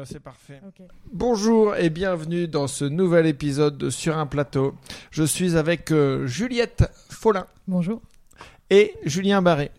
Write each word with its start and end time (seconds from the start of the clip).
ben 0.00 0.06
c'est 0.06 0.20
parfait. 0.20 0.62
Bonjour 1.12 1.76
et 1.76 1.90
bienvenue 1.90 2.48
dans 2.48 2.66
ce 2.68 2.86
nouvel 2.86 3.26
épisode 3.26 3.76
de 3.76 3.90
Sur 3.90 4.16
un 4.16 4.24
plateau. 4.24 4.74
Je 5.10 5.22
suis 5.22 5.56
avec 5.58 5.90
euh, 5.90 6.26
Juliette 6.26 6.90
Follin 7.10 7.46
Bonjour. 7.68 8.00
et 8.70 8.94
Julien 9.04 9.42
Barré. 9.42 9.70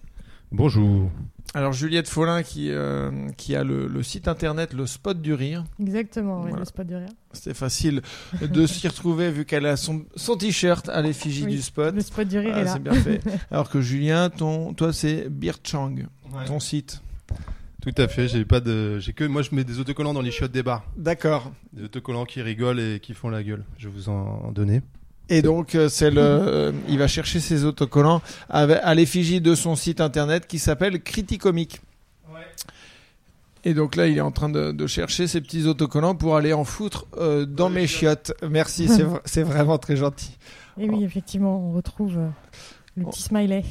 Bonjour. 0.52 1.10
Alors 1.56 1.74
Juliette 1.74 2.08
Follin 2.08 2.44
qui, 2.44 2.70
euh, 2.70 3.30
qui 3.36 3.56
a 3.56 3.64
le, 3.64 3.88
le 3.88 4.04
site 4.04 4.28
internet 4.28 4.74
Le 4.74 4.86
Spot 4.86 5.20
du 5.20 5.34
Rire. 5.34 5.64
Exactement, 5.80 6.36
oui, 6.42 6.50
Voilà. 6.50 6.60
le 6.60 6.66
spot 6.66 6.86
de 6.86 6.96
rire. 6.98 7.10
C'était 7.34 7.56
facile 7.56 8.04
de 8.40 8.68
s'y 8.68 8.88
retrouver 8.88 9.32
vu 9.32 9.46
qu'elle 9.46 9.66
a 9.66 9.76
son, 9.76 10.06
son 10.16 10.38
t-shirt 10.38 10.88
à 10.90 11.02
l'effigie 11.02 11.46
Oui, 11.46 11.56
du 11.56 11.62
spot. 11.64 11.96
Le 11.96 12.02
spot 12.02 12.28
du 12.28 12.38
rire 12.38 12.54
Ah, 12.56 12.60
est 12.62 12.64
là. 12.66 12.74
c'est 12.74 12.84
bien 12.84 12.94
fait. 12.94 13.22
Alors 13.52 13.72
que 13.72 13.82
Julien, 13.82 14.30
ton, 14.30 14.76
toi 14.76 14.94
c'est 14.94 15.30
Birchang, 15.30 16.06
ton 16.46 16.60
site. 16.60 17.02
Tout 17.82 17.94
à 17.98 18.08
fait. 18.08 18.28
J'ai 18.28 18.46
pas 18.46 18.60
de. 18.60 19.00
J'ai 19.00 19.12
que 19.14 19.24
moi 19.24 19.42
je 19.42 19.50
mets 19.54 19.64
des 19.64 19.80
autocollants 19.80 20.14
dans 20.14 20.22
les 20.22 20.32
chiottes 20.32 20.52
des 20.52 20.64
bars. 20.64 20.84
D'accord. 20.98 21.52
Des 21.74 21.84
autocollants 21.86 22.26
qui 22.26 22.42
rigolent 22.42 22.80
et 22.80 23.00
qui 23.02 23.14
font 23.14 23.30
la 23.30 23.42
gueule. 23.44 23.64
Je 23.78 23.88
vais 23.90 23.94
vous 23.94 24.10
en 24.10 24.52
donner. 24.52 24.82
Et 25.30 25.42
donc, 25.42 25.76
euh, 25.76 25.88
c'est 25.88 26.12
le, 26.12 26.74
il 26.90 26.98
va 27.00 27.08
chercher 27.08 27.40
ses 27.40 27.64
autocollants 27.64 28.22
à 28.50 28.94
l'effigie 28.96 29.40
de 29.40 29.56
son 29.56 29.76
site 29.76 30.02
internet 30.02 30.46
qui 30.46 30.60
s'appelle 30.60 31.02
Criticomic. 31.02 31.80
Et 33.64 33.74
donc 33.76 33.96
là, 33.96 34.08
il 34.08 34.18
est 34.18 34.22
en 34.22 34.32
train 34.32 34.50
de, 34.50 34.72
de 34.72 34.88
chercher 34.88 35.28
ses 35.28 35.40
petits 35.40 35.68
autocollants 35.68 36.16
pour 36.16 36.36
aller 36.36 36.52
en 36.52 36.64
foutre 36.64 37.06
euh, 37.18 37.46
dans 37.46 37.70
mes 37.70 37.86
chiottes. 37.86 38.34
Merci, 38.50 38.88
c'est 38.88 39.04
vra- 39.04 39.22
c'est 39.26 39.44
vraiment 39.44 39.78
très 39.78 39.96
gentil. 39.96 40.36
Et 40.80 40.90
oui, 40.90 41.04
effectivement, 41.04 41.60
on 41.70 41.72
retrouve 41.72 42.18
euh, 42.18 42.28
le 42.98 43.06
petit 43.06 43.22
smiley. 43.22 43.64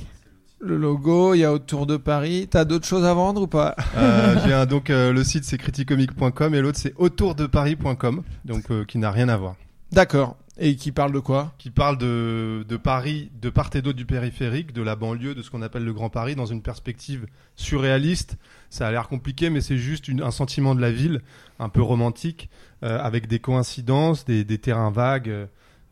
Le 0.63 0.77
logo, 0.77 1.33
il 1.35 1.39
y 1.39 1.45
a 1.45 1.53
autour 1.53 1.87
de 1.87 1.97
Paris. 1.97 2.47
T'as 2.51 2.65
d'autres 2.67 2.87
choses 2.87 3.05
à 3.05 3.15
vendre 3.15 3.43
ou 3.43 3.47
pas 3.47 3.75
Euh, 3.97 4.37
j'ai 4.45 4.53
un 4.53 4.67
donc 4.67 4.91
euh, 4.91 5.13
le 5.13 5.25
site 5.25 5.45
c'est 5.45 5.57
criticomic.com 5.57 6.55
et 6.55 6.61
l'autre 6.61 6.79
c'est 6.79 6.93
autourdeparis.com 6.97 8.23
donc 8.45 8.71
euh, 8.71 8.85
qui 8.85 8.99
n'a 8.99 9.11
rien 9.11 9.29
à 9.31 9.37
voir. 9.37 9.55
D'accord. 9.93 10.37
Et 10.63 10.77
qui 10.77 10.93
parle 10.93 11.13
de 11.13 11.19
quoi? 11.21 11.55
Qui 11.57 11.71
parle 11.71 11.97
de, 11.97 12.67
de 12.69 12.77
Paris, 12.77 13.31
de 13.41 13.49
part 13.49 13.71
et 13.75 13.81
d'autre 13.81 13.97
du 13.97 14.05
périphérique, 14.05 14.75
de 14.75 14.83
la 14.83 14.95
banlieue, 14.95 15.35
de 15.35 15.41
ce 15.41 15.51
qu'on 15.51 15.63
appelle 15.63 15.85
le 15.85 15.95
Grand 15.95 16.11
Paris, 16.11 16.35
dans 16.37 16.45
une 16.45 16.61
perspective 16.61 17.25
surréaliste. 17.57 18.37
Ça 18.69 18.87
a 18.87 18.91
l'air 18.91 19.09
compliqué, 19.09 19.49
mais 19.49 19.63
c'est 19.63 19.79
juste 19.79 20.07
une- 20.09 20.23
un 20.23 20.31
sentiment 20.31 20.75
de 20.75 20.83
la 20.83 20.91
ville, 20.93 21.23
un 21.61 21.71
peu 21.71 21.81
romantique, 21.81 22.51
euh, 22.83 22.99
avec 23.01 23.27
des 23.27 23.39
coïncidences, 23.39 24.27
des, 24.27 24.45
des 24.45 24.59
terrains 24.59 24.91
vagues, 24.91 25.31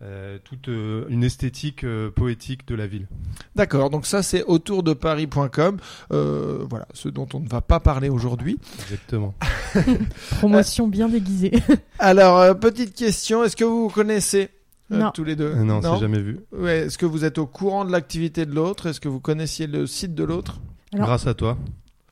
euh, 0.02 0.38
toute 0.44 0.68
euh, 0.68 1.04
une 1.08 1.24
esthétique 1.24 1.82
euh, 1.84 2.10
poétique 2.10 2.66
de 2.68 2.74
la 2.76 2.86
ville. 2.86 3.08
D'accord. 3.56 3.90
Donc 3.90 4.06
ça, 4.06 4.22
c'est 4.22 4.44
autourdeparis.com. 4.44 5.78
Euh, 6.12 6.64
voilà, 6.70 6.86
ce 6.94 7.08
dont 7.08 7.26
on 7.34 7.40
ne 7.40 7.48
va 7.48 7.60
pas 7.60 7.80
parler 7.80 8.08
aujourd'hui. 8.08 8.58
Exactement. 8.82 9.34
Promotion 10.38 10.88
bien 10.88 11.08
déguisée. 11.08 11.52
Alors, 11.98 12.38
euh, 12.38 12.54
petite 12.54 12.94
question. 12.94 13.42
Est-ce 13.44 13.56
que 13.56 13.64
vous 13.64 13.82
vous 13.88 13.94
connaissez 13.94 14.50
euh, 14.92 14.98
Non. 14.98 15.10
tous 15.12 15.24
les 15.24 15.36
deux? 15.36 15.54
Non, 15.54 15.80
c'est 15.82 16.00
jamais 16.00 16.20
vu. 16.20 16.38
Ouais, 16.52 16.86
Est-ce 16.86 16.98
que 16.98 17.06
vous 17.06 17.24
êtes 17.24 17.38
au 17.38 17.46
courant 17.46 17.84
de 17.84 17.90
l'activité 17.92 18.46
de 18.46 18.54
l'autre? 18.54 18.86
Est-ce 18.86 19.00
que 19.00 19.08
vous 19.08 19.20
connaissiez 19.20 19.66
le 19.66 19.86
site 19.86 20.14
de 20.14 20.24
l'autre? 20.24 20.60
Alors- 20.92 21.06
Grâce 21.06 21.26
à 21.26 21.34
toi. 21.34 21.58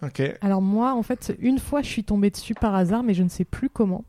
Ok. 0.02 0.20
Alors 0.42 0.60
moi, 0.60 0.92
en 0.94 1.02
fait, 1.02 1.34
une 1.40 1.58
fois, 1.58 1.80
je 1.82 1.86
suis 1.88 2.04
tombée 2.04 2.30
dessus 2.30 2.54
par 2.54 2.74
hasard, 2.74 3.02
mais 3.02 3.14
je 3.14 3.22
ne 3.22 3.28
sais 3.30 3.44
plus 3.46 3.70
comment. 3.70 4.04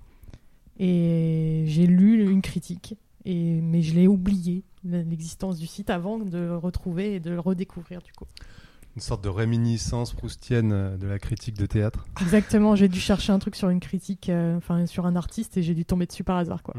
Et 0.80 1.64
j'ai 1.68 1.88
lu 1.88 2.30
une 2.30 2.42
critique, 2.42 2.96
et... 3.30 3.62
mais 3.62 3.82
je 3.82 3.94
l'ai 3.94 4.08
oublié, 4.08 4.64
l'existence 4.84 5.58
du 5.58 5.68
site, 5.68 5.90
avant 5.90 6.18
de 6.20 6.38
le 6.38 6.58
retrouver 6.58 7.16
et 7.16 7.20
de 7.20 7.30
le 7.32 7.40
redécouvrir, 7.40 8.02
du 8.02 8.12
coup. 8.14 8.26
Une 8.96 9.02
sorte 9.02 9.24
de 9.24 9.30
réminiscence 9.30 10.14
proustienne 10.14 10.72
euh, 10.72 10.98
de 10.98 11.06
la 11.08 11.20
critique 11.20 11.56
de 11.56 11.66
théâtre. 11.68 12.06
Exactement, 12.22 12.76
j'ai 12.76 12.88
dû 12.88 13.00
chercher 13.00 13.32
un 13.32 13.40
truc 13.40 13.56
sur 13.56 13.70
une 13.70 13.80
critique, 13.80 14.30
euh, 14.30 14.58
enfin 14.58 14.86
sur 14.88 15.06
un 15.06 15.16
artiste, 15.16 15.58
et 15.58 15.64
j'ai 15.64 15.76
dû 15.76 15.86
tomber 15.86 16.06
dessus 16.08 16.24
par 16.24 16.38
hasard, 16.38 16.64
quoi. 16.64 16.74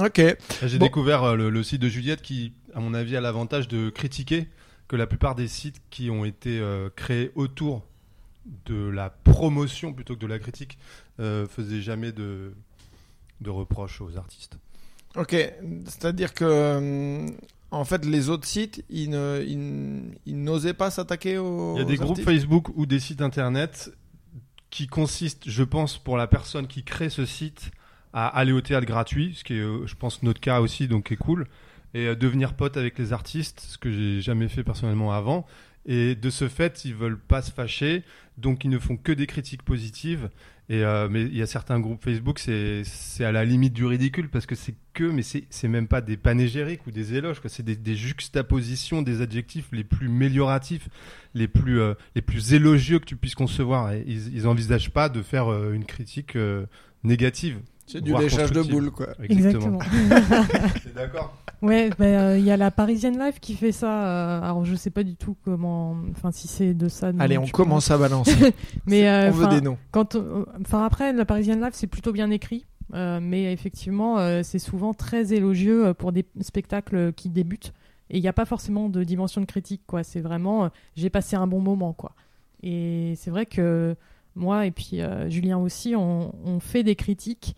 Ok. 0.00 0.18
Là, 0.18 0.34
J'ai 0.66 0.78
Bon. 0.78 0.86
découvert 0.86 1.22
euh, 1.22 1.36
le, 1.36 1.50
le 1.50 1.62
site 1.62 1.80
de 1.82 1.88
Juliette 1.88 2.22
qui, 2.22 2.52
à 2.74 2.80
mon 2.80 2.94
avis, 2.94 3.16
a 3.16 3.20
l'avantage 3.20 3.68
de 3.68 3.90
critiquer 3.90 4.48
que 4.88 4.96
la 4.96 5.06
plupart 5.06 5.34
des 5.34 5.48
sites 5.48 5.80
qui 5.90 6.10
ont 6.10 6.24
été 6.24 6.58
euh, 6.60 6.88
créés 6.94 7.30
autour 7.34 7.84
de 8.66 8.88
la 8.88 9.10
promotion 9.10 9.92
plutôt 9.92 10.14
que 10.14 10.20
de 10.20 10.26
la 10.26 10.38
critique 10.38 10.76
euh, 11.20 11.46
faisaient 11.46 11.80
jamais 11.82 12.12
de, 12.12 12.54
de 13.40 13.50
reproches 13.50 14.00
aux 14.00 14.16
artistes. 14.16 14.58
Ok. 15.16 15.32
C'est-à-dire 15.86 16.32
que, 16.34 16.44
euh, 16.44 17.26
en 17.70 17.84
fait, 17.84 18.04
les 18.04 18.28
autres 18.28 18.46
sites, 18.46 18.84
ils 18.90 19.10
ne- 19.10 19.42
ils 19.46 19.54
n- 19.54 20.14
ils 20.26 20.42
n'osaient 20.42 20.74
pas 20.74 20.90
s'attaquer 20.90 21.38
aux. 21.38 21.74
Il 21.76 21.78
y 21.80 21.82
a 21.82 21.84
des 21.84 21.96
groupes 21.96 22.10
artistes 22.10 22.28
Facebook 22.28 22.68
ou 22.76 22.86
des 22.86 23.00
sites 23.00 23.22
internet 23.22 23.92
qui 24.70 24.86
consistent, 24.86 25.48
je 25.48 25.62
pense, 25.64 25.98
pour 25.98 26.16
la 26.16 26.26
personne 26.26 26.66
qui 26.66 26.82
crée 26.82 27.10
ce 27.10 27.26
site, 27.26 27.70
à 28.14 28.26
aller 28.26 28.52
au 28.52 28.60
théâtre 28.60 28.86
gratuit, 28.86 29.34
ce 29.36 29.44
qui 29.44 29.54
est, 29.54 29.60
euh, 29.60 29.86
je 29.86 29.94
pense, 29.94 30.22
notre 30.22 30.40
cas 30.40 30.60
aussi, 30.60 30.88
donc 30.88 31.08
qui 31.08 31.14
est 31.14 31.18
cool, 31.18 31.46
et 31.94 32.06
euh, 32.06 32.14
devenir 32.14 32.54
pote 32.54 32.76
avec 32.78 32.98
les 32.98 33.12
artistes, 33.12 33.60
ce 33.60 33.76
que 33.78 33.90
j'ai 33.92 34.20
jamais 34.22 34.48
fait 34.48 34.64
personnellement 34.64 35.12
avant. 35.12 35.46
Et 35.86 36.14
de 36.14 36.30
ce 36.30 36.48
fait, 36.48 36.84
ils 36.84 36.94
veulent 36.94 37.18
pas 37.18 37.42
se 37.42 37.50
fâcher, 37.50 38.04
donc 38.38 38.64
ils 38.64 38.70
ne 38.70 38.78
font 38.78 38.96
que 38.96 39.12
des 39.12 39.26
critiques 39.26 39.62
positives. 39.62 40.30
Et 40.68 40.84
euh, 40.84 41.08
mais 41.10 41.22
il 41.22 41.36
y 41.36 41.42
a 41.42 41.46
certains 41.46 41.80
groupes 41.80 42.02
Facebook, 42.02 42.38
c'est 42.38 42.84
à 43.20 43.32
la 43.32 43.44
limite 43.44 43.72
du 43.72 43.84
ridicule 43.84 44.30
parce 44.30 44.46
que 44.46 44.54
c'est 44.54 44.74
que, 44.94 45.04
mais 45.04 45.22
c'est 45.22 45.68
même 45.68 45.88
pas 45.88 46.00
des 46.00 46.16
panégyriques 46.16 46.86
ou 46.86 46.92
des 46.92 47.14
éloges. 47.14 47.40
C'est 47.46 47.64
des, 47.64 47.96
juxtapositions 47.96 49.02
des 49.02 49.20
adjectifs 49.20 49.68
les 49.72 49.84
plus 49.84 50.08
mélioratifs, 50.08 50.88
les 51.34 51.48
plus 51.48 51.80
euh, 51.80 51.94
les 52.14 52.22
plus 52.22 52.54
élogieux 52.54 53.00
que 53.00 53.04
tu 53.04 53.16
puisses 53.16 53.34
concevoir. 53.34 53.92
Et 53.92 54.04
ils, 54.06 54.34
ils 54.34 54.46
envisagent 54.46 54.90
pas 54.90 55.08
de 55.08 55.20
faire 55.20 55.52
euh, 55.52 55.72
une 55.72 55.84
critique 55.84 56.38
négative. 57.02 57.58
C'est 57.86 58.00
du 58.00 58.14
léchage 58.16 58.52
de 58.52 58.62
boules, 58.62 58.90
quoi. 58.90 59.08
Exactement. 59.22 59.78
T'es 60.82 60.90
d'accord 60.94 61.36
Ouais, 61.60 61.90
bah, 61.98 62.04
euh, 62.04 62.38
il 62.38 62.44
y 62.44 62.50
a 62.50 62.56
la 62.56 62.70
Parisienne 62.72 63.18
Live 63.18 63.38
qui 63.40 63.54
fait 63.54 63.70
ça. 63.70 64.04
euh, 64.06 64.42
alors 64.42 64.64
je 64.64 64.74
sais 64.74 64.90
pas 64.90 65.04
du 65.04 65.14
tout 65.14 65.36
comment, 65.44 65.96
enfin 66.10 66.32
si 66.32 66.48
c'est 66.48 66.74
de 66.74 66.88
ça. 66.88 67.12
dont 67.12 67.20
Allez, 67.20 67.38
on 67.38 67.46
commence 67.46 67.90
à 67.90 67.98
balancer. 67.98 68.52
Mais 68.86 69.08
euh, 69.08 69.28
on 69.28 69.32
veut 69.32 69.46
des 69.48 69.60
noms. 69.60 69.78
quand, 69.92 70.16
euh, 70.16 70.44
enfin 70.60 70.84
après 70.84 71.12
la 71.12 71.24
Parisienne 71.24 71.60
Live 71.60 71.70
c'est 71.74 71.86
plutôt 71.86 72.10
bien 72.12 72.30
écrit, 72.30 72.64
euh, 72.94 73.20
mais 73.22 73.52
effectivement 73.52 74.18
euh, 74.18 74.40
c'est 74.42 74.58
souvent 74.58 74.92
très 74.92 75.32
élogieux 75.34 75.94
pour 75.94 76.10
des 76.10 76.26
spectacles 76.40 77.12
qui 77.12 77.28
débutent 77.28 77.72
et 78.10 78.18
il 78.18 78.20
n'y 78.22 78.28
a 78.28 78.32
pas 78.32 78.44
forcément 78.44 78.88
de 78.88 79.04
dimension 79.04 79.40
de 79.40 79.46
critique 79.46 79.82
quoi. 79.86 80.02
C'est 80.02 80.20
vraiment 80.20 80.64
euh, 80.64 80.68
j'ai 80.96 81.10
passé 81.10 81.36
un 81.36 81.46
bon 81.46 81.60
moment 81.60 81.92
quoi. 81.92 82.12
Et 82.64 83.14
c'est 83.16 83.30
vrai 83.30 83.46
que 83.46 83.94
moi 84.34 84.66
et 84.66 84.70
puis 84.70 85.00
euh, 85.00 85.28
Julien 85.30 85.58
aussi 85.58 85.94
on, 85.96 86.34
on 86.44 86.60
fait 86.60 86.82
des 86.82 86.96
critiques 86.96 87.54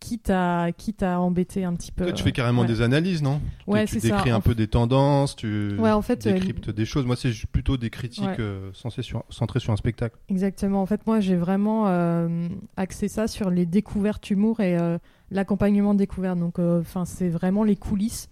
quitte 0.00 0.28
à 0.28 0.68
quitte 0.76 1.02
à 1.02 1.18
embêter 1.18 1.64
un 1.64 1.72
petit 1.74 1.90
peu. 1.90 2.04
Toi, 2.04 2.12
tu 2.12 2.22
fais 2.22 2.32
carrément 2.32 2.60
ouais. 2.62 2.68
des 2.68 2.82
analyses, 2.82 3.22
non? 3.22 3.40
Ouais, 3.66 3.86
Tu 3.86 3.94
c'est 4.00 4.08
ça. 4.08 4.16
décris 4.16 4.30
un 4.30 4.36
En 4.36 4.40
peu 4.42 4.54
des 4.54 4.68
tendances, 4.68 5.34
tu 5.34 5.78
Ouais, 5.78 5.92
en 5.92 6.02
fait, 6.02 6.26
euh, 6.26 6.34
décryptes 6.34 6.68
des 6.68 6.84
choses. 6.84 7.06
Moi, 7.06 7.16
c'est 7.16 7.30
plutôt 7.50 7.78
des 7.78 7.88
critiques 7.88 8.24
Ouais. 8.26 8.36
euh, 8.38 8.70
censées 8.74 9.00
sur- 9.00 9.24
centrées 9.30 9.60
sur 9.60 9.72
un 9.72 9.76
spectacle. 9.76 10.16
Exactement. 10.28 10.82
En 10.82 10.86
fait, 10.86 11.06
moi, 11.06 11.20
j'ai 11.20 11.36
vraiment 11.36 11.84
euh, 11.88 12.48
axé 12.76 13.08
ça 13.08 13.28
sur 13.28 13.48
les 13.48 13.64
découvertes 13.64 14.28
humour 14.28 14.60
et 14.60 14.76
euh, 14.76 14.98
l'accompagnement 15.30 15.94
de 15.94 16.00
découvertes. 16.00 16.38
Donc, 16.38 16.58
euh, 16.58 16.80
enfin, 16.82 17.06
c'est 17.06 17.30
vraiment 17.30 17.64
les 17.64 17.76
coulisses. 17.76 18.28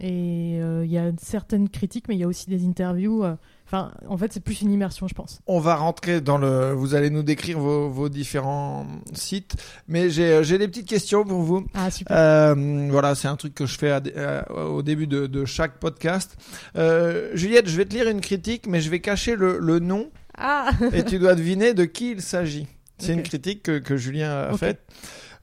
Et 0.00 0.58
euh, 0.62 0.86
il 0.86 0.90
y 0.90 0.96
a 0.96 1.12
certaines 1.18 1.68
critiques, 1.68 2.08
mais 2.08 2.14
il 2.14 2.20
y 2.20 2.24
a 2.24 2.28
aussi 2.28 2.48
des 2.48 2.64
interviews. 2.66 3.24
Euh, 3.64 3.76
Enfin, 3.76 3.92
en 4.08 4.16
fait, 4.18 4.32
c'est 4.32 4.40
plus 4.40 4.60
une 4.62 4.70
immersion, 4.72 5.08
je 5.08 5.14
pense. 5.14 5.40
On 5.46 5.58
va 5.58 5.74
rentrer 5.76 6.20
dans 6.20 6.38
le. 6.38 6.72
Vous 6.72 6.94
allez 6.94 7.10
nous 7.10 7.22
décrire 7.22 7.58
vos, 7.58 7.88
vos 7.88 8.08
différents 8.08 8.86
sites, 9.14 9.56
mais 9.88 10.10
j'ai 10.10 10.44
j'ai 10.44 10.58
des 10.58 10.68
petites 10.68 10.86
questions 10.88 11.24
pour 11.24 11.40
vous. 11.40 11.64
Ah, 11.74 11.90
super. 11.90 12.14
Euh, 12.16 12.88
voilà, 12.90 13.14
c'est 13.14 13.26
un 13.28 13.36
truc 13.36 13.54
que 13.54 13.66
je 13.66 13.78
fais 13.78 13.90
à 13.90 14.00
à- 14.16 14.50
au 14.66 14.82
début 14.82 15.06
de, 15.06 15.26
de 15.26 15.44
chaque 15.44 15.78
podcast. 15.78 16.36
Euh, 16.76 17.30
Juliette, 17.34 17.68
je 17.68 17.76
vais 17.76 17.84
te 17.86 17.94
lire 17.94 18.08
une 18.08 18.20
critique, 18.20 18.66
mais 18.68 18.80
je 18.80 18.90
vais 18.90 19.00
cacher 19.00 19.34
le, 19.34 19.58
le 19.58 19.78
nom 19.78 20.10
Ah 20.36 20.70
et 20.92 21.02
tu 21.04 21.18
dois 21.18 21.34
deviner 21.34 21.74
de 21.74 21.84
qui 21.84 22.12
il 22.12 22.20
s'agit. 22.22 22.66
C'est 22.98 23.12
une 23.14 23.22
critique 23.22 23.62
que, 23.64 23.78
que 23.78 23.96
Julien 23.96 24.30
a 24.30 24.56
faite. 24.56 24.80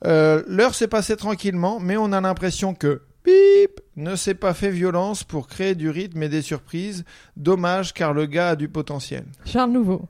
Euh, 0.05 0.41
L'heure 0.47 0.73
s'est 0.73 0.87
passée 0.87 1.15
tranquillement, 1.17 1.79
mais 1.79 1.97
on 1.97 2.11
a 2.13 2.21
l'impression 2.21 2.73
que 2.73 3.01
Bip 3.23 3.81
ne 3.95 4.15
s'est 4.15 4.33
pas 4.35 4.53
fait 4.53 4.71
violence 4.71 5.23
pour 5.23 5.47
créer 5.47 5.75
du 5.75 5.89
rythme 5.89 6.23
et 6.23 6.29
des 6.29 6.41
surprises. 6.41 7.03
Dommage 7.37 7.93
car 7.93 8.13
le 8.13 8.25
gars 8.25 8.49
a 8.49 8.55
du 8.55 8.67
potentiel. 8.69 9.25
Charles 9.45 9.71
Nouveau. 9.71 10.07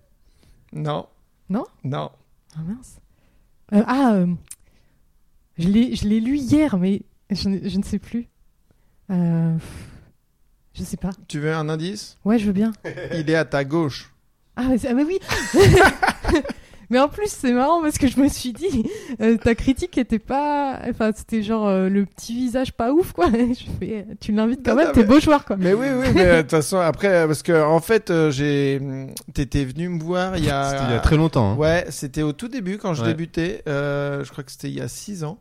Non. 0.74 1.08
Non? 1.50 1.66
Non. 1.84 2.10
Ah 2.56 2.62
mince. 2.66 2.98
Euh, 3.74 3.84
ah, 3.88 4.14
euh, 4.16 4.28
je 5.58 5.68
l'ai 5.68 6.20
lu 6.20 6.38
hier, 6.38 6.78
mais 6.78 7.02
je, 7.30 7.50
ne- 7.50 7.68
je 7.70 7.78
ne 7.78 7.84
sais 7.84 8.00
plus. 8.00 8.28
Euh, 9.10 9.56
je 10.74 10.84
sais 10.84 10.98
pas. 10.98 11.12
Tu 11.28 11.40
veux 11.40 11.54
un 11.54 11.68
indice? 11.70 12.18
Ouais, 12.24 12.40
je 12.40 12.46
veux 12.46 12.54
bien. 12.54 12.72
Il 13.14 13.30
est 13.30 13.36
à 13.36 13.46
ta 13.46 13.64
gauche. 13.66 14.14
Ah, 14.56 14.64
mais, 14.70 14.78
ah, 14.86 14.94
mais 14.94 15.04
oui 15.04 15.20
Mais 16.92 17.00
en 17.00 17.08
plus, 17.08 17.28
c'est 17.28 17.54
marrant 17.54 17.82
parce 17.82 17.98
que 17.98 18.08
je 18.08 18.20
me 18.20 18.28
suis 18.28 18.54
dit, 18.54 18.86
euh, 19.22 19.38
ta 19.38 19.56
critique 19.56 19.98
était 19.98 20.20
pas. 20.20 20.80
Enfin, 20.90 21.12
c'était 21.16 21.42
genre 21.42 21.68
euh, 21.68 21.90
le 21.90 22.06
petit 22.06 22.36
visage 22.36 22.74
pas 22.74 22.92
ouf, 22.92 23.14
quoi. 23.14 23.28
Je 23.32 23.66
fais, 23.80 24.06
tu 24.20 24.32
l'invites 24.34 24.60
quand 24.64 24.72
Non, 24.76 24.84
même, 24.84 24.92
t'es 24.92 25.00
mais- 25.02 25.06
beau 25.08 25.20
joueur, 25.20 25.46
quoi. 25.46 25.56
Mais 25.58 25.74
oui, 25.74 25.88
oui, 25.98 26.08
mais 26.14 26.26
euh, 26.26 26.36
de 26.38 26.42
toute 26.42 26.52
façon, 26.52 26.78
après, 26.78 27.26
parce 27.26 27.42
que 27.42 27.64
en 27.64 27.80
fait, 27.80 28.12
j'ai, 28.30 28.80
t'étais 29.34 29.64
venu 29.66 29.90
me 29.90 30.00
voir 30.04 30.38
il 30.38 30.46
y 30.46 30.50
a, 30.52 30.70
C'était 30.70 30.84
il 30.90 30.92
y 30.92 30.96
a 30.96 31.00
très 31.00 31.18
longtemps. 31.18 31.54
hein. 31.54 31.56
Ouais, 31.56 31.86
c'était 31.90 32.22
au 32.22 32.34
tout 32.34 32.48
début 32.50 32.78
quand 32.78 32.94
je 32.94 33.02
Ouais. 33.02 33.08
débutais. 33.08 33.64
Euh, 33.68 34.24
je 34.24 34.32
crois 34.32 34.44
que 34.44 34.52
c'était 34.52 34.68
il 34.70 34.78
y 34.78 34.82
a 34.82 34.88
6 34.88 35.24
ans. 35.24 35.40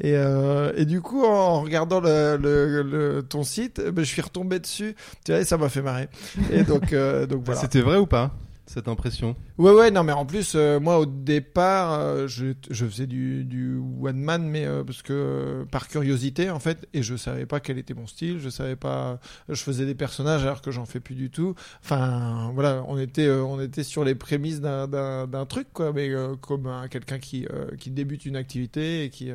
Et, 0.00 0.14
euh, 0.16 0.72
et 0.76 0.84
du 0.86 1.00
coup, 1.00 1.24
en 1.24 1.60
regardant 1.62 2.00
le, 2.00 2.36
le, 2.40 2.82
le- 2.82 3.22
ton 3.22 3.42
site, 3.42 3.80
ben, 3.80 4.04
je 4.04 4.08
suis 4.08 4.22
retombé 4.22 4.58
dessus. 4.58 4.94
Tu 5.24 5.32
vois, 5.32 5.40
et 5.40 5.44
ça 5.44 5.58
m'a 5.58 5.68
fait 5.68 5.82
marrer. 5.82 6.08
Et 6.52 6.62
donc, 6.62 6.92
euh, 6.92 7.26
donc 7.26 7.42
voilà. 7.44 7.60
C'était 7.60 7.80
vrai 7.82 7.98
ou 7.98 8.06
pas? 8.06 8.30
Cette 8.72 8.88
impression 8.88 9.36
Ouais, 9.58 9.72
ouais, 9.72 9.90
non, 9.90 10.02
mais 10.02 10.12
en 10.12 10.24
plus, 10.24 10.54
euh, 10.54 10.80
moi, 10.80 10.98
au 10.98 11.06
départ, 11.06 11.92
euh, 11.92 12.26
je, 12.26 12.54
faisais 12.70 13.06
du, 13.06 13.78
one 14.00 14.16
man, 14.16 14.42
mais 14.42 14.64
euh, 14.64 14.82
parce 14.82 15.02
que 15.02 15.64
par 15.70 15.88
curiosité, 15.88 16.50
en 16.50 16.58
fait, 16.58 16.88
et 16.94 17.02
je 17.02 17.14
savais 17.16 17.44
pas 17.44 17.60
quel 17.60 17.78
était 17.78 17.94
mon 17.94 18.06
style, 18.06 18.38
je 18.40 18.48
savais 18.48 18.76
pas, 18.76 19.20
je 19.48 19.62
faisais 19.62 19.84
des 19.84 19.94
personnages 19.94 20.42
alors 20.42 20.62
que 20.62 20.70
j'en 20.70 20.86
fais 20.86 21.00
plus 21.00 21.14
du 21.14 21.30
tout. 21.30 21.54
Enfin, 21.82 22.50
voilà, 22.54 22.82
on 22.88 22.98
était, 22.98 23.30
on 23.30 23.60
était 23.60 23.84
sur 23.84 24.04
les 24.04 24.14
prémices 24.14 24.60
d'un, 24.60 25.46
truc, 25.48 25.68
quoi, 25.72 25.92
mais 25.92 26.10
comme 26.40 26.70
quelqu'un 26.90 27.18
qui, 27.18 27.46
qui 27.78 27.90
débute 27.90 28.24
une 28.24 28.36
activité 28.36 29.04
et 29.04 29.10
qui, 29.10 29.30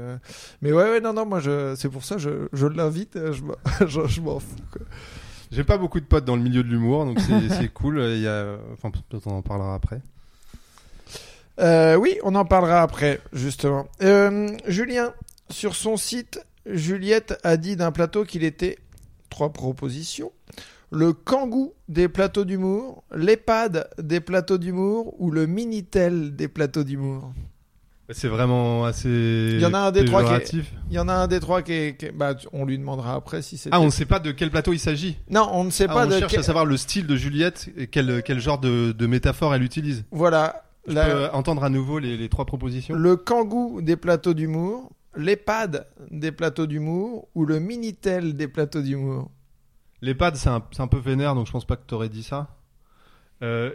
mais 0.61 0.71
ouais, 0.71 0.83
ouais, 0.83 1.01
non, 1.01 1.13
non, 1.13 1.25
moi, 1.25 1.41
c'est 1.75 1.89
pour 1.89 2.03
ça, 2.03 2.17
je, 2.17 2.65
l'invite, 2.65 3.19
je, 3.87 4.07
je 4.07 4.21
m'en 4.21 4.39
fous. 4.39 4.55
Quoi. 4.71 4.81
J'ai 5.51 5.63
pas 5.63 5.77
beaucoup 5.77 5.99
de 5.99 6.05
potes 6.05 6.25
dans 6.25 6.35
le 6.35 6.41
milieu 6.41 6.63
de 6.63 6.69
l'humour, 6.69 7.05
donc 7.05 7.19
c'est 7.49 7.73
cool. 7.73 7.99
Il 7.99 8.21
y 8.21 8.27
a... 8.27 8.57
Enfin, 8.73 8.91
peut-être 8.91 9.27
on 9.27 9.37
en 9.37 9.41
parlera 9.41 9.75
après. 9.75 10.01
Euh, 11.59 11.95
oui, 11.95 12.17
on 12.23 12.35
en 12.35 12.45
parlera 12.45 12.81
après, 12.81 13.19
justement. 13.33 13.87
Euh, 14.03 14.49
Julien, 14.67 15.13
sur 15.49 15.75
son 15.75 15.97
site, 15.97 16.45
Juliette 16.65 17.39
a 17.43 17.57
dit 17.57 17.75
d'un 17.75 17.91
plateau 17.91 18.25
qu'il 18.25 18.43
était 18.43 18.77
trois 19.29 19.51
propositions. 19.51 20.31
Le 20.89 21.13
kangou 21.13 21.73
des 21.89 22.07
plateaux 22.07 22.45
d'humour, 22.45 23.03
l'EHPAD 23.11 23.89
des 23.97 24.21
plateaux 24.21 24.57
d'humour 24.57 25.19
ou 25.19 25.31
le 25.31 25.45
Minitel 25.45 26.35
des 26.35 26.47
plateaux 26.47 26.83
d'humour? 26.83 27.33
C'est 28.09 28.29
vraiment 28.29 28.85
assez. 28.85 29.09
Il 29.53 29.59
y 29.59 29.65
en 29.65 29.73
a 29.73 29.79
un 29.79 29.91
des 29.91 30.05
trois 30.05 30.23
qui 30.23 30.33
est-. 30.57 30.63
Il 30.89 30.95
y 30.95 30.99
en 30.99 31.09
a 31.09 31.13
un 31.13 31.27
des 31.27 31.41
trois 31.41 31.61
qui 31.61 31.73
est... 31.73 31.97
qui 31.97 32.05
est- 32.05 32.11
bah, 32.13 32.35
on 32.53 32.63
lui 32.65 32.77
demandera 32.77 33.15
après 33.15 33.41
si 33.41 33.57
c'est... 33.57 33.69
Ah, 33.73 33.81
on 33.81 33.85
ne 33.85 33.89
sait 33.89 34.05
pas 34.05 34.19
de 34.19 34.31
quel 34.31 34.49
plateau 34.49 34.71
il 34.71 34.79
s'agit. 34.79 35.17
Non, 35.29 35.49
on 35.51 35.65
ne 35.65 35.69
sait 35.69 35.87
Ah, 35.89 35.93
pas 35.93 36.05
on 36.05 36.09
de... 36.09 36.17
cherche 36.17 36.31
quel- 36.31 36.39
à 36.39 36.43
savoir 36.43 36.63
le 36.65 36.77
style 36.77 37.05
de 37.05 37.15
Juliette 37.17 37.69
et 37.75 37.87
quel, 37.87 38.23
quel 38.23 38.39
genre 38.39 38.59
de, 38.59 38.93
de 38.93 39.07
métaphore 39.07 39.53
elle 39.53 39.63
utilise. 39.63 40.05
Voilà. 40.11 40.63
Je 40.87 40.93
La- 40.93 41.05
peux 41.05 41.25
entendre 41.35 41.65
à 41.65 41.69
nouveau 41.69 41.99
les, 41.99 42.15
les 42.15 42.29
trois 42.29 42.45
propositions 42.45 42.95
Le 42.95 43.17
kangou 43.17 43.81
des 43.81 43.97
plateaux 43.97 44.33
d'humour, 44.33 44.89
l'EHPAD 45.17 45.85
des 46.09 46.31
plateaux 46.31 46.65
d'humour 46.65 47.27
ou 47.35 47.45
le 47.45 47.59
Minitel 47.59 48.37
des 48.37 48.47
plateaux 48.47 48.81
d'humour? 48.81 49.29
L'EHPAD, 50.01 50.37
c'est 50.37 50.47
un, 50.47 50.87
peu 50.87 50.99
vénère, 50.99 51.35
donc 51.35 51.45
je 51.47 51.51
pense 51.51 51.65
pas 51.65 51.75
que 51.75 51.83
tu 51.85 51.93
aurais 51.93 52.07
dit 52.07 52.23
ça. 52.23 52.55
Euh, 53.41 53.71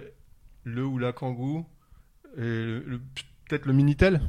le 0.64 0.86
ou 0.86 0.96
la 0.96 1.12
kangou. 1.12 1.66
et 2.38 2.40
le- 2.40 2.82
le- 2.86 3.00
Peut-être 3.48 3.66
le 3.66 3.72
Minitel? 3.72 4.20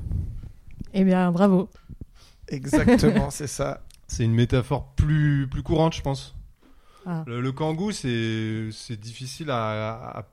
Eh 0.93 1.03
bien, 1.03 1.31
bravo. 1.31 1.69
Exactement, 2.47 3.29
c'est 3.31 3.47
ça. 3.47 3.81
C'est 4.07 4.23
une 4.25 4.33
métaphore 4.33 4.93
plus, 4.95 5.47
plus 5.49 5.63
courante, 5.63 5.95
je 5.95 6.01
pense. 6.01 6.35
Ah. 7.05 7.23
Le, 7.27 7.41
le 7.41 7.51
kangou, 7.51 7.91
c'est 7.91 8.69
c'est 8.71 8.99
difficile 8.99 9.49
à, 9.49 10.25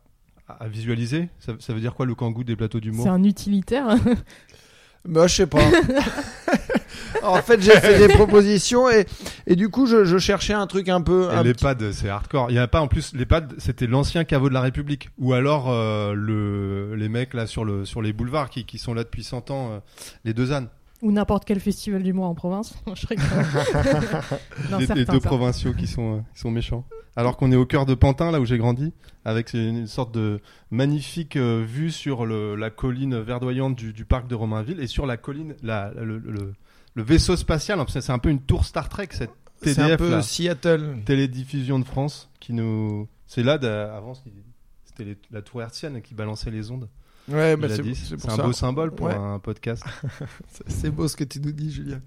à, 0.48 0.56
à 0.60 0.68
visualiser. 0.68 1.28
Ça, 1.38 1.54
ça 1.58 1.72
veut 1.72 1.80
dire 1.80 1.94
quoi 1.94 2.06
le 2.06 2.14
kangou 2.14 2.44
des 2.44 2.56
plateaux 2.56 2.80
d'humour? 2.80 3.04
C'est 3.04 3.10
un 3.10 3.24
utilitaire. 3.24 3.96
Bah, 5.08 5.26
je 5.26 5.34
sais 5.34 5.46
pas. 5.46 5.58
en 7.22 7.36
fait, 7.42 7.60
j'ai 7.62 7.72
fait 7.72 7.98
des 8.06 8.12
propositions 8.14 8.88
et, 8.90 9.06
et 9.46 9.56
du 9.56 9.68
coup, 9.68 9.86
je, 9.86 10.04
je 10.04 10.18
cherchais 10.18 10.52
un 10.52 10.66
truc 10.66 10.88
un 10.88 11.00
peu. 11.00 11.24
Et 11.30 11.34
un 11.34 11.42
petit- 11.42 11.64
l'EHPAD, 11.64 11.92
c'est 11.92 12.08
hardcore. 12.08 12.46
Il 12.50 12.54
y 12.54 12.58
a 12.58 12.68
pas 12.68 12.80
en 12.80 12.88
plus 12.88 13.12
l'EHPAD, 13.14 13.54
c'était 13.58 13.86
l'ancien 13.86 14.24
caveau 14.24 14.48
de 14.48 14.54
la 14.54 14.60
République, 14.60 15.08
ou 15.18 15.32
alors 15.32 15.70
euh, 15.70 16.12
le 16.14 16.94
les 16.96 17.08
mecs 17.08 17.34
là 17.34 17.46
sur 17.46 17.64
le 17.64 17.84
sur 17.84 18.02
les 18.02 18.12
boulevards 18.12 18.50
qui, 18.50 18.64
qui 18.64 18.78
sont 18.78 18.94
là 18.94 19.02
depuis 19.04 19.24
100 19.24 19.50
ans, 19.50 19.70
euh, 19.72 19.78
les 20.24 20.34
deux 20.34 20.52
ânes, 20.52 20.68
Ou 21.02 21.12
n'importe 21.12 21.44
quel 21.46 21.60
festival 21.60 22.02
d'humour 22.02 22.26
en 22.26 22.34
province. 22.34 22.74
je 22.94 23.06
rigole. 23.06 23.26
Non, 24.70 24.78
les, 24.78 24.86
les 24.86 25.04
deux 25.04 25.20
provinciaux 25.20 25.72
qui 25.72 25.86
sont 25.86 26.18
euh, 26.18 26.20
qui 26.34 26.40
sont 26.40 26.50
méchants. 26.50 26.84
Alors 27.16 27.36
qu'on 27.36 27.50
est 27.52 27.56
au 27.56 27.66
cœur 27.66 27.86
de 27.86 27.94
Pantin, 27.94 28.30
là 28.30 28.40
où 28.40 28.44
j'ai 28.44 28.58
grandi, 28.58 28.92
avec 29.24 29.52
une, 29.54 29.78
une 29.78 29.86
sorte 29.86 30.12
de 30.14 30.40
magnifique 30.70 31.36
euh, 31.36 31.64
vue 31.66 31.90
sur 31.90 32.24
le, 32.26 32.54
la 32.54 32.70
colline 32.70 33.18
verdoyante 33.18 33.74
du, 33.74 33.92
du 33.92 34.04
parc 34.04 34.28
de 34.28 34.34
Romainville 34.34 34.78
et 34.80 34.86
sur 34.86 35.06
la 35.06 35.16
colline, 35.16 35.54
la, 35.62 35.90
le, 35.96 36.18
le, 36.18 36.54
le 36.94 37.02
vaisseau 37.02 37.36
spatial. 37.36 37.82
C'est 37.88 38.00
c'est 38.00 38.12
un 38.12 38.18
peu 38.18 38.28
une 38.30 38.40
tour 38.40 38.64
Star 38.64 38.88
Trek 38.88 39.08
cette 39.10 39.30
C'est 39.62 39.78
un 39.78 39.84
TDF 39.86 39.98
peu 39.98 40.10
là. 40.10 40.22
Seattle. 40.22 40.98
télédiffusion 41.04 41.78
de 41.78 41.84
France 41.84 42.30
qui 42.40 42.52
nous. 42.52 43.08
C'est 43.26 43.42
là 43.42 43.54
avant 43.94 44.14
c'était 44.84 45.16
la 45.30 45.40
tour 45.42 45.62
hertzienne 45.62 46.02
qui 46.02 46.14
balançait 46.14 46.50
les 46.50 46.70
ondes. 46.70 46.88
Ouais, 47.28 47.56
bah, 47.56 47.66
a 47.66 47.76
c'est 47.76 48.26
un 48.26 48.36
ça. 48.36 48.42
beau 48.42 48.52
symbole 48.52 48.90
pour 48.92 49.06
Ouais. 49.06 49.14
un 49.14 49.38
podcast. 49.38 49.84
C'est- 50.66 50.90
beau 50.90 51.06
ce 51.08 51.16
que 51.16 51.24
tu 51.24 51.40
nous 51.40 51.52
dis, 51.52 51.70
Julien. 51.70 52.00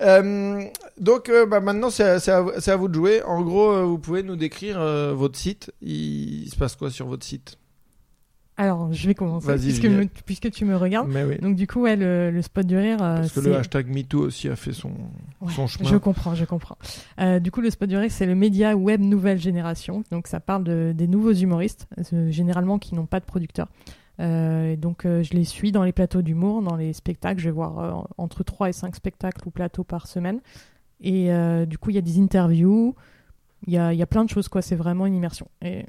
Euh, 0.00 0.64
donc, 0.98 1.28
euh, 1.28 1.46
bah, 1.46 1.60
maintenant, 1.60 1.90
c'est 1.90 2.02
à, 2.28 2.40
vous- 2.40 2.50
c'est 2.58 2.70
à 2.72 2.76
vous 2.76 2.88
de 2.88 2.94
jouer. 2.94 3.22
En 3.22 3.42
gros, 3.42 3.70
euh, 3.70 3.84
vous 3.84 3.98
pouvez 3.98 4.22
nous 4.22 4.36
décrire 4.36 4.80
euh, 4.80 5.12
votre 5.14 5.38
site. 5.38 5.70
Il, 5.80 6.44
il 6.44 6.48
se 6.50 6.56
passe 6.56 6.74
quoi 6.76 6.90
sur 6.90 7.06
votre 7.06 7.24
site? 7.24 7.58
Alors, 8.56 8.92
je 8.92 9.06
vais 9.06 9.14
commencer. 9.14 9.46
Puisque, 9.54 9.82
Juliette. 9.82 9.98
me- 10.14 10.22
puisque 10.26 10.50
tu 10.50 10.64
me 10.64 10.76
regardes. 10.76 11.08
Mais 11.08 11.24
oui. 11.24 11.38
Donc, 11.38 11.56
du 11.56 11.66
coup, 11.66 11.82
ouais, 11.82 11.96
le, 11.96 12.30
le 12.30 12.42
spot 12.42 12.66
du 12.66 12.76
rire. 12.76 13.02
euh, 13.02 13.16
Parce 13.16 13.32
que 13.32 13.40
le 13.40 13.56
hashtag 13.56 13.86
MeToo 13.88 14.20
aussi 14.20 14.48
a 14.48 14.56
fait 14.56 14.72
son, 14.72 14.90
Ouais, 15.40 15.52
son 15.52 15.66
chemin. 15.66 15.88
Je 15.88 15.96
comprends, 15.96 16.34
je 16.34 16.44
comprends. 16.44 16.76
Euh, 17.20 17.38
du 17.38 17.50
coup, 17.50 17.60
le 17.60 17.70
spot 17.70 17.88
du 17.88 17.96
rire, 17.96 18.10
c'est 18.10 18.26
le 18.26 18.34
média 18.34 18.74
web 18.76 19.00
nouvelle 19.00 19.38
génération. 19.38 20.04
Donc, 20.10 20.26
ça 20.26 20.40
parle 20.40 20.64
de, 20.64 20.92
des 20.94 21.06
nouveaux 21.06 21.32
humoristes, 21.32 21.86
euh, 22.12 22.30
généralement 22.30 22.78
qui 22.78 22.94
n'ont 22.94 23.06
pas 23.06 23.20
de 23.20 23.24
producteur. 23.24 23.68
Euh, 24.20 24.76
donc, 24.76 25.04
euh, 25.04 25.22
je 25.22 25.32
les 25.34 25.44
suis 25.44 25.72
dans 25.72 25.84
les 25.84 25.92
plateaux 25.92 26.22
d'humour, 26.22 26.62
dans 26.62 26.76
les 26.76 26.92
spectacles. 26.92 27.40
Je 27.40 27.46
vais 27.46 27.54
voir 27.54 27.78
euh, 27.78 28.02
entre 28.18 28.42
3 28.42 28.68
et 28.68 28.72
5 28.72 28.94
spectacles 28.94 29.46
ou 29.46 29.50
plateaux 29.50 29.84
par 29.84 30.06
semaine. 30.06 30.40
Et 31.00 31.30
du 31.66 31.78
coup, 31.78 31.90
il 31.90 31.96
y 31.96 31.98
a 31.98 32.02
des 32.02 32.20
interviews, 32.20 32.94
il 33.66 33.72
y 33.72 33.78
a, 33.78 33.92
y 33.92 34.02
a 34.02 34.06
plein 34.06 34.24
de 34.24 34.30
choses, 34.30 34.48
quoi. 34.48 34.62
C'est 34.62 34.76
vraiment 34.76 35.04
une 35.04 35.16
immersion. 35.16 35.48
Et 35.60 35.84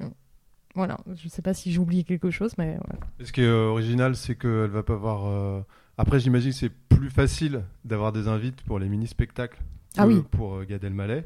voilà, 0.74 0.96
je 1.14 1.28
sais 1.28 1.40
pas 1.40 1.54
si 1.54 1.70
j'ai 1.70 1.78
oublié 1.78 2.02
quelque 2.02 2.30
chose, 2.32 2.54
mais 2.58 2.76
voilà. 2.84 2.98
Et 3.20 3.24
ce 3.24 3.32
qui 3.32 3.42
est 3.42 3.48
original, 3.48 4.16
c'est 4.16 4.34
qu'elle 4.34 4.70
va 4.70 4.82
pas 4.82 4.94
avoir. 4.94 5.64
Après, 5.98 6.18
j'imagine 6.18 6.50
que 6.50 6.56
c'est 6.56 6.68
plus 6.88 7.10
facile 7.10 7.62
d'avoir 7.84 8.10
des 8.10 8.26
invites 8.26 8.60
pour 8.62 8.80
les 8.80 8.88
mini-spectacles 8.88 9.58
que 9.58 10.00
Ah 10.00 10.08
oui. 10.08 10.20
pour 10.32 10.64
Gad 10.64 10.82
Elmaleh 10.82 11.24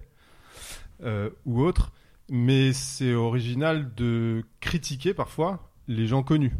ou 1.46 1.62
autres. 1.62 1.92
Mais 2.28 2.74
c'est 2.74 3.14
original 3.14 3.94
de 3.94 4.44
critiquer 4.60 5.14
parfois 5.14 5.72
les 5.86 6.06
gens 6.06 6.22
connus 6.22 6.52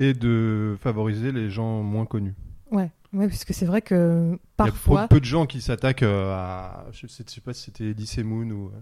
et 0.00 0.14
de 0.14 0.76
favoriser 0.80 1.30
les 1.30 1.50
gens 1.50 1.82
moins 1.82 2.06
connus. 2.06 2.34
Ouais, 2.72 2.90
ouais 3.12 3.28
parce 3.28 3.44
que 3.44 3.52
c'est 3.52 3.66
vrai 3.66 3.82
que 3.82 4.30
Il 4.30 4.32
y 4.32 4.34
a 4.34 4.38
parfois. 4.56 5.06
peu, 5.06 5.20
de 5.20 5.24
gens 5.24 5.46
qui 5.46 5.60
s'attaquent 5.60 6.02
euh, 6.02 6.32
à. 6.34 6.86
Je 6.90 7.06
sais, 7.06 7.22
je 7.28 7.32
sais 7.34 7.40
pas 7.40 7.52
si 7.52 7.64
c'était 7.66 7.84
Elise 7.84 8.18
Moon 8.24 8.50
ou. 8.50 8.66
euh, 8.68 8.80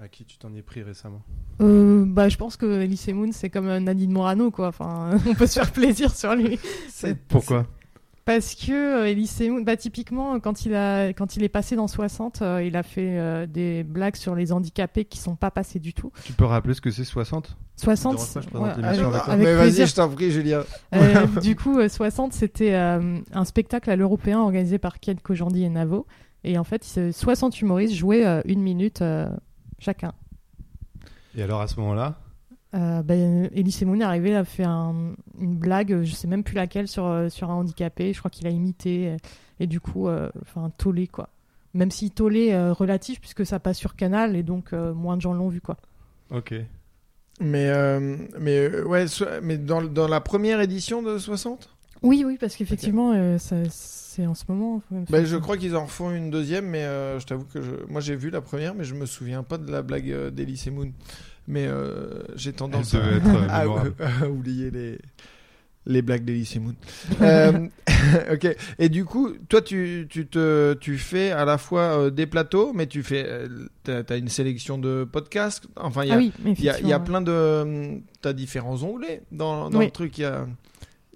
à 0.00 0.06
qui 0.06 0.24
tu 0.24 0.38
t'en 0.38 0.54
es 0.54 0.62
pris 0.62 0.82
récemment 0.82 1.22
Euh, 1.60 2.04
bah, 2.06 2.28
je 2.28 2.36
pense 2.36 2.56
que 2.56 2.66
Elise 2.80 3.08
Moon, 3.08 3.30
c'est 3.32 3.50
comme 3.50 3.66
Nadine 3.78 4.12
Morano, 4.12 4.52
quoi. 4.52 4.68
Enfin, 4.68 5.10
on 5.28 5.34
peut 5.34 5.46
se 5.48 5.58
faire 5.58 5.72
plaisir 5.72 6.14
sur 6.14 6.34
lui. 6.36 6.58
Pourquoi? 7.26 7.66
Parce 8.28 8.54
que 8.54 8.72
euh, 8.72 9.08
Elise 9.08 9.40
Moon, 9.40 9.62
bah, 9.62 9.78
typiquement, 9.78 10.38
quand 10.38 10.66
il, 10.66 10.74
a, 10.74 11.14
quand 11.14 11.36
il 11.36 11.44
est 11.44 11.48
passé 11.48 11.76
dans 11.76 11.88
60, 11.88 12.42
euh, 12.42 12.62
il 12.62 12.76
a 12.76 12.82
fait 12.82 13.18
euh, 13.18 13.46
des 13.46 13.84
blagues 13.84 14.16
sur 14.16 14.34
les 14.34 14.52
handicapés 14.52 15.06
qui 15.06 15.16
sont 15.16 15.34
pas 15.34 15.50
passés 15.50 15.78
du 15.78 15.94
tout. 15.94 16.12
Tu 16.24 16.34
peux 16.34 16.44
rappeler 16.44 16.74
ce 16.74 16.82
que 16.82 16.90
c'est 16.90 17.04
60 17.04 17.56
60, 17.76 18.16
dérange 18.16 18.34
pas, 18.50 18.58
je 18.58 18.58
ouais, 18.58 18.70
avec- 19.30 19.38
Mais 19.38 19.54
vas-y, 19.54 19.86
je 19.86 19.94
t'en 19.94 20.10
prie, 20.10 20.30
Julien. 20.30 20.64
Euh, 20.94 21.26
du 21.40 21.56
coup, 21.56 21.78
euh, 21.78 21.88
60, 21.88 22.34
c'était 22.34 22.74
euh, 22.74 23.18
un 23.32 23.44
spectacle 23.46 23.88
à 23.90 23.96
l'européen 23.96 24.40
organisé 24.40 24.76
par 24.76 25.00
Ken 25.00 25.18
Kojandi 25.18 25.64
et 25.64 25.70
Navo. 25.70 26.06
Et 26.44 26.58
en 26.58 26.64
fait, 26.64 26.84
ce- 26.84 27.10
60 27.12 27.58
humoristes 27.62 27.94
jouaient 27.94 28.26
euh, 28.26 28.42
une 28.44 28.60
minute 28.60 29.00
euh, 29.00 29.30
chacun. 29.78 30.12
Et 31.34 31.42
alors 31.42 31.62
à 31.62 31.66
ce 31.66 31.80
moment-là? 31.80 32.18
Euh, 32.74 33.02
ben, 33.02 33.48
Elise 33.54 33.82
Moon 33.84 33.98
est 34.00 34.04
arrivé, 34.04 34.34
a 34.34 34.44
fait 34.44 34.64
un- 34.64 35.14
une 35.40 35.56
blague, 35.56 36.02
je 36.02 36.12
sais 36.14 36.26
même 36.28 36.44
plus 36.44 36.54
laquelle, 36.54 36.86
sur, 36.86 37.06
euh, 37.06 37.28
sur 37.30 37.50
un 37.50 37.54
handicapé. 37.54 38.12
Je 38.12 38.18
crois 38.18 38.30
qu'il 38.30 38.46
a 38.46 38.50
imité. 38.50 39.16
Et 39.60 39.66
du 39.66 39.80
coup, 39.80 40.08
euh, 40.08 40.28
enfin, 40.42 40.70
tollé, 40.76 41.06
quoi. 41.06 41.30
Même 41.74 41.90
si 41.90 42.10
tollé 42.10 42.52
euh, 42.52 42.72
relatif, 42.72 43.20
puisque 43.20 43.46
ça 43.46 43.58
passe 43.58 43.78
sur 43.78 43.96
Canal 43.96 44.36
et 44.36 44.42
donc 44.42 44.72
euh, 44.72 44.92
moins 44.92 45.16
de 45.16 45.22
gens 45.22 45.32
l'ont 45.32 45.48
vu, 45.48 45.60
quoi. 45.60 45.76
Ok. 46.30 46.54
Mais, 47.40 47.68
euh, 47.70 48.16
mais, 48.40 48.80
ouais, 48.82 49.06
so- 49.06 49.24
mais 49.42 49.58
dans, 49.58 49.82
dans 49.82 50.08
la 50.08 50.20
première 50.20 50.60
édition 50.60 51.02
de 51.02 51.18
60 51.18 51.70
Oui, 52.02 52.24
oui, 52.26 52.36
parce 52.40 52.56
qu'effectivement, 52.56 53.12
euh, 53.12 53.38
ça- 53.38 53.68
c'est 53.70 54.26
en 54.26 54.34
ce 54.34 54.44
moment. 54.48 54.82
bah, 55.10 55.24
Je 55.24 55.36
crois 55.36 55.56
qu'ils 55.56 55.76
en 55.76 55.84
refont 55.84 56.10
une 56.10 56.30
deuxième, 56.30 56.66
mais 56.66 56.82
euh, 56.82 57.20
je 57.20 57.26
t'avoue 57.26 57.44
que 57.44 57.62
je... 57.62 57.70
moi 57.88 58.00
j'ai 58.00 58.16
vu 58.16 58.30
la 58.30 58.40
première, 58.40 58.74
mais 58.74 58.82
je 58.84 58.94
me 58.94 59.06
souviens 59.06 59.42
pas 59.44 59.56
de 59.58 59.70
la 59.70 59.82
blague 59.82 60.10
euh, 60.10 60.30
d'Elise 60.30 60.66
Moon. 60.72 60.90
Mais 61.50 61.66
euh, 61.66 62.20
j'ai 62.36 62.52
tendance 62.52 62.94
à, 62.94 62.98
euh, 62.98 63.20
à- 64.22 64.28
oublier 64.28 64.70
les, 64.70 64.98
Les 65.86 66.02
blagues 66.02 66.24
d'Elysée 66.24 66.60
Moon. 66.60 66.74
Euh, 67.22 67.66
ok. 68.32 68.54
Et 68.78 68.88
du 68.90 69.04
coup, 69.06 69.32
toi, 69.48 69.60
tu, 69.62 70.06
tu, 70.10 70.26
te, 70.26 70.74
tu 70.74 70.98
fais 70.98 71.30
à 71.30 71.44
la 71.46 71.56
fois 71.58 71.80
euh, 71.98 72.10
des 72.10 72.26
plateaux, 72.26 72.72
mais 72.74 72.86
tu 72.86 73.02
fais. 73.02 73.24
euh, 73.26 73.48
t'as 73.82 74.02
as 74.10 74.16
une 74.16 74.28
sélection 74.28 74.76
de 74.78 75.04
podcasts. 75.10 75.66
Enfin, 75.76 76.04
il 76.04 76.08
y 76.08 76.12
a, 76.12 76.14
Ah 76.14 76.18
oui, 76.18 76.32
il 76.44 76.62
y 76.62 76.68
a, 76.68 76.80
y 76.80 77.04
plein 77.04 77.22
de. 77.22 77.98
T'as 78.20 78.34
différents 78.34 78.82
onglets 78.82 79.22
dans, 79.32 79.70
dans 79.70 79.78
Oui. 79.78 79.86
le 79.86 79.90
truc. 79.90 80.18
Il 80.18 80.22
y 80.22 80.24
a, 80.26 80.46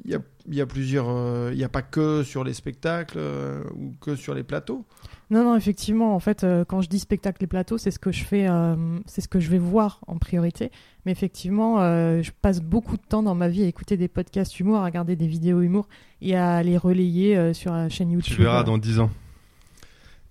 il 0.04 0.10
y 0.10 0.14
a, 0.14 0.18
il 0.48 0.54
y 0.54 0.60
a 0.62 0.66
plusieurs. 0.66 1.06
euh, 1.10 1.50
Il 1.52 1.58
n'y 1.58 1.64
a 1.64 1.68
pas 1.68 1.82
que 1.82 2.22
sur 2.22 2.42
les 2.42 2.54
spectacles 2.54 3.18
euh, 3.18 3.62
ou 3.74 3.94
que 4.00 4.16
sur 4.16 4.34
les 4.34 4.42
plateaux. 4.44 4.84
Non, 5.32 5.44
non, 5.44 5.56
effectivement, 5.56 6.14
en 6.14 6.20
fait, 6.20 6.44
euh, 6.44 6.64
quand 6.64 6.82
je 6.82 6.88
dis 6.88 6.98
spectacle 6.98 7.42
et 7.42 7.46
plateau, 7.46 7.78
c'est 7.78 7.90
ce 7.90 7.98
que 7.98 8.12
je 8.12 8.22
fais, 8.22 8.46
euh, 8.48 8.76
c'est 9.06 9.20
ce 9.22 9.28
que 9.28 9.40
je 9.40 9.48
vais 9.50 9.58
voir 9.58 10.00
en 10.06 10.18
priorité. 10.18 10.70
Mais 11.06 11.12
effectivement, 11.12 11.80
euh, 11.80 12.22
je 12.22 12.30
passe 12.42 12.60
beaucoup 12.60 12.96
de 12.96 13.02
temps 13.02 13.22
dans 13.22 13.34
ma 13.34 13.48
vie 13.48 13.62
à 13.64 13.66
écouter 13.66 13.96
des 13.96 14.08
podcasts 14.08 14.60
humour, 14.60 14.76
à 14.78 14.84
regarder 14.84 15.16
des 15.16 15.26
vidéos 15.26 15.60
humour 15.62 15.88
et 16.20 16.36
à 16.36 16.62
les 16.62 16.76
relayer 16.76 17.36
euh, 17.36 17.52
sur 17.54 17.72
la 17.72 17.88
chaîne 17.88 18.10
YouTube. 18.10 18.34
Tu 18.36 18.42
verras 18.42 18.62
dans 18.62 18.76
10 18.78 19.00
ans 19.00 19.10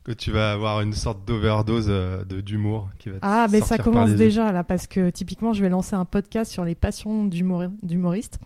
que 0.03 0.11
tu 0.11 0.31
vas 0.31 0.51
avoir 0.51 0.81
une 0.81 0.93
sorte 0.93 1.25
d'overdose 1.27 1.87
euh, 1.89 2.23
de 2.25 2.41
d'humour 2.41 2.89
qui 2.97 3.09
va 3.09 3.15
te 3.15 3.19
Ah, 3.23 3.47
mais 3.51 3.61
ça 3.61 3.77
commence 3.77 4.11
déjà 4.11 4.51
là, 4.51 4.63
parce 4.63 4.87
que 4.87 5.09
typiquement, 5.09 5.53
je 5.53 5.61
vais 5.61 5.69
lancer 5.69 5.95
un 5.95 6.05
podcast 6.05 6.51
sur 6.51 6.63
les 6.65 6.75
passions 6.75 7.25
d'humor- 7.25 7.69
d'humoristes. 7.83 8.39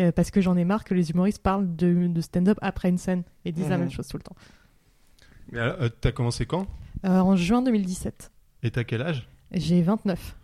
euh, 0.00 0.10
parce 0.12 0.30
que 0.32 0.40
j'en 0.40 0.56
ai 0.56 0.64
marre 0.64 0.82
que 0.82 0.92
les 0.92 1.10
humoristes 1.12 1.40
parlent 1.42 1.76
de, 1.76 2.08
de 2.08 2.20
stand-up 2.20 2.58
après 2.62 2.88
une 2.88 2.98
scène 2.98 3.22
et 3.44 3.52
disent 3.52 3.68
la 3.68 3.76
Mhm. 3.76 3.84
même 3.84 3.90
chose 3.92 4.08
tout 4.08 4.16
le 4.16 4.22
temps. 4.24 4.34
Mais 5.52 5.58
alors, 5.60 5.76
euh, 5.80 5.88
t'as 6.00 6.12
commencé 6.12 6.46
quand 6.46 6.66
Euh, 7.04 7.18
en 7.20 7.36
juin 7.36 7.62
2017, 7.62 8.30
Et 8.62 8.70
t'as 8.70 8.84
quel 8.84 9.02
âge 9.02 9.28
j'ai 9.52 9.82
29. 9.82 10.36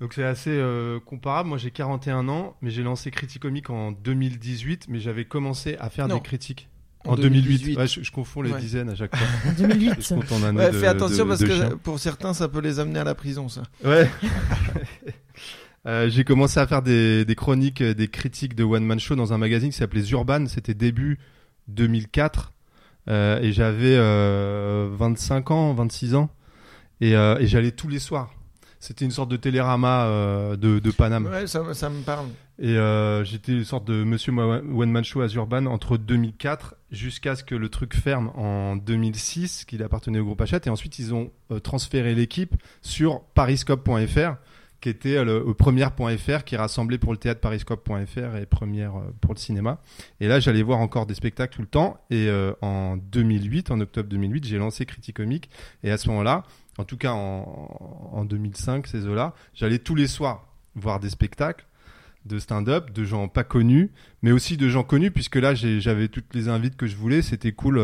Donc 0.00 0.12
c'est 0.14 0.24
assez 0.24 0.50
euh, 0.50 0.98
comparable. 1.00 1.48
Moi 1.48 1.58
j'ai 1.58 1.70
41 1.70 2.28
ans, 2.28 2.56
mais 2.62 2.70
j'ai 2.70 2.82
lancé 2.82 3.10
Criticomique 3.10 3.70
en 3.70 3.92
2018, 3.92 4.86
mais 4.88 4.98
j'avais 5.00 5.24
commencé 5.24 5.76
à 5.78 5.88
faire 5.90 6.08
Non. 6.08 6.16
des 6.16 6.20
critiques. 6.22 6.68
En 7.06 7.12
En, 7.12 7.16
2008. 7.16 7.42
2018. 7.42 7.76
Ouais, 7.78 7.86
je, 7.86 8.02
je 8.02 8.10
confonds 8.12 8.42
les 8.42 8.52
Ouais. 8.52 8.60
dizaines 8.60 8.90
à 8.90 8.94
chaque 8.94 9.14
fois. 9.16 9.26
En 9.50 9.52
2008. 9.54 9.94
Je 10.00 10.14
compte 10.14 10.32
en 10.32 10.42
années 10.44 10.58
Ouais, 10.58 10.70
de- 10.72 10.76
fais 10.78 10.86
attention 10.86 11.24
de- 11.24 11.28
parce 11.30 11.40
de 11.40 11.46
que 11.46 11.54
chien. 11.54 11.70
pour 11.82 11.98
certains, 11.98 12.34
ça 12.34 12.48
peut 12.48 12.60
les 12.60 12.78
amener 12.78 12.98
à 12.98 13.04
la 13.04 13.14
prison, 13.14 13.48
ça. 13.48 13.62
Ouais. 13.84 14.10
Euh, 15.86 16.10
j'ai 16.10 16.24
commencé 16.24 16.60
à 16.60 16.66
faire 16.66 16.82
des, 16.82 17.24
des 17.24 17.34
chroniques, 17.34 17.80
euh, 17.80 17.94
des 17.94 18.06
critiques 18.08 18.54
de 18.54 18.64
one 18.64 18.84
man 18.84 19.00
show 19.00 19.14
dans 19.16 19.32
un 19.32 19.38
magazine 19.38 19.70
qui 19.70 19.78
s'appelait 19.78 20.06
Urban. 20.10 20.44
C'était 20.46 20.74
début 20.74 21.18
2004 21.68 22.52
euh, 22.52 22.59
et 23.10 23.52
j'avais 23.52 23.96
euh, 23.96 24.88
25 24.92 25.50
ans, 25.50 25.74
26 25.74 26.14
ans 26.14 26.30
et, 27.00 27.16
euh, 27.16 27.38
et 27.38 27.46
j'allais 27.46 27.72
tous 27.72 27.88
les 27.88 27.98
soirs. 27.98 28.32
C'était 28.82 29.04
une 29.04 29.10
sorte 29.10 29.30
de 29.30 29.36
télérama 29.36 30.04
euh, 30.06 30.56
de, 30.56 30.78
de 30.78 30.90
Paname. 30.90 31.26
Ouais, 31.26 31.46
ça, 31.46 31.74
ça 31.74 31.90
me 31.90 32.00
parle. 32.00 32.26
Et 32.58 32.76
euh, 32.78 33.24
j'étais 33.24 33.52
une 33.52 33.64
sorte 33.64 33.86
de 33.86 34.04
monsieur 34.04 34.32
Mo- 34.32 34.42
One 34.82 34.90
Man 34.90 35.04
Show 35.04 35.20
à 35.20 35.26
Urban 35.28 35.66
entre 35.66 35.98
2004 35.98 36.76
jusqu'à 36.90 37.36
ce 37.36 37.44
que 37.44 37.54
le 37.54 37.68
truc 37.68 37.94
ferme 37.94 38.28
en 38.36 38.76
2006, 38.76 39.66
qu'il 39.66 39.82
appartenait 39.82 40.18
au 40.18 40.24
groupe 40.24 40.40
Hachette. 40.40 40.66
Et 40.66 40.70
ensuite, 40.70 40.98
ils 40.98 41.12
ont 41.12 41.30
euh, 41.50 41.58
transféré 41.60 42.14
l'équipe 42.14 42.54
sur 42.80 43.20
pariscope.fr, 43.34 44.36
qui 44.80 44.88
était 44.88 45.16
euh, 45.16 45.44
le, 45.44 45.54
première.fr, 45.54 46.44
qui 46.44 46.56
rassemblait 46.56 46.98
pour 46.98 47.12
le 47.12 47.18
théâtre 47.18 47.40
pariscope.fr 47.40 48.36
et 48.36 48.46
première 48.46 48.96
euh, 48.96 49.14
pour 49.20 49.34
le 49.34 49.38
cinéma. 49.38 49.80
Et 50.20 50.28
là, 50.28 50.40
j'allais 50.40 50.62
voir 50.62 50.78
encore 50.78 51.06
des 51.06 51.14
spectacles 51.14 51.54
tout 51.54 51.62
le 51.62 51.68
temps. 51.68 52.00
Et 52.10 52.28
euh, 52.28 52.52
en 52.62 52.96
2008, 52.96 53.70
en 53.70 53.80
octobre 53.80 54.08
2008, 54.08 54.44
j'ai 54.46 54.58
lancé 54.58 54.86
Criticomique. 54.86 55.50
Et 55.82 55.90
à 55.90 55.98
ce 55.98 56.08
moment-là, 56.08 56.44
en 56.78 56.84
tout 56.84 56.96
cas 56.96 57.12
en, 57.12 58.10
en 58.12 58.24
2005, 58.24 58.86
ces 58.86 59.06
eaux-là, 59.06 59.34
j'allais 59.54 59.78
tous 59.78 59.94
les 59.94 60.06
soirs 60.06 60.46
voir 60.74 61.00
des 61.00 61.10
spectacles 61.10 61.66
de 62.26 62.38
stand-up, 62.38 62.90
de 62.90 63.04
gens 63.04 63.28
pas 63.28 63.44
connus, 63.44 63.90
mais 64.22 64.30
aussi 64.30 64.58
de 64.58 64.68
gens 64.68 64.82
connus, 64.82 65.10
puisque 65.10 65.36
là 65.36 65.54
j'avais 65.54 66.08
toutes 66.08 66.34
les 66.34 66.48
invites 66.48 66.76
que 66.76 66.86
je 66.86 66.94
voulais, 66.94 67.22
c'était 67.22 67.52
cool 67.52 67.80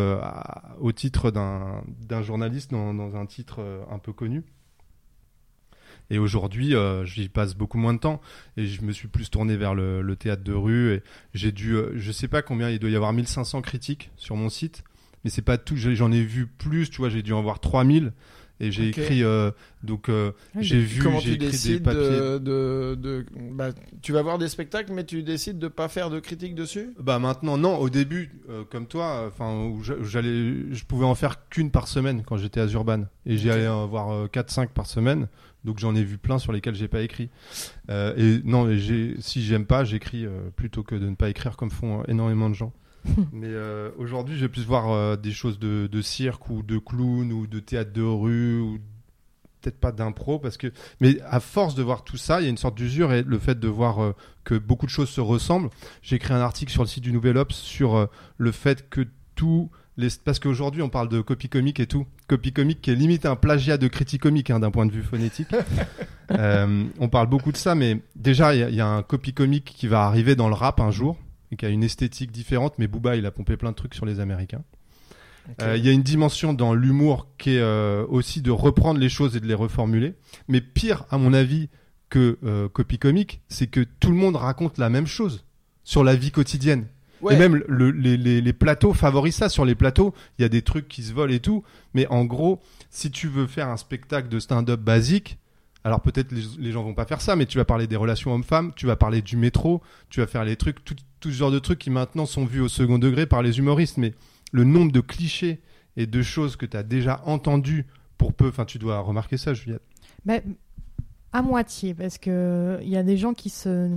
au 0.78 0.92
titre 0.92 1.30
d'un 1.30 2.22
journaliste 2.22 2.70
dans, 2.70 3.16
un 3.16 3.24
titre 3.24 3.86
un 3.90 3.98
peu 3.98 4.12
connu. 4.12 4.44
Et 6.10 6.18
aujourd'hui, 6.18 6.74
euh, 6.74 7.04
j'y 7.04 7.28
passe 7.28 7.54
beaucoup 7.54 7.78
moins 7.78 7.94
de 7.94 7.98
temps 7.98 8.20
et 8.56 8.66
je 8.66 8.82
me 8.82 8.92
suis 8.92 9.08
plus 9.08 9.28
tourné 9.30 9.56
vers 9.56 9.74
le, 9.74 10.02
le 10.02 10.16
théâtre 10.16 10.44
de 10.44 10.52
rue. 10.52 10.92
Et 10.94 11.02
j'ai 11.34 11.52
dû, 11.52 11.74
euh, 11.74 11.92
je 11.96 12.12
sais 12.12 12.28
pas 12.28 12.42
combien, 12.42 12.70
il 12.70 12.78
doit 12.78 12.90
y 12.90 12.96
avoir 12.96 13.12
1500 13.12 13.60
critiques 13.62 14.10
sur 14.16 14.36
mon 14.36 14.48
site, 14.48 14.84
mais 15.24 15.30
c'est 15.30 15.42
pas 15.42 15.58
tout. 15.58 15.76
J'en 15.76 16.12
ai 16.12 16.22
vu 16.22 16.46
plus, 16.46 16.90
tu 16.90 16.98
vois, 16.98 17.08
j'ai 17.08 17.22
dû 17.22 17.32
en 17.32 17.42
voir 17.42 17.58
3000 17.60 18.12
et 18.58 18.72
j'ai 18.72 18.88
écrit. 18.88 19.22
euh, 19.22 19.50
donc 19.82 20.08
euh, 20.08 20.32
Oui, 20.54 20.64
j'ai 20.64 20.80
vu, 20.80 21.02
Comment 21.02 21.18
j'ai 21.18 21.30
tu 21.30 21.34
écrit 21.34 21.46
des 21.50 21.50
décides 21.50 21.82
papiers. 21.82 22.00
de, 22.08 22.38
de, 22.38 22.94
de- 22.94 23.26
bah, 23.52 23.68
tu 24.00 24.12
vas 24.12 24.22
voir 24.22 24.38
des 24.38 24.48
spectacles, 24.48 24.92
mais 24.94 25.04
tu 25.04 25.22
décides 25.22 25.58
de 25.58 25.68
pas 25.68 25.88
faire 25.88 26.08
de 26.08 26.20
critique 26.20 26.54
dessus? 26.54 26.90
Bah 26.98 27.18
maintenant 27.18 27.58
non, 27.58 27.76
au 27.76 27.90
début 27.90 28.30
euh, 28.48 28.64
comme 28.64 28.86
toi, 28.86 29.24
enfin 29.28 29.72
j'allais, 30.04 30.72
je 30.72 30.84
pouvais 30.86 31.04
en 31.04 31.14
faire 31.14 31.48
qu'une 31.50 31.70
par 31.70 31.86
semaine 31.88 32.22
quand 32.24 32.36
j'étais 32.38 32.60
à 32.60 32.66
Urban 32.66 33.02
et 33.26 33.36
j'y 33.36 33.48
Ok. 33.50 33.56
allais 33.56 33.68
en 33.68 33.86
voir 33.86 34.26
4-5 34.30 34.68
par 34.68 34.86
semaine, 34.86 35.28
donc 35.66 35.78
j'en 35.80 35.94
ai 35.96 36.04
vu 36.04 36.16
plein 36.16 36.38
sur 36.38 36.52
lesquels 36.52 36.76
j'ai 36.76 36.88
pas 36.88 37.02
écrit. 37.02 37.28
Euh, 37.90 38.14
et 38.16 38.40
non, 38.48 38.70
et 38.70 38.78
si 39.18 39.44
j'aime 39.44 39.66
pas, 39.66 39.84
j'écris 39.84 40.24
euh, 40.24 40.48
plutôt 40.54 40.82
que 40.82 40.94
de 40.94 41.08
ne 41.08 41.16
pas 41.16 41.28
écrire 41.28 41.56
comme 41.56 41.70
font 41.70 42.00
euh, 42.00 42.04
énormément 42.08 42.48
de 42.48 42.54
gens. 42.54 42.72
Mais 43.32 43.48
euh, 43.48 43.90
aujourd'hui, 43.98 44.36
je 44.36 44.42
vais 44.42 44.48
plus 44.48 44.64
voir 44.64 45.18
des 45.18 45.32
choses 45.32 45.58
de, 45.58 45.88
de 45.90 46.00
cirque 46.00 46.48
ou 46.48 46.62
de 46.62 46.78
clown 46.78 47.32
ou 47.32 47.46
de 47.46 47.58
théâtre 47.60 47.92
de 47.92 48.02
rue 48.02 48.60
ou 48.60 48.78
peut-être 49.60 49.80
pas 49.80 49.90
d'impro 49.90 50.38
parce 50.38 50.56
que 50.56 50.68
mais 51.00 51.20
à 51.22 51.40
force 51.40 51.74
de 51.74 51.82
voir 51.82 52.04
tout 52.04 52.18
ça 52.18 52.40
il 52.40 52.44
y 52.44 52.46
a 52.46 52.50
une 52.50 52.58
sorte 52.58 52.76
d'usure 52.76 53.12
et 53.12 53.22
le 53.22 53.38
fait 53.38 53.58
de 53.58 53.66
voir 53.66 54.14
que 54.44 54.54
beaucoup 54.54 54.86
de 54.86 54.90
choses 54.90 55.08
se 55.08 55.20
ressemblent 55.20 55.70
j'ai 56.02 56.16
écrit 56.16 56.34
un 56.34 56.40
article 56.40 56.70
sur 56.70 56.82
le 56.82 56.88
site 56.88 57.02
du 57.02 57.10
Nouvel 57.10 57.36
Ops 57.36 57.56
sur 57.56 58.08
le 58.36 58.52
fait 58.52 58.88
que 58.90 59.08
tous 59.34 59.70
les 59.96 60.08
parce 60.24 60.38
qu'aujourd'hui 60.38 60.82
on 60.82 60.88
parle 60.88 61.08
de 61.08 61.20
copie 61.20 61.48
comique 61.48 61.80
et 61.80 61.86
tout 61.86 62.06
copie 62.28 62.52
comique 62.52 62.80
qui 62.82 62.90
est 62.90 62.94
limite 62.94 63.24
un 63.26 63.36
plagiat 63.36 63.78
de 63.78 63.88
critique 63.88 64.22
comique 64.22 64.50
hein, 64.50 64.60
d'un 64.60 64.70
point 64.70 64.86
de 64.86 64.92
vue 64.92 65.02
phonétique 65.02 65.48
Euh, 66.32 66.84
on 66.98 67.08
parle 67.08 67.28
beaucoup 67.28 67.52
de 67.52 67.56
ça 67.56 67.76
mais 67.76 68.02
déjà 68.16 68.52
il 68.52 68.58
y, 68.58 68.62
a- 68.64 68.68
il 68.68 68.74
y 68.74 68.80
a 68.80 68.86
un 68.88 69.04
copie 69.04 69.32
comique 69.32 69.64
qui 69.76 69.86
va 69.86 70.02
arriver 70.06 70.34
dans 70.34 70.48
le 70.48 70.54
rap 70.54 70.80
un 70.80 70.90
jour 70.90 71.16
et 71.52 71.56
qui 71.56 71.64
a 71.64 71.68
une 71.68 71.84
esthétique 71.84 72.32
différente 72.32 72.74
mais 72.78 72.88
Booba 72.88 73.14
il 73.14 73.24
a 73.26 73.30
pompé 73.30 73.56
plein 73.56 73.70
de 73.70 73.76
trucs 73.76 73.94
sur 73.94 74.04
les 74.06 74.18
Américains 74.18 74.64
euh, 75.62 75.76
Il 75.76 75.86
y 75.86 75.88
a 75.88 75.92
une 75.92 76.02
dimension 76.02 76.52
dans 76.52 76.74
l'humour 76.74 77.28
qui 77.38 77.50
est 77.50 77.60
euh, 77.60 78.04
aussi 78.08 78.42
de 78.42 78.50
reprendre 78.50 78.98
les 78.98 79.08
choses 79.08 79.36
et 79.36 79.40
de 79.40 79.46
les 79.46 79.54
reformuler. 79.54 80.14
Mais 80.48 80.60
pire, 80.60 81.04
à 81.12 81.16
mon 81.18 81.32
avis, 81.32 81.68
que 82.08 82.36
copie 82.72 82.98
comique, 82.98 83.40
c'est 83.48 83.68
que 83.68 83.80
tout 84.00 84.10
le 84.10 84.16
monde 84.16 84.34
raconte 84.34 84.78
la 84.78 84.90
même 84.90 85.06
chose 85.06 85.44
sur 85.84 86.02
la 86.02 86.16
vie 86.16 86.32
quotidienne. 86.32 86.86
Ouais. 87.26 87.34
Et 87.34 87.38
même 87.38 87.62
le- 87.68 87.90
les, 87.90 88.16
les- 88.16 88.40
les 88.40 88.52
plateaux 88.52 88.92
favorisent 88.92 89.36
ça. 89.36 89.48
Sur 89.48 89.64
les 89.64 89.74
plateaux, 89.74 90.14
il 90.38 90.42
y 90.42 90.44
a 90.44 90.48
des 90.48 90.62
trucs 90.62 90.88
qui 90.88 91.02
se 91.02 91.12
volent 91.12 91.32
et 91.32 91.40
tout. 91.40 91.62
Mais 91.94 92.06
en 92.08 92.24
gros, 92.24 92.60
si 92.90 93.10
tu 93.10 93.28
veux 93.28 93.46
faire 93.46 93.68
un 93.68 93.76
spectacle 93.76 94.28
de 94.28 94.38
stand-up 94.38 94.80
basique, 94.80 95.38
alors 95.84 96.00
peut-être 96.00 96.32
les, 96.32 96.42
les 96.58 96.72
gens 96.72 96.82
vont 96.82 96.94
pas 96.94 97.04
faire 97.06 97.20
ça, 97.20 97.36
mais 97.36 97.46
tu 97.46 97.58
vas 97.58 97.64
parler 97.64 97.86
des 97.86 97.96
relations 97.96 98.34
hommes-femmes, 98.34 98.72
tu 98.74 98.86
vas 98.86 98.96
parler 98.96 99.22
du 99.22 99.36
métro, 99.36 99.82
tu 100.10 100.20
vas 100.20 100.26
faire 100.26 100.44
les 100.44 100.56
trucs, 100.56 100.84
tout, 100.84 100.96
tout 101.20 101.30
ce 101.30 101.34
genre 101.36 101.50
de 101.52 101.58
trucs 101.60 101.78
qui 101.78 101.90
maintenant 101.90 102.26
sont 102.26 102.44
vus 102.44 102.60
au 102.60 102.68
second 102.68 102.98
degré 102.98 103.26
par 103.26 103.42
les 103.42 103.58
humoristes. 103.58 103.96
Mais 103.98 104.12
le 104.52 104.64
nombre 104.64 104.90
de 104.92 105.00
clichés 105.00 105.60
et 105.96 106.06
de 106.06 106.22
choses 106.22 106.56
que 106.56 106.66
tu 106.66 106.76
as 106.76 106.82
déjà 106.82 107.22
entendues 107.24 107.86
pour 108.18 108.32
peu, 108.32 108.48
enfin 108.48 108.64
tu 108.64 108.78
dois 108.78 108.98
remarquer 109.00 109.36
ça, 109.36 109.54
Juliette. 109.54 109.82
Mais 110.24 110.42
à 111.36 111.42
moitié, 111.42 111.92
parce 111.92 112.16
que 112.16 112.78
il 112.82 112.88
y 112.88 112.96
a 112.96 113.02
des 113.02 113.18
gens 113.18 113.34
qui 113.34 113.50
se, 113.50 113.90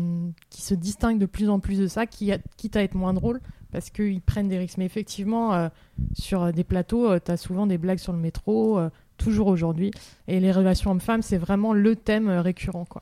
qui 0.50 0.62
se 0.62 0.74
distinguent 0.74 1.20
de 1.20 1.26
plus 1.26 1.50
en 1.50 1.60
plus 1.60 1.80
de 1.80 1.88
ça, 1.88 2.06
qui, 2.06 2.32
quitte 2.58 2.76
à 2.76 2.84
être 2.84 2.96
moins 2.96 3.14
drôles, 3.14 3.40
parce 3.72 3.90
qu'ils 3.90 4.22
prennent 4.22 4.50
des 4.50 4.58
risques. 4.58 4.78
Mais 4.78 4.86
effectivement, 4.86 5.54
euh, 5.54 5.70
sur 6.14 6.52
des 6.52 6.66
plateaux, 6.66 7.18
tu 7.20 7.32
as 7.32 7.38
souvent 7.38 7.66
des 7.66 7.78
blagues 7.78 8.00
sur 8.00 8.12
le 8.12 8.20
métro, 8.20 8.78
euh, 8.78 8.90
toujours 9.16 9.48
aujourd'hui. 9.48 9.92
Et 10.28 10.42
les 10.42 10.52
relations 10.52 10.92
hommes-femmes, 10.92 11.22
c'est 11.22 11.38
vraiment 11.38 11.74
le 11.74 11.96
thème 11.96 12.28
euh, 12.28 12.42
récurrent. 12.42 12.86
Quoi. 12.86 13.02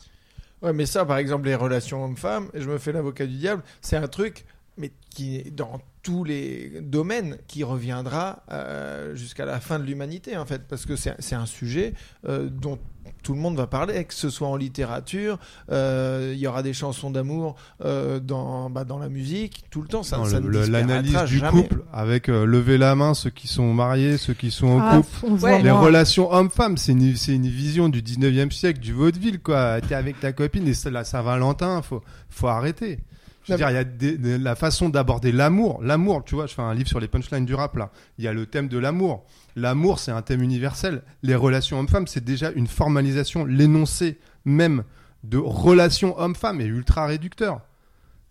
Ouais, 0.62 0.74
mais 0.74 0.86
ça, 0.86 1.04
par 1.04 1.18
exemple, 1.18 1.48
les 1.48 1.56
relations 1.56 2.04
hommes-femmes, 2.04 2.50
je 2.54 2.70
me 2.70 2.78
fais 2.78 2.92
l'avocat 2.92 3.26
du 3.26 3.38
diable, 3.38 3.64
c'est 3.82 3.98
un 3.98 4.08
truc, 4.08 4.46
mais 4.78 4.92
qui 5.10 5.38
est 5.38 5.52
dans 5.52 5.82
tous 6.04 6.24
les 6.24 6.80
domaines, 6.82 7.38
qui 7.48 7.66
reviendra 7.66 8.44
euh, 8.52 9.14
jusqu'à 9.16 9.46
la 9.46 9.60
fin 9.60 9.78
de 9.78 9.84
l'humanité, 9.84 10.38
en 10.38 10.46
fait, 10.46 10.64
parce 10.68 10.86
que 10.86 10.96
c'est 10.96 11.36
un 11.36 11.46
sujet 11.46 11.94
euh, 12.28 12.48
dont 12.50 12.80
tout 13.24 13.34
le 13.34 13.40
monde 13.40 13.56
va 13.56 13.68
parler, 13.68 14.04
que 14.06 14.14
ce 14.14 14.30
soit 14.30 14.48
en 14.48 14.56
littérature, 14.56 15.38
euh, 15.72 16.32
il 16.34 16.40
y 16.40 16.48
aura 16.48 16.64
des 16.64 16.74
chansons 16.74 17.12
d'amour 17.12 17.56
euh, 17.84 18.20
dans, 18.20 18.70
bah, 18.70 18.84
dans 18.84 19.00
la 19.00 19.10
musique, 19.10 19.64
tout 19.70 19.82
le 19.82 19.88
temps, 19.88 20.04
ça, 20.04 20.24
ça 20.26 20.40
L'analyse 20.40 21.18
du 21.26 21.38
jamais. 21.40 21.64
couple 21.64 21.84
avec 21.94 22.30
euh, 22.30 22.46
lever 22.46 22.78
la 22.78 22.96
main 22.96 23.14
ceux 23.14 23.30
qui 23.30 23.48
sont 23.48 23.74
mariés, 23.74 24.18
ceux 24.18 24.34
qui 24.34 24.52
sont 24.52 24.68
en 24.68 24.80
Ah, 24.82 25.02
couple. 25.22 25.44
Ouais, 25.44 25.62
Les 25.62 25.72
relations 25.72 26.32
hommes-femmes, 26.32 26.78
c'est 26.78 26.92
une, 26.94 27.16
c'est 27.16 27.34
une 27.36 27.48
vision 27.48 27.90
du 27.90 28.02
19e 28.02 28.52
siècle, 28.52 28.80
du 28.80 28.94
vaudeville, 28.94 29.40
quoi. 29.40 29.80
T'es 29.82 29.96
avec 29.96 30.20
ta 30.20 30.32
copine 30.34 30.68
et 30.68 30.74
c'est 30.74 30.92
la 30.92 31.04
Saint-Valentin, 31.04 31.82
faut, 31.82 32.02
faut 32.30 32.48
arrêter. 32.48 33.00
Je 33.46 33.54
veux 33.54 33.58
dire, 33.60 33.70
il 33.70 33.76
y 33.76 33.78
a 33.78 33.84
des- 33.86 34.18
de- 34.18 34.36
la 34.44 34.56
façon 34.56 34.90
d'aborder 34.90 35.32
l'amour. 35.32 35.80
L'amour, 35.82 36.24
tu 36.26 36.36
vois, 36.36 36.48
je 36.48 36.54
fais 36.54 36.62
un 36.62 36.74
livre 36.74 36.90
sur 36.90 37.00
les 37.00 37.08
punchlines 37.08 37.46
du 37.46 37.56
rap, 37.56 37.78
là. 37.78 37.92
Il 38.18 38.26
y 38.26 38.28
a 38.28 38.34
le 38.34 38.46
thème 38.46 38.68
de 38.68 38.78
l'amour. 38.78 39.24
L'amour, 39.58 39.98
c'est 39.98 40.12
un 40.12 40.22
thème 40.22 40.44
universel. 40.44 41.02
Les 41.24 41.34
relations 41.34 41.80
hommes-femmes, 41.80 42.06
c'est 42.06 42.24
déjà 42.24 42.52
une 42.52 42.68
formalisation. 42.68 43.44
L'énoncé 43.44 44.20
même 44.46 44.84
de 45.24 45.40
relations 45.40 46.16
hommes-femmes 46.20 46.62
est 46.62 46.68
ultra 46.68 47.08
réducteur. 47.08 47.62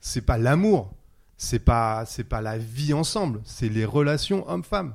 C'est 0.01 0.21
pas 0.21 0.39
l'amour. 0.39 0.95
c'est 1.37 1.59
pas 1.59 2.05
pas 2.29 2.41
la 2.41 2.59
vie 2.59 2.93
ensemble, 2.93 3.41
c'est 3.45 3.69
les 3.69 3.85
relations 3.85 4.49
homme-femme. 4.49 4.95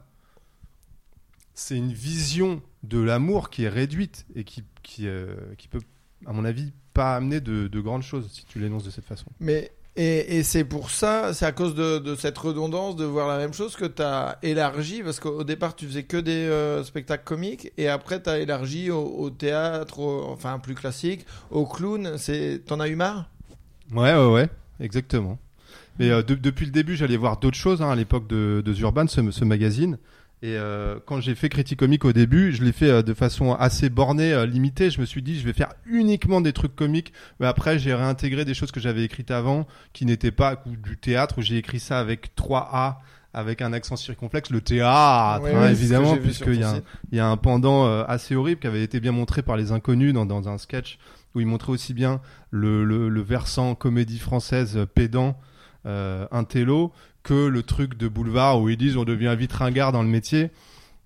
C'est 1.54 1.76
une 1.76 1.92
vision 1.92 2.62
de 2.84 3.02
l'amour 3.02 3.50
qui 3.50 3.66
est 3.66 3.70
réduite 3.70 4.26
et 4.34 4.46
qui 4.46 4.64
qui, 4.84 5.10
euh, 5.10 5.36
peut, 5.70 5.82
à 6.26 6.32
mon 6.32 6.46
avis, 6.46 6.72
pas 6.94 7.18
amener 7.18 7.42
de, 7.42 7.68
de 7.68 7.80
grandes 7.82 8.04
choses 8.04 8.32
si 8.32 8.46
tu 8.46 8.58
l'énonces 8.60 8.86
de 8.86 8.90
cette 8.90 9.06
façon. 9.06 9.28
Mais 9.42 9.74
et, 9.98 10.44
c'est 10.44 10.64
pour 10.64 10.90
ça, 10.90 11.34
c'est 11.34 11.46
à 11.46 11.52
cause 11.52 11.76
de, 11.76 12.16
cette 12.16 12.38
redondance 12.38 12.96
de 12.96 13.04
voir 13.04 13.28
la 13.28 13.38
même 13.38 13.54
chose 13.54 13.76
que 13.76 13.86
tu 13.86 14.02
as 14.02 14.38
élargi, 14.42 15.04
parce 15.04 15.20
qu'au 15.20 15.44
départ 15.44 15.76
tu 15.76 15.86
faisais 15.86 16.04
que 16.04 16.18
des 16.18 16.32
euh, 16.32 16.84
spectacles 16.84 17.26
comiques, 17.26 17.72
et 17.78 17.90
après 17.90 18.22
tu 18.22 18.30
as 18.30 18.40
élargi 18.40 18.90
au, 18.90 19.30
théâtre, 19.30 20.00
enfin 20.00 20.60
plus 20.60 20.76
classique, 20.76 21.26
au 21.50 21.66
clown. 21.66 22.16
T'en 22.66 22.80
as 22.80 22.88
eu 22.88 22.96
marre? 22.96 23.30
Ouais, 23.94 24.14
ouais, 24.14 24.32
ouais, 24.32 24.50
exactement. 24.80 25.38
Mais 26.00 26.10
euh, 26.10 26.24
de- 26.24 26.36
depuis 26.36 26.66
le 26.66 26.72
début, 26.72 26.96
j'allais 26.96 27.18
voir 27.18 27.38
d'autres 27.38 27.58
choses 27.58 27.82
hein, 27.82 27.90
à 27.90 27.96
l'époque 27.96 28.28
de, 28.28 28.62
de 28.66 28.74
The 28.74 28.80
Urban, 28.80 29.08
ce, 29.08 29.30
ce 29.32 29.46
magazine. 29.46 29.98
Et 30.44 30.56
euh, 30.58 31.00
quand 31.06 31.22
j'ai 31.22 31.36
fait 31.36 31.50
Critique 31.50 31.78
Comique 31.78 32.04
au 32.04 32.14
début, 32.14 32.52
je 32.52 32.64
l'ai 32.64 32.72
fait 32.72 32.90
euh, 32.90 33.02
de 33.04 33.14
façon 33.14 33.54
assez 33.54 33.90
bornée, 33.90 34.34
euh, 34.34 34.48
limitée. 34.48 34.90
Je 34.90 35.00
me 35.00 35.06
suis 35.06 35.22
dit, 35.22 35.40
je 35.40 35.46
vais 35.46 35.54
faire 35.54 35.74
uniquement 35.86 36.42
des 36.42 36.52
trucs 36.52 36.76
comiques. 36.76 37.14
Mais 37.40 37.46
après, 37.46 37.78
j'ai 37.78 37.94
réintégré 37.94 38.44
des 38.44 38.56
choses 38.56 38.72
que 38.72 38.80
j'avais 38.80 39.04
écrites 39.04 39.30
avant, 39.30 39.68
qui 39.94 40.06
n'étaient 40.06 40.32
pas 40.32 40.64
du 40.66 40.98
théâtre, 40.98 41.36
où 41.38 41.42
j'ai 41.44 41.58
écrit 41.58 41.80
ça 41.80 42.00
avec 42.00 42.34
3 42.34 42.70
A, 42.74 43.02
avec 43.36 43.62
un 43.62 43.72
accent 43.72 43.96
circonflexe. 43.96 44.50
Le 44.50 44.62
théâtre, 44.62 45.46
hein, 45.46 45.70
évidemment, 45.70 46.18
puisqu'il 46.18 46.60
y 46.60 46.64
un, 46.64 46.82
y 47.12 47.20
a 47.20 47.28
un 47.28 47.38
pendant 47.38 48.02
assez 48.04 48.36
horrible 48.36 48.62
qui 48.62 48.68
avait 48.68 48.84
été 48.84 49.00
bien 49.00 49.12
montré 49.12 49.44
par 49.44 49.58
les 49.58 49.72
inconnus 49.72 50.12
dans, 50.12 50.26
dans 50.26 50.50
un 50.50 50.58
sketch 50.58 50.98
où 51.36 51.40
ils 51.40 51.46
montraient 51.46 51.72
aussi 51.72 51.94
bien 51.94 52.20
le, 52.50 52.84
le, 52.84 53.10
le 53.10 53.22
versant 53.22 53.76
comédie 53.76 54.20
française 54.20 54.86
pédant, 54.94 55.38
euh, 55.88 56.28
intello, 56.30 56.92
que 57.24 57.48
le 57.48 57.64
truc 57.64 57.98
de 57.98 58.08
boulevard 58.08 58.62
où 58.62 58.70
ils 58.70 58.78
disent 58.78 58.98
on 58.98 59.04
devient 59.04 59.36
vite 59.38 59.54
ringard 59.54 59.92
dans 59.92 60.04
le 60.04 60.10
métier. 60.10 60.52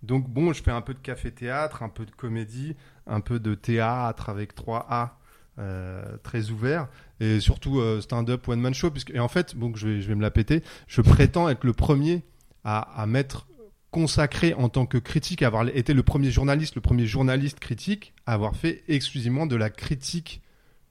Donc 0.03 0.29
bon, 0.29 0.53
je 0.53 0.61
fais 0.61 0.71
un 0.71 0.81
peu 0.81 0.93
de 0.93 0.99
café-théâtre, 0.99 1.83
un 1.83 1.89
peu 1.89 2.05
de 2.05 2.11
comédie, 2.11 2.75
un 3.07 3.21
peu 3.21 3.39
de 3.39 3.55
théâtre 3.55 4.29
avec 4.29 4.53
3 4.55 4.85
A 4.89 5.17
euh, 5.57 6.17
très 6.21 6.49
ouvert 6.49 6.89
et 7.21 7.39
surtout 7.39 7.79
euh, 7.79 8.01
stand-up 8.01 8.47
one-man 8.47 8.73
show. 8.73 8.91
Puisque, 8.91 9.11
et 9.11 9.19
en 9.19 9.27
fait, 9.27 9.55
bon, 9.55 9.73
je, 9.75 9.87
vais, 9.87 10.15
me 10.15 10.21
la 10.21 10.31
péter, 10.31 10.63
je 10.87 11.01
prétends 11.01 11.49
être 11.49 11.63
le 11.63 11.73
premier 11.73 12.23
à, 12.65 13.05
m'être 13.07 13.47
consacré 13.91 14.53
en 14.55 14.69
tant 14.69 14.85
que 14.85 14.97
critique, 14.97 15.43
avoir 15.43 15.67
été 15.67 15.93
le 15.93 16.03
premier 16.03 16.31
journaliste, 16.31 16.75
le 16.75 16.81
premier 16.81 17.05
journaliste 17.05 17.59
critique 17.59 18.13
à 18.25 18.33
avoir 18.33 18.55
fait 18.55 18.83
exclusivement 18.87 19.45
de 19.45 19.55
la 19.55 19.69
critique 19.69 20.41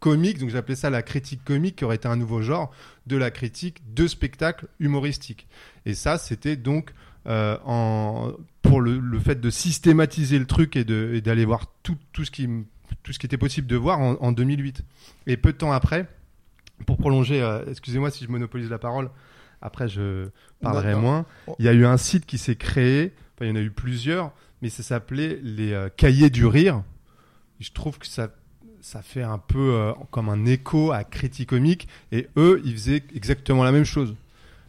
comique, 0.05 0.39
donc 0.39 0.51
j'appelais 0.51 0.77
ça 0.77 0.91
la 0.91 1.01
critique 1.01 1.43
comique, 1.47 1.77
qui 1.77 1.85
aurait 1.87 1.97
été 1.97 2.09
un 2.09 2.17
nouveau 2.17 2.43
genre, 2.43 2.71
de 3.07 3.17
la 3.17 3.31
critique 3.31 3.81
de 3.95 4.07
spectacles 4.07 4.69
humoristiques. 4.79 5.49
Et 5.87 5.95
ça, 5.95 6.19
c'était 6.19 6.57
donc 6.57 6.93
euh, 7.27 7.57
en, 7.65 8.33
pour 8.61 8.83
le, 8.83 8.99
le 8.99 9.19
fait 9.19 9.41
de 9.41 9.49
systématiser 9.49 10.39
le 10.39 10.45
truc 10.45 10.77
et 10.77 10.85
d'aller 10.85 11.47
voir 11.47 11.73
tout, 11.83 11.97
tout, 12.13 12.27
ce 12.27 12.31
qui, 12.31 12.47
tout 13.03 13.15
ce 13.15 13.19
qui 13.19 13.25
était 13.25 13.39
possible 13.39 13.67
de 13.67 13.77
voir 13.77 13.99
en, 13.99 14.17
en 14.21 14.33
2008. 14.33 14.85
Et 15.27 15.39
peu 15.39 15.53
de 15.53 15.57
temps 15.57 15.73
après, 15.73 16.07
pour 16.85 16.99
prolonger, 16.99 17.41
euh, 17.41 17.65
excusez-moi 17.71 18.11
si 18.11 18.25
je 18.25 18.31
monopolise 18.31 18.69
la 18.69 18.79
parole, 18.79 19.09
après 19.63 19.89
je 19.89 20.29
parlerai 20.61 20.97
moins, 20.97 21.25
il 21.59 21.65
y 21.65 21.69
a 21.69 21.73
eu 21.73 21.87
un 21.87 21.97
site 21.97 22.27
qui 22.27 22.37
s'est 22.37 22.57
créé, 22.57 23.15
enfin 23.35 23.47
il 23.47 23.49
y 23.49 23.53
en 23.53 23.57
a 23.57 23.63
eu 23.63 23.71
plusieurs, 23.71 24.33
mais 24.61 24.69
ça 24.69 24.83
s'appelait 24.83 25.41
les 25.43 25.73
euh, 25.73 25.89
Cahiers 25.97 26.29
du 26.29 26.45
Rire. 26.45 26.83
Je 27.59 27.73
trouve 27.73 27.99
que 27.99 28.07
ça, 28.07 28.29
ça 28.85 29.01
fait 29.01 29.23
un 29.23 29.39
peu 29.39 29.73
euh, 29.73 29.93
comme 30.11 30.29
un 30.29 30.45
écho 30.45 30.93
à 30.93 31.05
Criticomique, 31.05 31.89
et 32.13 32.29
eux, 32.37 32.61
ils 32.67 32.75
faisaient 32.75 33.03
exactement 33.15 33.65
la 33.65 33.73
même 33.73 33.87
chose. 33.87 34.15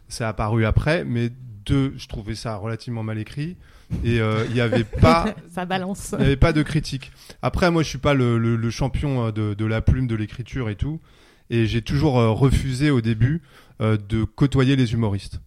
Ça 0.07 0.27
a 0.27 0.29
apparu 0.29 0.65
après, 0.65 1.03
mais 1.03 1.31
deux, 1.65 1.93
je 1.97 2.07
trouvais 2.07 2.33
ça 2.35 2.55
relativement 2.55 3.03
mal 3.03 3.17
écrit, 3.19 3.57
et 4.05 4.21
euh, 4.21 4.45
il 4.47 4.53
n'y 4.53 4.61
avait 4.61 4.83
pas 5.01 5.35
Ça 5.51 5.65
balance. 5.65 6.11
il 6.13 6.19
n'y 6.19 6.25
avait 6.27 6.37
pas 6.37 6.53
de 6.53 6.63
critique. 6.63 7.11
Après, 7.41 7.69
moi, 7.71 7.83
je 7.83 7.89
suis 7.89 7.97
pas 7.97 8.13
le, 8.13 8.37
le- 8.37 8.55
le 8.55 8.69
champion 8.69 9.25
euh, 9.27 9.31
de, 9.33 9.53
de 9.53 9.65
la 9.65 9.81
plume, 9.81 10.07
de 10.07 10.15
l'écriture 10.15 10.69
et 10.69 10.75
tout. 10.75 11.01
Et 11.49 11.65
j'ai 11.65 11.81
toujours 11.81 12.17
euh, 12.17 12.31
refusé 12.31 12.89
au 12.91 13.01
début 13.01 13.41
de 13.81 14.23
côtoyer 14.23 14.77
les 14.77 14.93
humoristes. 14.93 15.41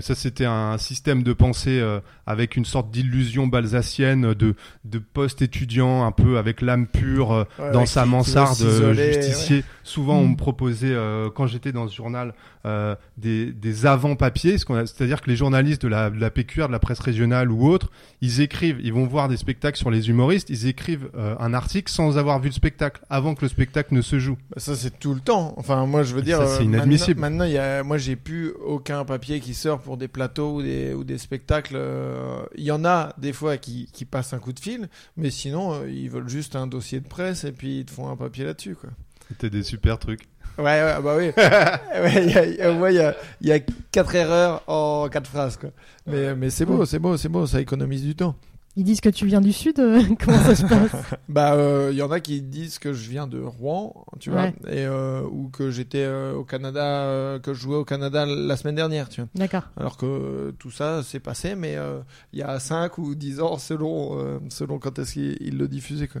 Ça, 0.00 0.14
c'était 0.14 0.44
un 0.44 0.78
système 0.78 1.22
de 1.22 1.32
pensée 1.32 1.80
euh, 1.80 1.98
avec 2.26 2.56
une 2.56 2.64
sorte 2.64 2.90
d'illusion 2.90 3.46
balsacienne 3.48 4.32
de, 4.34 4.54
de 4.84 4.98
post-étudiant, 4.98 6.04
un 6.04 6.12
peu 6.12 6.38
avec 6.38 6.60
l'âme 6.60 6.86
pure, 6.86 7.32
euh, 7.32 7.44
Ouais, 7.58 7.72
dans 7.72 7.80
ouais, 7.80 7.86
sa 7.86 8.04
qui- 8.04 8.10
mansarde 8.10 8.60
euh, 8.62 8.94
justicier. 8.94 9.64
Souvent, 9.82 10.18
on 10.18 10.26
Mm. 10.26 10.30
me 10.32 10.36
proposait, 10.36 10.92
euh, 10.92 11.30
quand 11.34 11.46
j'étais 11.46 11.72
dans 11.72 11.88
ce 11.88 11.94
journal, 11.96 12.34
euh, 12.64 12.94
des, 13.16 13.52
des 13.52 13.86
avant-papiers, 13.86 14.56
c'est-à-dire 14.58 15.20
que 15.20 15.30
les 15.30 15.36
journalistes 15.36 15.82
de 15.82 15.88
la, 15.88 16.10
de 16.10 16.20
la 16.20 16.30
PQR, 16.30 16.66
de 16.68 16.72
la 16.72 16.78
presse 16.78 16.98
régionale 17.00 17.50
ou 17.50 17.68
autre, 17.68 17.90
ils 18.20 18.40
écrivent, 18.40 18.78
ils 18.82 18.92
vont 18.92 19.06
voir 19.06 19.28
des 19.28 19.36
spectacles 19.36 19.78
sur 19.78 19.90
les 19.90 20.08
humoristes, 20.08 20.50
ils 20.50 20.66
écrivent 20.66 21.08
euh, 21.16 21.34
un 21.38 21.54
article 21.54 21.90
sans 21.90 22.18
avoir 22.18 22.40
vu 22.40 22.48
le 22.48 22.54
spectacle, 22.54 23.02
avant 23.10 23.34
que 23.34 23.42
le 23.42 23.48
spectacle 23.48 23.94
ne 23.94 24.00
se 24.02 24.18
joue. 24.18 24.36
Bah, 24.50 24.56
ça 24.58 24.74
c'est 24.74 24.98
tout 24.98 25.14
le 25.14 25.20
temps. 25.20 25.54
Enfin 25.56 25.86
moi 25.86 26.02
je 26.02 26.12
veux 26.14 26.20
Ça, 26.20 26.24
dire. 26.24 26.48
c'est 26.48 26.60
euh, 26.62 26.64
inadmissible. 26.64 27.20
Maintenant, 27.20 27.36
maintenant, 27.38 27.44
il 27.46 27.52
y 27.52 27.58
a, 27.58 27.82
moi 27.82 27.98
j'ai 27.98 28.16
plus 28.16 28.50
aucun 28.64 29.04
papier 29.04 29.40
qui 29.40 29.54
pour 29.82 29.96
des 29.96 30.08
plateaux 30.08 30.54
ou 30.56 30.62
des, 30.62 30.92
ou 30.94 31.04
des 31.04 31.18
spectacles. 31.18 31.74
euh, 31.76 32.44
Il 32.56 32.64
y 32.64 32.70
en 32.70 32.84
a 32.84 33.12
des 33.18 33.32
fois 33.32 33.56
qui, 33.56 33.88
qui 33.92 34.04
passent 34.04 34.32
un 34.32 34.38
coup 34.38 34.52
de 34.52 34.60
fil, 34.60 34.88
mais 35.16 35.30
sinon 35.30 35.74
euh, 35.74 35.90
ils 35.90 36.10
veulent 36.10 36.28
juste 36.28 36.56
un 36.56 36.66
dossier 36.66 37.00
de 37.00 37.08
presse 37.08 37.44
et 37.44 37.52
puis 37.52 37.80
ils 37.80 37.84
te 37.84 37.90
font 37.90 38.08
un 38.08 38.16
papier 38.16 38.44
là-dessus 38.44 38.74
quoi. 38.76 38.90
C'était 39.28 39.50
des 39.50 39.62
super 39.62 39.98
trucs. 39.98 40.22
Ouais, 40.58 40.64
ouais 40.82 41.02
bah 41.02 41.16
oui. 41.18 41.32
Il 41.36 42.80
ouais, 42.80 42.94
y 42.94 43.00
a, 43.00 43.14
y 43.42 43.52
a 43.52 43.60
quatre 43.90 44.14
erreurs 44.14 44.62
en 44.68 45.08
quatre 45.10 45.28
phrases 45.28 45.56
quoi. 45.56 45.70
Mais, 46.06 46.34
mais 46.34 46.48
c'est 46.50 46.64
beau, 46.64 46.84
c'est 46.86 46.98
beau, 46.98 47.16
c'est 47.16 47.28
beau, 47.28 47.46
ça 47.46 47.60
économise 47.60 48.02
du 48.02 48.14
temps. 48.14 48.36
Ils 48.78 48.84
disent 48.84 49.00
que 49.00 49.08
tu 49.08 49.26
viens 49.26 49.40
du 49.40 49.52
sud. 49.52 49.78
euh, 49.78 50.02
Comment 50.22 50.38
ça 50.38 50.54
se 50.54 50.64
passe? 50.66 50.92
Bah, 51.28 51.54
euh, 51.54 51.88
il 51.92 51.96
y 51.98 52.02
en 52.02 52.10
a 52.10 52.20
qui 52.20 52.42
disent 52.42 52.78
que 52.78 52.92
je 52.92 53.08
viens 53.08 53.26
de 53.26 53.40
Rouen, 53.40 54.04
tu 54.20 54.30
vois, 54.30 54.42
Ouais. 54.42 54.54
et 54.68 54.84
euh, 54.86 55.22
ou 55.22 55.48
que 55.48 55.70
j'étais 55.70 56.04
euh, 56.04 56.34
au 56.34 56.44
Canada, 56.44 56.84
euh, 56.84 57.38
que 57.38 57.54
je 57.54 57.60
jouais 57.60 57.76
au 57.76 57.84
Canada 57.84 58.26
la 58.26 58.56
semaine 58.56 58.74
dernière, 58.74 59.08
tu 59.08 59.22
vois. 59.22 59.30
D'accord. 59.34 59.62
Alors 59.78 59.96
que 59.96 60.06
euh, 60.06 60.52
tout 60.58 60.70
ça 60.70 61.02
s'est 61.02 61.20
passé, 61.20 61.54
mais 61.54 61.76
euh, 61.76 62.00
il 62.34 62.38
y 62.38 62.42
a 62.42 62.58
5 62.60 62.98
ou 62.98 63.14
10 63.14 63.40
ans 63.40 63.56
selon, 63.58 64.18
euh, 64.20 64.38
selon 64.50 64.78
quand 64.78 64.98
est-ce 64.98 65.14
qu'il 65.14 65.36
il 65.40 65.56
le 65.58 65.68
diffusait. 65.68 66.08
Quoi. 66.08 66.20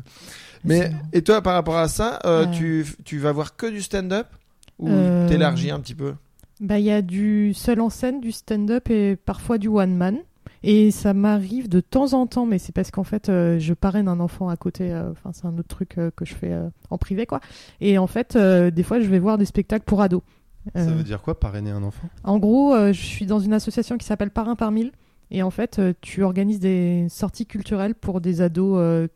Mais, 0.64 0.90
et 1.12 1.22
toi, 1.22 1.42
par 1.42 1.54
rapport 1.54 1.76
à 1.76 1.88
ça, 1.88 2.18
euh, 2.24 2.46
tu, 2.46 2.86
tu 3.04 3.18
vas 3.18 3.32
voir 3.32 3.54
que 3.56 3.66
du 3.66 3.82
stand-up 3.82 4.26
Ou 4.78 4.88
Euh, 4.90 5.28
t'élargis 5.28 5.70
un 5.70 5.80
petit 5.80 5.94
peu? 5.94 6.14
Bah, 6.60 6.78
il 6.78 6.86
y 6.86 6.90
a 6.90 7.02
du 7.02 7.52
seul 7.54 7.80
en 7.82 7.90
scène, 7.90 8.20
du 8.20 8.32
stand-up 8.32 8.88
et 8.90 9.14
parfois 9.16 9.58
du 9.58 9.68
one 9.68 9.94
man. 9.94 10.16
Et 10.62 10.90
ça 10.90 11.14
m'arrive 11.14 11.68
de 11.68 11.80
temps 11.80 12.12
en 12.14 12.26
temps, 12.26 12.46
mais 12.46 12.58
c'est 12.58 12.72
parce 12.72 12.90
qu'en 12.90 13.04
fait, 13.04 13.28
euh, 13.28 13.58
je 13.58 13.74
parraine 13.74 14.08
un 14.08 14.20
enfant 14.20 14.48
à 14.48 14.56
côté. 14.56 14.92
euh, 14.92 15.10
Enfin, 15.12 15.30
c'est 15.32 15.46
un 15.46 15.56
autre 15.58 15.68
truc 15.68 15.98
euh, 15.98 16.10
que 16.14 16.24
je 16.24 16.34
fais 16.34 16.52
en 16.90 16.98
privé, 16.98 17.26
quoi. 17.26 17.40
Et 17.80 17.98
en 17.98 18.06
fait, 18.06 18.36
des 18.36 18.82
fois, 18.82 19.00
je 19.00 19.08
vais 19.08 19.18
voir 19.18 19.38
des 19.38 19.44
spectacles 19.44 19.84
pour 19.84 20.02
ados. 20.02 20.22
Ça 20.74 20.84
veut 20.86 21.04
dire 21.04 21.22
quoi, 21.22 21.38
parrainer 21.38 21.70
un 21.70 21.82
enfant? 21.84 22.08
En 22.24 22.38
gros, 22.38 22.74
je 22.92 23.00
suis 23.00 23.26
dans 23.26 23.38
une 23.38 23.52
association 23.52 23.96
qui 23.98 24.06
s'appelle 24.06 24.30
Parrain 24.30 24.56
par 24.56 24.72
mille. 24.72 24.92
Et 25.30 25.42
en 25.42 25.50
fait, 25.50 25.80
tu 26.00 26.22
organises 26.22 26.60
des 26.60 27.06
sorties 27.08 27.46
culturelles 27.46 27.94
pour 27.94 28.20
des 28.20 28.40
ados 28.40 29.08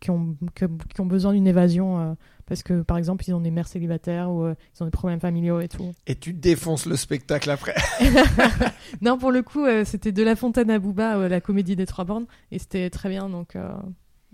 qui, 0.00 0.10
ont, 0.10 0.36
qui 0.54 1.00
ont 1.00 1.06
besoin 1.06 1.32
d'une 1.34 1.46
évasion. 1.46 2.16
Parce 2.48 2.62
que, 2.62 2.80
par 2.82 2.96
exemple, 2.96 3.24
ils 3.28 3.34
ont 3.34 3.40
des 3.40 3.50
mères 3.50 3.68
célibataires 3.68 4.30
ou 4.30 4.44
euh, 4.44 4.54
ils 4.74 4.82
ont 4.82 4.86
des 4.86 4.90
problèmes 4.90 5.20
familiaux 5.20 5.60
et 5.60 5.68
tout. 5.68 5.92
Et 6.06 6.14
tu 6.14 6.32
défonces 6.32 6.86
le 6.86 6.96
spectacle 6.96 7.50
après. 7.50 7.74
non, 9.02 9.18
pour 9.18 9.30
le 9.30 9.42
coup, 9.42 9.64
euh, 9.64 9.84
c'était 9.84 10.12
de 10.12 10.22
La 10.22 10.34
Fontaine 10.34 10.70
à 10.70 10.78
Booba, 10.78 11.18
euh, 11.18 11.28
la 11.28 11.40
comédie 11.40 11.76
des 11.76 11.86
Trois 11.86 12.04
Bornes. 12.04 12.26
Et 12.50 12.58
c'était 12.58 12.88
très 12.90 13.10
bien. 13.10 13.28
Donc, 13.28 13.54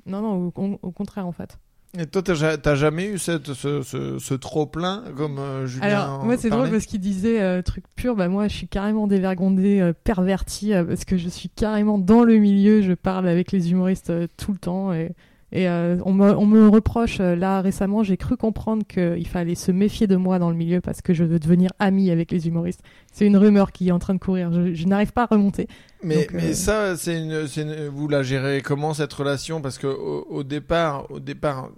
non, 0.07 0.23
non, 0.23 0.53
au, 0.57 0.79
au 0.81 0.91
contraire, 0.93 1.27
en 1.27 1.33
fait. 1.33 1.59
Et 1.97 2.07
toi, 2.07 2.23
t'as 2.23 2.35
ja- 2.35 2.57
t'as 2.57 2.75
jamais 2.75 3.07
eu 3.07 3.19
cette, 3.19 3.53
ce, 3.53 3.83
ce, 3.83 4.19
ce 4.19 4.35
trop-plein 4.35 5.05
comme 5.17 5.65
Julien 5.67 5.87
Alors, 5.87 6.25
moi, 6.25 6.37
c'est 6.37 6.51
drôle 6.51 6.71
parce 6.71 6.87
qu'il 6.87 7.01
disait 7.01 7.63
truc 7.63 7.85
pur. 7.97 8.17
Bah, 8.17 8.29
moi, 8.29 8.49
je 8.49 8.55
suis 8.55 8.69
carrément 8.69 9.07
dévergondée, 9.07 9.93
pervertie, 10.05 10.73
euh, 10.75 10.85
parce 10.85 11.05
que 11.05 11.17
je 11.17 11.29
suis 11.29 11.49
carrément 11.49 11.99
dans 11.99 12.25
le 12.25 12.37
milieu. 12.39 12.83
Je 12.83 12.93
parle 12.95 13.29
avec 13.29 13.53
les 13.53 13.71
humoristes 13.71 14.13
tout 14.37 14.53
le 14.53 14.59
temps. 14.59 14.93
Et, 14.93 15.15
et 15.55 15.69
euh, 15.69 15.97
on, 16.05 16.13
me, 16.13 16.37
on 16.37 16.45
me 16.47 16.69
reproche, 16.69 17.21
euh, 17.21 17.35
là, 17.37 17.61
récemment, 17.63 18.03
j'ai 18.03 18.17
cru 18.17 18.37
comprendre 18.37 18.85
qu'il 18.87 19.27
fallait 19.27 19.55
se 19.55 19.71
méfier 19.73 20.07
de 20.07 20.17
moi 20.17 20.39
dans 20.39 20.51
le 20.51 20.57
milieu 20.57 20.81
parce 20.81 21.01
que 21.01 21.15
je 21.15 21.23
veux 21.25 21.39
devenir 21.39 21.71
amie 21.79 22.11
avec 22.11 22.31
les 22.33 22.47
humoristes. 22.49 22.81
C'est 23.13 23.27
une 23.27 23.37
rumeur 23.37 23.71
qui 23.73 23.89
est 23.89 23.93
en 23.93 23.99
train 24.01 24.15
de 24.15 24.19
courir. 24.19 24.53
Je, 24.53 24.75
je 24.75 24.87
n'arrive 24.87 25.13
pas 25.13 25.23
à 25.23 25.27
remonter. 25.27 25.69
Mais, 26.03 26.17
Donc, 26.17 26.33
mais 26.33 26.51
euh, 26.51 26.55
ça, 26.55 26.97
c'est 26.97 27.17
une, 27.23 27.47
c'est 27.47 27.63
une- 27.63 27.87
vous 27.87 28.09
la 28.09 28.23
gérez 28.23 28.61
comment 28.63 28.93
cette 28.95 29.13
relation? 29.13 29.63
Parce 29.63 29.79
que 29.79 29.87
au, 29.87 30.27
au 30.29 30.43
départ, 30.43 31.11
au 31.11 31.21
départ, 31.21 31.71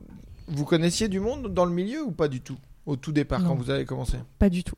vous 0.48 0.64
connaissiez 0.64 1.08
du 1.08 1.20
monde 1.20 1.52
dans 1.52 1.64
le 1.66 1.72
milieu 1.72 2.02
ou 2.02 2.10
pas 2.12 2.28
du 2.28 2.40
tout? 2.40 2.56
Au 2.86 2.96
tout 2.96 3.12
départ, 3.12 3.40
Non. 3.40 3.48
quand 3.50 3.54
vous 3.56 3.70
avez 3.70 3.84
commencé? 3.84 4.16
Pas 4.38 4.48
du 4.48 4.64
tout. 4.64 4.76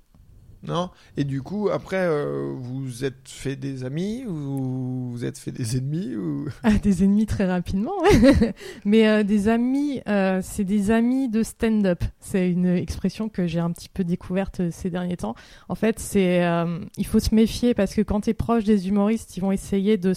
Non 0.63 0.91
Et 1.17 1.25
du 1.25 1.43
coup, 1.43 1.69
après, 1.71 2.01
euh, 2.01 2.53
vous 2.57 3.05
êtes 3.05 3.29
fait 3.29 3.57
des 3.57 3.85
amis 3.85 4.25
ou 4.27 5.11
vous 5.11 5.25
êtes 5.25 5.39
fait 5.39 5.53
des 5.53 5.77
ennemis 5.77 6.17
ou... 6.17 6.49
Ah, 6.63 6.73
des 6.79 7.05
ennemis 7.05 7.27
très 7.27 7.47
rapidement. 7.47 7.93
Mais 8.85 9.07
euh, 9.07 9.23
des 9.23 9.49
amis, 9.49 10.01
euh, 10.09 10.41
c'est 10.43 10.65
des 10.65 10.91
amis 10.91 11.29
de 11.29 11.43
stand-up. 11.43 12.03
C'est 12.19 12.51
une 12.51 12.67
expression 12.67 13.29
que 13.29 13.47
j'ai 13.47 13.61
un 13.61 13.71
petit 13.71 13.89
peu 13.89 14.05
découverte 14.05 14.71
ces 14.71 14.91
derniers 14.91 15.17
temps. 15.17 15.35
En 15.69 15.75
fait, 15.75 15.99
c'est 15.99 16.43
il 16.97 17.07
faut 17.07 17.21
se 17.21 17.35
méfier 17.35 17.75
parce 17.75 17.95
que 17.95 18.03
quand 18.03 18.23
tu 18.23 18.31
es 18.31 18.35
proche 18.35 18.65
des 18.65 18.89
humoristes, 18.89 19.37
ils 19.37 19.41
vont 19.41 19.53
essayer 19.53 19.97
de, 19.97 20.13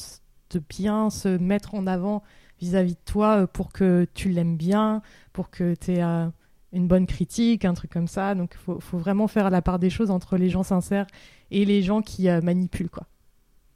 de 0.51 0.61
bien 0.69 1.09
se 1.09 1.37
mettre 1.37 1.75
en 1.75 1.87
avant 1.87 2.23
vis-à-vis 2.59 2.93
de 2.93 3.01
toi 3.05 3.47
pour 3.47 3.71
que 3.71 4.07
tu 4.13 4.29
l'aimes 4.29 4.57
bien, 4.57 5.01
pour 5.33 5.49
que 5.49 5.75
tu 5.75 5.93
aies 5.93 6.29
une 6.73 6.87
bonne 6.87 7.05
critique, 7.05 7.65
un 7.65 7.73
truc 7.73 7.91
comme 7.91 8.07
ça. 8.07 8.35
Donc, 8.35 8.55
il 8.55 8.81
faut, 8.81 8.97
vraiment 8.97 9.27
faire 9.27 9.49
la 9.49 9.61
part 9.61 9.79
des 9.79 9.89
choses 9.89 10.11
entre 10.11 10.37
les 10.37 10.49
gens 10.49 10.63
sincères 10.63 11.07
et 11.49 11.65
les 11.65 11.81
gens 11.81 12.01
qui 12.01 12.29
euh, 12.29 12.41
manipulent, 12.41 12.89
quoi. 12.89 13.07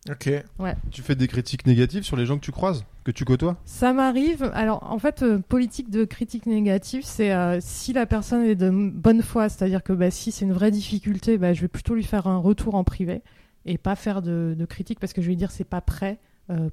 Ok. 0.10 0.30
Ouais. 0.60 0.76
Tu 0.92 1.02
fais 1.02 1.16
des 1.16 1.28
critiques 1.28 1.66
négatives 1.66 2.04
sur 2.04 2.16
les 2.16 2.28
gens 2.28 2.36
que 2.38 2.46
tu 2.46 2.52
croises, 2.52 2.86
que 3.04 3.12
tu 3.12 3.26
côtoies? 3.26 3.58
Ça 3.66 3.92
m'arrive. 3.92 4.52
Alors, 4.54 4.84
en 4.84 5.00
fait, 5.00 5.24
euh, 5.24 5.40
politique 5.40 5.90
de 5.90 6.06
critique 6.06 6.46
négative, 6.46 7.04
c'est 7.04 7.34
euh, 7.34 7.58
si 7.60 7.92
la 7.92 8.06
personne 8.06 8.44
est 8.44 8.56
de 8.56 8.70
bonne 8.70 9.24
foi, 9.24 9.50
c'est-à-dire 9.50 9.82
que 9.82 9.94
bah, 9.94 10.12
si 10.12 10.32
c'est 10.32 10.46
une 10.46 10.54
vraie 10.54 10.70
difficulté, 10.70 11.40
bah, 11.40 11.54
je 11.54 11.62
vais 11.62 11.68
plutôt 11.68 11.96
lui 11.96 12.04
faire 12.04 12.28
un 12.28 12.38
retour 12.38 12.76
en 12.76 12.84
privé 12.84 13.24
et 13.66 13.80
pas 13.80 13.96
faire 13.96 14.22
de, 14.22 14.56
de 14.56 14.66
critique 14.66 15.00
parce 15.00 15.12
que 15.12 15.22
je 15.22 15.26
vais 15.26 15.32
lui 15.32 15.38
dire 15.38 15.50
c'est 15.50 15.64
pas 15.64 15.82
prêt 15.82 16.20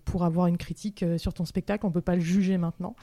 pour 0.04 0.26
avoir 0.26 0.48
une 0.48 0.58
critique 0.58 1.02
sur 1.16 1.32
ton 1.32 1.46
spectacle. 1.46 1.86
On 1.86 1.90
peut 1.90 2.02
pas 2.02 2.14
le 2.14 2.20
juger 2.20 2.58
maintenant. 2.58 2.94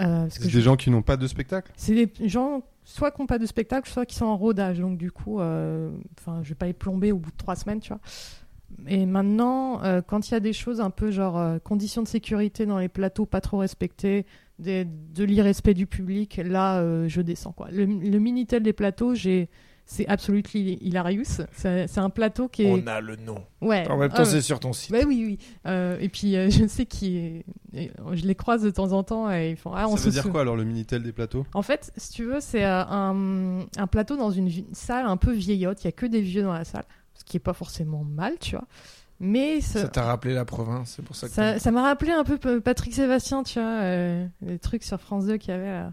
Euh, 0.00 0.26
c'est 0.28 0.50
des 0.50 0.60
gens 0.60 0.76
qui 0.76 0.90
n'ont 0.90 1.02
pas 1.02 1.16
de 1.16 1.26
spectacle? 1.26 1.72
C'est 1.76 1.94
des 1.94 2.28
gens 2.28 2.62
soit 2.84 3.10
qui 3.10 3.20
n'ont 3.20 3.26
pas 3.26 3.38
de 3.38 3.46
spectacle, 3.46 3.88
soit 3.88 4.06
qui 4.06 4.16
sont 4.16 4.26
en 4.26 4.36
rodage. 4.36 4.80
Donc 4.80 4.98
du 4.98 5.10
coup, 5.10 5.40
euh, 5.40 5.90
enfin, 6.18 6.40
je 6.42 6.48
vais 6.50 6.54
pas 6.54 6.66
les 6.66 6.72
plomber 6.72 7.12
au 7.12 7.18
bout 7.18 7.30
de 7.30 7.36
trois 7.36 7.56
semaines, 7.56 7.80
tu 7.80 7.88
vois. 7.88 8.00
Et 8.88 9.06
maintenant, 9.06 9.82
euh, 9.84 10.02
quand 10.02 10.28
il 10.28 10.32
y 10.32 10.34
a 10.34 10.40
des 10.40 10.52
choses 10.52 10.80
un 10.80 10.90
peu 10.90 11.10
genre 11.12 11.60
conditions 11.62 12.02
de 12.02 12.08
sécurité 12.08 12.66
dans 12.66 12.78
les 12.78 12.88
plateaux 12.88 13.26
pas 13.26 13.40
trop 13.40 13.58
respectées, 13.58 14.26
de 14.58 15.24
l'irrespect 15.24 15.74
du 15.74 15.86
public, 15.86 16.40
là, 16.44 16.82
je 17.06 17.20
descends 17.20 17.52
quoi. 17.52 17.68
Le, 17.70 17.84
le 17.84 18.18
minitel 18.18 18.62
des 18.62 18.72
plateaux, 18.72 19.14
j'ai 19.14 19.48
c'est 19.86 20.06
Absolutely 20.08 20.78
Hilarious. 20.80 21.44
C'est 21.52 21.98
un 21.98 22.10
plateau 22.10 22.48
qui 22.48 22.64
est. 22.64 22.72
On 22.72 22.86
a 22.86 23.00
le 23.00 23.16
nom. 23.16 23.44
Ouais. 23.60 23.86
En 23.88 23.98
même 23.98 24.10
temps, 24.10 24.24
c'est 24.24 24.40
sur 24.40 24.60
ton 24.60 24.72
site. 24.72 24.92
Bah 24.92 24.98
oui, 25.06 25.24
oui. 25.26 25.38
Euh, 25.66 25.98
et 26.00 26.08
puis, 26.08 26.36
euh, 26.36 26.48
je 26.50 26.66
sais 26.66 26.86
qui 26.86 27.44
Je 27.72 28.26
les 28.26 28.34
croise 28.34 28.62
de 28.62 28.70
temps 28.70 28.92
en 28.92 29.02
temps 29.02 29.30
et 29.30 29.50
ils 29.50 29.56
font. 29.56 29.72
Ah, 29.74 29.86
on 29.88 29.96
Ça 29.96 30.04
veut 30.06 30.10
dire 30.10 30.30
quoi 30.30 30.40
alors 30.40 30.56
le 30.56 30.64
Minitel 30.64 31.02
des 31.02 31.12
plateaux? 31.12 31.46
En 31.54 31.62
fait, 31.62 31.92
si 31.96 32.12
tu 32.12 32.24
veux, 32.24 32.40
c'est 32.40 32.64
euh, 32.64 32.84
un, 32.84 33.60
un, 33.76 33.86
plateau 33.86 34.16
dans 34.16 34.30
une 34.30 34.50
salle 34.72 35.06
un 35.06 35.16
peu 35.16 35.32
vieillotte. 35.32 35.82
Il 35.82 35.86
y 35.86 35.88
a 35.88 35.92
que 35.92 36.06
des 36.06 36.22
vieux 36.22 36.42
dans 36.42 36.54
la 36.54 36.64
salle, 36.64 36.84
ce 37.14 37.24
qui 37.24 37.36
est 37.36 37.40
pas 37.40 37.54
forcément 37.54 38.04
mal, 38.04 38.34
tu 38.40 38.56
vois. 38.56 38.66
Mais 39.20 39.60
ça 39.60 39.86
t'a 39.88 40.02
rappelé 40.02 40.34
la 40.34 40.44
province, 40.44 40.94
c'est 40.96 41.04
pour 41.04 41.14
ça 41.14 41.28
que. 41.28 41.58
Ça 41.60 41.70
m'a 41.70 41.82
rappelé 41.82 42.10
un 42.12 42.24
peu 42.24 42.60
Patrick 42.60 42.94
Sébastien, 42.94 43.42
tu 43.42 43.60
vois, 43.60 43.80
les 44.40 44.58
trucs 44.60 44.82
sur 44.82 45.00
France 45.00 45.26
2 45.26 45.36
qu'il 45.36 45.50
y 45.50 45.56
avait 45.56 45.70
là. 45.70 45.90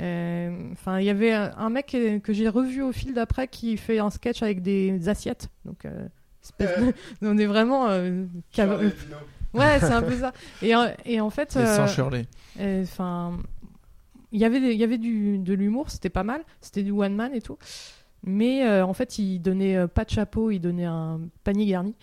Euh, 0.00 0.50
enfin, 0.72 0.98
il 0.98 1.04
y 1.04 1.10
avait 1.10 1.32
un 1.32 1.68
mec 1.70 1.96
que, 2.22 2.32
j'ai 2.32 2.48
revu 2.48 2.82
au 2.82 2.92
fil 2.92 3.12
d'après 3.12 3.48
qui 3.48 3.76
fait 3.76 3.98
un 3.98 4.10
sketch 4.10 4.42
avec 4.42 4.62
des 4.62 5.08
assiettes. 5.08 5.48
Donc, 5.64 5.84
euh, 5.84 6.08
euh. 6.62 6.92
on 7.22 7.36
est 7.36 7.46
vraiment. 7.46 7.88
ouais, 7.88 9.80
c'est 9.80 9.92
un 9.92 10.02
peu 10.02 10.16
ça. 10.20 10.32
Et, 10.62 10.72
et 11.04 11.20
en 11.20 11.30
fait. 11.30 11.52
sans 11.52 11.86
Shirley. 11.86 12.26
Enfin, 12.58 13.38
il 14.32 14.40
y 14.40 14.44
avait, 14.44 14.58
il 14.58 14.78
y 14.78 14.84
avait 14.84 14.98
du, 14.98 15.38
de 15.38 15.54
l'humour, 15.54 15.90
c'était 15.90 16.10
pas 16.10 16.24
mal. 16.24 16.42
C'était 16.60 16.82
du 16.82 16.92
one 16.92 17.14
man 17.14 17.34
et 17.34 17.42
tout. 17.42 17.58
Mais 18.22 18.68
en 18.80 18.94
fait, 18.94 19.18
il 19.18 19.40
donnait 19.40 19.86
pas 19.88 20.04
de 20.04 20.10
chapeau, 20.10 20.50
il 20.50 20.60
donnait 20.60 20.84
un 20.86 21.20
panier 21.44 21.66
garni. 21.66 21.94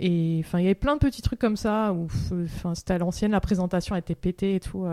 Et 0.00 0.42
enfin, 0.44 0.58
il 0.58 0.64
y 0.64 0.66
avait 0.66 0.74
plein 0.74 0.94
de 0.94 1.00
petits 1.00 1.22
trucs 1.22 1.38
comme 1.38 1.56
ça 1.56 1.92
où, 1.92 2.08
enfin, 2.32 2.74
c'était 2.74 2.94
à 2.94 2.98
l'ancienne, 2.98 3.30
la 3.30 3.40
présentation 3.40 3.94
était 3.94 4.16
pétée 4.16 4.56
et 4.56 4.60
tout. 4.60 4.86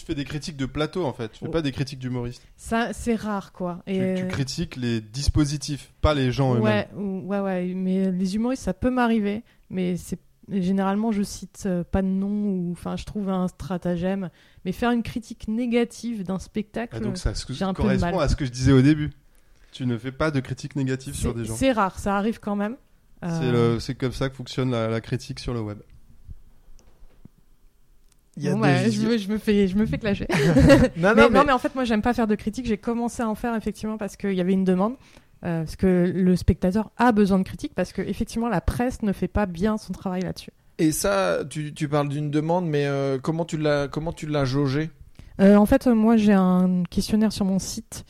Tu 0.00 0.06
fais 0.06 0.14
des 0.14 0.24
critiques 0.24 0.56
de 0.56 0.64
plateau 0.64 1.04
en 1.04 1.12
fait, 1.12 1.30
tu 1.32 1.40
fais 1.40 1.46
oh. 1.46 1.50
pas 1.50 1.60
des 1.60 1.72
critiques 1.72 1.98
d'humoristes. 1.98 2.42
Ça, 2.56 2.94
c'est 2.94 3.14
rare 3.14 3.52
quoi. 3.52 3.82
Et 3.86 4.14
tu, 4.16 4.26
critiques 4.28 4.76
les 4.76 5.02
dispositifs, 5.02 5.92
pas 6.00 6.14
les 6.14 6.32
gens 6.32 6.54
eux-mêmes. 6.54 6.86
Ouais, 6.96 7.38
ouais, 7.38 7.40
ouais. 7.40 7.74
Mais 7.74 8.10
les 8.10 8.34
humoristes, 8.34 8.62
ça 8.62 8.72
peut 8.72 8.88
m'arriver, 8.88 9.42
mais 9.68 9.98
c'est 9.98 10.18
généralement 10.48 11.12
je 11.12 11.22
cite 11.22 11.64
euh, 11.66 11.84
pas 11.84 12.00
de 12.00 12.06
nom 12.06 12.30
ou 12.30 12.72
enfin 12.72 12.96
je 12.96 13.04
trouve 13.04 13.28
un 13.28 13.46
stratagème. 13.48 14.30
Mais 14.64 14.72
faire 14.72 14.90
une 14.90 15.02
critique 15.02 15.48
négative 15.48 16.24
d'un 16.24 16.38
spectacle, 16.38 16.96
ah, 16.96 17.00
donc 17.00 17.18
ça 17.18 17.34
correspond 17.74 18.20
à 18.20 18.28
ce 18.28 18.36
que 18.36 18.46
je 18.46 18.50
disais 18.50 18.72
au 18.72 18.80
début. 18.80 19.10
Tu 19.70 19.84
ne 19.84 19.98
fais 19.98 20.12
pas 20.12 20.30
de 20.30 20.40
critique 20.40 20.76
négative 20.76 21.14
sur 21.14 21.34
des 21.34 21.44
gens. 21.44 21.56
C'est 21.56 21.72
rare, 21.72 21.98
ça 21.98 22.16
arrive 22.16 22.40
quand 22.40 22.56
même. 22.56 22.76
Euh, 23.22 23.78
c'est 23.80 23.94
comme 23.94 24.12
ça 24.12 24.30
que 24.30 24.34
fonctionne 24.34 24.70
la 24.70 25.00
critique 25.02 25.40
sur 25.40 25.52
le 25.52 25.60
web 25.60 25.78
je, 28.38 29.28
me, 29.28 29.38
fais, 29.38 29.68
je 29.68 29.76
me 29.76 29.86
fais 29.86 29.98
clasher. 29.98 30.26
non, 30.96 31.12
mais, 31.14 31.28
non, 31.28 31.44
mais... 31.44 31.52
en 31.52 31.58
fait, 31.58 31.74
moi, 31.74 31.84
j'aime 31.84 32.02
pas 32.02 32.14
faire 32.14 32.26
de 32.26 32.34
critiques. 32.34 32.66
J'ai 32.66 32.78
commencé 32.78 33.22
à 33.22 33.28
en 33.28 33.34
faire 33.34 33.54
effectivement 33.54 33.98
parce 33.98 34.16
qu'il 34.16 34.34
y 34.34 34.40
avait 34.40 34.52
une 34.52 34.64
demande. 34.64 34.94
Euh, 35.42 35.60
parce 35.60 35.76
que 35.76 36.12
le 36.14 36.36
spectateur 36.36 36.90
a 36.98 37.12
besoin 37.12 37.38
de 37.38 37.44
critiques 37.44 37.74
parce 37.74 37.94
que 37.94 38.02
effectivement 38.02 38.50
la 38.50 38.60
presse 38.60 39.00
ne 39.00 39.12
fait 39.12 39.28
pas 39.28 39.46
bien 39.46 39.78
son 39.78 39.94
travail 39.94 40.20
là-dessus. 40.20 40.50
Et 40.78 40.92
ça, 40.92 41.38
tu, 41.48 41.72
tu 41.72 41.88
parles 41.88 42.10
d'une 42.10 42.30
demande, 42.30 42.66
mais 42.66 42.84
euh, 42.86 43.18
comment 43.18 43.46
tu 43.46 43.56
l'as 43.56 43.88
comment 43.88 44.12
tu 44.12 44.26
l'as 44.26 44.44
jaugé 44.44 44.90
euh, 45.40 45.56
En 45.56 45.64
fait, 45.64 45.86
moi 45.86 46.18
j'ai 46.18 46.34
un 46.34 46.82
questionnaire 46.90 47.32
sur 47.32 47.46
mon 47.46 47.58
site 47.58 48.04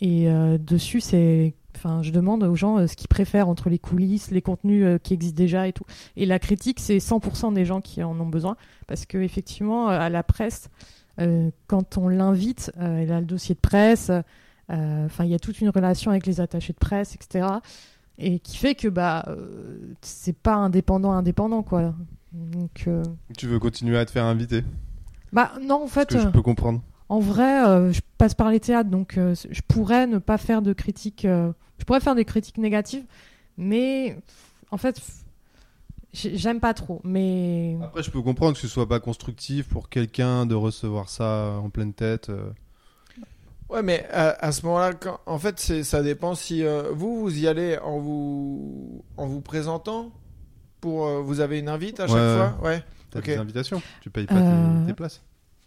et 0.00 0.28
dessus 0.58 1.00
c'est 1.00 1.54
Enfin, 1.78 2.02
je 2.02 2.10
demande 2.10 2.42
aux 2.42 2.56
gens 2.56 2.78
euh, 2.78 2.86
ce 2.88 2.96
qu'ils 2.96 3.06
préfèrent 3.06 3.48
entre 3.48 3.70
les 3.70 3.78
coulisses, 3.78 4.32
les 4.32 4.42
contenus 4.42 4.84
euh, 4.84 4.98
qui 4.98 5.14
existent 5.14 5.36
déjà 5.36 5.68
et 5.68 5.72
tout. 5.72 5.84
Et 6.16 6.26
la 6.26 6.40
critique, 6.40 6.80
c'est 6.80 6.98
100% 6.98 7.54
des 7.54 7.64
gens 7.64 7.80
qui 7.80 8.02
en 8.02 8.18
ont 8.18 8.26
besoin. 8.26 8.56
Parce 8.88 9.06
que 9.06 9.18
effectivement, 9.18 9.88
euh, 9.88 9.98
à 9.98 10.08
la 10.08 10.22
presse, 10.24 10.68
quand 11.66 11.98
on 11.98 12.06
l'invite, 12.06 12.70
il 12.78 13.10
a 13.10 13.18
le 13.18 13.26
dossier 13.26 13.56
de 13.56 13.60
presse. 13.60 14.12
Enfin, 14.68 15.24
il 15.24 15.30
y 15.30 15.34
a 15.34 15.40
toute 15.40 15.60
une 15.60 15.68
relation 15.68 16.12
avec 16.12 16.26
les 16.26 16.40
attachés 16.40 16.72
de 16.72 16.78
presse, 16.78 17.16
etc. 17.16 17.44
Et 18.18 18.38
qui 18.38 18.56
fait 18.56 18.76
que 18.76 18.86
bah, 18.86 19.26
c'est 20.00 20.36
pas 20.36 20.54
indépendant, 20.54 21.10
indépendant, 21.10 21.64
quoi. 21.64 21.92
Donc, 22.32 22.88
Tu 23.36 23.48
veux 23.48 23.58
continuer 23.58 23.98
à 23.98 24.04
te 24.04 24.12
faire 24.12 24.26
inviter? 24.26 24.62
Bah 25.32 25.54
non, 25.60 25.82
en 25.82 25.88
fait. 25.88 26.08
Que 26.08 26.20
je 26.20 26.28
peux 26.28 26.40
comprendre. 26.40 26.82
En 27.08 27.18
vrai, 27.18 27.92
je 27.92 28.00
passe 28.16 28.34
par 28.34 28.50
les 28.50 28.60
théâtres, 28.60 28.88
donc 28.88 29.18
je 29.18 29.60
pourrais 29.66 30.06
ne 30.06 30.18
pas 30.18 30.38
faire 30.38 30.62
de 30.62 30.72
critique 30.72 31.26
je 31.78 31.84
pourrais 31.84 32.00
faire 32.00 32.14
des 32.14 32.24
critiques 32.24 32.58
négatives, 32.58 33.04
mais 33.56 34.18
en 34.70 34.76
fait, 34.76 35.00
j'aime 36.12 36.60
pas 36.60 36.74
trop. 36.74 37.00
Mais 37.04 37.76
après, 37.82 38.02
je 38.02 38.10
peux 38.10 38.22
comprendre 38.22 38.54
que 38.54 38.60
ce 38.60 38.68
soit 38.68 38.88
pas 38.88 39.00
constructif 39.00 39.68
pour 39.68 39.88
quelqu'un 39.88 40.46
de 40.46 40.54
recevoir 40.54 41.08
ça 41.08 41.58
en 41.62 41.70
pleine 41.70 41.92
tête. 41.92 42.30
Euh. 42.30 42.50
Ouais, 43.68 43.82
mais 43.82 44.06
à, 44.10 44.50
ce 44.50 44.64
moment-là, 44.64 44.92
en 45.26 45.38
fait, 45.38 45.60
ça 45.82 46.02
dépend 46.02 46.34
si 46.34 46.64
euh, 46.64 46.90
vous 46.94 47.20
vous 47.20 47.38
y 47.38 47.46
allez 47.46 47.76
en 47.78 47.98
vous 47.98 49.04
en 49.18 49.26
vous 49.26 49.42
présentant 49.42 50.10
pour 50.80 51.06
euh, 51.06 51.20
vous 51.20 51.40
avez 51.40 51.58
une 51.58 51.68
invite 51.68 52.00
à 52.00 52.06
chaque 52.06 52.16
fois, 52.16 52.58
ouais. 52.62 52.82
T'as 53.10 53.20
des 53.20 53.36
invitations, 53.36 53.82
tu 54.00 54.10
payes 54.10 54.26
pas 54.26 54.40
tes 54.86 54.94
places. 54.94 55.22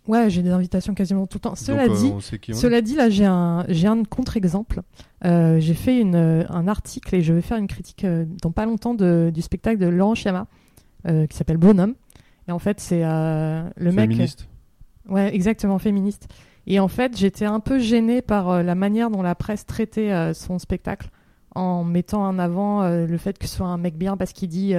Ouais, 0.07 0.29
j'ai 0.29 0.41
des 0.41 0.49
invitations 0.49 0.93
quasiment 0.93 1.27
tout 1.27 1.37
le 1.37 1.41
temps. 1.41 1.55
Cela 1.55 1.83
euh, 1.83 1.95
dit, 1.95 2.11
cela 2.53 2.81
dit, 2.81 2.95
là, 2.95 3.09
j'ai 3.09 3.25
un, 3.25 3.65
j'ai 3.69 3.87
un 3.87 4.03
contre-exemple. 4.03 4.81
Euh, 5.25 5.59
j'ai 5.59 5.75
fait 5.75 5.99
une, 5.99 6.15
euh, 6.15 6.43
un 6.49 6.67
article 6.67 7.15
et 7.15 7.21
je 7.21 7.33
vais 7.33 7.41
faire 7.41 7.57
une 7.57 7.67
critique 7.67 8.05
dans 8.41 8.51
pas 8.51 8.65
longtemps 8.65 8.95
de, 8.95 9.31
du 9.33 9.41
spectacle 9.41 9.77
de 9.77 9.87
Laurent 9.87 10.15
Chiama 10.15 10.47
qui 11.05 11.35
s'appelle 11.35 11.57
Bonhomme. 11.57 11.95
Et 12.47 12.51
en 12.51 12.59
fait, 12.59 12.79
c'est 12.79 13.01
le 13.01 13.91
mec. 13.91 14.09
Féministe. 14.11 14.47
Ouais, 15.09 15.33
exactement, 15.33 15.79
féministe. 15.79 16.27
Et 16.67 16.79
en 16.79 16.87
fait, 16.87 17.17
j'étais 17.17 17.45
un 17.45 17.59
peu 17.59 17.79
gênée 17.79 18.21
par 18.21 18.63
la 18.63 18.75
manière 18.75 19.09
dont 19.09 19.23
la 19.23 19.33
presse 19.33 19.65
traitait 19.65 20.33
son 20.35 20.59
spectacle 20.59 21.09
en 21.55 21.83
mettant 21.83 22.23
en 22.23 22.37
avant 22.37 22.87
le 22.87 23.17
fait 23.17 23.39
que 23.39 23.47
ce 23.47 23.55
soit 23.55 23.67
un 23.67 23.79
mec 23.79 23.97
bien 23.97 24.15
parce 24.15 24.31
qu'il 24.31 24.49
dit 24.49 24.75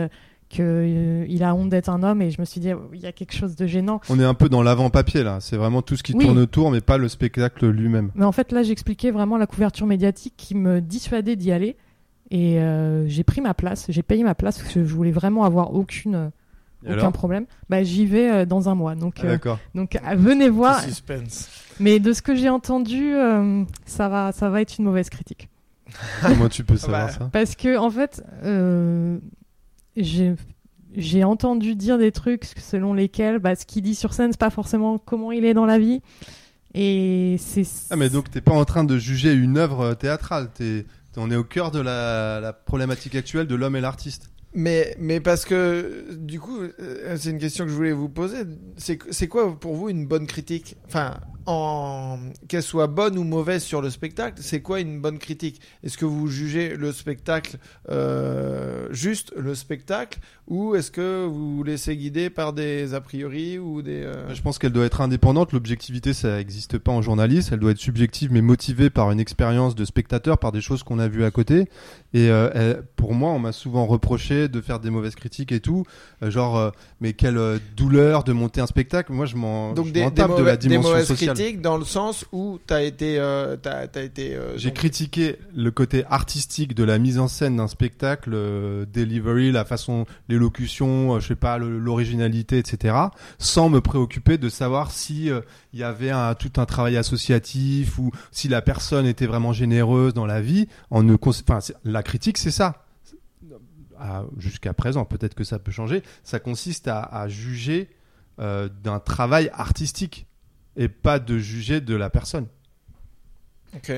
qu'il 0.52 0.64
euh, 0.66 1.38
a 1.40 1.54
honte 1.54 1.70
d'être 1.70 1.88
un 1.88 2.02
homme 2.02 2.20
et 2.20 2.30
je 2.30 2.38
me 2.38 2.44
suis 2.44 2.60
dit 2.60 2.70
il 2.92 3.00
y 3.00 3.06
a 3.06 3.12
quelque 3.12 3.32
chose 3.32 3.56
de 3.56 3.66
gênant. 3.66 4.00
On 4.10 4.20
est 4.20 4.24
un 4.24 4.34
peu 4.34 4.50
dans 4.50 4.62
l'avant-papier 4.62 5.22
là, 5.22 5.38
c'est 5.40 5.56
vraiment 5.56 5.80
tout 5.80 5.96
ce 5.96 6.02
qui 6.02 6.12
tourne 6.12 6.38
autour 6.38 6.70
mais 6.70 6.82
pas 6.82 6.98
le 6.98 7.08
spectacle 7.08 7.66
lui-même. 7.68 8.10
Mais 8.14 8.26
en 8.26 8.32
fait 8.32 8.52
là 8.52 8.62
j'expliquais 8.62 9.10
vraiment 9.10 9.38
la 9.38 9.46
couverture 9.46 9.86
médiatique 9.86 10.34
qui 10.36 10.54
me 10.54 10.82
dissuadait 10.82 11.36
d'y 11.36 11.52
aller 11.52 11.76
et 12.30 12.60
euh, 12.60 13.08
j'ai 13.08 13.24
pris 13.24 13.40
ma 13.40 13.54
place, 13.54 13.86
j'ai 13.88 14.02
payé 14.02 14.24
ma 14.24 14.34
place 14.34 14.58
parce 14.58 14.74
que 14.74 14.84
je 14.84 14.94
voulais 14.94 15.10
vraiment 15.10 15.44
avoir 15.44 15.74
aucune 15.74 16.30
aucun 16.86 17.12
problème. 17.12 17.46
Bah 17.70 17.82
j'y 17.82 18.04
vais 18.04 18.30
euh, 18.30 18.44
dans 18.44 18.68
un 18.68 18.74
mois 18.74 18.94
donc 18.94 19.24
ah, 19.24 19.56
donc 19.74 19.98
venez 20.16 20.50
voir. 20.50 20.82
Suspense. 20.82 21.48
Mais 21.80 21.98
de 21.98 22.12
ce 22.12 22.20
que 22.20 22.34
j'ai 22.34 22.50
entendu 22.50 23.14
ça 23.86 24.10
va 24.10 24.32
ça 24.32 24.50
va 24.50 24.60
être 24.60 24.76
une 24.78 24.84
mauvaise 24.84 25.08
critique. 25.08 25.48
Comment 26.20 26.48
tu 26.50 26.62
peux 26.62 26.76
savoir 26.76 27.10
ça? 27.10 27.30
Parce 27.32 27.56
que 27.56 27.78
en 27.78 27.90
fait 27.90 28.22
j'ai 29.96 31.24
entendu 31.24 31.74
dire 31.74 31.98
des 31.98 32.12
trucs 32.12 32.44
selon 32.44 32.94
lesquels 32.94 33.38
bah, 33.38 33.54
ce 33.56 33.66
qu'il 33.66 33.82
dit 33.82 33.94
sur 33.94 34.12
scène, 34.12 34.32
c'est 34.32 34.40
pas 34.40 34.50
forcément 34.50 34.98
comment 34.98 35.32
il 35.32 35.44
est 35.44 35.54
dans 35.54 35.66
la 35.66 35.78
vie. 35.78 36.00
Et 36.74 37.36
c'est. 37.38 37.66
Ah, 37.90 37.96
mais 37.96 38.08
donc 38.08 38.30
t'es 38.30 38.40
pas 38.40 38.54
en 38.54 38.64
train 38.64 38.84
de 38.84 38.96
juger 38.98 39.32
une 39.34 39.58
œuvre 39.58 39.94
théâtrale, 39.94 40.50
t'es 40.52 40.86
On 41.16 41.30
est 41.30 41.36
au 41.36 41.44
cœur 41.44 41.70
de 41.70 41.80
la 41.80 42.52
problématique 42.64 43.14
actuelle 43.14 43.46
de 43.46 43.54
l'homme 43.54 43.76
et 43.76 43.80
l'artiste. 43.80 44.30
Mais, 44.54 44.94
mais 44.98 45.20
parce 45.20 45.44
que, 45.44 46.14
du 46.14 46.38
coup, 46.38 46.60
euh, 46.60 47.16
c'est 47.18 47.30
une 47.30 47.38
question 47.38 47.64
que 47.64 47.70
je 47.70 47.76
voulais 47.76 47.92
vous 47.92 48.08
poser. 48.08 48.38
C'est 48.76 49.28
quoi 49.28 49.58
pour 49.58 49.74
vous 49.74 49.88
une 49.88 50.06
bonne 50.06 50.26
critique? 50.26 50.76
Enfin, 50.86 51.14
en 51.46 52.18
qu'elle 52.48 52.62
soit 52.62 52.86
bonne 52.86 53.18
ou 53.18 53.24
mauvaise 53.24 53.62
sur 53.62 53.82
le 53.82 53.90
spectacle, 53.90 54.40
c'est 54.40 54.60
quoi 54.60 54.80
une 54.80 55.00
bonne 55.00 55.18
critique? 55.18 55.60
Est-ce 55.82 55.98
que 55.98 56.04
vous 56.04 56.28
jugez 56.28 56.76
le 56.76 56.92
spectacle 56.92 57.56
euh, 57.90 58.88
juste 58.90 59.32
le 59.36 59.54
spectacle 59.54 60.20
ou 60.46 60.74
est-ce 60.74 60.90
que 60.90 61.26
vous 61.26 61.56
vous 61.56 61.62
laissez 61.64 61.96
guider 61.96 62.30
par 62.30 62.52
des 62.52 62.94
a 62.94 63.00
priori 63.00 63.58
ou 63.58 63.82
des 63.82 64.02
euh, 64.02 64.32
Je 64.34 64.42
pense 64.42 64.58
qu'elle 64.58 64.72
doit 64.72 64.84
être 64.84 65.00
indépendante. 65.00 65.52
L'objectivité, 65.52 66.12
ça 66.12 66.36
n'existe 66.36 66.78
pas 66.78 66.92
en 66.92 67.00
journaliste. 67.00 67.50
Elle 67.52 67.60
doit 67.60 67.70
être 67.70 67.78
subjective, 67.78 68.32
mais 68.32 68.42
motivée 68.42 68.90
par 68.90 69.10
une 69.10 69.20
expérience 69.20 69.74
de 69.74 69.84
spectateur, 69.84 70.38
par 70.38 70.52
des 70.52 70.60
choses 70.60 70.82
qu'on 70.82 70.98
a 70.98 71.08
vues 71.08 71.24
à 71.24 71.30
côté. 71.30 71.68
Et 72.12 72.30
pour 72.96 73.14
moi, 73.14 73.30
on 73.30 73.38
m'a 73.38 73.52
souvent 73.52 73.86
reproché 73.86 74.41
de 74.48 74.60
faire 74.60 74.80
des 74.80 74.90
mauvaises 74.90 75.14
critiques 75.14 75.52
et 75.52 75.60
tout. 75.60 75.84
Euh, 76.22 76.30
genre, 76.30 76.56
euh, 76.58 76.70
mais 77.00 77.12
quelle 77.12 77.38
euh, 77.38 77.58
douleur 77.76 78.24
de 78.24 78.32
monter 78.32 78.60
un 78.60 78.66
spectacle. 78.66 79.12
Moi, 79.12 79.26
je 79.26 79.36
m'en 79.36 79.72
Donc 79.74 79.86
je 79.88 79.92
des, 79.92 80.04
des, 80.04 80.10
tape 80.12 80.36
de 80.38 80.42
la 80.42 80.56
des 80.56 80.68
dimension 80.68 80.90
mauvaises 80.90 81.06
sociale. 81.06 81.34
critiques 81.34 81.60
dans 81.60 81.76
le 81.76 81.84
sens 81.84 82.24
où 82.32 82.58
t'as 82.66 82.82
été, 82.82 83.18
euh, 83.18 83.56
t'as, 83.56 83.86
t'as 83.88 84.02
été. 84.02 84.34
euh, 84.34 84.56
J'ai 84.56 84.68
donc- 84.70 84.76
critiqué 84.76 85.36
le 85.54 85.70
côté 85.70 86.04
artistique 86.10 86.74
de 86.74 86.84
la 86.84 86.98
mise 86.98 87.18
en 87.18 87.28
scène 87.28 87.56
d'un 87.56 87.68
spectacle, 87.68 88.30
euh, 88.34 88.84
delivery, 88.92 89.52
la 89.52 89.64
façon, 89.64 90.06
l'élocution, 90.28 91.14
euh, 91.16 91.20
je 91.20 91.28
sais 91.28 91.34
pas, 91.34 91.58
l'originalité, 91.58 92.58
etc. 92.58 92.94
Sans 93.38 93.68
me 93.68 93.80
préoccuper 93.80 94.38
de 94.38 94.48
savoir 94.48 94.90
si 94.90 95.30
euh, 95.30 95.40
il 95.72 95.80
y 95.80 95.84
avait 95.84 96.10
un, 96.10 96.34
tout 96.34 96.52
un 96.56 96.64
travail 96.66 96.96
associatif 96.96 97.98
ou 97.98 98.10
si 98.30 98.48
la 98.48 98.62
personne 98.62 99.06
était 99.06 99.26
vraiment 99.26 99.52
généreuse 99.52 100.14
dans 100.14 100.26
la 100.26 100.40
vie. 100.40 100.68
En 100.90 101.02
ne, 101.02 101.16
enfin, 101.24 101.58
la 101.84 102.02
critique, 102.02 102.38
c'est 102.38 102.50
ça. 102.50 102.84
À- 104.02 104.24
Jusqu'à 104.38 104.74
présent, 104.74 105.04
peut-être 105.04 105.34
que 105.34 105.44
ça 105.44 105.58
peut 105.58 105.70
changer. 105.72 106.02
Ça 106.24 106.40
consiste 106.40 106.88
à, 106.88 107.00
à 107.02 107.28
juger 107.28 107.88
euh, 108.40 108.68
d'un 108.82 108.98
travail 108.98 109.50
artistique 109.54 110.26
et 110.76 110.88
pas 110.88 111.18
de 111.18 111.38
juger 111.38 111.80
de 111.80 111.94
la 111.94 112.10
personne. 112.10 112.46
Ok. 113.74 113.92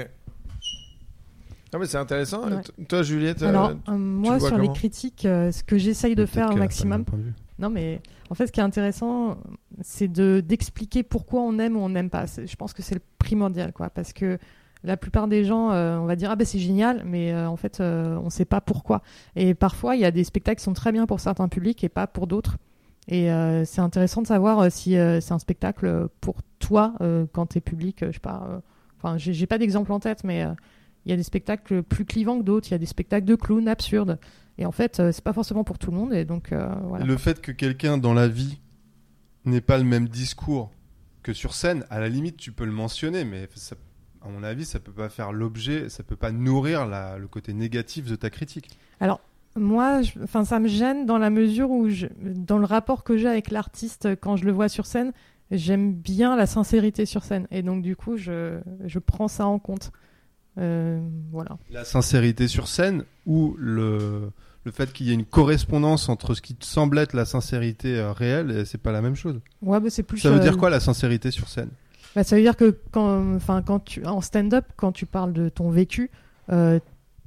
Non 1.72 1.80
mais 1.80 1.86
c'est 1.86 1.98
intéressant. 1.98 2.48
Ouais. 2.48 2.60
T- 2.62 2.84
Toi, 2.86 3.02
Juliette. 3.02 3.42
euh, 3.42 3.48
Alors, 3.48 3.72
euh, 3.88 3.96
moi, 3.96 4.38
sur 4.38 4.58
les 4.58 4.68
critiques, 4.72 5.24
euh, 5.24 5.50
ce 5.50 5.64
que 5.64 5.76
j'essaye 5.76 6.14
de 6.14 6.22
Peut-être 6.24 6.32
faire 6.34 6.50
au 6.52 6.56
maximum. 6.56 7.04
Non, 7.58 7.70
mais 7.70 8.00
en 8.30 8.34
fait, 8.34 8.46
ce 8.46 8.52
qui 8.52 8.60
est 8.60 8.64
intéressant, 8.64 9.38
c'est 9.80 10.08
de 10.08 10.40
d'expliquer 10.44 11.02
pourquoi 11.02 11.40
on 11.42 11.58
aime 11.58 11.76
ou 11.76 11.80
on 11.80 11.88
n'aime 11.88 12.10
pas. 12.10 12.26
C'est- 12.26 12.46
Je 12.46 12.56
pense 12.56 12.72
que 12.72 12.82
c'est 12.82 12.94
le 12.94 13.00
primordial, 13.18 13.72
quoi, 13.72 13.90
parce 13.90 14.12
que 14.12 14.38
la 14.84 14.96
plupart 14.96 15.28
des 15.28 15.44
gens, 15.44 15.72
euh, 15.72 15.96
on 15.96 16.04
va 16.04 16.14
dire 16.14 16.30
ah 16.30 16.36
ben 16.36 16.46
c'est 16.46 16.58
génial, 16.58 17.02
mais 17.06 17.32
euh, 17.32 17.48
en 17.48 17.56
fait, 17.56 17.80
euh, 17.80 18.16
on 18.20 18.26
ne 18.26 18.30
sait 18.30 18.44
pas 18.44 18.60
pourquoi. 18.60 19.02
Et 19.34 19.54
parfois, 19.54 19.96
il 19.96 20.02
y 20.02 20.04
a 20.04 20.10
des 20.10 20.24
spectacles 20.24 20.58
qui 20.58 20.64
sont 20.64 20.74
très 20.74 20.92
bien 20.92 21.06
pour 21.06 21.20
certains 21.20 21.48
publics 21.48 21.82
et 21.82 21.88
pas 21.88 22.06
pour 22.06 22.26
d'autres. 22.26 22.58
Et 23.06 23.28
c'est 23.66 23.82
intéressant 23.82 24.22
de 24.22 24.26
savoir 24.26 24.72
si 24.72 24.92
c'est 24.92 25.32
un 25.32 25.38
spectacle 25.38 26.08
pour 26.22 26.36
toi 26.58 26.94
quand 27.34 27.44
tu 27.48 27.58
es 27.58 27.60
public. 27.60 27.98
je 28.00 28.12
sais 28.12 28.18
pas. 28.18 28.62
Enfin, 28.96 29.18
j'ai 29.18 29.46
pas 29.46 29.58
d'exemple 29.58 29.92
en 29.92 30.00
tête, 30.00 30.24
mais 30.24 30.46
il 31.04 31.10
y 31.10 31.12
a 31.12 31.16
des 31.16 31.22
spectacles 31.22 31.82
plus 31.82 32.06
clivants 32.06 32.38
que 32.38 32.44
d'autres. 32.44 32.68
Il 32.68 32.70
y 32.70 32.74
a 32.74 32.78
des 32.78 32.86
spectacles 32.86 33.26
de 33.26 33.34
clowns 33.34 33.68
absurdes. 33.68 34.18
Et 34.56 34.64
en 34.64 34.72
fait, 34.72 35.02
c'est 35.12 35.22
pas 35.22 35.34
forcément 35.34 35.64
pour 35.64 35.76
tout 35.78 35.90
le 35.90 35.98
monde. 35.98 36.14
Et 36.14 36.24
donc. 36.24 36.50
Le 36.50 37.16
fait 37.18 37.42
que 37.42 37.52
quelqu'un 37.52 37.98
dans 37.98 38.14
la 38.14 38.26
vie 38.26 38.58
n'ait 39.44 39.60
pas 39.60 39.76
le 39.76 39.84
même 39.84 40.08
discours 40.08 40.70
que 41.22 41.34
sur 41.34 41.52
scène, 41.52 41.84
à 41.90 42.00
la 42.00 42.08
limite, 42.08 42.38
tu 42.38 42.52
peux 42.52 42.64
le 42.64 42.72
mentionner, 42.72 43.26
mais 43.26 43.50
ça- 43.54 43.76
à 44.24 44.28
mon 44.28 44.42
avis, 44.42 44.64
ça 44.64 44.80
peut 44.80 44.92
pas 44.92 45.08
faire 45.08 45.32
l'objet, 45.32 45.88
ça 45.88 46.02
peut 46.02 46.16
pas 46.16 46.32
nourrir 46.32 46.86
la- 46.86 47.18
le 47.18 47.28
côté 47.28 47.52
négatif 47.52 48.06
de 48.06 48.16
ta 48.16 48.30
critique. 48.30 48.78
Moi, 49.56 50.02
je- 50.02 50.18
enfin, 50.24 50.44
ça 50.44 50.58
me 50.58 50.66
gêne 50.66 51.06
dans 51.06 51.18
la 51.18 51.30
mesure 51.30 51.70
où, 51.70 51.88
je- 51.88 52.06
dans 52.20 52.58
le 52.58 52.64
rapport 52.64 53.04
que 53.04 53.16
j'ai 53.16 53.28
avec 53.28 53.52
l'artiste 53.52 54.08
quand 54.20 54.36
je 54.36 54.44
le 54.46 54.50
vois 54.52 54.68
sur 54.68 54.84
scène, 54.84 55.12
j'aime 55.52 55.92
bien 55.94 56.34
la 56.36 56.46
sincérité 56.46 57.06
sur 57.06 57.22
scène. 57.22 57.46
Et 57.52 57.62
donc, 57.62 57.82
du 57.82 57.94
coup, 57.94 58.16
je, 58.16 58.58
je 58.84 58.98
prends 58.98 59.28
ça 59.28 59.46
en 59.46 59.60
compte. 59.60 59.92
Euh, 60.58 61.00
voilà. 61.30 61.56
La 61.70 61.84
sincérité 61.84 62.48
sur 62.48 62.66
scène 62.66 63.04
ou 63.26 63.54
le, 63.58 64.30
le 64.64 64.72
fait 64.72 64.92
qu'il 64.92 65.06
y 65.06 65.10
ait 65.10 65.14
une 65.14 65.24
correspondance 65.24 66.08
entre 66.08 66.34
ce 66.34 66.42
qui 66.42 66.56
te 66.56 66.64
semble 66.64 66.98
être 66.98 67.12
la 67.12 67.24
sincérité 67.24 67.96
euh, 67.96 68.12
réelle, 68.12 68.66
c'est 68.66 68.78
pas 68.82 68.90
la 68.92 69.02
même 69.02 69.14
chose? 69.14 69.40
Ouais, 69.62 69.78
bah, 69.78 69.88
c'est 69.90 70.02
plus. 70.02 70.18
Ça 70.18 70.30
veut 70.30 70.36
euh, 70.38 70.40
dire 70.40 70.56
quoi 70.56 70.68
la 70.70 70.80
sincérité 70.80 71.30
sur 71.30 71.48
scène? 71.48 71.70
Bah, 72.14 72.24
Ça 72.24 72.36
veut 72.36 72.42
dire 72.42 72.56
que 72.56 72.78
quand, 72.90 73.34
enfin, 73.36 73.62
quand 73.62 73.84
tu, 73.84 74.04
en 74.06 74.20
stand-up, 74.20 74.64
quand 74.76 74.92
tu 74.92 75.06
parles 75.06 75.32
de 75.32 75.48
ton 75.48 75.70
vécu, 75.70 76.10
euh, 76.50 76.78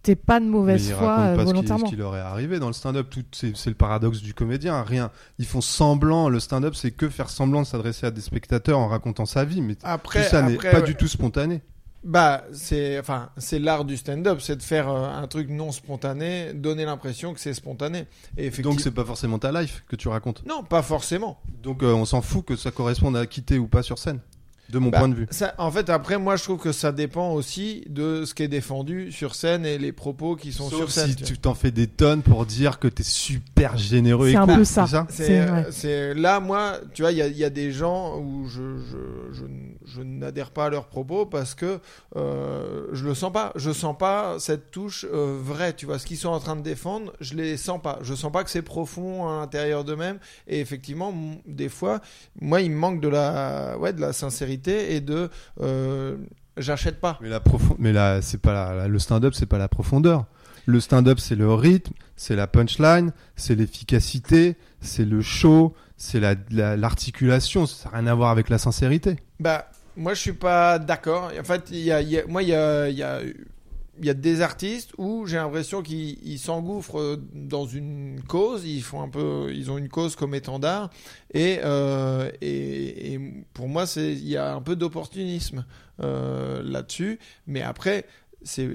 t'es 0.04 0.16
pas 0.16 0.40
de 0.40 0.46
mauvaise 0.46 0.92
foi 0.92 1.20
euh, 1.20 1.36
pas 1.36 1.42
ce 1.42 1.46
qui, 1.46 1.46
volontairement. 1.46 1.86
ce 1.86 1.92
qui 1.92 1.98
leur 1.98 2.16
est 2.16 2.22
arrivé 2.22 2.60
dans 2.60 2.68
le 2.68 2.74
stand-up. 2.74 3.08
Tout, 3.10 3.24
c'est, 3.32 3.54
le 3.66 3.74
paradoxe 3.74 4.22
du 4.22 4.34
comédien. 4.34 4.82
Rien. 4.84 5.12
Ils 5.40 5.46
font 5.46 5.62
semblant. 5.62 6.30
Le 6.30 6.40
stand-up, 6.40 6.76
c'est 6.76 6.92
que 6.92 7.10
faire 7.10 7.30
semblant 7.30 7.62
de 7.62 7.68
s'adresser 7.68 8.06
à 8.06 8.12
des 8.12 8.22
spectateurs 8.22 8.80
en 8.80 8.88
racontant 8.88 9.26
sa 9.26 9.46
vie, 9.46 9.62
mais 9.62 9.76
Après, 9.84 10.24
tout 10.24 10.30
ça 10.30 10.42
n'est 10.42 10.58
pas 10.58 10.80
ouais. 10.80 10.84
du 10.84 10.96
tout 10.96 11.08
spontané. 11.08 11.62
Bah, 12.04 12.46
c'est 12.54 13.00
enfin, 13.00 13.32
c'est 13.38 13.60
l'art 13.60 13.84
du 13.84 13.98
stand-up, 13.98 14.40
c'est 14.40 14.56
de 14.56 14.62
faire 14.62 14.88
euh, 14.90 15.10
un 15.10 15.28
truc 15.28 15.50
non 15.50 15.74
spontané, 15.74 16.54
donner 16.54 16.86
l'impression 16.86 17.34
que 17.34 17.40
c'est 17.40 17.54
spontané. 17.54 18.06
Et 18.38 18.46
effectivement, 18.46 18.72
Donc 18.72 18.82
c'est 18.82 18.92
pas 18.92 19.04
forcément 19.04 19.40
ta 19.40 19.52
life 19.52 19.84
que 19.90 19.98
tu 19.98 20.08
racontes. 20.08 20.46
non, 20.46 20.64
pas 20.64 20.84
forcément. 20.84 21.42
Donc 21.64 21.84
euh, 21.84 21.92
on 21.94 22.06
s'en 22.06 22.22
fout 22.22 22.46
que 22.46 22.56
ça 22.56 22.72
corresponde 22.72 23.18
à 23.18 23.26
quitter 23.26 23.58
ou 23.58 23.68
pas 23.68 23.84
sur 23.84 23.98
scène, 23.98 24.22
de 24.70 24.80
mon 24.80 24.90
Bah, 24.90 25.00
point 25.00 25.10
de 25.10 25.16
vue. 25.16 25.28
Ça, 25.32 25.54
en 25.58 25.72
fait, 25.72 25.90
après, 25.90 26.18
moi, 26.18 26.36
je 26.36 26.44
trouve 26.44 26.60
que 26.60 26.72
ça 26.72 26.92
dépend 26.92 27.32
aussi 27.32 27.84
de 27.90 28.26
ce 28.26 28.34
qui 28.34 28.44
est 28.44 28.48
défendu 28.48 29.12
sur 29.12 29.36
scène 29.36 29.66
et 29.66 29.78
les 29.78 29.92
propos 29.92 30.36
qui 30.36 30.52
sont 30.52 30.70
Sauf 30.70 30.80
sur 30.80 30.92
scène. 30.92 31.10
si 31.10 31.16
tu 31.16 31.38
t'en 31.38 31.54
fais 31.54 31.72
des 31.72 31.88
tonnes 31.88 32.22
pour 32.22 32.46
dire 32.46 32.80
que 32.80 32.88
t'es 32.88 33.04
super 33.04 33.78
généreux 33.78 34.28
et 34.30 34.32
C'est 34.32 34.38
un 34.38 34.48
peu 34.48 34.64
ça. 34.66 34.86
c'est 35.10 35.46
C'est, 35.72 36.14
là, 36.14 36.40
moi, 36.40 36.80
tu 36.94 37.02
vois, 37.04 37.12
il 37.12 37.18
y 37.18 37.22
a, 37.22 37.28
il 37.28 37.38
y 37.38 37.44
a 37.46 37.50
des 37.50 37.72
gens 37.72 38.18
où 38.20 38.48
je, 38.48 38.78
je, 38.80 39.34
je, 39.34 39.44
je 39.86 40.02
n'adhère 40.02 40.52
pas 40.52 40.66
à 40.66 40.70
leurs 40.70 40.88
propos 40.88 41.26
parce 41.26 41.56
que 41.56 41.80
euh, 42.16 42.88
je 42.94 43.06
le 43.06 43.14
sens 43.14 43.32
pas. 43.32 43.52
Je 43.56 43.72
sens 43.72 43.96
pas 43.98 44.36
cette 44.40 44.72
touche 44.72 45.06
euh, 45.14 45.38
vraie. 45.42 45.74
Tu 45.74 45.86
vois, 45.86 46.00
ce 46.00 46.06
qu'ils 46.06 46.18
sont 46.18 46.30
en 46.30 46.40
train 46.40 46.56
de 46.56 46.62
défendre, 46.62 47.14
je 47.22 47.36
les 47.36 47.58
sens 47.58 47.82
pas. 47.82 48.00
Je 48.02 48.14
sens 48.16 48.32
pas 48.32 48.44
que 48.44 48.50
c'est 48.50 48.62
profond 48.62 49.28
à 49.30 49.40
l'intérieur 49.40 49.84
d'eux-mêmes. 49.84 50.18
Et 50.48 50.60
effectivement, 50.60 51.14
des 51.46 51.70
fois, 51.70 52.02
moi, 52.42 52.62
il 52.62 52.72
me 52.72 52.78
manque 52.78 53.02
de 53.02 53.08
la, 53.08 53.78
ouais, 53.80 53.94
de 53.94 54.02
la 54.02 54.14
sincérité 54.14 54.57
et 54.66 55.02
de, 55.02 55.30
euh, 55.62 56.18
j'achète 56.58 57.00
pas. 57.00 57.18
Mais 57.22 57.30
la 57.30 57.40
profond... 57.40 57.76
mais 57.80 57.94
là, 57.94 58.22
c'est 58.22 58.42
pas 58.42 58.54
la- 58.54 58.76
la- 58.76 58.88
le 58.88 59.00
stand-up, 59.00 59.34
c'est 59.34 59.46
pas 59.46 59.58
la 59.58 59.68
profondeur. 59.68 60.26
Le 60.66 60.80
stand-up, 60.80 61.20
c'est 61.20 61.36
le 61.36 61.54
rythme, 61.54 61.94
c'est 62.16 62.36
la 62.36 62.48
punchline, 62.48 63.12
c'est 63.36 63.56
l'efficacité, 63.56 64.56
c'est 64.82 65.06
le 65.06 65.22
show, 65.22 65.74
c'est 65.96 66.20
la- 66.20 66.36
la- 66.52 66.76
l'articulation. 66.76 67.66
ça 67.66 67.90
n'a 67.92 67.98
rien 68.00 68.08
à 68.08 68.14
voir 68.16 68.32
avec 68.32 68.50
la 68.50 68.58
sincérité. 68.58 69.16
Bah, 69.40 69.70
moi, 69.96 70.14
je 70.14 70.20
suis 70.22 70.34
pas 70.34 70.78
d'accord. 70.78 71.32
En 71.40 71.44
fait, 71.44 71.70
y 71.72 71.92
a, 71.92 72.02
y 72.02 72.18
a- 72.20 72.26
moi, 72.28 72.44
il 72.44 72.50
y 72.50 72.54
a, 72.56 72.90
y 72.90 73.02
a, 73.02 73.20
il 74.00 74.06
y 74.06 74.10
a 74.10 74.14
des 74.14 74.42
artistes 74.42 74.92
où 74.98 75.26
j'ai 75.26 75.38
l'impression 75.38 75.82
qu'ils 75.82 76.18
ils 76.24 76.40
s'engouffrent 76.40 77.20
dans 77.34 77.66
une 77.66 78.22
cause. 78.28 78.66
Ils 78.66 78.82
font 78.82 79.02
un 79.02 79.10
peu, 79.10 79.52
ils 79.54 79.72
ont 79.72 79.78
une 79.78 79.90
cause 79.90 80.16
comme 80.16 80.34
étendard. 80.36 80.90
Et, 81.34 81.60
euh, 81.64 82.32
et, 82.42 83.20
pour 83.54 83.68
moi, 83.68 83.86
il 83.96 84.28
y 84.28 84.38
a 84.38 84.54
un 84.54 84.62
peu 84.62 84.76
d'opportunisme 84.76 85.66
euh, 86.02 86.62
là-dessus. 86.64 87.20
Mais 87.48 87.62
après. 87.62 88.06
C'est 88.44 88.70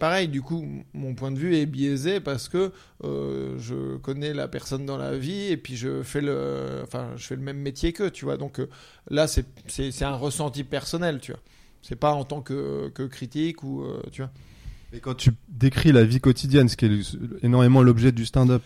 pareil, 0.00 0.26
du 0.26 0.40
coup, 0.40 0.66
mon 0.94 1.14
point 1.14 1.30
de 1.30 1.38
vue 1.38 1.54
est 1.54 1.66
biaisé 1.66 2.18
parce 2.18 2.48
que 2.48 2.72
euh, 3.04 3.56
je 3.58 3.98
connais 3.98 4.32
la 4.32 4.48
personne 4.48 4.86
dans 4.86 4.96
la 4.96 5.16
vie 5.16 5.48
et 5.52 5.58
puis 5.58 5.76
je 5.76 6.02
fais 6.02 6.22
le, 6.22 6.80
enfin, 6.82 7.10
je 7.16 7.26
fais 7.26 7.36
le 7.36 7.42
même 7.42 7.58
métier 7.58 7.92
qu'eux, 7.92 8.10
tu 8.10 8.24
vois. 8.24 8.38
Donc, 8.38 8.58
euh, 8.58 8.68
là 9.10 9.26
c'est 9.28 10.02
un 10.02 10.16
ressenti 10.16 10.64
personnel 10.64 11.20
tu 11.20 11.32
vois 11.32 11.40
c'est 11.82 11.96
pas 11.96 12.12
en 12.12 12.24
tant 12.24 12.40
que, 12.40 12.88
que 12.94 13.02
critique 13.02 13.62
ou 13.64 13.82
euh, 13.82 14.02
tu 14.10 14.22
vois 14.22 14.30
Et 14.94 15.00
quand 15.00 15.14
tu 15.14 15.30
décris 15.48 15.90
la 15.92 16.04
vie 16.04 16.20
quotidienne, 16.20 16.68
ce 16.68 16.76
qui 16.76 16.84
est 16.84 17.16
énormément 17.42 17.82
l'objet 17.82 18.12
du 18.12 18.26
stand-up, 18.26 18.62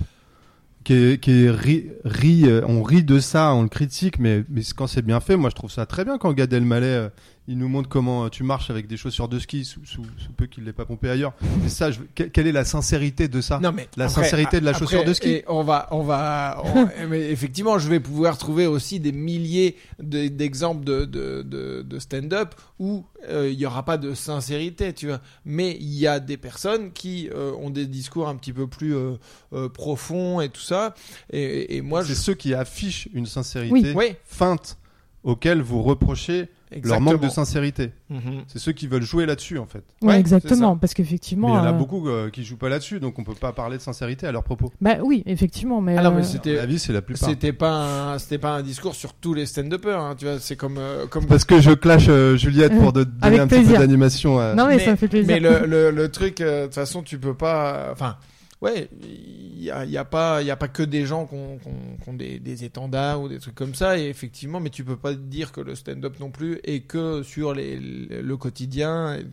euh, 0.91 2.62
on 2.67 2.83
rit 2.83 3.05
de 3.05 3.19
ça, 3.19 3.55
on 3.55 3.62
le 3.62 3.69
critique, 3.69 4.19
mais, 4.19 4.45
mais 4.49 4.62
quand 4.77 4.87
c'est 4.87 5.03
bien 5.03 5.21
fait, 5.21 5.37
moi 5.37 5.51
je 5.51 5.55
trouve 5.55 5.71
ça 5.71 5.87
très 5.87 6.05
bien 6.05 6.19
quand 6.19 6.33
Gad 6.33 6.53
Elmaleh 6.53 6.87
euh, 6.87 7.09
il 7.49 7.59
nous 7.59 7.69
montre 7.69 7.89
comment 7.89 8.25
euh, 8.25 8.29
tu 8.29 8.43
marches 8.43 8.71
avec 8.71 8.87
des 8.87 8.97
chaussures 8.97 9.29
de 9.29 9.39
ski 9.39 9.65
sous, 9.65 9.85
sous, 9.85 10.03
sous 10.19 10.33
peu 10.37 10.47
qu'il 10.47 10.65
l'ait 10.65 10.73
pas 10.73 10.85
pompé 10.85 11.09
ailleurs. 11.09 11.33
Mais 11.63 11.69
ça, 11.69 11.91
je, 11.91 12.01
quelle 12.15 12.47
est 12.47 12.53
la 12.53 12.65
sincérité 12.65 13.29
de 13.29 13.41
ça? 13.41 13.61
Non 13.61 13.73
mais 13.73 13.89
La 13.97 14.09
sincérité 14.09 14.61
de 14.61 14.65
la 14.65 14.73
chaussure 14.73 15.05
de 15.05 15.13
ski? 15.13 15.29
et 15.29 15.45
on 15.49 15.63
va 15.63 15.89
on 15.91 16.03
va 16.03 16.63
on- 16.65 16.89
mais 17.09 17.31
effectivement 17.31 17.79
je 17.79 17.89
vais 17.89 18.01
pouvoir 18.01 18.37
trouver 18.39 18.67
aussi 18.67 19.01
des 19.01 19.13
milliers 19.13 19.77
de- 20.03 20.29
d'exemples 20.29 20.85
de, 20.85 21.05
de, 21.05 21.43
de, 21.43 21.83
de 21.83 21.99
stand-up 21.99 22.55
où 22.79 23.05
euh, 23.29 23.49
il 23.51 23.59
y 23.59 23.67
aura 23.67 23.85
pas 23.85 23.97
de 23.99 24.15
sincérité 24.15 24.93
tu 24.93 25.07
vois. 25.07 25.21
Mais 25.45 25.77
il 25.81 25.95
y 25.95 26.07
a 26.07 26.21
des 26.21 26.37
personnes 26.37 26.93
qui 26.93 27.29
euh, 27.35 27.53
ont 27.61 27.71
des 27.71 27.87
discours 27.87 28.29
un 28.29 28.37
petit 28.37 28.53
peu 28.53 28.67
plus 28.67 28.95
euh, 28.97 29.69
profonds 29.69 30.41
et 30.41 30.49
tout 30.49 30.61
ça. 30.61 30.95
Et, 31.33 31.77
et 31.77 31.81
moi 31.81 32.03
C'est 32.03 32.11
je 32.11 32.15
ceux 32.15 32.35
qui 32.35 32.55
affichent 32.55 33.09
une 33.15 33.27
sincérité 33.27 33.93
oui. 33.95 34.15
feinte 34.25 34.79
auxquels 35.27 35.61
vous 35.61 35.83
reprochez 35.83 36.49
leur 36.85 37.01
manque 37.01 37.21
de 37.21 37.29
sincérité. 37.29 37.93
Mhm. 38.11 38.43
C'est 38.49 38.59
ceux 38.59 38.73
qui 38.73 38.87
veulent 38.87 39.03
jouer 39.03 39.25
là-dessus, 39.27 39.59
en 39.59 39.67
fait. 39.67 39.79
Ouais, 40.03 40.09
Ouais, 40.09 40.15
c'est 40.15 40.21
exactement, 40.21 40.77
parce 40.77 40.95
qu'effectivement. 40.95 41.49
Il 41.49 41.55
y 41.55 41.59
en 41.59 41.65
a 41.65 41.69
euh, 41.71 41.73
beaucoup 41.73 42.09
euh, 42.09 42.31
qui 42.31 42.45
jouent 42.45 42.57
pas 42.57 42.69
là-dessus, 42.69 42.99
donc 43.01 43.19
on 43.19 43.25
peut 43.25 43.35
pas 43.35 43.53
parler 43.53 43.77
de 43.77 43.83
sincérité 43.83 44.27
à 44.27 44.33
leurs 44.33 44.43
propos. 44.43 44.73
Bah 44.81 44.97
oui, 45.05 45.23
effectivement, 45.27 45.81
mais. 45.81 45.97
Ah 45.99 46.03
non, 46.03 46.11
mais 46.12 46.21
euh, 46.21 46.23
c'était- 46.25 46.53
À 46.53 46.55
mon 46.59 46.62
avis, 46.62 46.79
c'est 46.79 46.93
la 46.93 47.03
plupart. 47.03 47.29
C'était 47.29 47.53
pas 47.53 48.12
un, 48.15 48.19
c'était 48.19 48.39
pas 48.39 48.53
un 48.55 48.62
discours 48.62 48.95
sur 48.95 49.15
tous 49.15 49.35
les 49.35 49.47
stand-uppers, 49.47 50.01
hein, 50.01 50.15
tu 50.19 50.25
vois. 50.27 50.39
C'est 50.41 50.57
comme, 50.57 50.79
euh, 50.79 51.07
comme. 51.07 51.27
Parce 51.27 51.45
que 51.45 51.61
je 51.61 51.73
clash 51.73 52.07
euh, 52.09 52.37
Juliette 52.37 52.77
pour 52.79 52.93
te 52.93 53.01
donner 53.01 53.11
Avec 53.23 53.41
un 53.41 53.47
petit 53.49 53.62
peu 53.65 53.79
d'animation. 53.79 54.41
euh. 54.41 54.55
Non, 54.55 54.67
mais, 54.67 54.77
Mais- 54.77 54.85
ça 54.85 54.91
me 54.93 54.97
fait 54.97 55.09
plaisir. 55.09 55.27
Mais 55.29 55.41
le, 55.41 55.67
le, 55.67 55.91
le 55.91 56.09
truc, 56.11 56.41
euh, 56.41 56.62
de 56.62 56.65
toute 56.67 56.75
façon, 56.75 57.03
tu 57.03 57.19
peux 57.19 57.35
pas. 57.35 57.89
Enfin, 57.93 58.17
ouais, 58.62 58.88
il 59.03 59.62
y 59.62 59.71
a, 59.71 59.85
il 59.85 59.90
y 59.90 59.97
a 59.97 60.05
pas, 60.05 60.42
il 60.42 60.47
y 60.47 60.51
a 60.51 60.57
pas 60.57 60.69
que 60.69 60.83
des 60.83 61.05
gens 61.07 61.27
qui 61.27 61.35
ont, 61.35 61.59
qui 61.59 61.69
ont- 61.69 61.97
qui 62.03 62.09
ont 62.09 62.14
des, 62.14 62.38
des 62.38 62.64
étendards 62.64 63.21
ou 63.23 63.29
des 63.29 63.38
trucs 63.38 63.55
comme 63.55 63.75
ça. 63.75 63.99
Et 63.99 64.09
effectivement, 64.09 64.61
mais 64.61 64.71
tu 64.71 64.85
peux 64.85 64.97
pas 64.97 65.14
dire 65.14 65.53
que 65.53 65.61
le 65.61 65.75
stand-up 65.75 66.19
non 66.21 66.31
plus 66.31 66.59
et 66.64 66.81
que 66.81 67.23
sur 67.23 67.55
les, 67.55 67.77
le 67.79 68.37
quotidien. 68.37 69.14
et- 69.16 69.27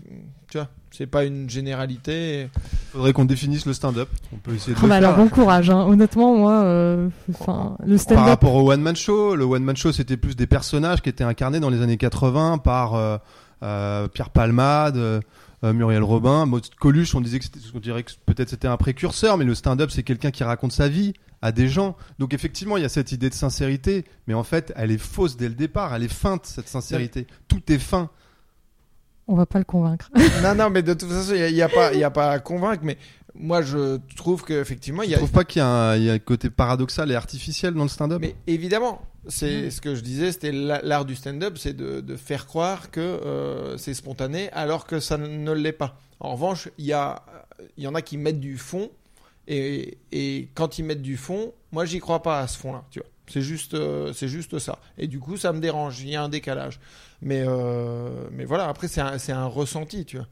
tu 0.49 0.59
vois, 0.59 0.69
c'est 0.91 1.07
pas 1.07 1.23
une 1.25 1.49
généralité. 1.49 2.47
Faudrait 2.91 3.11
qu'on 3.13 3.25
définisse 3.25 3.65
le 3.65 3.73
stand-up. 3.73 4.07
On 4.31 4.37
peut 4.37 4.53
essayer 4.53 4.75
de 4.75 4.79
le 4.81 4.87
bah 4.87 4.99
faire. 4.99 5.09
alors 5.09 5.17
bon 5.17 5.27
courage, 5.29 5.69
hein. 5.71 5.79
honnêtement 5.87 6.35
moi, 6.37 6.61
euh, 6.63 7.09
enfin 7.31 7.75
le 7.83 7.95
Par 7.95 7.99
stand-up. 7.99 8.25
rapport 8.25 8.53
au 8.53 8.71
one 8.71 8.81
man 8.81 8.95
show, 8.95 9.35
le 9.35 9.45
one 9.45 9.63
man 9.63 9.75
show 9.75 9.91
c'était 9.91 10.15
plus 10.17 10.35
des 10.35 10.45
personnages 10.45 11.01
qui 11.01 11.09
étaient 11.09 11.23
incarnés 11.23 11.59
dans 11.59 11.71
les 11.71 11.81
années 11.81 11.97
80 11.97 12.59
par 12.59 12.93
euh, 12.93 13.17
euh, 13.63 14.07
Pierre 14.09 14.29
Palmade, 14.29 15.21
Muriel 15.71 16.03
Robin, 16.03 16.45
Maud 16.45 16.67
Coluche. 16.75 17.15
On 17.15 17.21
disait 17.21 17.39
que 17.39 17.45
c'était- 17.45 17.59
on 17.73 17.79
dirait 17.79 18.03
que 18.03 18.11
peut-être 18.25 18.49
c'était 18.49 18.67
un 18.67 18.75
précurseur, 18.77 19.37
mais 19.37 19.45
le 19.45 19.55
stand-up 19.55 19.91
c'est 19.91 20.03
quelqu'un 20.03 20.31
qui 20.31 20.43
raconte 20.43 20.73
sa 20.73 20.89
vie 20.89 21.13
à 21.41 21.51
des 21.53 21.67
gens. 21.69 21.95
Donc 22.19 22.33
effectivement 22.33 22.75
il 22.77 22.81
y 22.83 22.85
a 22.85 22.89
cette 22.89 23.11
idée 23.11 23.29
de 23.29 23.33
sincérité, 23.35 24.03
mais 24.27 24.33
en 24.33 24.43
fait 24.43 24.73
elle 24.75 24.91
est 24.91 24.97
fausse 24.97 25.37
dès 25.37 25.47
le 25.47 25.55
départ, 25.55 25.93
elle 25.95 26.03
est 26.03 26.11
feinte 26.13 26.45
cette 26.45 26.67
sincérité. 26.67 27.27
Tout 27.47 27.61
est 27.71 27.77
fin. 27.79 28.09
On 29.27 29.35
va 29.35 29.45
pas 29.45 29.59
le 29.59 29.63
convaincre. 29.63 30.09
non, 30.43 30.53
non, 30.53 30.69
mais 30.69 30.83
de 30.83 30.93
toute 30.93 31.07
façon, 31.09 31.33
il 31.33 31.53
n'y 31.53 31.61
a, 31.61 31.69
pas, 31.69 31.93
il 31.93 31.99
y 31.99 32.03
a 32.03 32.11
pas 32.11 32.31
à 32.31 32.39
convaincre. 32.39 32.81
Mais 32.83 32.97
moi, 33.35 33.61
je 33.61 33.99
trouve 34.15 34.43
qu'effectivement, 34.43 35.03
il 35.03 35.07
Je 35.07 35.11
y 35.11 35.15
a. 35.15 35.17
trouve 35.17 35.31
pas 35.31 35.43
qu'il 35.43 35.59
y, 35.59 35.63
a 35.63 35.67
un- 35.67 35.95
il 35.97 36.03
y 36.03 36.09
a 36.09 36.13
un 36.13 36.19
côté 36.19 36.49
paradoxal 36.49 37.11
et 37.11 37.15
artificiel 37.15 37.73
dans 37.73 37.83
le 37.83 37.89
stand-up? 37.89 38.19
Mais 38.21 38.35
évidemment, 38.47 39.01
c'est 39.27 39.67
Mm. 39.67 39.71
ce 39.71 39.81
que 39.81 39.95
je 39.95 40.01
disais, 40.01 40.31
c'était 40.31 40.51
la- 40.51 40.81
l'art 40.81 41.05
du 41.05 41.15
stand-up, 41.15 41.57
c'est 41.57 41.73
de, 41.75 42.01
de 42.01 42.15
faire 42.15 42.45
croire 42.45 42.91
que 42.91 42.99
euh, 43.01 43.77
c'est 43.77 43.93
spontané 43.93 44.49
alors 44.51 44.85
que 44.85 44.99
ça 44.99 45.17
ne 45.17 45.51
l'est 45.51 45.71
pas. 45.71 45.97
En 46.19 46.33
revanche, 46.33 46.69
il 46.77 46.85
y, 46.85 46.93
a- 46.93 47.23
il 47.77 47.83
y 47.83 47.87
en 47.87 47.95
a 47.95 48.01
qui 48.01 48.17
mettent 48.17 48.39
du 48.39 48.57
fond 48.57 48.89
et, 49.47 49.97
et 50.11 50.49
quand 50.53 50.77
ils 50.79 50.83
mettent 50.85 51.01
du 51.01 51.17
fond, 51.17 51.53
moi 51.71 51.85
j'y 51.85 51.99
crois 51.99 52.21
pas 52.21 52.39
à 52.39 52.47
ce 52.47 52.57
fond-là, 52.57 52.83
tu 52.91 52.99
vois. 52.99 53.07
C'est 53.27 53.41
juste, 53.41 53.73
euh, 53.73 54.11
c'est 54.13 54.27
juste 54.27 54.59
ça. 54.59 54.79
Et 54.97 55.07
du 55.07 55.19
coup, 55.19 55.37
ça 55.37 55.53
me 55.53 55.59
dérange, 55.59 56.01
il 56.01 56.09
y 56.09 56.15
a 56.15 56.21
un 56.23 56.29
décalage. 56.29 56.79
Mais, 57.21 57.43
euh, 57.47 58.27
mais 58.31 58.43
voilà, 58.45 58.67
après, 58.67 58.89
c'est 58.89 58.99
un, 59.01 59.17
c'est 59.17 59.31
un 59.31 59.45
ressenti, 59.45 60.03
tu 60.05 60.17
vois. 60.17 60.27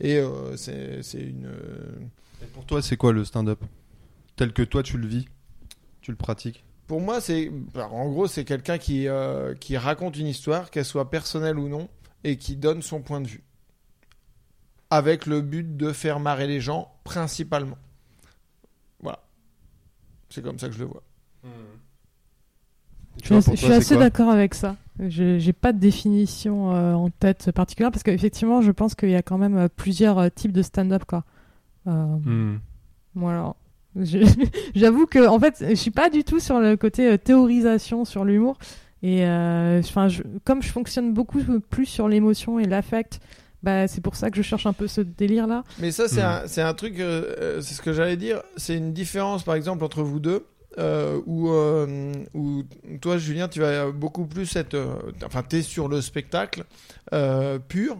Et 0.00 0.16
euh, 0.16 0.56
c'est 0.56 1.02
c'est 1.02 1.20
une. 1.20 1.50
Et 2.42 2.46
pour 2.46 2.64
toi 2.64 2.82
c'est 2.82 2.96
quoi 2.96 3.12
le 3.12 3.24
stand-up 3.24 3.62
Tel 4.36 4.52
que 4.52 4.62
toi 4.62 4.82
tu 4.82 4.96
le 4.98 5.06
vis, 5.06 5.26
tu 6.00 6.10
le 6.10 6.16
pratiques? 6.16 6.64
Pour 6.86 7.00
moi, 7.00 7.20
c'est 7.20 7.52
en 7.76 8.08
gros, 8.08 8.26
c'est 8.26 8.44
quelqu'un 8.44 8.76
qui, 8.76 9.06
euh, 9.06 9.54
qui 9.54 9.76
raconte 9.76 10.16
une 10.16 10.26
histoire, 10.26 10.72
qu'elle 10.72 10.84
soit 10.84 11.08
personnelle 11.08 11.56
ou 11.56 11.68
non, 11.68 11.88
et 12.24 12.36
qui 12.36 12.56
donne 12.56 12.82
son 12.82 13.00
point 13.00 13.20
de 13.20 13.28
vue. 13.28 13.44
Avec 14.90 15.26
le 15.26 15.40
but 15.40 15.76
de 15.76 15.92
faire 15.92 16.18
marrer 16.18 16.48
les 16.48 16.60
gens, 16.60 16.92
principalement. 17.04 17.78
Voilà. 19.00 19.20
C'est 20.30 20.42
comme 20.42 20.58
ça 20.58 20.66
que 20.66 20.74
je 20.74 20.80
le 20.80 20.86
vois. 20.86 21.02
Je 23.18 23.22
Tu 23.22 23.28
vois, 23.34 23.40
suis, 23.42 23.50
pour 23.50 23.56
je 23.56 23.60
toi, 23.66 23.70
suis 23.70 23.72
assez 23.80 23.96
d'accord 23.96 24.30
avec 24.30 24.54
ça. 24.54 24.74
Je 24.98 25.38
j'ai 25.38 25.52
pas 25.52 25.72
de 25.72 25.78
définition 25.78 26.74
euh, 26.74 26.94
en 26.94 27.08
tête 27.10 27.52
particulière 27.52 27.92
parce 27.92 28.02
qu'effectivement, 28.02 28.62
je 28.62 28.72
pense 28.72 28.96
qu'il 28.96 29.10
y 29.10 29.14
a 29.16 29.22
quand 29.22 29.38
même 29.38 29.56
euh, 29.56 29.68
plusieurs 29.68 30.28
types 30.34 30.52
de 30.52 30.62
stand-up 30.62 31.04
quoi. 31.06 31.24
Je- 33.96 34.18
J'avoue 34.74 35.06
que 35.06 35.26
en 35.26 35.38
fait, 35.40 35.64
je 35.68 35.74
suis 35.74 35.90
pas 35.90 36.10
du 36.10 36.22
tout 36.24 36.38
sur 36.40 36.60
le 36.60 36.76
côté 36.76 37.08
euh, 37.12 37.16
théorisation 37.18 38.04
sur 38.04 38.24
l'humour. 38.24 38.58
Et 39.02 39.24
euh, 39.24 39.80
enfin, 39.80 40.08
je- 40.08 40.22
comme 40.44 40.62
je 40.62 40.68
fonctionne 40.70 41.12
beaucoup 41.14 41.40
plus 41.70 41.86
sur 41.86 42.06
l'émotion 42.08 42.58
et 42.58 42.66
l'affect, 42.66 43.20
bah, 43.62 43.88
c'est 43.88 44.00
pour 44.02 44.14
ça 44.14 44.30
que 44.30 44.36
je 44.36 44.42
cherche 44.42 44.66
un 44.66 44.72
peu 44.72 44.86
ce 44.86 45.00
délire-là. 45.00 45.64
Mais 45.80 45.90
ça, 45.90 46.06
c'est 46.08 46.22
Hmm. 46.22 46.26
un, 46.26 46.42
c'est 46.46 46.62
un 46.62 46.74
truc, 46.74 47.00
euh, 47.00 47.60
c'est 47.62 47.74
ce 47.74 47.82
que 47.82 47.92
j'allais 47.92 48.16
dire. 48.16 48.42
C'est 48.56 48.76
une 48.76 48.92
différence, 48.92 49.42
par 49.42 49.54
exemple, 49.54 49.84
entre 49.84 50.02
vous 50.02 50.20
deux, 50.20 50.46
euh, 50.78 51.20
où, 51.26 51.48
euh, 51.50 52.12
où 52.34 52.62
toi, 53.00 53.18
Julien, 53.18 53.48
tu 53.48 53.60
vas 53.60 53.90
beaucoup 53.90 54.26
plus 54.26 54.54
être. 54.56 54.74
euh, 54.74 54.94
enfin, 55.26 55.42
t'es 55.42 55.62
sur 55.62 55.88
le 55.88 56.00
spectacle 56.00 56.64
euh, 57.12 57.58
pur, 57.58 57.96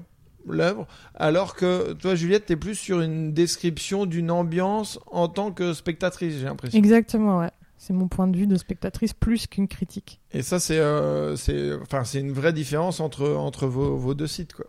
l'œuvre, 0.49 0.87
alors 1.15 1.55
que 1.55 1.93
toi, 1.95 2.15
Juliette, 2.15 2.47
t'es 2.47 2.57
plus 2.57 2.75
sur 2.75 3.01
une 3.01 3.33
description 3.33 4.07
d'une 4.07 4.31
ambiance 4.31 4.99
en 5.11 5.29
tant 5.29 5.53
que 5.53 5.73
spectatrice, 5.75 6.35
j'ai 6.39 6.45
l'impression. 6.45 6.79
Exactement, 6.79 7.39
ouais. 7.39 7.51
C'est 7.79 7.95
mon 7.95 8.09
point 8.09 8.29
de 8.29 8.37
vue 8.37 8.47
de 8.47 8.57
spectatrice 8.57 9.15
plus 9.15 9.47
qu'une 9.47 9.67
critique. 9.67 10.21
Et 10.33 10.43
ça, 10.43 10.61
c'est, 10.61 10.79
euh, 10.79 11.35
c'est, 11.37 11.73
enfin, 11.81 12.05
c'est 12.05 12.21
une 12.21 12.33
vraie 12.33 12.53
différence 12.53 13.01
entre 13.01 13.31
entre 13.31 13.67
vos, 13.67 13.97
vos 13.97 14.13
deux 14.13 14.27
sites, 14.27 14.53
quoi. 14.53 14.67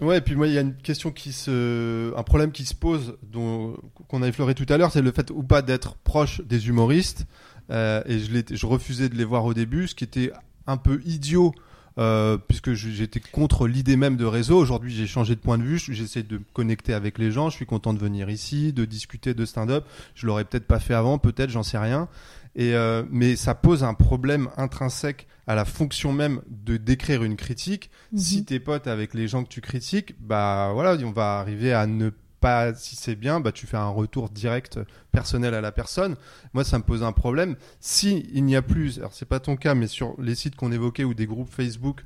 Ouais, 0.00 0.18
et 0.18 0.20
puis 0.20 0.34
moi, 0.34 0.48
il 0.48 0.52
y 0.52 0.58
a 0.58 0.62
une 0.62 0.74
question 0.74 1.12
qui 1.12 1.32
se. 1.32 2.12
Un 2.16 2.22
problème 2.24 2.50
qui 2.50 2.64
se 2.64 2.74
pose, 2.74 3.16
dont... 3.22 3.76
qu'on 4.08 4.22
a 4.22 4.26
effleuré 4.26 4.56
tout 4.56 4.66
à 4.68 4.76
l'heure, 4.78 4.90
c'est 4.90 5.00
le 5.00 5.12
fait 5.12 5.30
ou 5.30 5.44
pas 5.44 5.62
d'être 5.62 5.94
proche 5.94 6.40
des 6.40 6.66
humoristes. 6.66 7.24
Euh, 7.70 8.02
et 8.06 8.18
je, 8.18 8.42
je 8.50 8.66
refusais 8.66 9.08
de 9.08 9.14
les 9.14 9.24
voir 9.24 9.44
au 9.44 9.54
début, 9.54 9.86
ce 9.86 9.94
qui 9.94 10.02
était 10.02 10.32
un 10.66 10.78
peu 10.78 11.00
idiot. 11.04 11.52
Euh, 11.98 12.38
puisque 12.38 12.72
j'étais 12.72 13.20
contre 13.20 13.66
l'idée 13.66 13.96
même 13.96 14.16
de 14.16 14.24
réseau. 14.24 14.58
Aujourd'hui, 14.58 14.94
j'ai 14.94 15.06
changé 15.06 15.34
de 15.34 15.40
point 15.40 15.58
de 15.58 15.62
vue. 15.62 15.78
je- 15.78 15.92
J'essaie 15.92 16.22
de 16.22 16.38
me 16.38 16.44
connecter 16.52 16.94
avec 16.94 17.18
les 17.18 17.30
gens. 17.30 17.50
Je 17.50 17.56
suis 17.56 17.66
content 17.66 17.92
de 17.94 17.98
venir 17.98 18.30
ici, 18.30 18.72
de 18.72 18.84
discuter 18.84 19.34
de 19.34 19.44
stand-up. 19.44 19.84
Je 20.14 20.26
l'aurais 20.26 20.44
peut-être 20.44 20.66
pas 20.66 20.78
fait 20.80 20.94
avant, 20.94 21.18
peut-être, 21.18 21.50
j'en 21.50 21.62
sais 21.62 21.78
rien. 21.78 22.08
Et 22.54 22.74
euh, 22.74 23.02
mais 23.10 23.36
ça 23.36 23.54
pose 23.54 23.82
un 23.84 23.94
problème 23.94 24.48
intrinsèque 24.58 25.26
à 25.46 25.54
la 25.54 25.64
fonction 25.64 26.12
même 26.12 26.40
de 26.48 26.76
d'écrire 26.76 27.24
une 27.24 27.36
critique. 27.36 27.90
Si 28.14 28.38
Mhm. 28.38 28.44
t'es 28.44 28.60
pote 28.60 28.86
avec 28.86 29.14
les 29.14 29.26
gens 29.28 29.42
que 29.42 29.48
tu 29.48 29.60
critiques, 29.60 30.14
bah 30.20 30.70
voilà, 30.74 30.96
on 31.04 31.10
va 31.12 31.38
arriver 31.40 31.72
à 31.72 31.86
ne 31.86 32.10
pas, 32.42 32.74
si 32.74 32.96
c'est 32.96 33.14
bien, 33.14 33.40
bah 33.40 33.52
tu 33.52 33.66
fais 33.66 33.78
un 33.78 33.88
retour 33.88 34.28
direct 34.28 34.78
personnel 35.12 35.54
à 35.54 35.62
la 35.62 35.72
personne. 35.72 36.16
Moi, 36.52 36.64
ça 36.64 36.76
me 36.76 36.82
pose 36.82 37.02
un 37.02 37.12
problème. 37.12 37.56
Si 37.80 38.28
il 38.34 38.44
n'y 38.44 38.56
a 38.56 38.60
plus, 38.60 38.98
alors 38.98 39.14
c'est 39.14 39.24
pas 39.24 39.40
ton 39.40 39.56
cas, 39.56 39.74
mais 39.74 39.86
sur 39.86 40.14
les 40.20 40.34
sites 40.34 40.56
qu'on 40.56 40.72
évoquait 40.72 41.04
ou 41.04 41.14
des 41.14 41.26
groupes 41.26 41.50
Facebook, 41.50 42.04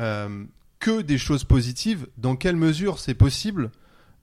euh, 0.00 0.44
que 0.80 1.02
des 1.02 1.18
choses 1.18 1.44
positives, 1.44 2.08
dans 2.18 2.34
quelle 2.34 2.56
mesure 2.56 2.98
c'est 2.98 3.14
possible 3.14 3.70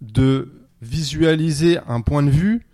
de 0.02 0.52
visualiser 0.82 1.80
un 1.88 2.02
point 2.02 2.24
de 2.24 2.32
vue 2.32 2.67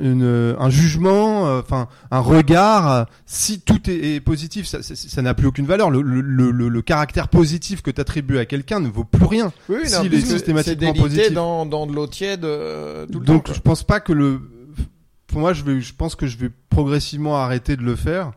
une- 0.00 0.56
un 0.58 0.70
jugement, 0.70 1.46
euh, 1.46 1.60
enfin 1.60 1.88
un 2.10 2.20
regard. 2.20 2.90
euh, 2.92 3.04
si 3.26 3.60
tout 3.60 3.88
est, 3.90 4.14
est 4.16 4.20
positif, 4.20 4.66
ça 4.66 5.22
n'a 5.22 5.34
plus 5.34 5.46
aucune 5.46 5.66
valeur. 5.66 5.90
Le, 5.90 6.00
le- 6.02 6.20
le- 6.20 6.50
le- 6.50 6.68
le 6.68 6.82
caractère 6.82 7.28
positif 7.28 7.82
que 7.82 7.90
tu 7.90 8.00
attribues 8.00 8.38
à 8.38 8.46
quelqu'un 8.46 8.80
ne 8.80 8.88
vaut 8.88 9.04
plus 9.04 9.26
rien. 9.26 9.52
Oui, 9.68 9.78
Si, 9.84 9.94
non, 9.94 10.02
il 10.04 10.14
est 10.14 10.20
systématiquement 10.20 10.80
délité 10.92 11.00
positif. 11.00 11.32
dans, 11.32 11.66
dans 11.66 11.86
de 11.86 11.92
l'eau 11.94 12.06
tiède 12.06 12.44
euh, 12.44 13.06
tout 13.06 13.20
le 13.20 13.24
Donc 13.26 13.44
temps. 13.44 13.52
je 13.54 13.60
pense 13.60 13.82
pas 13.82 14.00
que 14.00 14.12
le. 14.12 14.40
Pour 15.26 15.40
moi, 15.40 15.52
je 15.52 15.62
vais, 15.62 15.80
je 15.80 15.94
pense 15.94 16.14
que 16.14 16.26
je 16.26 16.38
vais 16.38 16.50
progressivement 16.70 17.36
arrêter 17.36 17.76
de 17.76 17.82
le 17.82 17.96
faire 17.96 18.32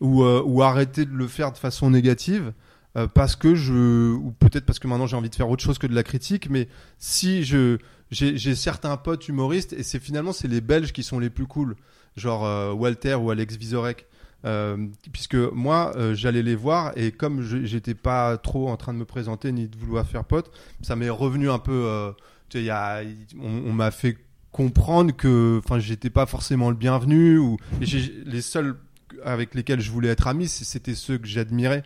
ou 0.00 0.22
euh, 0.22 0.42
ou 0.44 0.62
arrêter 0.62 1.04
de 1.04 1.12
le 1.14 1.26
faire 1.26 1.50
de 1.52 1.58
façon 1.58 1.90
négative. 1.90 2.52
Euh, 2.96 3.06
parce 3.06 3.36
que 3.36 3.54
je 3.54 4.12
ou 4.12 4.32
peut-être 4.38 4.64
parce 4.64 4.78
que 4.78 4.88
maintenant 4.88 5.06
j'ai 5.06 5.16
envie 5.16 5.30
de 5.30 5.34
faire 5.34 5.50
autre 5.50 5.62
chose 5.62 5.78
que 5.78 5.86
de 5.86 5.94
la 5.94 6.02
critique 6.02 6.48
mais 6.48 6.68
si 6.98 7.44
je 7.44 7.78
j'ai 8.10 8.54
certains 8.54 8.96
potes 8.96 9.28
humoristes 9.28 9.72
et 9.72 9.82
c'est 9.82 9.98
finalement 9.98 10.32
c'est 10.32 10.48
les 10.48 10.60
Belges 10.60 10.92
qui 10.92 11.02
sont 11.02 11.18
les 11.18 11.30
plus 11.30 11.46
cool. 11.46 11.76
Genre 12.16 12.44
euh, 12.44 12.72
Walter 12.72 13.14
ou 13.14 13.30
Alex 13.30 13.56
Vizorek. 13.56 14.06
Euh, 14.44 14.76
puisque 15.12 15.34
moi 15.34 15.92
j'allais 16.12 16.42
les 16.42 16.54
voir 16.54 16.92
et 16.94 17.10
comme 17.10 17.42
j'étais 17.42 17.94
pas 17.94 18.36
trop 18.36 18.68
en 18.68 18.76
train 18.76 18.92
de 18.92 18.98
me 18.98 19.06
présenter 19.06 19.50
ni 19.50 19.66
de 19.66 19.76
vouloir 19.76 20.06
faire 20.06 20.24
pote 20.24 20.52
ça 20.82 20.94
m'est 20.94 21.08
revenu 21.08 21.48
un 21.50 21.58
peu 21.58 21.72
euh, 21.72 22.12
y 22.54 22.68
a, 22.68 23.00
on, 23.40 23.62
on 23.66 23.72
m'a 23.72 23.90
fait 23.90 24.18
comprendre 24.52 25.16
que 25.16 25.60
enfin 25.64 25.78
j'étais 25.78 26.10
pas 26.10 26.26
forcément 26.26 26.68
le 26.68 26.76
bienvenu 26.76 27.38
ou 27.38 27.56
les 27.80 28.42
seuls 28.42 28.76
avec 29.24 29.54
lesquels 29.54 29.80
je 29.80 29.90
voulais 29.90 30.10
être 30.10 30.28
ami 30.28 30.48
c'était 30.48 30.94
ceux 30.94 31.16
que 31.16 31.26
j'admirais 31.26 31.82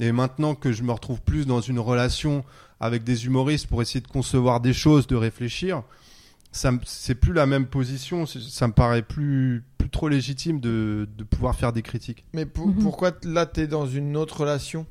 et 0.00 0.12
maintenant 0.12 0.54
que 0.54 0.72
je 0.72 0.82
me 0.82 0.92
retrouve 0.92 1.20
plus 1.20 1.46
dans 1.46 1.60
une 1.60 1.78
relation 1.78 2.44
avec 2.80 3.04
des 3.04 3.26
humoristes 3.26 3.66
pour 3.68 3.80
essayer 3.82 4.00
de 4.00 4.08
concevoir 4.08 4.60
des 4.60 4.72
choses 4.72 5.06
de 5.06 5.16
réfléchir 5.16 5.82
ça 6.52 6.70
me- 6.70 6.78
c'est 6.84 7.16
plus 7.16 7.32
la 7.32 7.46
même 7.46 7.66
position. 7.66 8.26
Ça 8.26 8.68
me 8.68 8.72
paraît 8.72 9.02
plus 9.02 9.64
plus 9.76 9.90
trop 9.90 10.08
légitime 10.08 10.60
de, 10.60 11.08
de 11.18 11.24
pouvoir 11.24 11.56
faire 11.56 11.72
des 11.72 11.82
critiques. 11.82 12.24
Mais 12.32 12.46
pour- 12.46 12.68
Mhm. 12.68 12.78
pourquoi 12.78 13.10
là 13.24 13.44
t'es 13.44 13.66
dans 13.66 13.86
une 13.88 14.16
autre 14.16 14.40
relation? 14.42 14.86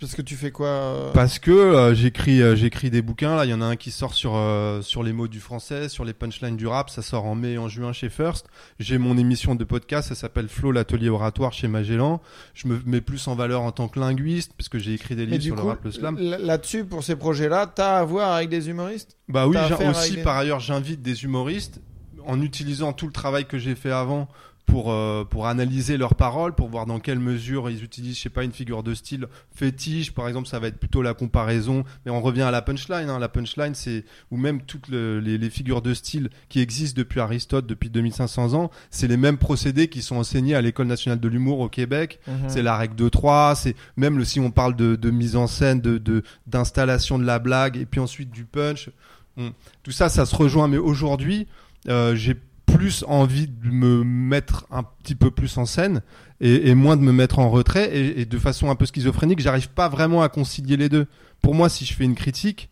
Parce 0.00 0.14
que 0.14 0.22
tu 0.22 0.36
fais 0.36 0.52
quoi 0.52 0.68
euh 0.68 1.12
Parce 1.12 1.38
que 1.38 1.50
euh, 1.50 1.94
j'écris 1.94 2.40
euh, 2.40 2.54
j'écris 2.54 2.90
des 2.90 3.02
bouquins. 3.02 3.34
Là, 3.34 3.44
il 3.44 3.50
y 3.50 3.54
en 3.54 3.60
a 3.60 3.64
un 3.64 3.76
qui 3.76 3.90
sort 3.90 4.14
sur 4.14 4.36
euh, 4.36 4.80
sur 4.80 5.02
les 5.02 5.12
mots 5.12 5.26
du 5.26 5.40
français, 5.40 5.88
sur 5.88 6.04
les 6.04 6.12
punchlines 6.12 6.56
du 6.56 6.66
rap. 6.66 6.88
Ça 6.90 7.02
sort 7.02 7.24
en 7.24 7.34
mai 7.34 7.52
et 7.52 7.58
en 7.58 7.68
juin 7.68 7.92
chez 7.92 8.08
First. 8.08 8.46
J'ai 8.78 8.98
mon 8.98 9.18
émission 9.18 9.54
de 9.54 9.64
podcast. 9.64 10.08
Ça 10.08 10.14
s'appelle 10.14 10.48
Flow, 10.48 10.70
l'atelier 10.70 11.08
oratoire 11.08 11.52
chez 11.52 11.66
Magellan. 11.66 12.20
Je 12.54 12.68
me 12.68 12.80
mets 12.86 13.00
plus 13.00 13.26
en 13.26 13.34
valeur 13.34 13.62
en 13.62 13.72
tant 13.72 13.88
que 13.88 13.98
linguiste, 13.98 14.52
parce 14.56 14.68
que 14.68 14.78
j'ai 14.78 14.94
écrit 14.94 15.16
des 15.16 15.26
livres 15.26 15.42
sur 15.42 15.56
coup, 15.56 15.62
le 15.62 15.68
rap, 15.68 15.84
le 15.84 15.90
slam. 15.90 16.16
là-dessus, 16.18 16.84
pour 16.84 17.02
ces 17.02 17.16
projets-là, 17.16 17.66
t'as 17.66 17.98
à 17.98 18.04
voir 18.04 18.32
avec 18.32 18.48
des 18.48 18.68
humoristes? 18.68 19.16
Bah 19.28 19.46
oui, 19.48 19.56
aussi 19.90 20.16
des- 20.16 20.22
par 20.22 20.36
ailleurs, 20.36 20.60
j'invite 20.60 21.02
des 21.02 21.24
humoristes 21.24 21.80
en 22.24 22.40
utilisant 22.42 22.92
tout 22.92 23.06
le 23.06 23.12
travail 23.12 23.46
que 23.46 23.58
j'ai 23.58 23.74
fait 23.74 23.90
avant 23.90 24.28
pour 24.68 24.92
euh, 24.92 25.24
pour 25.24 25.46
analyser 25.46 25.96
leurs 25.96 26.14
paroles, 26.14 26.54
pour 26.54 26.68
voir 26.68 26.86
dans 26.86 27.00
quelle 27.00 27.18
mesure 27.18 27.68
ils 27.70 27.82
utilisent, 27.82 28.16
je 28.16 28.22
sais 28.22 28.28
pas, 28.30 28.44
une 28.44 28.52
figure 28.52 28.82
de 28.82 28.94
style 28.94 29.26
fétiche, 29.54 30.12
par 30.12 30.28
exemple, 30.28 30.46
ça 30.46 30.58
va 30.58 30.68
être 30.68 30.78
plutôt 30.78 31.02
la 31.02 31.14
comparaison. 31.14 31.84
Mais 32.04 32.12
on 32.12 32.20
revient 32.20 32.42
à 32.42 32.50
la 32.50 32.62
punchline. 32.62 33.08
Hein. 33.10 33.18
La 33.18 33.28
punchline, 33.28 33.74
c'est 33.74 34.04
ou 34.30 34.36
même 34.36 34.62
toutes 34.62 34.88
le- 34.88 35.20
les, 35.20 35.38
les 35.38 35.50
figures 35.50 35.82
de 35.82 35.94
style 35.94 36.30
qui 36.48 36.60
existent 36.60 36.96
depuis 36.98 37.18
Aristote, 37.20 37.66
depuis 37.66 37.90
2500 37.90 38.54
ans, 38.54 38.70
c'est 38.90 39.08
les 39.08 39.16
mêmes 39.16 39.38
procédés 39.38 39.88
qui 39.88 40.02
sont 40.02 40.16
enseignés 40.16 40.54
à 40.54 40.60
l'école 40.60 40.86
nationale 40.86 41.18
de 41.20 41.28
l'humour 41.28 41.60
au 41.60 41.68
Québec. 41.68 42.20
C'est 42.48 42.62
la 42.62 42.76
règle 42.76 42.94
de 42.94 43.08
3, 43.08 43.54
c'est 43.56 43.74
même 43.96 44.18
le, 44.18 44.24
si 44.24 44.38
on 44.38 44.50
parle 44.50 44.76
de, 44.76 44.94
de 44.96 45.10
mise 45.10 45.34
en 45.36 45.46
scène, 45.46 45.80
de 45.80 45.98
de- 45.98 46.22
d'installation 46.46 47.18
de, 47.18 47.24
la 47.24 47.38
blague, 47.38 47.76
et 47.76 47.86
puis 47.86 48.00
ensuite 48.00 48.30
du 48.30 48.44
punch. 48.44 48.90
on- 49.36 49.52
tout 49.82 49.92
ça, 49.92 50.08
ça 50.08 50.26
se 50.26 50.36
rejoint. 50.36 50.68
Mais 50.68 50.78
aujourd'hui, 50.78 51.46
euh, 51.88 52.14
j'ai 52.14 52.36
plus 52.78 53.04
envie 53.08 53.48
de 53.48 53.70
me 53.70 54.04
mettre 54.04 54.64
un 54.70 54.84
petit 54.84 55.16
peu 55.16 55.32
plus 55.32 55.58
en 55.58 55.66
scène 55.66 56.00
et, 56.40 56.68
et 56.68 56.76
moins 56.76 56.96
de 56.96 57.02
me 57.02 57.10
mettre 57.10 57.40
en 57.40 57.50
retrait. 57.50 57.90
Et, 57.92 58.20
et 58.20 58.24
de 58.24 58.38
façon 58.38 58.70
un 58.70 58.76
peu 58.76 58.86
schizophrénique, 58.86 59.40
j'arrive 59.40 59.68
pas 59.70 59.88
vraiment 59.88 60.22
à 60.22 60.28
concilier 60.28 60.76
les 60.76 60.88
deux. 60.88 61.08
Pour 61.42 61.56
moi, 61.56 61.68
si 61.68 61.84
je 61.84 61.92
fais 61.92 62.04
une 62.04 62.14
critique, 62.14 62.70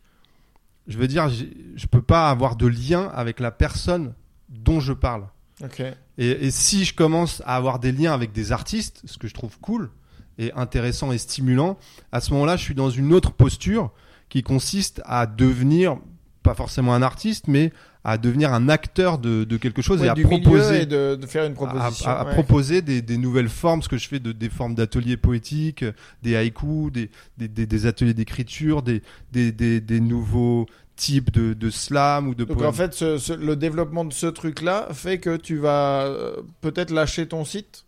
je 0.87 0.97
veux 0.97 1.09
dire, 1.09 1.29
je 1.29 1.87
peux 1.89 2.03
pas 2.03 2.31
avoir 2.31 2.55
de 2.55 2.69
lien 2.69 3.11
avec 3.17 3.41
la 3.41 3.51
personne 3.51 4.15
dont 4.49 4.79
je 4.79 4.93
parle. 4.93 5.25
Ok. 5.65 5.83
Et, 6.19 6.31
et 6.47 6.51
si 6.53 6.85
je 6.85 6.95
commence 6.95 7.43
à 7.45 7.57
avoir 7.57 7.81
des 7.81 7.91
liens 7.91 8.15
avec 8.15 8.31
des 8.31 8.53
artistes, 8.53 9.03
ce 9.07 9.19
que 9.19 9.27
je 9.27 9.35
trouve 9.35 9.59
cool 9.59 9.91
et 10.39 10.53
intéressant 10.53 11.11
et 11.11 11.19
stimulant, 11.19 11.79
à 12.13 12.21
ce 12.21 12.33
moment-là, 12.33 12.57
je 12.57 12.63
suis 12.63 12.77
dans 12.77 12.91
une 12.91 13.13
autre 13.13 13.33
posture 13.33 13.91
qui 14.29 14.45
consiste 14.45 15.03
à 15.05 15.27
devenir, 15.27 15.99
pas 16.45 16.55
forcément 16.55 16.95
un 16.95 17.03
artiste, 17.03 17.49
mais 17.49 17.73
à 18.09 18.19
devenir 18.19 18.55
un 18.55 18.69
acteur 18.69 19.19
de, 19.19 19.43
de 19.43 19.57
quelque 19.57 19.83
chose 19.83 20.01
Ouais, 20.01 20.07
et 20.07 20.11
à 20.11 20.15
proposer, 20.15 20.83
et 20.83 20.87
de, 20.87 21.17
de 21.17 21.27
faire 21.27 21.45
une 21.45 21.55
proposition. 21.55 22.09
à- 22.09 22.13
à 22.21 22.25
ouais. 22.25 22.33
proposer 22.35 22.81
des, 22.81 23.03
des 23.03 23.19
nouvelles 23.19 23.49
formes, 23.49 23.83
ce 23.83 23.89
que 23.89 23.99
je 23.99 24.07
fais 24.07 24.21
de, 24.21 24.31
des 24.31 24.49
formes 24.49 24.77
d'ateliers 24.77 25.17
poétiques, 25.17 25.85
des 26.23 26.37
haïkus, 26.37 26.93
des, 26.93 27.11
des, 27.37 27.49
des- 27.49 27.67
des 27.67 27.87
ateliers 27.87 28.15
d'écriture, 28.15 28.83
des, 28.83 29.03
des, 29.33 29.51
des, 29.51 29.81
des 29.81 29.99
nouveaux 30.01 30.67
types 30.95 31.33
de, 31.33 31.53
de 31.53 31.69
slam 31.69 32.29
ou 32.29 32.35
de 32.37 32.45
Donc 32.45 32.59
poèmes. 32.59 32.69
en 32.71 32.73
fait, 32.73 32.95
ce- 32.95 33.19
ce- 33.19 33.33
le 33.33 33.57
développement 33.57 34.05
de 34.05 34.13
ce 34.13 34.27
truc-là 34.27 34.87
fait 34.93 35.19
que 35.19 35.37
tu 35.37 35.57
vas 35.57 36.05
euh, 36.05 36.37
peut-être 36.61 36.93
lâcher 36.93 37.27
ton 37.27 37.45
site? 37.45 37.87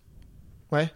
Ouais? 0.73 0.91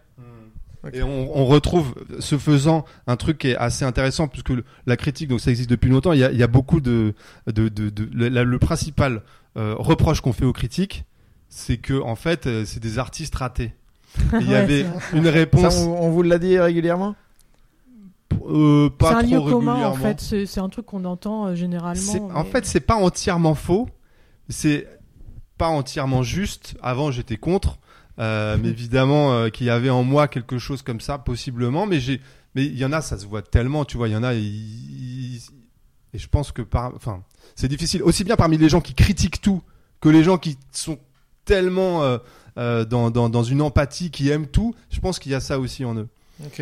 Et 0.91 1.01
on, 1.01 1.37
on 1.37 1.45
retrouve, 1.45 1.95
ce 2.19 2.37
faisant, 2.37 2.83
un 3.07 3.15
truc 3.15 3.37
qui 3.37 3.47
est 3.49 3.55
assez 3.55 3.85
intéressant, 3.85 4.27
puisque 4.27 4.49
le- 4.49 4.65
la 4.85 4.97
critique, 4.97 5.29
donc 5.29 5.39
ça 5.39 5.49
existe 5.49 5.69
depuis 5.69 5.89
longtemps, 5.89 6.11
il 6.11 6.19
y 6.19 6.23
a, 6.25 6.31
il 6.31 6.37
y 6.37 6.43
a 6.43 6.47
beaucoup 6.47 6.81
de... 6.81 7.13
de, 7.47 7.69
de, 7.69 7.89
de- 7.89 8.09
le, 8.13 8.27
la- 8.27 8.43
le 8.43 8.59
principal 8.59 9.21
euh, 9.55 9.75
reproche 9.77 10.19
qu'on 10.19 10.33
fait 10.33 10.43
aux 10.45 10.51
critiques, 10.51 11.05
c'est 11.47 11.77
que 11.77 12.01
en 12.01 12.15
fait, 12.15 12.47
euh, 12.47 12.65
c'est 12.65 12.81
des 12.81 12.99
artistes 12.99 13.35
ratés. 13.35 13.73
Il 14.41 14.45
y 14.47 14.49
Ouais, 14.49 14.55
avait 14.55 14.85
une 15.13 15.23
Ça, 15.25 15.31
réponse 15.31 15.75
on, 15.77 15.91
on 15.93 16.09
vous 16.11 16.21
l'a 16.21 16.37
dit 16.37 16.59
régulièrement 16.59 17.15
euh, 18.47 18.89
C'est 18.91 18.97
pas 18.97 19.15
un 19.17 19.23
trop 19.23 19.45
lieu 19.45 19.51
commun 19.51 19.85
en 19.85 19.93
fait, 19.93 20.19
c'est 20.45 20.59
un 20.59 20.69
truc 20.69 20.85
qu'on 20.85 21.05
entend 21.05 21.47
euh, 21.47 21.55
généralement. 21.55 22.29
En 22.35 22.43
fait, 22.43 22.65
c'est 22.65 22.79
pas 22.81 22.95
entièrement 22.95 23.55
faux. 23.55 23.87
C'est 24.49 24.87
pas 25.57 25.67
entièrement 25.67 26.23
juste. 26.23 26.75
Avant, 26.81 27.11
j'étais 27.11 27.37
contre. 27.37 27.77
Euh, 28.19 28.57
mais 28.61 28.69
évidemment, 28.69 29.33
euh, 29.33 29.49
qu'il 29.49 29.67
y 29.67 29.69
avait 29.69 29.89
en 29.89 30.03
moi 30.03 30.27
quelque 30.27 30.57
chose 30.57 30.81
comme 30.81 31.01
ça, 31.01 31.17
possiblement. 31.17 31.85
Mais 31.85 31.99
j'ai, 31.99 32.21
mais 32.55 32.65
il 32.65 32.77
y 32.77 32.85
en 32.85 32.91
a, 32.91 33.01
ça 33.01 33.17
se 33.17 33.25
voit 33.25 33.41
tellement. 33.41 33.85
Tu 33.85 33.97
vois, 33.97 34.07
il 34.07 34.11
y 34.11 34.15
en 34.15 34.23
a. 34.23 34.33
Et 34.33 36.19
je 36.19 36.27
pense 36.27 36.51
que 36.51 36.61
par, 36.61 36.93
enfin, 36.95 37.23
c'est 37.55 37.67
difficile. 37.67 38.03
Aussi 38.03 38.23
bien 38.23 38.35
parmi 38.35 38.57
les 38.57 38.69
gens 38.69 38.81
qui 38.81 38.93
critiquent 38.93 39.41
tout 39.41 39.63
que 40.03 40.09
les 40.09 40.23
gens 40.23 40.37
qui 40.37 40.57
sont 40.71 40.99
tellement 41.45 42.03
euh, 42.03 42.17
euh, 42.57 42.83
dans, 42.83 43.09
dans, 43.09 43.29
dans 43.29 43.43
une 43.43 43.61
empathie, 43.61 44.11
qui 44.11 44.29
aiment 44.29 44.47
tout. 44.47 44.75
Je 44.89 44.99
pense 44.99 45.17
qu'il 45.17 45.31
y 45.31 45.35
a 45.35 45.39
ça 45.39 45.59
aussi 45.59 45.85
en 45.85 45.95
eux. 45.95 46.09
Ok. 46.45 46.61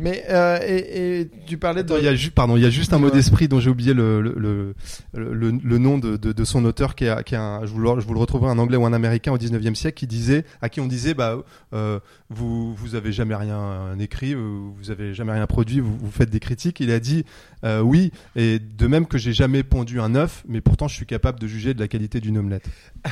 Mais 0.00 0.24
euh, 0.30 0.58
et, 0.66 1.20
et 1.20 1.30
tu 1.46 1.58
parlais 1.58 1.82
de. 1.82 1.92
Attends, 1.92 1.98
il 2.00 2.04
y 2.06 2.08
a 2.08 2.14
juste, 2.14 2.34
pardon, 2.34 2.56
il 2.56 2.62
y 2.62 2.66
a 2.66 2.70
juste 2.70 2.94
un 2.94 2.98
mot 2.98 3.10
d'esprit 3.10 3.48
dont 3.48 3.60
j'ai 3.60 3.68
oublié 3.68 3.92
le, 3.92 4.22
le, 4.22 4.34
le, 4.34 4.74
le, 5.12 5.50
le 5.50 5.78
nom 5.78 5.98
de, 5.98 6.16
de, 6.16 6.32
de 6.32 6.44
son 6.44 6.64
auteur 6.64 6.94
qui 6.94 7.04
est, 7.04 7.24
qui 7.24 7.34
est 7.34 7.38
un, 7.38 7.60
je 7.66 7.70
vous, 7.70 7.80
le, 7.80 8.00
je 8.00 8.06
vous 8.06 8.14
le 8.14 8.20
retrouverai 8.20 8.50
un 8.50 8.58
anglais 8.58 8.78
ou 8.78 8.86
un 8.86 8.94
américain 8.94 9.30
au 9.30 9.36
19e 9.36 9.74
siècle 9.74 9.98
qui 9.98 10.06
disait, 10.06 10.44
à 10.62 10.70
qui 10.70 10.80
on 10.80 10.86
disait, 10.86 11.12
bah, 11.12 11.44
euh, 11.74 12.00
vous, 12.30 12.72
vous 12.74 12.94
avez 12.94 13.12
jamais 13.12 13.34
rien 13.34 13.98
écrit, 13.98 14.34
vous, 14.34 14.72
vous 14.72 14.90
avez 14.90 15.14
jamais 15.14 15.32
rien 15.32 15.46
produit, 15.46 15.80
vous, 15.80 15.96
vous 15.98 16.10
faites 16.10 16.30
des 16.30 16.38
critiques. 16.38 16.78
Il 16.80 16.92
a 16.92 17.00
dit, 17.00 17.24
euh, 17.64 17.80
oui, 17.80 18.12
et 18.36 18.60
de 18.60 18.86
même 18.86 19.06
que 19.06 19.18
j'ai 19.18 19.32
jamais 19.32 19.64
pondu 19.64 20.00
un 20.00 20.14
œuf, 20.14 20.44
mais 20.48 20.60
pourtant 20.60 20.86
je 20.86 20.94
suis 20.94 21.06
capable 21.06 21.40
de 21.40 21.48
juger 21.48 21.74
de 21.74 21.80
la 21.80 21.88
qualité 21.88 22.20
d'une 22.20 22.38
omelette. 22.38 22.68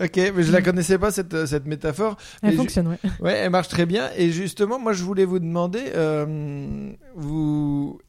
Ok, 0.00 0.16
mais 0.16 0.42
je 0.42 0.52
la 0.52 0.62
connaissais 0.62 0.98
pas 0.98 1.10
cette, 1.10 1.46
cette 1.46 1.66
métaphore. 1.66 2.16
Elle 2.42 2.50
mais 2.50 2.56
fonctionne, 2.56 2.88
ouais. 2.88 2.98
Ouais, 3.20 3.32
elle 3.34 3.50
marche 3.50 3.68
très 3.68 3.84
bien. 3.84 4.08
Et 4.16 4.30
justement, 4.30 4.78
moi, 4.78 4.92
je 4.92 5.04
voulais 5.04 5.26
vous 5.26 5.38
demander, 5.38 5.92
euh, 5.94 6.90
vous, 7.14 8.00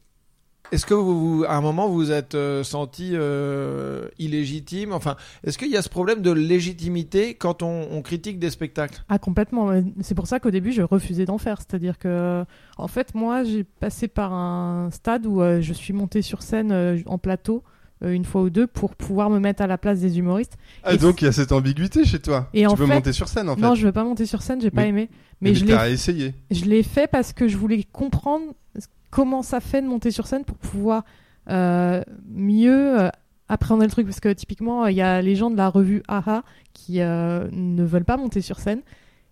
est-ce 0.70 0.86
que 0.86 0.94
vous, 0.94 1.38
vous- 1.38 1.44
à 1.44 1.54
un 1.56 1.60
moment, 1.60 1.88
vous 1.88 1.94
vous 1.96 2.12
êtes 2.12 2.34
euh, 2.34 2.62
senti 2.64 3.10
euh, 3.12 4.08
illégitime? 4.18 4.92
Enfin, 4.92 5.16
est-ce 5.44 5.58
qu'il 5.58 5.68
y 5.70 5.76
a 5.76 5.82
ce 5.82 5.88
problème 5.90 6.22
de 6.22 6.30
légitimité 6.30 7.34
quand 7.34 7.62
on, 7.62 7.88
on 7.90 8.00
critique 8.00 8.38
des 8.38 8.48
spectacles? 8.50 9.02
Ah 9.08 9.18
complètement. 9.18 9.70
C'est 10.00 10.14
pour 10.14 10.26
ça 10.26 10.40
qu'au 10.40 10.50
début 10.50 10.72
je 10.72 10.82
refusais 10.82 11.26
d'en 11.26 11.36
faire. 11.38 11.58
C'est-à-dire 11.58 11.98
que, 11.98 12.44
en 12.78 12.88
fait, 12.88 13.14
moi 13.14 13.44
j'ai 13.44 13.64
passé 13.64 14.08
par 14.08 14.32
un 14.32 14.90
stade 14.92 15.26
où 15.26 15.42
euh, 15.42 15.60
je 15.60 15.72
suis 15.74 15.92
montée 15.92 16.22
sur 16.22 16.42
scène 16.42 16.72
euh, 16.72 16.98
en 17.06 17.18
plateau 17.18 17.62
une 18.04 18.24
fois 18.24 18.42
ou 18.42 18.50
deux 18.50 18.66
pour 18.66 18.96
pouvoir 18.96 19.30
me 19.30 19.38
mettre 19.38 19.62
à 19.62 19.68
la 19.68 19.78
place 19.78 20.00
des 20.00 20.18
humoristes. 20.18 20.56
Ah, 20.82 20.94
Et 20.94 20.96
donc 20.98 21.22
il 21.22 21.26
y 21.26 21.28
a 21.28 21.32
cette 21.32 21.52
ambiguïté 21.52 22.04
chez 22.04 22.18
toi. 22.18 22.48
Et 22.52 22.62
tu 22.62 22.66
en 22.66 22.74
veux 22.74 22.84
fait- 22.86 22.94
monter 22.94 23.12
sur 23.12 23.28
scène 23.28 23.48
en 23.48 23.54
fait. 23.54 23.60
Non, 23.62 23.76
je 23.76 23.86
veux 23.86 23.92
pas 23.92 24.02
monter 24.02 24.26
sur 24.26 24.42
scène, 24.42 24.60
j'ai 24.60 24.72
pas 24.72 24.86
aimé. 24.86 25.08
mais 25.40 25.50
Mais, 25.50 25.54
je 25.54 25.64
l'ai 25.64 25.92
essayé. 25.92 26.34
Je 26.50 26.64
l'ai 26.64 26.82
fait 26.82 27.06
parce 27.06 27.32
que 27.32 27.46
je 27.46 27.56
voulais 27.56 27.84
comprendre 27.92 28.42
comment 29.12 29.42
ça 29.42 29.60
fait 29.60 29.80
de 29.82 29.86
monter 29.86 30.10
sur 30.10 30.26
scène 30.26 30.44
pour 30.44 30.56
pouvoir 30.56 31.04
euh, 31.48 32.02
mieux 32.28 33.00
euh, 33.00 33.08
appréhender 33.48 33.84
le 33.86 33.90
truc? 33.92 34.06
Parce 34.06 34.18
que 34.20 34.32
typiquement, 34.32 34.86
il 34.86 34.96
y 34.96 35.02
a 35.02 35.22
les 35.22 35.36
gens 35.36 35.50
de 35.50 35.56
la 35.56 35.68
revue 35.68 36.02
AHA 36.08 36.42
qui 36.72 37.00
euh, 37.00 37.46
ne 37.52 37.84
veulent 37.84 38.04
pas 38.04 38.16
monter 38.16 38.40
sur 38.40 38.58
scène. 38.58 38.80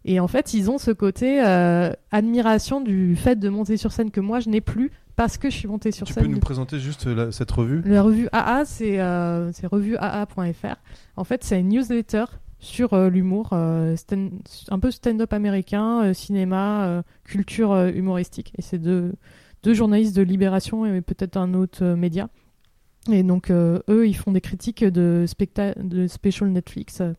Et 0.04 0.18
en 0.20 0.28
fait, 0.28 0.54
ils 0.54 0.70
ont 0.70 0.78
ce 0.78 0.90
côté 0.92 1.42
euh, 1.44 1.92
admiration 2.12 2.80
du 2.80 3.16
fait 3.16 3.36
de 3.36 3.48
monter 3.48 3.76
sur 3.76 3.92
scène 3.92 4.10
que 4.10 4.20
moi, 4.20 4.40
je 4.40 4.48
n'ai 4.48 4.60
plus 4.62 4.90
parce 5.16 5.36
que 5.36 5.50
je 5.50 5.56
suis 5.56 5.68
montée 5.68 5.92
sur 5.92 6.06
Tu 6.06 6.12
scène. 6.14 6.24
peux 6.24 6.30
nous 6.30 6.38
présenter 6.40 6.78
juste 6.78 7.04
la- 7.06 7.30
cette 7.32 7.50
revue? 7.50 7.82
La 7.84 8.02
revue 8.02 8.28
AA, 8.32 8.64
c'est 8.64 8.98
revueaa.fr. 9.66 10.76
En 11.16 11.24
fait, 11.24 11.44
c'est 11.44 11.60
une 11.60 11.68
newsletter 11.68 12.24
sur 12.58 12.92
euh, 12.94 13.08
l'humour, 13.08 13.50
euh, 13.52 13.96
un 14.70 14.78
peu 14.78 14.90
stand-up 14.90 15.32
américain, 15.32 16.02
euh, 16.04 16.14
cinéma, 16.14 17.02
culture 17.24 17.74
humoristique. 17.88 18.52
Et 18.58 18.62
c'est 18.62 18.78
deux, 18.78 19.12
deux 19.62 19.74
journalistes 19.74 20.16
de 20.16 20.22
Libération 20.22 20.86
et 20.86 21.00
peut-être 21.00 21.36
un 21.36 21.54
autre 21.54 21.84
euh, 21.84 21.96
média. 21.96 22.28
Et 23.10 23.22
donc, 23.22 23.50
euh, 23.50 23.80
eux, 23.88 24.06
ils 24.06 24.16
font 24.16 24.32
des 24.32 24.40
critiques 24.40 24.84
de, 24.84 25.24
de 25.76 26.06
special 26.06 26.50
Netflix 26.50 27.00
euh, 27.00 27.12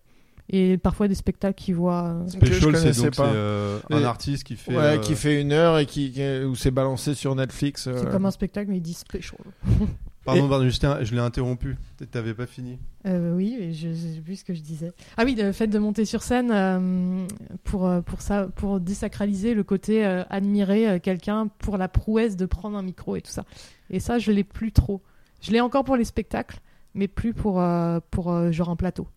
et 0.51 0.77
parfois 0.77 1.07
des 1.07 1.15
spectacles 1.15 1.55
qu'ils 1.55 1.75
voient. 1.75 2.03
euh, 2.23 2.27
Special, 2.27 2.53
c'est 2.55 2.61
connaissais 2.61 3.01
donc 3.03 3.15
pas. 3.15 3.27
euh, 3.29 3.79
un 3.89 4.03
artiste 4.03 4.43
qui 4.43 4.55
fait. 4.57 4.71
Ouais, 4.75 4.83
euh, 4.83 4.97
qui 4.99 5.15
fait 5.15 5.41
une 5.41 5.51
heure 5.53 5.79
et 5.79 5.85
qui, 5.85 6.11
qui- 6.11 6.43
où 6.43 6.55
c'est 6.55 6.71
balancé 6.71 7.13
sur 7.15 7.33
Netflix. 7.35 7.87
euh. 7.87 7.97
C'est 7.97 8.11
comme 8.11 8.25
un 8.25 8.31
spectacle, 8.31 8.69
mais 8.69 8.77
ils 8.77 8.81
disent 8.81 8.97
special. 8.97 9.39
Pardon, 10.23 10.45
Et- 10.45 10.49
pardon, 10.49 10.69
je 10.69 11.15
l'ai 11.15 11.19
interrompu. 11.19 11.75
Peut-être 11.97 12.11
t'avais 12.11 12.35
pas 12.35 12.45
fini. 12.45 12.77
Euh, 13.07 13.35
oui, 13.35 13.73
je 13.73 13.91
sais 13.91 14.21
plus 14.23 14.35
ce 14.35 14.43
que 14.43 14.53
je 14.53 14.61
disais. 14.61 14.91
Ah 15.17 15.23
oui, 15.25 15.33
le 15.35 15.51
fait 15.51 15.65
de 15.65 15.79
monter 15.79 16.05
sur 16.05 16.21
scène 16.21 16.51
euh, 16.51 17.25
pour, 17.63 17.89
pour, 18.05 18.21
ça, 18.21 18.47
pour 18.55 18.79
désacraliser 18.79 19.55
le 19.55 19.63
côté 19.63 20.05
euh, 20.05 20.23
admirer 20.29 20.99
quelqu'un 20.99 21.47
pour 21.57 21.77
la 21.79 21.87
prouesse 21.87 22.35
de 22.37 22.45
prendre 22.45 22.77
un 22.77 22.83
micro 22.83 23.15
et 23.15 23.21
tout 23.21 23.31
ça. 23.31 23.45
Et 23.89 23.99
ça, 23.99 24.19
je 24.19 24.31
l'ai 24.31 24.43
plus 24.43 24.71
trop. 24.71 25.01
Je 25.41 25.49
l'ai 25.51 25.59
encore 25.59 25.83
pour 25.85 25.95
les 25.95 26.05
spectacles, 26.05 26.59
mais 26.93 27.07
plus 27.07 27.33
pour, 27.33 27.59
euh, 27.59 27.99
pour 28.11 28.31
euh, 28.31 28.51
genre 28.51 28.69
un 28.69 28.75
plateau. 28.75 29.07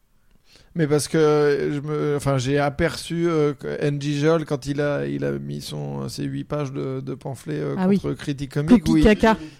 Mais 0.76 0.88
parce 0.88 1.06
que 1.06 1.70
je 1.72 1.78
me, 1.78 2.16
enfin, 2.16 2.36
j'ai 2.36 2.58
aperçu 2.58 3.26
euh, 3.28 3.52
NG 3.80 4.02
Jol 4.20 4.44
quand 4.44 4.66
il 4.66 4.80
a, 4.80 5.06
il 5.06 5.24
a 5.24 5.30
mis 5.30 5.60
son, 5.60 6.08
ses 6.08 6.24
8 6.24 6.42
pages 6.44 6.72
de, 6.72 7.00
de 7.00 7.14
pamphlet 7.14 7.60
euh, 7.60 7.76
Ah 7.78 7.86
oui. 7.88 8.00
contre 8.00 8.14
Critique 8.16 8.54
Comique 8.54 8.82
où 8.88 8.96
il, 8.96 9.06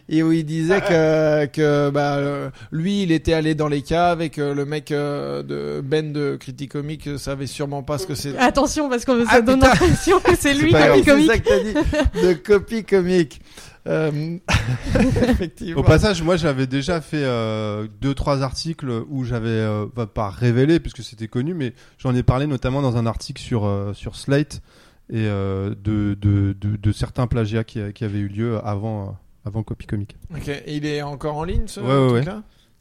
et 0.09 0.23
où 0.25 0.33
il 0.33 0.45
disait 0.45 0.81
que, 0.81 1.47
que 1.47 1.91
bah, 1.91 2.17
euh, 2.17 2.51
lui, 2.73 3.05
il 3.05 3.13
était 3.13 3.33
allé 3.33 3.55
dans 3.55 3.69
les 3.69 3.83
caves 3.83 4.23
et 4.23 4.31
que 4.31 4.43
le 4.43 4.65
mec 4.65 4.91
euh, 4.91 5.45
de 5.45 5.81
Ben 5.83 6.13
de 6.13 6.35
Critique 6.35 6.73
Comique 6.73 7.07
euh, 7.07 7.17
savait 7.17 7.47
sûrement 7.47 7.85
pas 7.85 7.99
ce 7.99 8.09
que 8.09 8.17
c'est. 8.17 8.37
Attention, 8.37 8.89
parce 8.89 9.05
que 9.05 9.25
ça 9.25 9.31
Ah, 9.35 9.41
donne 9.41 9.61
l'impression 9.61 10.19
que 10.19 10.35
c'est 10.37 10.55
lui 10.61 10.73
pas 10.73 10.97
qui 10.97 11.03
grave, 11.03 11.17
comique. 11.17 11.31
C'est 11.31 11.37
ça 11.37 11.39
que 11.39 11.49
t'as 11.49 12.21
dit. 12.23 12.27
De 12.27 12.33
copie 12.33 12.83
comique. 12.85 13.41
Euh. 13.87 14.39
Au 15.77 15.83
passage, 15.83 16.23
moi 16.23 16.37
j'avais 16.37 16.67
déjà 16.67 17.03
fait 17.03 17.23
euh, 17.23 17.87
deux 18.01 18.15
trois 18.15 18.43
articles 18.43 18.91
où 19.11 19.25
j'avais 19.25 19.49
euh, 19.51 19.85
pas 19.87 20.31
révélé 20.31 20.81
puisque 20.81 21.03
c'était 21.05 21.29
connu, 21.29 21.55
mais 21.55 21.73
j'en 21.99 22.15
ai 22.15 22.23
parlé 22.23 22.47
notamment 22.47 22.83
dans 22.83 22.97
un 22.97 23.07
article 23.07 23.41
sur 23.41 23.65
euh, 23.65 23.93
sur 23.95 24.17
Slate 24.17 24.63
et 25.11 25.27
euh, 25.27 25.75
de, 25.83 26.17
de, 26.21 26.55
de 26.59 26.77
de 26.77 26.93
certains 26.93 27.27
plagiats 27.27 27.63
qui, 27.65 27.81
qui 27.93 28.05
avaient 28.05 28.19
eu 28.19 28.29
lieu 28.29 28.59
avant 28.67 29.03
euh, 29.09 29.11
avant 29.45 29.63
Copy 29.63 29.87
Comic. 29.87 30.17
Ok, 30.35 30.51
il 30.67 30.87
est 30.87 31.03
encore 31.03 31.37
en 31.37 31.45
ligne 31.45 31.67
ce 31.67 31.81
Ouais, 31.81 32.25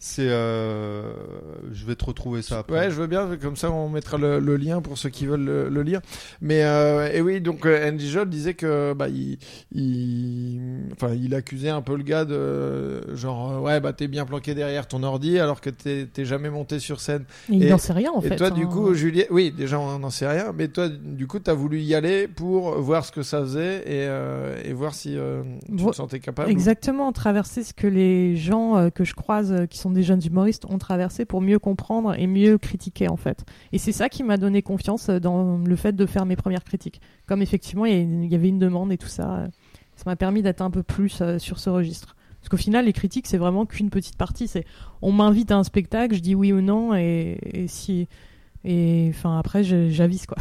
C'est 0.05 0.27
euh, 0.27 1.13
je 1.71 1.85
vais 1.85 1.95
te 1.95 2.03
retrouver 2.03 2.41
ça 2.41 2.59
après. 2.59 2.77
Ouais, 2.77 2.91
je 2.91 2.95
veux 2.95 3.07
bien, 3.07 3.37
comme 3.41 3.55
ça 3.55 3.71
on 3.71 3.87
mettra 3.87 4.17
le, 4.17 4.41
le 4.41 4.57
lien 4.57 4.81
pour 4.81 4.97
ceux 4.97 5.07
qui 5.07 5.25
veulent 5.25 5.45
le, 5.45 5.69
le 5.69 5.81
lire. 5.81 6.01
Mais 6.41 6.65
euh, 6.65 7.09
et 7.13 7.21
oui, 7.21 7.39
donc 7.39 7.65
euh, 7.65 7.89
Andy 7.89 8.09
Joel 8.09 8.27
disait 8.27 8.53
que 8.53 8.91
bah 8.91 9.07
il, 9.07 9.37
il, 9.71 10.59
enfin 10.91 11.13
il 11.13 11.33
accusait 11.33 11.69
un 11.69 11.81
peu 11.81 11.95
le 11.95 12.03
gars 12.03 12.25
de 12.25 13.15
genre 13.15 13.51
euh, 13.53 13.59
ouais 13.59 13.79
bah 13.79 13.93
t'es 13.93 14.09
bien 14.09 14.25
planqué 14.25 14.53
derrière 14.55 14.87
ton 14.87 15.03
ordi 15.03 15.39
alors 15.39 15.61
que 15.61 15.69
t'es 15.69 16.05
t'es 16.11 16.25
jamais 16.25 16.49
monté 16.49 16.79
sur 16.79 16.99
scène. 16.99 17.23
Et 17.49 17.53
il 17.55 17.63
Et- 17.63 17.69
n'en 17.69 17.77
sait 17.77 17.93
rien 17.93 18.11
en 18.11 18.19
et 18.21 18.27
fait. 18.27 18.35
toi 18.35 18.49
du 18.49 18.63
hein. 18.63 18.67
coup 18.67 18.93
Julien, 18.93 19.23
oui 19.29 19.51
déjà 19.55 19.79
on 19.79 19.99
n'en 19.99 20.09
sait 20.09 20.27
rien, 20.27 20.51
mais 20.53 20.67
toi 20.67 20.89
du 20.89 21.27
coup 21.27 21.39
t'as 21.39 21.53
voulu 21.53 21.79
y 21.79 21.95
aller 21.95 22.27
pour 22.27 22.71
voir 22.81 23.05
ce 23.05 23.13
que 23.13 23.23
ça 23.23 23.39
faisait 23.39 23.77
et, 23.85 24.05
euh, 24.07 24.61
et 24.65 24.73
voir 24.73 24.93
si 24.93 25.17
euh, 25.17 25.43
tu 25.67 25.81
Vo- 25.81 25.91
te 25.91 25.95
sentais 25.95 26.19
capable. 26.19 26.49
ou- 26.49 26.51
Exactement, 26.51 27.11
traverser 27.13 27.63
ce 27.63 27.73
que 27.73 27.87
les 27.87 28.35
gens 28.35 28.75
euh, 28.77 28.89
que 28.89 29.05
je 29.05 29.13
croise, 29.13 29.51
euh, 29.53 29.65
qui 29.65 29.77
sont 29.77 29.92
des 29.93 30.03
jeunes 30.03 30.21
humoristes, 30.25 30.65
ont 30.65 30.77
traversé 30.77 31.25
pour 31.25 31.41
mieux 31.41 31.59
comprendre 31.59 32.13
et 32.17 32.27
mieux 32.27 32.57
critiquer 32.57 33.07
en 33.07 33.17
fait. 33.17 33.45
Et 33.71 33.77
c'est 33.77 33.91
ça 33.91 34.09
qui 34.09 34.23
m'a 34.23 34.37
donné 34.37 34.61
confiance 34.61 35.09
euh, 35.09 35.19
dans 35.19 35.57
le 35.57 35.75
fait 35.75 35.93
de 35.93 36.05
faire 36.05 36.25
mes 36.25 36.35
premières 36.35 36.63
critiques. 36.63 37.01
Comme 37.25 37.41
effectivement 37.41 37.85
il 37.85 38.25
y 38.25 38.35
avait 38.35 38.49
une 38.49 38.59
demande 38.59 38.91
et 38.91 38.97
tout 38.97 39.07
ça, 39.07 39.35
euh, 39.35 39.47
ça 39.95 40.03
m'a 40.05 40.15
permis 40.15 40.41
d'être 40.41 40.61
un 40.61 40.71
peu 40.71 40.83
plus 40.83 41.21
euh, 41.21 41.39
sur 41.39 41.59
ce 41.59 41.69
registre. 41.69 42.15
Parce 42.39 42.49
qu'au 42.49 42.57
final, 42.57 42.85
les 42.85 42.93
critiques, 42.93 43.27
c'est 43.27 43.37
vraiment 43.37 43.65
qu'une 43.65 43.89
petite 43.89 44.17
partie. 44.17 44.49
C'est 44.49 44.65
on 45.01 45.13
m'invite 45.13 45.49
à 45.51 45.55
un 45.55 45.63
spectacle, 45.63 46.13
je 46.15 46.19
dis 46.19 46.35
oui 46.35 46.51
ou 46.51 46.59
non, 46.59 46.93
et, 46.93 47.37
si. 47.67 48.09
Et 48.65 49.07
enfin, 49.13 49.39
après, 49.39 49.63
j'avise 49.63 50.25
quoi. 50.25 50.37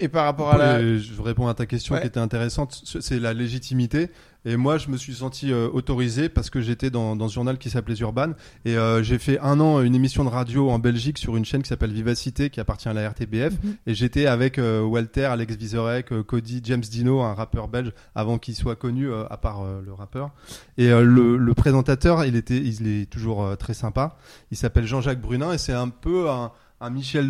Et 0.00 0.08
par 0.08 0.24
rapport 0.24 0.50
à 0.52 0.58
la, 0.58 0.96
je 0.98 1.20
réponds 1.20 1.48
à 1.48 1.54
ta 1.54 1.66
question 1.66 1.94
Ouais. 1.94 2.02
qui 2.02 2.06
était 2.06 2.20
intéressante, 2.20 2.82
c'est 3.00 3.18
la 3.18 3.34
légitimité. 3.34 4.10
Et 4.44 4.56
moi, 4.56 4.78
je 4.78 4.88
me 4.88 4.96
suis 4.96 5.14
senti 5.14 5.52
euh, 5.52 5.68
autorisé 5.72 6.28
parce 6.28 6.48
que 6.48 6.60
j'étais 6.60 6.90
dans, 6.90 7.16
dans 7.16 7.28
ce 7.28 7.34
journal 7.34 7.58
qui 7.58 7.70
s'appelait 7.70 7.96
Urban. 7.96 8.30
Et 8.64 8.76
euh, 8.76 9.02
j'ai 9.02 9.18
fait 9.18 9.40
un 9.40 9.58
an 9.58 9.82
une 9.82 9.96
émission 9.96 10.24
de 10.24 10.28
radio 10.28 10.70
en 10.70 10.78
Belgique 10.78 11.18
sur 11.18 11.36
une 11.36 11.44
chaîne 11.44 11.62
qui 11.62 11.68
s'appelle 11.68 11.92
Vivacité, 11.92 12.48
qui 12.48 12.60
appartient 12.60 12.88
à 12.88 12.92
la 12.92 13.08
RTBF. 13.10 13.54
Mhm. 13.62 13.74
Et 13.88 13.94
j'étais 13.94 14.26
avec 14.26 14.58
euh, 14.58 14.82
Walter, 14.82 15.24
Alex 15.24 15.56
Vizorek, 15.56 16.12
euh, 16.12 16.22
Cody, 16.22 16.60
James 16.64 16.80
Dino, 16.80 17.20
un 17.20 17.34
rappeur 17.34 17.66
belge, 17.66 17.92
avant 18.14 18.38
qu'il 18.38 18.54
soit 18.54 18.76
connu, 18.76 19.12
à 19.12 19.36
part 19.36 19.64
le 19.84 19.92
rappeur. 19.92 20.30
Et 20.78 20.88
le, 20.88 21.36
le 21.36 21.54
présentateur, 21.54 22.24
il 22.24 22.36
était, 22.36 22.56
il 22.58 22.86
est 22.86 23.10
toujours 23.10 23.56
très 23.58 23.74
sympa. 23.74 24.16
Il 24.52 24.56
s'appelle 24.56 24.86
Jean-Jacques 24.86 25.20
Brunin 25.20 25.52
et 25.52 25.58
c'est 25.58 25.72
un 25.72 25.88
peu 25.88 26.30
un, 26.30 26.52
un 26.80 26.90
Michel, 26.90 27.28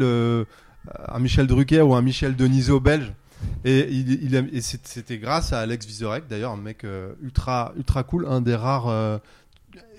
un 1.08 1.18
Michel 1.18 1.46
Drucker 1.46 1.82
ou 1.82 1.94
un 1.94 2.02
Michel 2.02 2.36
Denisot 2.36 2.80
belge. 2.80 3.12
Et, 3.64 4.60
c'était 4.62 5.18
grâce 5.18 5.52
à 5.52 5.60
Alex 5.60 5.86
Vizorek, 5.86 6.26
d'ailleurs, 6.28 6.52
un 6.52 6.56
mec 6.56 6.84
euh, 6.84 7.12
ultra, 7.22 7.72
ultra 7.76 8.02
cool, 8.02 8.26
un 8.28 8.40
des 8.40 8.56
rares 8.56 8.88
euh, 8.88 9.18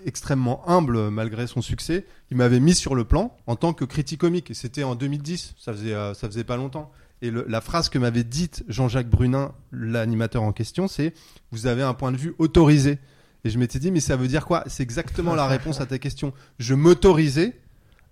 extrêmement 0.05 0.67
humble 0.67 0.97
euh, 0.97 1.09
malgré 1.09 1.47
son 1.47 1.61
succès. 1.61 2.05
Il 2.31 2.37
m'avait 2.37 2.59
mis 2.59 2.75
sur 2.75 2.95
le 2.95 3.03
plan 3.03 3.35
en 3.47 3.55
tant 3.55 3.73
que 3.73 3.85
critique 3.85 4.21
comique. 4.21 4.51
Et 4.51 4.53
c'était 4.53 4.83
en 4.83 4.95
2010, 4.95 5.55
ça 5.57 5.73
faisait, 5.73 5.93
euh, 5.93 6.13
ça 6.13 6.27
faisait 6.27 6.43
pas 6.43 6.57
longtemps. 6.57 6.91
Et 7.21 7.31
la 7.31 7.59
phrase 7.59 7.89
que 7.89 7.99
m'avait 7.99 8.23
dite 8.23 8.63
Jean-Jacques 8.69 9.09
Brunin, 9.09 9.51
l'animateur 9.73 10.41
en 10.41 10.53
question, 10.53 10.87
c'est 10.87 11.13
Vous 11.51 11.67
avez 11.67 11.83
un 11.83 11.93
point 11.93 12.13
de 12.13 12.17
vue 12.17 12.33
autorisé. 12.37 12.97
Et 13.43 13.49
je 13.49 13.59
m'étais 13.59 13.79
dit, 13.79 13.91
mais 13.91 13.99
ça 13.99 14.15
veut 14.15 14.29
dire 14.29 14.45
quoi? 14.45 14.63
C'est 14.67 14.83
exactement 14.83 15.35
la 15.35 15.45
réponse 15.45 15.81
à 15.81 15.85
ta 15.85 15.99
question. 15.99 16.33
Je 16.59 16.73
m'autorisais 16.73 17.59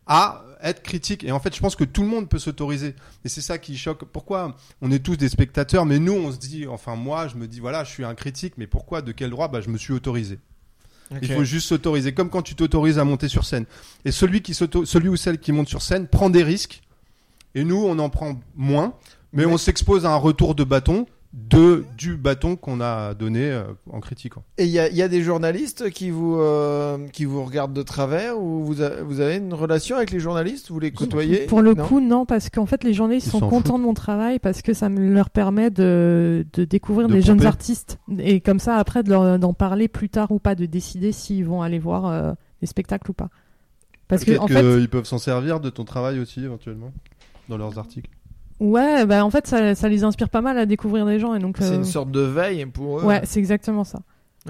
à 0.08 0.44
être 0.64 0.82
critique. 0.82 1.24
Et 1.24 1.32
en 1.32 1.40
fait, 1.40 1.56
je 1.56 1.60
pense 1.60 1.76
que 1.76 1.84
tout 1.84 2.02
le 2.02 2.08
monde 2.08 2.30
peut 2.30 2.40
s'autoriser. 2.40 2.96
Et 3.26 3.30
c'est 3.30 3.42
ça 3.42 3.58
qui 3.58 3.78
choque. 3.78 4.06
Pourquoi 4.06 4.56
on 4.82 4.92
est 4.92 5.00
tous 5.00 5.16
des 5.18 5.30
spectateurs, 5.30 5.86
mais 5.86 6.00
nous, 6.00 6.14
on 6.14 6.32
se 6.32 6.38
dit, 6.38 6.66
enfin 6.68 6.96
moi, 6.96 7.28
je 7.28 7.36
me 7.36 7.48
dis, 7.48 7.60
voilà, 7.60 7.84
je 7.84 7.92
suis 7.92 8.04
un 8.06 8.16
critique, 8.16 8.54
mais 8.58 8.68
pourquoi 8.68 9.02
De 9.02 9.12
quel 9.12 9.30
droit? 9.30 9.48
Bah, 9.50 9.62
Je 9.62 9.70
me 9.70 9.78
suis 9.78 9.94
autorisé. 9.94 10.40
Il 11.22 11.32
faut 11.32 11.44
juste 11.46 11.70
s'autoriser, 11.70 12.14
comme 12.14 12.30
quand 12.30 12.42
tu 12.42 12.54
t'autorises 12.56 13.00
à 13.00 13.06
monter 13.06 13.30
sur 13.30 13.46
scène. 13.46 13.66
Et 14.04 14.12
celui, 14.12 14.42
qui 14.42 14.54
celui 14.54 15.08
ou 15.08 15.16
celle 15.16 15.40
qui 15.40 15.52
monte 15.54 15.70
sur 15.70 15.82
scène 15.82 16.08
prend 16.08 16.30
des 16.30 16.44
risques. 16.44 16.82
Et 17.56 17.64
nous, 17.64 17.78
on 17.78 17.98
en 18.00 18.10
prend 18.10 18.38
moins, 18.56 18.94
mais 19.32 19.46
Mais- 19.46 19.54
on 19.54 19.58
s'expose 19.58 20.06
à 20.06 20.12
un 20.12 20.18
retour 20.18 20.54
de 20.54 20.64
bâton 20.66 21.06
de, 21.38 21.86
du 21.98 22.18
bâton 22.18 22.56
qu'on 22.56 22.82
a 22.82 23.14
donné 23.14 23.52
euh, 23.52 23.64
en 23.92 24.00
critiquant. 24.00 24.44
Et 24.58 24.64
il 24.66 24.72
y 24.72 24.80
a, 24.80 24.90
il 24.90 24.96
y 24.96 25.04
a 25.04 25.08
des 25.08 25.22
journalistes 25.22 25.92
qui 25.92 26.10
vous, 26.10 26.36
euh, 26.40 26.98
qui 27.14 27.26
vous 27.26 27.44
regardent 27.44 27.74
de 27.74 27.84
travers 27.84 28.40
ou 28.40 28.64
vous, 28.66 28.82
a- 28.82 29.04
vous 29.04 29.20
avez 29.20 29.36
une 29.36 29.54
relation 29.54 29.96
avec 29.98 30.10
les 30.10 30.20
journalistes? 30.20 30.72
Vous 30.72 30.80
les 30.80 30.92
côtoyez? 30.92 31.46
Pour 31.46 31.62
le 31.62 31.76
Non? 31.76 31.86
coup, 31.86 32.00
non, 32.00 32.26
parce 32.26 32.50
qu'en 32.50 32.66
fait, 32.66 32.84
les 32.84 32.94
journalistes 32.94 33.28
Ils 33.28 33.32
sont 33.32 33.48
contents 33.48 33.78
de 33.78 33.84
mon 33.84 33.94
travail 33.94 34.40
parce 34.40 34.64
que 34.64 34.74
ça 34.74 34.90
me 34.90 35.14
leur 35.14 35.30
permet 35.30 35.70
de, 35.70 36.44
de 36.54 36.66
découvrir 36.66 37.08
De 37.08 37.14
des 37.14 37.22
jeunes 37.22 37.46
artistes 37.46 38.00
et 38.18 38.42
comme 38.42 38.60
ça, 38.60 38.76
après, 38.78 39.04
de 39.04 39.38
d'en 39.38 39.54
parler 39.54 39.88
plus 39.88 40.10
tard 40.10 40.32
ou 40.32 40.40
pas, 40.40 40.56
de 40.56 40.66
décider 40.66 41.12
s'ils 41.12 41.46
vont 41.46 41.62
aller 41.62 41.78
voir 41.80 42.08
euh, 42.08 42.34
des 42.62 42.68
spectacles 42.68 43.12
ou 43.12 43.14
pas. 43.14 43.30
Parce 44.08 44.24
que, 44.24 44.38
en 44.40 44.48
fait, 44.48 44.62
qu'ils 44.62 44.90
peuvent 44.90 45.06
s'en 45.06 45.18
servir 45.20 45.60
de 45.60 45.70
ton 45.70 45.84
travail 45.84 46.20
aussi, 46.20 46.44
éventuellement, 46.44 46.92
dans 47.48 47.58
leurs 47.58 47.78
articles. 47.78 48.10
Ouais, 48.60 49.06
bah, 49.06 49.26
en 49.26 49.30
fait, 49.30 49.48
ça, 49.48 49.76
ça 49.76 49.90
les 49.90 50.04
inspire 50.04 50.30
pas 50.30 50.42
mal 50.42 50.58
à 50.58 50.66
découvrir 50.66 51.06
des 51.06 51.20
gens 51.20 51.34
et 51.34 51.40
donc. 51.40 51.58
C'est 51.60 51.72
euh, 51.72 51.76
une 51.78 51.86
sorte 51.86 52.12
de 52.12 52.22
veille 52.22 52.66
pour 52.66 53.00
eux. 53.00 53.04
Ouais, 53.04 53.22
c'est 53.24 53.40
exactement 53.40 53.84
ça. 53.84 54.00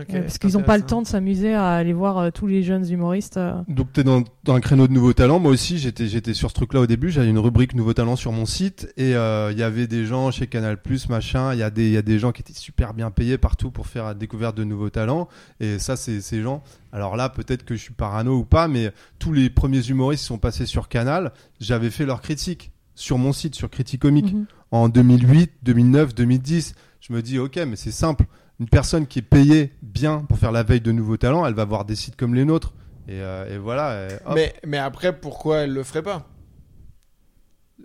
Parce 0.05 0.37
qu'ils 0.37 0.53
n'ont 0.53 0.63
pas 0.63 0.77
le 0.77 0.83
temps 0.83 1.01
de 1.01 1.07
s'amuser 1.07 1.53
à 1.53 1.71
aller 1.71 1.93
voir 1.93 2.17
euh, 2.17 2.29
tous 2.29 2.47
les 2.47 2.63
jeunes 2.63 2.87
humoristes. 2.87 3.37
euh. 3.37 3.55
Donc 3.67 3.93
tu 3.93 4.01
es 4.01 4.03
dans, 4.03 4.23
dans 4.43 4.53
un 4.53 4.59
créneau 4.59 4.87
de 4.87 4.93
nouveaux 4.93 5.13
talents. 5.13 5.39
Moi 5.39 5.51
aussi, 5.51 5.77
j'étais 5.77 6.07
j'étais 6.07 6.33
sur 6.33 6.49
ce 6.49 6.55
truc-là 6.55 6.81
au 6.81 6.87
début. 6.87 7.09
J'avais 7.09 7.29
une 7.29 7.39
rubrique 7.39 7.73
nouveaux 7.73 7.93
talents 7.93 8.15
sur 8.15 8.31
mon 8.31 8.45
site 8.45 8.93
et 8.97 9.15
euh, 9.15 9.51
il 9.51 9.57
y 9.57 9.63
avait 9.63 9.87
des 9.87 10.05
gens 10.05 10.29
chez 10.31 10.47
Canal+, 10.47 10.77
machin. 11.09 11.53
Il 11.53 11.59
y 11.59 11.63
a 11.63 11.69
des 11.69 11.87
il 11.87 11.93
y 11.93 11.97
a 11.97 12.01
des 12.01 12.19
gens 12.19 12.31
qui 12.31 12.41
étaient 12.41 12.53
super 12.53 12.93
bien 12.93 13.11
payés 13.11 13.37
partout 13.37 13.71
pour 13.71 13.87
faire 13.87 14.05
la 14.05 14.13
découverte 14.13 14.55
de 14.55 14.63
nouveaux 14.63 14.89
talents. 14.89 15.27
Et 15.59 15.79
ça, 15.79 15.95
c'est 15.95 16.21
ces 16.21 16.41
gens. 16.41 16.61
Alors 16.91 17.15
là, 17.15 17.29
peut-être 17.29 17.63
que 17.65 17.75
je 17.75 17.81
suis 17.81 17.93
parano 17.93 18.37
ou 18.37 18.45
pas, 18.45 18.67
mais 18.67 18.91
tous 19.19 19.33
les 19.33 19.49
premiers 19.49 19.85
humoristes 19.87 20.21
qui 20.23 20.27
sont 20.27 20.37
passés 20.37 20.65
sur 20.65 20.89
Canal, 20.89 21.31
j'avais 21.59 21.89
fait 21.89 22.05
leurs 22.05 22.21
critiques 22.21 22.71
sur 22.99 23.17
mon 23.17 23.31
site, 23.33 23.55
sur 23.55 23.69
Criticomique 23.69 24.33
Mhm. 24.33 24.45
en 24.71 24.89
2008, 24.89 25.51
2009, 25.63 26.13
2010. 26.15 26.73
Je 26.99 27.13
me 27.13 27.21
dis, 27.21 27.39
ok, 27.39 27.57
mais 27.67 27.75
c'est 27.75 27.91
simple. 27.91 28.25
Une 28.59 28.67
personne 28.67 29.05
qui 29.05 29.19
est 29.19 29.23
payée 29.23 29.71
bien 29.83 30.19
pour 30.19 30.37
faire 30.39 30.51
la 30.51 30.63
veille 30.63 30.81
de 30.81 30.91
nouveaux 30.91 31.17
talents, 31.17 31.45
elle 31.45 31.53
va 31.53 31.63
voir 31.65 31.85
des 31.85 31.95
sites 31.95 32.15
comme 32.15 32.33
les 32.33 32.43
nôtres. 32.43 32.73
Et, 33.07 33.21
euh, 33.21 33.53
et 33.53 33.57
voilà. 33.57 34.07
et 34.09 34.13
hop. 34.25 34.33
Mais, 34.35 34.53
mais 34.65 34.77
après, 34.79 35.17
pourquoi 35.17 35.59
elle 35.59 35.73
le 35.73 35.83
ferait 35.83 36.01
pas? 36.01 36.27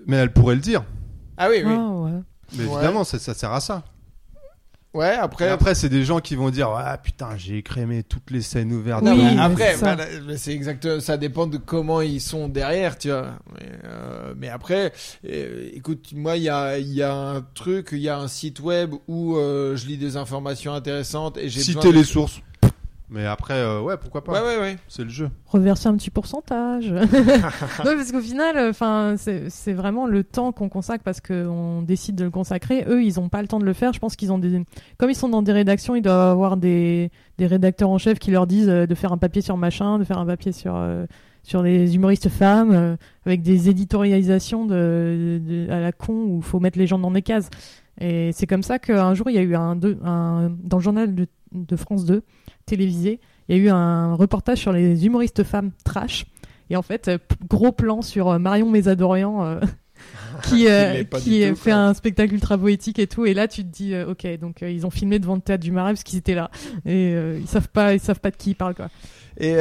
Mais 0.06 0.16
elle 0.16 0.32
pourrait 0.32 0.54
le 0.54 0.60
dire. 0.60 0.84
Ah 1.36 1.48
oui, 1.50 1.62
oui. 1.64 1.72
Ah, 1.76 1.90
ouais. 1.90 2.10
Mais 2.56 2.64
Ouais. 2.66 2.72
évidemment, 2.74 3.04
ça, 3.04 3.18
ça 3.18 3.34
sert 3.34 3.52
à 3.52 3.60
ça. 3.60 3.84
Ouais, 4.94 5.14
Et 5.14 5.18
après. 5.18 5.48
après, 5.48 5.74
c'est 5.74 5.88
des 5.88 6.04
gens 6.04 6.20
qui 6.20 6.36
vont 6.36 6.50
dire 6.50 6.70
Ouais, 6.70 6.82
putain, 7.02 7.30
j'ai 7.38 7.56
écrémé 7.56 8.02
toutes 8.02 8.30
les 8.30 8.42
scènes 8.42 8.72
ouvertes. 8.72 9.02
Oui, 9.04 9.38
après, 9.38 9.72
c'est 9.72 9.78
ça. 9.78 9.96
bah, 9.96 10.04
c'est 10.36 10.52
exact. 10.52 11.00
Ça 11.00 11.16
dépend 11.16 11.46
de 11.46 11.56
comment 11.56 12.02
ils 12.02 12.20
sont 12.20 12.48
derrière, 12.48 12.98
tu 12.98 13.08
vois. 13.08 13.36
Mais, 13.54 13.68
euh, 13.86 14.34
mais 14.36 14.48
après, 14.50 14.92
euh, 15.26 15.70
écoute, 15.72 16.10
moi, 16.14 16.36
il 16.36 16.42
y 16.42 16.50
a, 16.50 16.76
il 16.78 16.92
y 16.92 17.02
a 17.02 17.14
un 17.14 17.40
truc, 17.54 17.88
il 17.92 17.98
y 18.00 18.08
a 18.10 18.18
un 18.18 18.28
site 18.28 18.60
web 18.60 18.92
où 19.08 19.36
euh, 19.36 19.76
je 19.76 19.86
lis 19.86 19.96
des 19.96 20.16
informations 20.18 20.74
intéressantes 20.74 21.38
et 21.38 21.48
j'ai 21.48 21.60
Citer 21.60 21.88
de- 21.88 21.94
les 21.94 22.04
sources. 22.04 22.40
Mais 23.12 23.26
après, 23.26 23.54
euh, 23.54 23.80
ouais, 23.82 23.96
pourquoi 23.98 24.24
pas 24.24 24.32
Ouais, 24.32 24.40
ouais, 24.40 24.58
ouais. 24.60 24.76
C'est 24.88 25.04
le 25.04 25.10
jeu. 25.10 25.28
reverser 25.46 25.88
un 25.88 25.96
petit 25.96 26.08
pourcentage. 26.10 26.90
non, 26.92 27.02
parce 27.96 28.10
qu'au 28.10 28.20
final, 28.20 28.56
enfin, 28.70 29.14
c'est 29.18 29.50
c'est 29.50 29.72
vraiment 29.74 30.06
le 30.06 30.24
temps 30.24 30.52
qu'on 30.52 30.68
consacre 30.68 31.04
parce 31.04 31.20
qu'on 31.20 31.82
décide 31.82 32.14
de 32.16 32.24
le 32.24 32.30
consacrer. 32.30 32.84
Eux, 32.88 33.02
ils 33.04 33.16
n'ont 33.20 33.28
pas 33.28 33.42
le 33.42 33.48
temps 33.48 33.58
de 33.58 33.64
le 33.66 33.72
faire. 33.74 33.92
Je 33.92 33.98
pense 33.98 34.16
qu'ils 34.16 34.32
ont 34.32 34.38
des, 34.38 34.62
comme 34.98 35.10
ils 35.10 35.14
sont 35.14 35.28
dans 35.28 35.42
des 35.42 35.52
rédactions, 35.52 35.94
ils 35.94 36.02
doivent 36.02 36.30
avoir 36.30 36.56
des, 36.56 37.10
des 37.38 37.46
rédacteurs 37.46 37.90
en 37.90 37.98
chef 37.98 38.18
qui 38.18 38.30
leur 38.30 38.46
disent 38.46 38.68
euh, 38.70 38.86
de 38.86 38.94
faire 38.94 39.12
un 39.12 39.18
papier 39.18 39.42
sur 39.42 39.56
machin, 39.56 39.98
de 39.98 40.04
faire 40.04 40.18
un 40.18 40.26
papier 40.26 40.52
sur 40.52 40.74
euh, 40.76 41.04
sur 41.42 41.62
les 41.62 41.96
humoristes 41.96 42.28
femmes, 42.28 42.72
euh, 42.72 42.96
avec 43.26 43.42
des 43.42 43.68
éditorialisations 43.68 44.64
de, 44.64 45.40
de- 45.44 45.70
à 45.70 45.80
la 45.80 45.92
con 45.92 46.14
où 46.14 46.36
il 46.38 46.44
faut 46.44 46.60
mettre 46.60 46.78
les 46.78 46.86
gens 46.86 46.98
dans 46.98 47.10
des 47.10 47.22
cases. 47.22 47.50
Et 48.00 48.30
c'est 48.32 48.46
comme 48.46 48.62
ça 48.62 48.78
qu'un 48.78 49.12
jour, 49.14 49.28
il 49.28 49.34
y 49.34 49.38
a 49.38 49.42
eu 49.42 49.54
un, 49.54 49.76
deux- 49.76 49.98
un 50.04 50.50
dans 50.62 50.78
le 50.78 50.82
journal 50.82 51.14
de, 51.14 51.26
de 51.54 51.76
France 51.76 52.04
2 52.04 52.22
télévisé, 52.66 53.20
il 53.48 53.56
y 53.56 53.60
a 53.60 53.62
eu 53.62 53.68
un 53.70 54.14
reportage 54.14 54.58
sur 54.58 54.72
les 54.72 55.04
humoristes 55.06 55.42
femmes 55.44 55.70
trash. 55.84 56.26
Et 56.70 56.76
en 56.76 56.82
fait, 56.82 57.08
euh, 57.08 57.18
gros 57.48 57.72
plan 57.72 58.00
sur 58.02 58.28
euh, 58.30 58.38
Marion 58.38 58.70
Mésadorian 58.70 59.44
euh, 59.44 59.60
qui, 60.44 60.68
euh, 60.68 61.02
qui 61.04 61.46
tout, 61.48 61.56
fait 61.56 61.70
quoi. 61.70 61.74
un 61.74 61.94
spectacle 61.94 62.32
ultra 62.34 62.56
poétique 62.56 62.98
et 62.98 63.06
tout. 63.06 63.26
Et 63.26 63.34
là, 63.34 63.46
tu 63.48 63.62
te 63.62 63.68
dis, 63.68 63.94
euh, 63.94 64.10
ok, 64.10 64.26
donc 64.40 64.62
euh, 64.62 64.70
ils 64.70 64.86
ont 64.86 64.90
filmé 64.90 65.18
devant 65.18 65.34
le 65.34 65.40
théâtre 65.40 65.62
du 65.64 65.72
Marais 65.72 65.92
parce 65.92 66.02
qu'ils 66.04 66.18
étaient 66.18 66.34
là 66.34 66.50
et 66.86 67.12
ils 67.38 67.46
savent 67.48 67.68
pas, 67.68 67.92
ils 67.94 68.00
savent 68.00 68.20
pas 68.20 68.30
de 68.30 68.36
qui 68.36 68.50
ils 68.50 68.54
parlent 68.54 68.74
quoi. 68.74 68.88
Et 69.38 69.54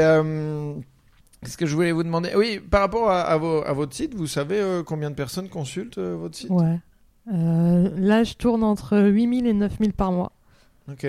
qu'est-ce 1.43 1.57
que 1.57 1.65
je 1.65 1.75
voulais 1.75 1.91
vous 1.91 2.03
demander? 2.03 2.29
Oui, 2.35 2.59
par 2.59 2.81
rapport 2.81 3.09
à, 3.09 3.21
à 3.21 3.37
vos- 3.37 3.63
à 3.65 3.73
votre 3.73 3.93
site, 3.95 4.13
vous 4.15 4.27
savez 4.27 4.61
combien 4.85 5.09
de 5.09 5.15
personnes 5.15 5.49
consultent 5.49 5.97
votre 5.97 6.35
site? 6.35 6.49
Ouais. 6.49 6.77
Là, 7.27 8.23
je 8.23 8.33
tourne 8.33 8.63
entre 8.63 8.97
8000 8.99 9.47
et 9.47 9.53
9000 9.53 9.93
par 9.93 10.11
mois. 10.11 10.31
Ok. 10.89 11.07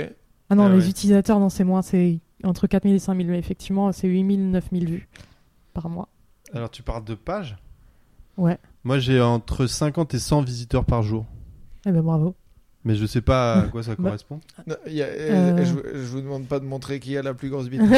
Ah 0.53 0.55
non, 0.55 0.65
Ah 0.67 0.69
les 0.71 0.83
ouais. 0.85 0.89
utilisateurs, 0.91 1.41
non, 1.41 1.49
c'est 1.49 1.65
moins, 1.65 1.83
c'est 1.83 2.19
entre 2.45 2.67
4000 2.67 2.95
et 2.95 2.99
5000. 2.99 3.27
Mais 3.29 3.39
effectivement, 3.39 3.91
c'est 3.93 4.09
8000, 4.09 4.51
9000 4.51 4.87
vues 4.91 5.09
par 5.73 5.89
mois. 5.89 6.09
Alors 6.55 6.71
tu 6.71 6.83
parles 6.83 7.05
de 7.05 7.15
pages? 7.15 7.57
Ouais. 8.37 8.59
Moi 8.85 8.99
j'ai 8.99 9.21
entre 9.21 9.67
50 9.67 10.13
et 10.15 10.19
100 10.19 10.43
visiteurs 10.43 10.85
par 10.85 11.03
jour. 11.03 11.25
Eh 11.87 11.93
ben 11.93 12.03
bravo. 12.03 12.35
Mais 12.85 12.97
je 12.97 13.07
sais 13.07 13.21
pas 13.21 13.55
à 13.61 13.63
quoi 13.69 13.83
ça 13.83 13.93
Bah. 13.97 14.03
correspond. 14.05 14.41
Non, 14.67 14.75
il 14.87 14.95
y 14.95 15.03
a- 15.03 15.07
Euh. 15.07 15.65
je, 15.65 15.99
je 15.99 16.07
vous 16.09 16.21
demande 16.21 16.47
pas 16.47 16.59
de 16.59 16.65
montrer 16.65 16.99
qui 17.01 17.17
a 17.17 17.23
la 17.23 17.33
plus 17.33 17.49
grosse 17.49 17.69
bite. 17.71 17.81
non, 17.81 17.89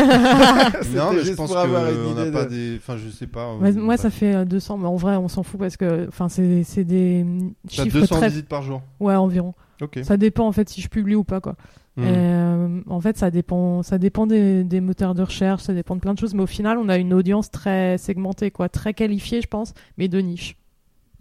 mais 1.13 1.25
je 1.25 1.33
pense 1.33 1.53
qu'on 1.53 1.69
n'a 1.69 1.91
idée 1.91 2.31
pas 2.31 2.45
de- 2.45 2.51
des. 2.51 2.77
Enfin, 2.77 2.97
je 2.97 3.09
sais 3.11 3.27
pas. 3.27 3.55
Ouais, 3.57 3.75
euh, 3.77 3.81
moi, 3.81 3.97
ça 3.97 4.11
fait 4.11 4.35
euh, 4.35 4.45
200, 4.45 4.79
mais 4.79 4.87
en 4.87 4.97
vrai, 4.97 5.17
on 5.17 5.29
s'en 5.29 5.43
fout 5.43 5.59
parce 5.59 5.77
que 5.77 6.07
enfin, 6.09 6.29
c'est 6.29 6.63
c'est 6.65 6.85
des 6.85 7.25
chiffres 7.69 7.99
200 8.01 8.17
très. 8.17 8.29
visites 8.29 8.49
par 8.49 8.63
jour. 8.63 8.83
Ouais, 9.01 9.15
environ. 9.17 9.55
Ok. 9.81 9.99
Ça 10.05 10.17
dépend 10.17 10.47
en 10.47 10.53
fait 10.53 10.69
si 10.69 10.81
je 10.81 10.89
publie 10.89 11.15
ou 11.17 11.25
pas. 11.25 11.41
quoi. 11.41 11.57
Hmm. 11.97 12.03
Euh, 12.07 12.81
en 12.89 13.01
fait, 13.01 13.17
ça 13.17 13.31
dépend, 13.31 13.83
ça 13.83 13.99
dépend 13.99 14.27
des, 14.27 14.65
des 14.65 14.81
moteurs 14.81 15.15
de 15.15 15.23
recherche, 15.23 15.63
ça 15.63 15.75
dépend 15.75 15.95
de 15.95 16.01
plein 16.01 16.15
de 16.15 16.19
choses, 16.19 16.35
mais 16.35 16.43
au 16.43 16.47
final, 16.49 16.79
on 16.79 16.89
a 16.89 16.99
une 16.99 17.15
audience 17.15 17.51
très 17.51 17.99
segmentée, 17.99 18.51
quoi, 18.51 18.69
très 18.69 18.95
qualifiée, 18.95 19.41
je 19.41 19.49
pense, 19.49 19.75
mais 19.97 20.09
de 20.09 20.19
niche. 20.19 20.57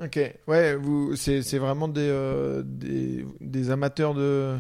Ok, 0.01 0.19
ouais, 0.47 0.75
vous, 0.75 1.15
c'est, 1.15 1.43
c'est 1.43 1.59
vraiment 1.59 1.87
des, 1.87 2.01
euh, 2.01 2.63
des, 2.65 3.25
des 3.39 3.69
amateurs 3.69 4.13
de. 4.15 4.53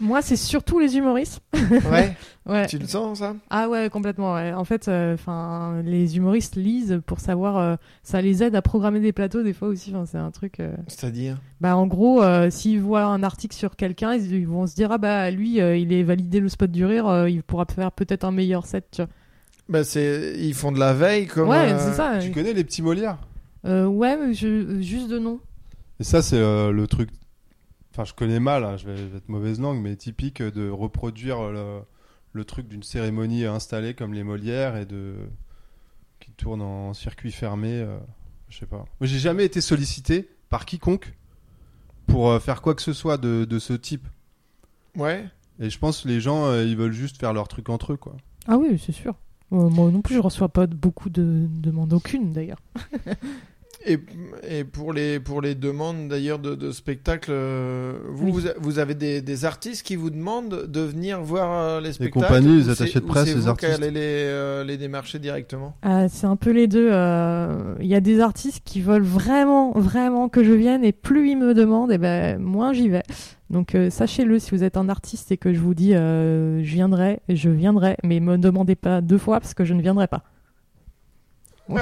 Moi, 0.00 0.22
c'est 0.22 0.34
surtout 0.36 0.78
les 0.78 0.96
humoristes. 0.96 1.40
Ouais, 1.90 2.16
Ouais. 2.46 2.66
tu 2.66 2.78
le 2.78 2.86
sens 2.86 3.18
ça? 3.20 3.36
Ah 3.50 3.68
ouais, 3.68 3.88
complètement. 3.90 4.34
Ouais. 4.34 4.52
En 4.52 4.64
fait, 4.64 4.88
enfin, 4.88 5.80
les 5.84 6.16
humoristes 6.16 6.56
lisent 6.56 7.00
pour 7.06 7.20
savoir, 7.20 7.58
euh, 7.58 7.76
ça 8.02 8.20
les 8.22 8.42
aide 8.42 8.56
à 8.56 8.62
programmer 8.62 8.98
des 9.00 9.12
plateaux 9.12 9.42
des 9.42 9.52
fois 9.52 9.68
aussi. 9.68 9.90
Enfin, 9.94 10.06
c'est 10.06 10.18
un 10.18 10.30
truc. 10.30 10.58
euh, 10.58 10.72
C'est-à-dire? 10.88 11.36
Bah, 11.60 11.76
en 11.76 11.86
gros, 11.86 12.22
euh, 12.22 12.48
s'ils 12.50 12.80
voient 12.80 13.04
un 13.04 13.22
article 13.22 13.54
sur 13.54 13.76
quelqu'un, 13.76 14.14
ils, 14.14 14.32
ils 14.34 14.48
vont 14.48 14.66
se 14.66 14.74
dire 14.74 14.90
ah 14.90 14.98
bah 14.98 15.30
lui, 15.30 15.60
euh, 15.60 15.76
il 15.76 15.92
est 15.92 16.02
validé 16.02 16.40
le 16.40 16.48
spot 16.48 16.70
du 16.70 16.84
rire, 16.86 17.06
euh, 17.08 17.28
il 17.30 17.42
pourra 17.42 17.66
faire 17.72 17.92
peut-être 17.92 18.24
un 18.24 18.32
meilleur 18.32 18.64
set. 18.66 18.86
Tu 18.90 19.02
vois. 19.02 19.10
bah, 19.68 19.84
c'est, 19.84 20.32
Ils 20.38 20.54
font 20.54 20.72
de 20.72 20.80
la 20.80 20.94
veille 20.94 21.26
comme. 21.26 21.48
ouais, 21.50 21.72
euh, 21.74 21.78
c'est 21.78 21.92
ça. 21.94 22.18
Tu 22.20 22.30
connais 22.32 22.54
les 22.54 22.64
petits 22.64 22.82
Molières? 22.82 23.18
Euh, 23.18 23.31
ouais, 23.64 24.16
mais 24.16 24.34
je- 24.34 24.80
juste 24.80 25.08
de 25.08 25.18
nom. 25.18 25.40
Et 26.00 26.04
ça, 26.04 26.22
c'est 26.22 26.38
euh, 26.38 26.72
le 26.72 26.86
truc. 26.86 27.10
Enfin, 27.92 28.04
je 28.04 28.14
connais 28.14 28.40
mal, 28.40 28.64
hein, 28.64 28.76
je, 28.76 28.86
vais, 28.86 28.96
je 28.96 29.04
vais 29.04 29.18
être 29.18 29.28
mauvaise 29.28 29.60
langue, 29.60 29.80
mais 29.80 29.94
typique 29.96 30.42
de 30.42 30.68
reproduire 30.70 31.50
le, 31.50 31.80
le 32.32 32.44
truc 32.44 32.66
d'une 32.68 32.82
cérémonie 32.82 33.44
installée 33.44 33.92
comme 33.94 34.14
les 34.14 34.24
Molières 34.24 34.76
et 34.76 34.86
de. 34.86 35.14
qui 36.20 36.30
tourne 36.32 36.62
en 36.62 36.94
circuit 36.94 37.30
fermé. 37.32 37.68
euh, 37.80 37.98
je 38.48 38.58
sais 38.58 38.66
pas. 38.66 38.78
Moi, 38.78 38.86
j'ai 39.02 39.18
jamais 39.18 39.44
été 39.44 39.60
sollicité 39.60 40.28
par 40.48 40.64
quiconque 40.66 41.14
pour 42.06 42.30
euh, 42.30 42.40
faire 42.40 42.62
quoi 42.62 42.74
que 42.74 42.82
ce 42.82 42.92
soit 42.92 43.18
de, 43.18 43.44
de 43.44 43.58
ce 43.58 43.74
type. 43.74 44.06
Ouais. 44.96 45.24
Et 45.60 45.68
je 45.70 45.78
pense 45.78 46.02
que 46.02 46.08
les 46.08 46.20
gens, 46.20 46.46
euh, 46.46 46.64
ils 46.64 46.76
veulent 46.76 46.92
juste 46.92 47.18
faire 47.20 47.32
leur 47.34 47.46
truc 47.48 47.68
entre 47.68 47.92
eux, 47.92 47.96
quoi. 47.96 48.16
Ah 48.48 48.56
oui, 48.56 48.82
c'est 48.84 48.92
sûr. 48.92 49.14
Euh, 49.52 49.68
moi 49.68 49.90
non 49.90 50.00
plus, 50.00 50.14
je 50.14 50.20
reçois 50.20 50.48
pas 50.48 50.66
de- 50.66 50.74
beaucoup 50.74 51.10
de 51.10 51.46
demandes, 51.48 51.92
aucune 51.92 52.32
d'ailleurs. 52.32 52.58
Et, 53.84 53.98
et 54.48 54.64
pour, 54.64 54.92
les, 54.92 55.18
pour 55.18 55.40
les 55.42 55.54
demandes 55.56 56.08
d'ailleurs 56.08 56.38
de, 56.38 56.54
de 56.54 56.70
spectacles, 56.70 57.30
euh, 57.32 57.98
vous, 58.10 58.26
Oui. 58.26 58.32
vous, 58.32 58.48
vous 58.60 58.78
avez 58.78 58.94
des, 58.94 59.20
des 59.20 59.44
artistes 59.44 59.84
qui 59.84 59.96
vous 59.96 60.10
demandent 60.10 60.66
de 60.66 60.80
venir 60.80 61.20
voir 61.20 61.50
euh, 61.52 61.80
les 61.80 61.92
spectacles 61.92 62.26
compagnies, 62.26 62.56
les 62.58 62.62
ou 62.62 62.64
c'est- 62.74 62.82
attachés 62.82 63.00
de 63.00 63.04
ou 63.04 63.08
presse, 63.08 63.28
c'est 63.28 63.34
les 63.34 63.48
artistes 63.48 63.72
qui 63.78 63.82
allez 63.82 63.90
les, 63.90 64.00
euh, 64.00 64.62
les 64.64 64.76
démarcher 64.76 65.18
directement? 65.18 65.74
Euh, 65.84 66.06
c'est 66.10 66.26
un 66.26 66.36
peu 66.36 66.50
les 66.50 66.68
deux. 66.68 66.90
euh, 66.92 67.74
Il 67.80 67.86
y 67.86 67.94
a 67.96 68.00
des 68.00 68.20
artistes 68.20 68.62
qui 68.64 68.80
veulent 68.80 69.02
vraiment, 69.02 69.72
vraiment 69.72 70.28
que 70.28 70.44
je 70.44 70.52
vienne, 70.52 70.84
et 70.84 70.92
plus 70.92 71.30
ils 71.30 71.36
me 71.36 71.52
demandent, 71.52 71.90
et 71.90 71.98
ben 71.98 72.38
moins 72.40 72.72
j'y 72.72 72.88
vais. 72.88 73.02
Donc 73.50 73.74
euh, 73.74 73.90
sachez-le, 73.90 74.38
si 74.38 74.52
vous 74.52 74.62
êtes 74.64 74.76
un 74.76 74.88
artiste 74.88 75.32
et 75.32 75.36
que 75.36 75.52
je 75.52 75.58
vous 75.58 75.74
dis 75.74 75.94
euh, 75.94 76.62
je 76.62 76.72
viendrai, 76.72 77.20
je 77.28 77.50
viendrai, 77.50 77.96
mais 78.04 78.20
me 78.20 78.38
demandez 78.38 78.76
pas 78.76 79.00
deux 79.00 79.18
fois 79.18 79.40
parce 79.40 79.54
que 79.54 79.64
je 79.64 79.74
ne 79.74 79.82
viendrai 79.82 80.06
pas. 80.06 80.22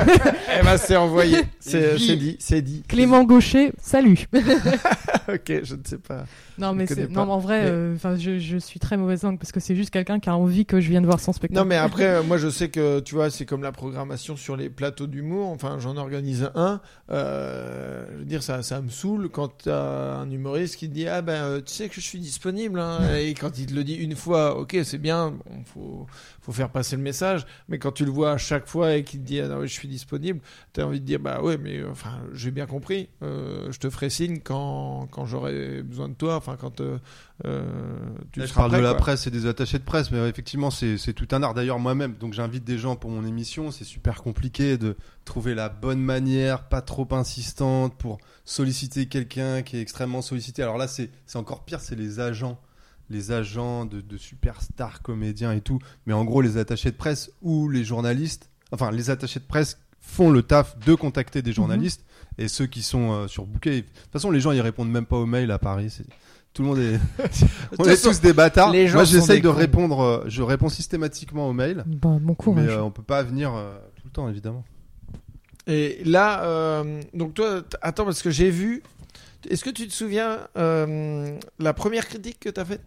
Eh 0.60 0.62
ben 0.64 0.76
c'est 0.76 0.96
envoyé, 0.96 1.38
c'est 1.58 1.96
dit, 1.96 2.36
c'est 2.38 2.60
dit. 2.62 2.82
Clément 2.86 3.24
Gaucher, 3.24 3.72
salut. 3.80 4.26
ok, 4.34 5.60
je 5.62 5.74
ne 5.74 5.80
sais 5.84 5.98
pas. 5.98 6.24
non 6.58 6.72
mais 6.74 6.86
pas. 6.86 6.94
non 7.08 7.26
mais 7.26 7.32
en 7.32 7.38
vrai, 7.38 7.62
Mais- 7.64 7.70
euh, 7.70 8.16
je, 8.18 8.38
je 8.38 8.56
suis 8.58 8.78
très 8.80 8.96
mauvaise 8.96 9.22
langue 9.22 9.38
parce 9.38 9.52
que 9.52 9.60
c'est 9.60 9.74
juste 9.76 9.90
quelqu'un 9.90 10.20
qui 10.20 10.28
a 10.28 10.36
envie 10.36 10.66
que 10.66 10.80
je 10.80 10.88
vienne 10.90 11.06
voir 11.06 11.18
son 11.20 11.32
spectacle. 11.32 11.58
Non, 11.60 11.64
mais 11.64 11.76
après, 11.76 12.04
euh, 12.06 12.22
moi, 12.22 12.36
je 12.36 12.48
sais 12.50 12.68
que, 12.68 13.00
tu 13.00 13.14
vois, 13.14 13.30
c'est 13.30 13.46
comme 13.46 13.62
la 13.62 13.72
programmation 13.72 14.36
sur 14.36 14.56
les 14.56 14.68
plateaux 14.68 15.06
d'humour. 15.06 15.48
Enfin, 15.48 15.78
j'en 15.80 15.96
organise 15.96 16.50
un. 16.54 16.80
Euh, 17.10 18.04
je 18.12 18.18
veux 18.18 18.24
dire, 18.24 18.42
ça, 18.42 18.62
ça 18.62 18.80
me 18.80 18.88
saoule 18.90 19.28
quand 19.30 19.48
t'as 19.64 20.16
un 20.16 20.30
humoriste 20.30 20.76
qui 20.76 20.88
te 20.88 20.94
dit 20.94 21.08
Ah 21.08 21.22
ben, 21.22 21.60
tu 21.64 21.72
sais 21.72 21.88
que 21.88 21.94
je 21.94 22.00
suis 22.00 22.18
disponible. 22.20 22.80
hein. 22.80 22.98
Et 23.18 23.34
quand 23.34 23.58
il 23.58 23.66
te 23.66 23.74
le 23.74 23.84
dit 23.84 23.94
une 23.94 24.16
fois, 24.16 24.58
ok, 24.58 24.76
c'est 24.84 24.98
bien, 24.98 25.30
bon, 25.30 25.62
faut, 25.72 26.06
faut 26.42 26.52
faire 26.52 26.70
passer 26.70 26.96
le 26.96 27.02
message. 27.02 27.46
Mais 27.68 27.78
quand 27.78 27.92
tu 27.92 28.04
le 28.04 28.10
vois 28.10 28.32
à 28.32 28.38
chaque 28.38 28.66
fois 28.66 28.94
et 28.94 29.04
qu'il 29.04 29.20
te 29.20 29.26
dit 29.26 29.40
Ah 29.40 29.48
non, 29.48 29.58
oui, 29.60 29.68
je 29.70 29.74
suis 29.78 29.88
disponible, 29.88 30.40
t'as 30.72 30.84
envie 30.84 31.00
de 31.00 31.06
dire 31.06 31.20
Bah 31.20 31.40
ouais, 31.42 31.56
mais 31.58 31.78
euh, 31.78 31.90
enfin, 31.90 32.20
j'ai 32.34 32.50
bien 32.50 32.66
compris. 32.66 33.08
Euh, 33.22 33.70
je 33.72 33.78
te 33.78 33.88
ferai 33.88 34.10
signe 34.10 34.40
quand, 34.40 35.08
quand 35.10 35.24
j'aurai 35.24 35.82
besoin 35.82 36.08
de 36.08 36.14
toi. 36.14 36.36
Enfin, 36.36 36.56
quand 36.60 36.80
euh, 36.80 36.98
euh, 37.46 37.62
tu 38.32 38.40
Là, 38.40 38.46
je 38.46 38.50
seras 38.50 38.62
parle 38.62 38.72
prêt, 38.72 38.78
de 38.78 38.82
la 38.82 38.90
quoi. 38.90 38.98
presse 38.98 39.26
et 39.26 39.30
des 39.30 39.46
attachés 39.46 39.78
de 39.78 39.84
presse, 39.84 40.10
mais 40.10 40.28
effectivement, 40.28 40.70
c'est 40.70 41.12
tout 41.14 41.28
un 41.32 41.42
art. 41.42 41.54
D'ailleurs, 41.54 41.78
moi-même, 41.78 42.14
donc 42.14 42.34
j'invite 42.34 42.64
des 42.64 42.76
gens 42.78 42.96
pour 42.96 43.10
mon 43.10 43.24
émission. 43.24 43.70
C'est 43.70 43.84
super 43.84 44.22
compliqué 44.22 44.76
de 44.76 44.96
trouver 45.24 45.54
la 45.54 45.68
bonne 45.68 46.00
manière, 46.00 46.68
pas 46.68 46.82
trop 46.82 47.08
insistante, 47.12 47.94
pour 47.96 48.18
solliciter 48.44 49.06
quelqu'un 49.06 49.62
qui 49.62 49.76
est 49.76 49.80
extrêmement 49.80 50.22
sollicité. 50.22 50.62
Alors 50.62 50.76
là, 50.76 50.88
c'est 50.88 51.10
c'est 51.26 51.38
encore 51.38 51.64
pire, 51.64 51.80
c'est 51.80 51.96
les 51.96 52.20
agents. 52.20 52.60
Les 53.08 53.32
agents 53.32 53.86
de, 53.86 54.00
de 54.00 54.16
superstars 54.16 55.02
comédiens 55.02 55.50
et 55.52 55.60
tout. 55.60 55.80
Mais 56.06 56.12
en 56.12 56.24
gros, 56.24 56.42
les 56.42 56.58
attachés 56.58 56.92
de 56.92 56.96
presse 56.96 57.32
ou 57.42 57.68
les 57.68 57.82
journalistes, 57.82 58.49
enfin, 58.72 58.90
les 58.90 59.10
attachés 59.10 59.40
de 59.40 59.44
presse 59.44 59.78
font 60.00 60.30
le 60.30 60.42
taf 60.42 60.78
de 60.78 60.94
contacter 60.94 61.42
des 61.42 61.52
journalistes 61.52 62.04
et 62.38 62.48
ceux 62.48 62.66
qui 62.66 62.82
sont 62.82 63.12
euh, 63.12 63.28
surbookés. 63.28 63.82
De 63.82 63.86
toute 63.86 64.12
façon, 64.12 64.30
les 64.30 64.40
gens, 64.40 64.52
ils 64.52 64.60
répondent 64.60 64.90
même 64.90 65.06
pas 65.06 65.16
aux 65.16 65.26
mails 65.26 65.50
à 65.50 65.58
Paris. 65.58 65.90
c'est- 65.90 66.06
Tout 66.54 66.62
le 66.62 66.68
monde 66.68 66.78
est. 66.78 66.98
On 67.78 67.84
est 67.84 68.02
tous 68.02 68.20
des 68.20 68.32
bâtards. 68.32 68.72
les 68.72 68.88
gens 68.88 68.94
Moi, 68.94 69.04
j'essaye 69.04 69.40
de 69.40 69.48
répondre. 69.48 70.00
euh, 70.00 70.24
je 70.26 70.42
réponds 70.42 70.68
systématiquement 70.68 71.48
aux 71.48 71.52
mails. 71.52 71.84
Bah, 71.86 72.16
bon 72.20 72.34
courage. 72.34 72.64
Mais 72.64 72.70
euh, 72.72 72.82
on 72.82 72.90
peut 72.90 73.02
pas 73.02 73.22
venir 73.22 73.54
euh, 73.54 73.76
tout 73.96 74.02
le 74.06 74.10
temps, 74.10 74.28
évidemment. 74.28 74.64
Et 75.66 76.00
là, 76.04 76.82
donc 77.14 77.34
toi, 77.34 77.62
t- 77.62 77.76
attends, 77.82 78.04
parce 78.04 78.22
que 78.22 78.30
j'ai 78.30 78.50
vu. 78.50 78.82
Est-ce 79.48 79.62
que 79.64 79.70
tu 79.70 79.86
te 79.86 79.92
souviens 79.92 80.38
la 80.56 81.72
première 81.74 82.06
critique 82.06 82.40
que 82.40 82.48
tu 82.48 82.58
as 82.60 82.64
faite? 82.64 82.80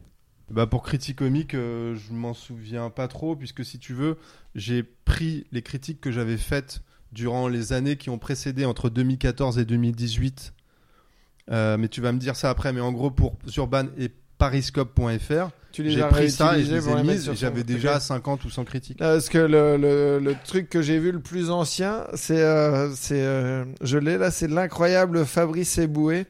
Bah, 0.52 0.68
pour 0.68 0.84
critique 0.84 1.18
comique, 1.18 1.54
euh, 1.56 1.96
je 1.96 2.14
m'en 2.14 2.34
souviens 2.34 2.90
pas 2.90 3.08
trop, 3.08 3.36
puisque 3.36 3.64
si 3.66 3.80
tu 3.80 3.94
veux, 3.94 4.18
j'ai 4.56 4.84
pris 4.84 5.46
les 5.52 5.62
critiques 5.62 6.02
que 6.02 6.12
j'avais 6.12 6.38
faites 6.38 6.82
durant 7.12 7.48
les 7.48 7.74
années 7.74 7.96
qui 7.96 8.10
ont 8.10 8.18
précédé 8.20 8.66
entre 8.66 8.90
2014 8.90 9.58
et 9.60 9.66
2018. 9.66 10.54
Euh, 11.52 11.78
mais 11.78 11.88
tu 11.88 12.02
vas 12.02 12.12
me 12.12 12.20
dire 12.20 12.36
ça 12.36 12.50
après. 12.50 12.74
Mais 12.74 12.82
en 12.82 12.92
gros, 12.92 13.12
pour 13.12 13.38
Urban 13.58 13.86
et 13.98 14.10
pariscope.fr, 14.38 15.50
j'ai 15.74 16.02
pris 16.10 16.32
ça 16.32 16.58
et 16.58 16.64
je 16.64 16.74
les 16.76 16.90
ai 16.90 17.04
mises. 17.04 17.32
J'avais 17.34 17.64
déjà 17.64 17.96
Ok. 17.96 18.02
50 18.02 18.46
ou 18.46 18.50
100 18.50 18.66
critiques. 18.66 19.00
Là, 19.00 19.14
Parce 19.14 19.30
que 19.30 19.38
le, 19.38 19.78
le, 19.78 20.20
le 20.20 20.36
truc 20.46 20.70
que 20.70 20.82
j'ai 20.82 21.00
vu 21.00 21.12
le 21.12 21.20
plus 21.20 21.50
ancien, 21.50 22.06
c'est, 22.14 22.42
euh, 22.42 22.94
c'est, 22.96 23.22
euh, 23.24 23.66
je 23.82 23.98
l'ai 23.98 24.18
là, 24.18 24.32
c'est 24.32 24.48
l'incroyable 24.48 25.26
Fabrice 25.26 25.78
Eboué. 25.78 26.26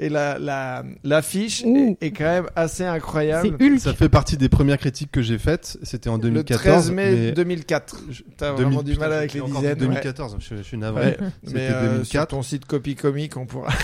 Et 0.00 0.08
la, 0.08 0.38
la, 0.38 0.84
l'affiche 1.02 1.64
est, 1.64 1.96
est 2.00 2.10
quand 2.12 2.24
même 2.24 2.46
assez 2.54 2.84
incroyable. 2.84 3.56
Ça 3.80 3.94
fait 3.94 4.08
partie 4.08 4.36
des 4.36 4.48
premières 4.48 4.78
critiques 4.78 5.10
que 5.10 5.22
j'ai 5.22 5.38
faites. 5.38 5.76
C'était 5.82 6.08
en 6.08 6.16
Le 6.16 6.22
2014. 6.22 6.62
13 6.62 6.90
mai 6.92 7.10
mais- 7.14 7.32
2004. 7.32 7.96
T'as 8.36 8.50
2000 8.54 8.64
vraiment 8.64 8.82
du 8.84 8.96
mal 8.96 9.12
avec 9.12 9.32
les 9.32 9.40
dizaines. 9.40 9.64
ouais. 9.64 9.74
2014, 9.74 10.36
je, 10.38 10.56
je 10.56 10.62
suis 10.62 10.76
navré. 10.78 11.06
Ouais. 11.06 11.18
Mais 11.52 11.68
euh, 11.70 11.82
2004. 11.98 12.06
sur 12.06 12.26
ton 12.28 12.42
site 12.42 12.64
Copy 12.66 12.94
Comic, 12.94 13.36
on 13.36 13.46
pourra. 13.46 13.72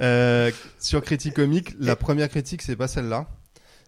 Euh, 0.00 0.50
sur 0.78 1.02
Critique 1.02 1.34
Comique, 1.34 1.74
la 1.78 1.96
première 1.96 2.28
critique, 2.28 2.62
c'est 2.62 2.76
pas 2.76 2.88
celle-là. 2.88 3.26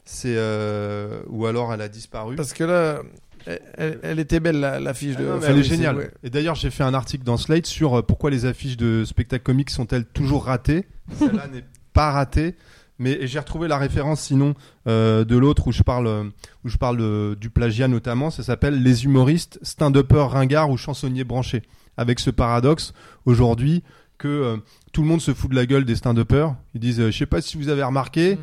C'est 0.05 0.35
euh, 0.37 1.20
ou 1.28 1.47
alors 1.47 1.72
elle 1.72 1.80
a 1.80 1.89
disparu. 1.89 2.35
Parce 2.37 2.53
que 2.53 2.64
là, 2.64 3.01
elle, 3.47 3.99
elle 4.03 4.18
était 4.18 4.40
belle 4.40 4.61
la- 4.61 4.78
l'affiche 4.80 5.14
Ah 5.18 5.22
de. 5.22 5.26
non, 5.26 5.38
mais 5.40 5.47
elle 5.47 5.59
est 5.59 5.62
géniale. 5.62 6.11
Et 6.22 6.30
d'ailleurs, 6.30 6.55
j'ai 6.55 6.70
fait 6.70 6.84
un 6.84 6.95
article 6.95 7.24
dans 7.24 7.36
Slate 7.36 7.66
sur 7.66 7.99
euh, 7.99 8.03
pourquoi 8.03 8.30
les 8.30 8.45
affiches 8.47 8.76
de 8.76 9.05
spectacles 9.05 9.43
comiques 9.45 9.70
sont-elles 9.70 10.05
toujours 10.05 10.45
ratées. 10.47 10.86
Celle-là 11.18 11.49
n'est 11.49 11.64
pas 11.93 12.11
ratée. 12.12 12.55
Mais 12.99 13.26
j'ai 13.26 13.38
retrouvé 13.40 13.66
la 13.68 13.78
référence 13.78 14.20
sinon 14.20 14.55
euh, 14.86 15.24
de 15.24 15.36
l'autre 15.36 15.66
où 15.66 15.72
je 15.72 15.82
parle, 15.82 16.07
euh, 16.07 16.24
où 16.64 16.68
je 16.68 16.76
parle 16.76 16.99
euh, 17.01 17.34
du 17.34 17.51
plagiat 17.51 17.88
notamment. 17.88 18.30
Ça 18.30 18.43
s'appelle 18.45 18.80
Les 18.82 19.05
humoristes, 19.05 19.59
stand-uppers 19.62 20.30
ringards 20.30 20.70
ou 20.70 20.76
chansonniers 20.76 21.24
branchés. 21.24 21.62
Avec 21.97 22.20
ce 22.20 22.30
paradoxe 22.30 22.93
aujourd'hui 23.26 23.82
que 24.22 24.28
euh, 24.28 24.56
tout 24.92 25.02
le 25.02 25.08
monde 25.08 25.20
se 25.20 25.34
fout 25.34 25.50
de 25.50 25.56
la 25.56 25.66
gueule 25.66 25.84
des 25.84 25.96
stand-uppers. 25.96 26.54
Ils 26.74 26.80
disent, 26.80 27.00
euh, 27.00 27.10
je 27.10 27.18
sais 27.18 27.26
pas 27.26 27.40
si 27.40 27.56
vous 27.56 27.68
avez 27.68 27.82
remarqué, 27.82 28.36
Mhm. 28.36 28.38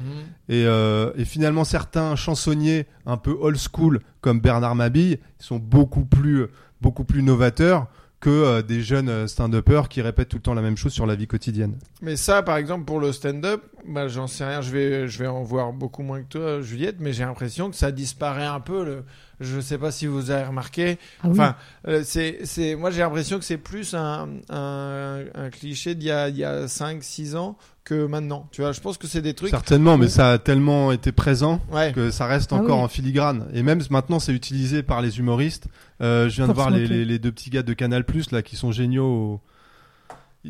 et, 0.50 0.66
euh, 0.66 1.12
et 1.16 1.24
finalement, 1.26 1.64
certains 1.64 2.16
chansonniers 2.16 2.86
un 3.06 3.18
peu 3.18 3.36
old 3.40 3.58
school, 3.58 4.02
comme 4.22 4.42
Bernard 4.42 4.76
Mabille, 4.76 5.20
sont 5.40 5.58
beaucoup 5.58 6.04
plus, 6.06 6.48
beaucoup 6.82 7.06
plus 7.06 7.24
novateurs 7.24 7.88
que 8.20 8.30
euh, 8.30 8.62
des 8.62 8.82
jeunes 8.82 9.10
euh, 9.10 9.28
stand-uppers 9.28 9.88
qui 9.88 10.02
répètent 10.02 10.30
tout 10.30 10.38
le 10.38 10.42
temps 10.42 10.54
la 10.54 10.62
même 10.62 10.76
chose 10.76 10.92
sur 10.92 11.06
la 11.06 11.16
vie 11.16 11.28
quotidienne. 11.28 11.78
Mais 12.02 12.18
ça, 12.18 12.44
par 12.44 12.58
exemple, 12.58 12.86
pour 12.86 13.00
le 13.00 13.14
stand-up, 13.14 13.64
bah, 13.88 14.08
j'en 14.08 14.28
sais 14.28 14.46
rien. 14.46 14.62
Je 14.62 14.72
vais, 14.72 15.08
je 15.08 15.20
vais 15.20 15.28
en 15.28 15.44
voir 15.44 15.72
beaucoup 15.72 16.04
moins 16.04 16.22
que 16.22 16.28
toi, 16.28 16.62
Juliette, 16.62 16.98
mais 17.00 17.14
j'ai 17.14 17.24
l'impression 17.24 17.70
que 17.70 17.78
ça 17.78 17.92
disparaît 17.92 18.46
un 18.46 18.60
peu. 18.60 18.84
Le... 18.84 19.04
Je 19.40 19.62
sais 19.62 19.78
pas 19.78 19.92
si 19.92 20.06
vous 20.06 20.32
avez 20.32 20.44
remarqué. 20.44 20.98
Ah 21.22 21.28
oui. 21.28 21.32
Enfin, 21.32 21.56
euh, 21.88 22.02
c'est, 22.04 22.40
c'est, 22.44 22.76
moi, 22.76 22.92
j'ai 22.92 23.00
l'impression 23.00 23.40
que 23.40 23.46
c'est 23.46 23.58
plus 23.58 23.94
un, 23.94 24.28
un, 24.50 25.24
un 25.34 25.50
cliché 25.50 25.96
d'il 25.96 26.08
y 26.08 26.12
a, 26.12 26.28
il 26.28 26.38
y 26.38 26.44
a 26.44 26.68
5, 26.68 27.02
6 27.02 27.36
ans 27.38 27.58
que 27.90 28.06
maintenant. 28.06 28.48
Tu 28.52 28.62
vois, 28.62 28.72
je 28.72 28.80
pense 28.80 28.98
que 28.98 29.08
c'est 29.08 29.22
des 29.22 29.34
trucs. 29.34 29.50
Certainement, 29.50 29.98
mais 29.98 30.08
ça 30.08 30.32
a 30.34 30.38
tellement 30.38 30.92
été 30.92 31.12
présent 31.12 31.60
Ouais. 31.72 31.92
que 31.94 32.12
ça 32.12 32.26
reste 32.28 32.54
Ah 32.54 32.58
encore 32.58 32.78
oui. 32.78 32.84
en 32.84 32.88
filigrane. 32.88 33.48
Et 33.54 33.64
même 33.64 33.82
maintenant, 33.90 34.20
c'est 34.20 34.34
utilisé 34.34 34.84
par 34.84 35.02
les 35.02 35.20
humoristes. 35.20 35.68
Euh, 36.02 36.30
je 36.30 36.36
viens 36.36 36.48
de 36.48 36.54
voir 36.54 36.70
les, 36.70 36.82
moquée. 36.84 36.94
les- 36.94 37.06
les 37.06 37.20
deux 37.20 37.32
petits 37.32 37.50
gars 37.50 37.64
de 37.64 37.74
Canal 37.74 38.06
Plus 38.06 38.32
là 38.32 38.42
qui 38.42 38.56
sont 38.56 38.72
géniaux. 38.72 39.06
au- 39.06 39.42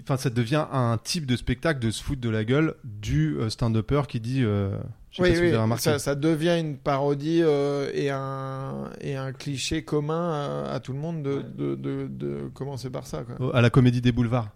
Enfin, 0.03 0.17
ça 0.17 0.29
devient 0.29 0.65
un 0.71 0.99
type 1.03 1.25
de 1.25 1.35
spectacle 1.35 1.79
de 1.79 1.89
se 1.89 2.03
foutre 2.03 2.21
de 2.21 2.29
la 2.29 2.43
gueule 2.43 2.75
du 2.83 3.37
euh, 3.39 3.49
stand-upper 3.49 4.03
qui 4.07 4.19
dit. 4.19 4.43
Euh, 4.43 4.77
Oui, 5.17 5.29
oui, 5.41 5.51
ça, 5.79 5.97
ça 5.97 6.13
devient 6.13 6.57
une 6.59 6.77
parodie 6.77 7.39
euh, 7.41 7.89
et, 7.95 8.11
un, 8.11 8.91
et 9.01 9.15
un 9.15 9.31
cliché 9.33 9.81
commun 9.83 10.31
à, 10.67 10.73
à 10.73 10.79
tout 10.79 10.93
le 10.93 10.99
monde 10.99 11.23
de, 11.23 11.41
de, 11.57 11.73
de, 11.73 12.07
de 12.07 12.49
commencer 12.53 12.91
par 12.91 13.07
ça. 13.07 13.23
Quoi. 13.23 13.55
À 13.55 13.61
la 13.61 13.71
Comédie 13.71 14.01
des 14.01 14.11
Boulevards. 14.11 14.49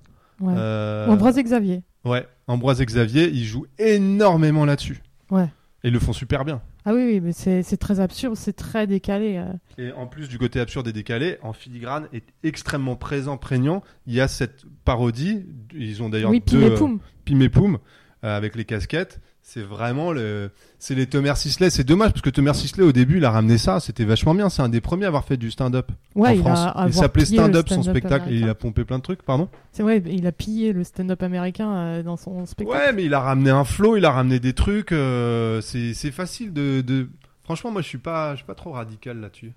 Ouais. 0.43 0.53
Euh, 0.57 1.07
Ambroise 1.07 1.37
et 1.37 1.43
Xavier. 1.43 1.81
Ouais, 2.05 2.27
Ambroise 2.47 2.81
et 2.81 2.85
Xavier, 2.85 3.29
ils 3.29 3.45
jouent 3.45 3.65
énormément 3.79 4.65
là-dessus. 4.65 5.01
Ouais. 5.31 5.47
Et 5.83 5.87
ils 5.87 5.93
le 5.93 5.99
font 5.99 6.13
super 6.13 6.45
bien. 6.45 6.61
Ah 6.85 6.93
oui, 6.93 7.03
oui, 7.05 7.19
mais 7.21 7.31
c'est 7.31 7.77
très 7.77 7.99
absurde, 8.01 8.35
c'est 8.35 8.53
très 8.53 8.87
décalé. 8.87 9.37
euh. 9.37 9.53
Et 9.77 9.91
en 9.93 10.05
plus 10.07 10.27
du 10.27 10.37
côté 10.37 10.59
absurde 10.59 10.87
et 10.87 10.93
décalé, 10.93 11.37
en 11.41 11.53
filigrane 11.53 12.07
est 12.13 12.25
extrêmement 12.43 12.95
présent, 12.97 13.37
prégnant. 13.37 13.81
Il 14.05 14.13
y 14.13 14.21
a 14.21 14.27
cette 14.27 14.63
parodie. 14.85 15.45
Ils 15.73 16.03
ont 16.03 16.09
d'ailleurs 16.09 16.29
Oui, 16.31 16.41
deux 16.45 16.59
Pim 16.59 16.65
et 16.67 16.71
euh, 16.71 16.77
Poum. 16.77 16.99
Pim 17.25 17.39
et 17.39 17.49
Poum, 17.49 17.77
euh, 18.25 18.35
avec 18.37 18.55
les 18.55 18.65
casquettes. 18.65 19.21
C'est 19.45 19.61
vraiment 19.61 20.13
le, 20.13 20.51
c'est 20.79 20.95
les 20.95 21.05
Thomas 21.05 21.35
Sisley. 21.35 21.69
C'est 21.69 21.83
dommage 21.83 22.11
parce 22.11 22.21
que 22.21 22.29
Thomas 22.29 22.53
Sisley 22.53 22.83
au 22.83 22.93
début, 22.93 23.17
il 23.17 23.25
a 23.25 23.29
ramené 23.29 23.57
ça. 23.57 23.79
C'était 23.81 24.05
vachement 24.05 24.33
bien. 24.33 24.49
C'est 24.49 24.61
un 24.61 24.69
des 24.69 24.79
premiers 24.81 25.03
à 25.03 25.09
avoir 25.09 25.25
fait 25.25 25.35
du 25.37 25.51
stand-up 25.51 25.91
Ouais, 26.15 26.29
en 26.29 26.31
il 26.31 26.39
France. 26.39 26.59
a 26.73 26.85
il 26.87 26.93
s'appelait 26.93 27.25
stand-up 27.25 27.67
son 27.67 27.83
spectacle 27.83 28.31
et 28.31 28.37
il 28.37 28.49
a 28.49 28.55
pompé 28.55 28.85
plein 28.85 28.97
de 28.97 29.03
trucs. 29.03 29.21
Pardon. 29.21 29.49
C'est 29.73 29.83
vrai, 29.83 30.01
il 30.07 30.25
a 30.27 30.31
pillé 30.31 30.71
le 30.71 30.83
stand-up 30.85 31.21
américain 31.21 31.71
euh, 31.71 32.03
dans 32.03 32.15
son 32.17 32.45
spectacle. 32.45 32.79
Ouais, 32.79 32.93
mais 32.93 33.03
il 33.03 33.13
a 33.13 33.19
ramené 33.19 33.49
un 33.49 33.65
flow, 33.65 33.97
il 33.97 34.05
a 34.05 34.11
ramené 34.11 34.39
des 34.39 34.53
trucs. 34.53 34.91
euh, 34.93 35.59
c'est, 35.61 35.93
c'est 35.93 36.11
facile 36.11 36.53
de, 36.53 36.81
de. 36.81 37.09
Franchement, 37.43 37.69
moi, 37.69 37.81
je 37.81 37.87
suis 37.89 37.97
pas, 37.97 38.31
je 38.31 38.37
suis 38.37 38.45
pas 38.47 38.55
trop 38.55 38.71
radical 38.71 39.19
là-dessus. 39.19 39.51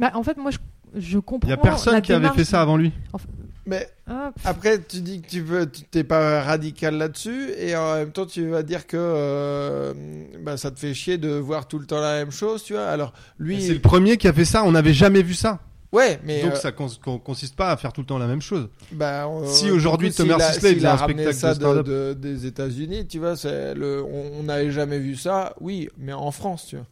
Bah, 0.00 0.10
en 0.14 0.22
fait, 0.24 0.36
moi, 0.36 0.50
je, 0.50 0.58
je 1.00 1.18
comprends. 1.18 1.46
Il 1.48 1.50
y 1.50 1.54
a 1.54 1.56
personne 1.56 2.02
qui 2.02 2.12
avait 2.12 2.28
fait 2.30 2.44
ça 2.44 2.60
avant 2.60 2.76
lui. 2.76 2.92
Mais 3.68 3.86
Après, 4.44 4.80
tu 4.80 5.00
dis 5.02 5.20
que 5.20 5.28
tu 5.28 5.42
veux, 5.42 5.70
tu 5.70 5.82
t'es 5.82 6.02
pas 6.02 6.42
radical 6.42 6.96
là-dessus, 6.96 7.50
et 7.58 7.76
en 7.76 7.96
même 7.96 8.12
temps, 8.12 8.24
tu 8.24 8.48
vas 8.48 8.62
dire 8.62 8.86
que 8.86 8.96
euh, 8.98 9.92
bah, 10.42 10.56
ça 10.56 10.70
te 10.70 10.78
fait 10.78 10.94
chier 10.94 11.18
de 11.18 11.28
voir 11.30 11.68
tout 11.68 11.78
le 11.78 11.84
temps 11.86 12.00
la 12.00 12.14
même 12.14 12.30
chose, 12.30 12.62
tu 12.64 12.72
vois. 12.72 12.86
Alors, 12.86 13.12
lui, 13.38 13.60
C'est 13.62 13.74
le 13.74 13.80
premier 13.80 14.16
qui 14.16 14.26
a 14.26 14.32
fait 14.32 14.44
ça. 14.46 14.64
On 14.64 14.72
n'avait 14.72 14.94
jamais 14.94 15.22
vu 15.22 15.34
ça. 15.34 15.60
ouais, 15.92 16.18
mais 16.24 16.42
Donc 16.42 16.52
euh, 16.52 16.56
ça 16.56 16.72
cons- 16.72 16.88
con- 17.04 17.18
consiste 17.18 17.56
pas 17.56 17.70
à 17.70 17.76
faire 17.76 17.92
tout 17.92 18.00
le 18.00 18.06
temps 18.06 18.18
la 18.18 18.26
même 18.26 18.40
chose. 18.42 18.68
bah, 18.92 19.26
on- 19.28 19.44
si 19.46 19.70
aujourd'hui 19.70 20.12
Thomas 20.12 20.38
Sisley 20.52 20.74
faisait 20.74 20.86
a 20.86 20.94
un 20.94 20.98
spectacle 20.98 21.34
ça 21.34 21.50
de 21.54 21.60
stand-up. 21.60 21.86
de- 21.86 22.14
des 22.14 22.46
États-Unis, 22.46 23.06
tu 23.06 23.18
vois, 23.18 23.36
c'est 23.36 23.74
le, 23.74 24.02
on 24.02 24.40
on 24.40 24.42
n'avait 24.44 24.70
jamais 24.70 24.98
vu 24.98 25.14
ça, 25.16 25.54
oui, 25.60 25.88
mais 25.98 26.12
en 26.14 26.30
France, 26.30 26.66
tu 26.68 26.76
vois. 26.76 26.86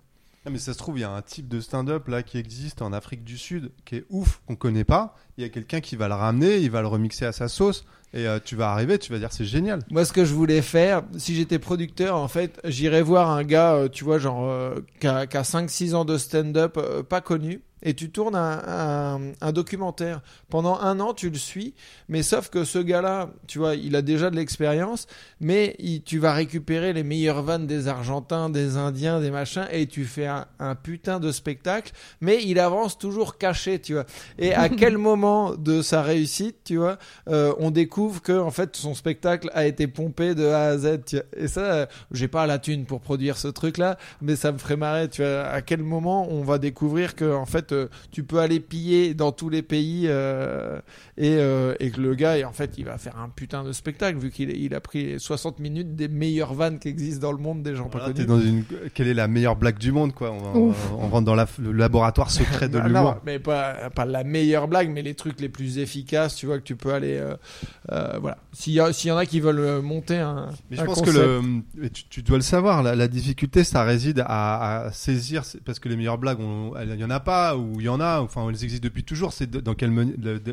Mais 0.50 0.58
ça 0.58 0.72
se 0.72 0.78
trouve, 0.78 0.98
il 0.98 1.00
y 1.00 1.04
a 1.04 1.10
un 1.10 1.22
type 1.22 1.48
de 1.48 1.60
stand-up 1.60 2.06
là 2.06 2.22
qui 2.22 2.38
existe 2.38 2.80
en 2.80 2.92
Afrique 2.92 3.24
du 3.24 3.36
Sud 3.36 3.72
qui 3.84 3.96
est 3.96 4.04
ouf, 4.10 4.40
qu'on 4.46 4.54
connaît 4.54 4.84
pas. 4.84 5.16
Il 5.38 5.42
y 5.42 5.44
a 5.44 5.48
quelqu'un 5.48 5.80
qui 5.80 5.96
va 5.96 6.06
le 6.06 6.14
ramener, 6.14 6.58
il 6.58 6.70
va 6.70 6.82
le 6.82 6.86
remixer 6.86 7.24
à 7.24 7.32
sa 7.32 7.48
sauce, 7.48 7.84
et 8.14 8.28
euh, 8.28 8.38
tu 8.42 8.54
vas 8.54 8.70
arriver, 8.70 8.98
tu 8.98 9.12
vas 9.12 9.18
dire 9.18 9.32
c'est 9.32 9.44
génial. 9.44 9.80
Moi, 9.90 10.04
ce 10.04 10.12
que 10.12 10.24
je 10.24 10.32
voulais 10.34 10.62
faire, 10.62 11.02
si 11.18 11.34
j'étais 11.34 11.58
producteur, 11.58 12.16
en 12.16 12.28
fait, 12.28 12.60
j'irais 12.64 13.02
voir 13.02 13.30
un 13.30 13.42
gars, 13.42 13.74
euh, 13.74 13.88
tu 13.88 14.04
vois, 14.04 14.18
genre, 14.18 14.48
euh, 14.48 14.76
qui 15.00 15.08
a, 15.08 15.18
a 15.18 15.42
5-6 15.42 15.94
ans 15.94 16.04
de 16.04 16.16
stand-up, 16.16 16.76
euh, 16.76 17.02
pas 17.02 17.20
connu, 17.20 17.60
et 17.82 17.94
tu 17.94 18.10
tournes 18.10 18.34
un, 18.36 18.62
un- 18.66 19.32
un 19.40 19.52
documentaire. 19.52 20.22
Pendant 20.48 20.78
un 20.80 20.98
an, 21.00 21.12
tu 21.14 21.30
le 21.30 21.36
suis, 21.38 21.74
mais 22.08 22.22
sauf 22.22 22.48
que 22.48 22.64
ce 22.64 22.78
gars-là, 22.78 23.30
tu 23.46 23.58
vois, 23.58 23.74
il 23.74 23.94
a 23.96 24.02
déjà 24.02 24.30
de 24.30 24.36
l'expérience, 24.36 25.06
mais 25.40 25.76
il- 25.78 26.02
tu 26.02 26.18
vas 26.18 26.32
récupérer 26.32 26.92
les 26.92 27.02
meilleures 27.02 27.42
vannes 27.42 27.66
des 27.66 27.88
Argentins, 27.88 28.48
des 28.50 28.76
Indiens, 28.76 29.20
des 29.20 29.30
machins, 29.30 29.66
et 29.70 29.86
tu 29.86 30.04
fais 30.04 30.26
un, 30.26 30.46
un 30.58 30.74
putain 30.74 31.20
de 31.20 31.30
spectacle, 31.32 31.92
mais 32.20 32.42
il 32.44 32.58
avance 32.58 32.98
toujours 32.98 33.38
caché, 33.38 33.78
tu 33.80 33.94
vois. 33.94 34.06
Et 34.38 34.54
à 34.54 34.68
quel 34.70 34.98
moment 34.98 35.54
de 35.54 35.82
sa 35.82 36.02
réussite, 36.02 36.56
tu 36.64 36.76
vois, 36.76 36.98
euh, 37.28 37.54
on 37.58 37.70
découvre 37.70 38.22
que 38.22 38.38
en 38.38 38.50
fait 38.50 38.76
son 38.76 38.94
spectacle 38.94 39.50
a 39.54 39.66
été 39.66 39.86
pompé 39.86 40.34
de 40.34 40.46
A 40.46 40.62
à 40.68 40.78
Z. 40.78 41.00
tu 41.06 41.16
vois. 41.16 41.24
Et 41.36 41.48
ça, 41.48 41.60
euh, 41.60 41.86
j'ai 42.12 42.28
pas 42.28 42.46
la 42.46 42.58
thune 42.58 42.86
pour 42.86 43.00
produire 43.00 43.36
ce 43.38 43.48
truc-là, 43.48 43.98
mais 44.22 44.36
ça 44.36 44.52
me 44.52 44.58
ferait 44.58 44.76
marrer. 44.76 45.08
Tu 45.08 45.22
vois, 45.22 45.42
à 45.44 45.60
quel 45.62 45.82
moment 45.82 46.28
on 46.30 46.42
va 46.42 46.58
découvrir 46.58 47.14
que 47.14 47.34
en 47.34 47.46
fait 47.46 47.65
euh, 47.72 47.88
tu 48.10 48.22
peux 48.24 48.38
aller 48.38 48.60
piller 48.60 49.14
dans 49.14 49.32
tous 49.32 49.48
les 49.48 49.62
pays 49.62 50.04
euh, 50.06 50.78
et, 51.16 51.36
euh, 51.38 51.74
et 51.80 51.90
que 51.90 52.00
le 52.00 52.14
gars, 52.14 52.38
et 52.38 52.44
en 52.44 52.52
fait, 52.52 52.72
il 52.78 52.84
va 52.84 52.98
faire 52.98 53.18
un 53.18 53.28
putain 53.28 53.64
de 53.64 53.72
spectacle 53.72 54.18
vu 54.18 54.30
qu'il 54.30 54.50
il 54.50 54.74
a 54.74 54.80
pris 54.80 55.18
60 55.18 55.58
minutes 55.58 55.94
des 55.96 56.08
meilleures 56.08 56.54
vannes 56.54 56.78
qui 56.78 56.88
existent 56.88 57.22
dans 57.28 57.32
le 57.32 57.38
monde 57.42 57.62
des 57.62 57.74
gens 57.74 57.84
pas 57.88 57.98
Voilà, 57.98 58.06
connus. 58.12 58.26
t'es 58.26 58.32
dans 58.32 58.40
une... 58.40 58.64
Quelle 58.94 59.08
est 59.08 59.14
la 59.14 59.28
meilleure 59.28 59.56
blague 59.56 59.78
du 59.78 59.92
monde 59.92 60.12
quoi 60.14 60.32
on, 60.32 60.70
va- 60.70 60.76
rentre 61.06 61.24
dans 61.24 61.34
la- 61.34 61.46
le 61.58 61.72
laboratoire 61.72 62.30
secret 62.30 62.68
de 62.68 62.78
Non, 62.78 62.84
l'humour. 62.86 63.02
non, 63.02 63.16
mais 63.24 63.38
pas, 63.38 63.90
pas 63.90 64.04
la 64.04 64.24
meilleure 64.24 64.68
blague, 64.68 64.90
mais 64.90 65.02
les 65.02 65.14
trucs 65.14 65.40
les 65.40 65.48
plus 65.48 65.78
efficaces, 65.78 66.36
tu 66.36 66.46
vois, 66.46 66.58
que 66.58 66.64
tu 66.64 66.76
peux 66.76 66.92
aller. 66.92 67.16
euh, 67.16 67.34
euh, 67.92 68.18
voilà. 68.20 68.38
S'il 68.52 68.72
y, 68.74 68.80
a- 68.80 68.92
s'il 68.92 69.08
y 69.08 69.12
en 69.12 69.16
a 69.16 69.26
qui 69.26 69.40
veulent 69.40 69.80
monter 69.82 70.18
un. 70.18 70.48
Mais 70.70 70.76
je 70.76 70.82
un 70.82 70.86
pense 70.86 71.00
concept. 71.00 71.16
que 71.16 71.80
le, 71.80 71.90
tu, 71.90 72.04
tu 72.08 72.22
dois 72.22 72.36
le 72.38 72.42
savoir, 72.42 72.82
la, 72.82 72.94
la 72.94 73.08
difficulté, 73.08 73.64
ça 73.64 73.82
réside 73.84 74.22
à, 74.26 74.84
à 74.86 74.92
saisir, 74.92 75.42
parce 75.64 75.78
que 75.78 75.88
les 75.88 75.96
meilleures 75.96 76.18
blagues, 76.18 76.40
on- 76.40 76.72
il 76.82 76.98
y 77.00 77.04
en 77.04 77.10
a 77.10 77.20
pas, 77.20 77.55
ou 77.56 77.80
il 77.80 77.84
y 77.86 77.88
en 77.88 78.00
a, 78.00 78.20
enfin, 78.20 78.48
elles 78.48 78.64
existent 78.64 78.84
depuis 78.84 79.04
toujours. 79.04 79.32
C'est 79.32 79.50
dans 79.50 79.74
quelle 79.74 79.92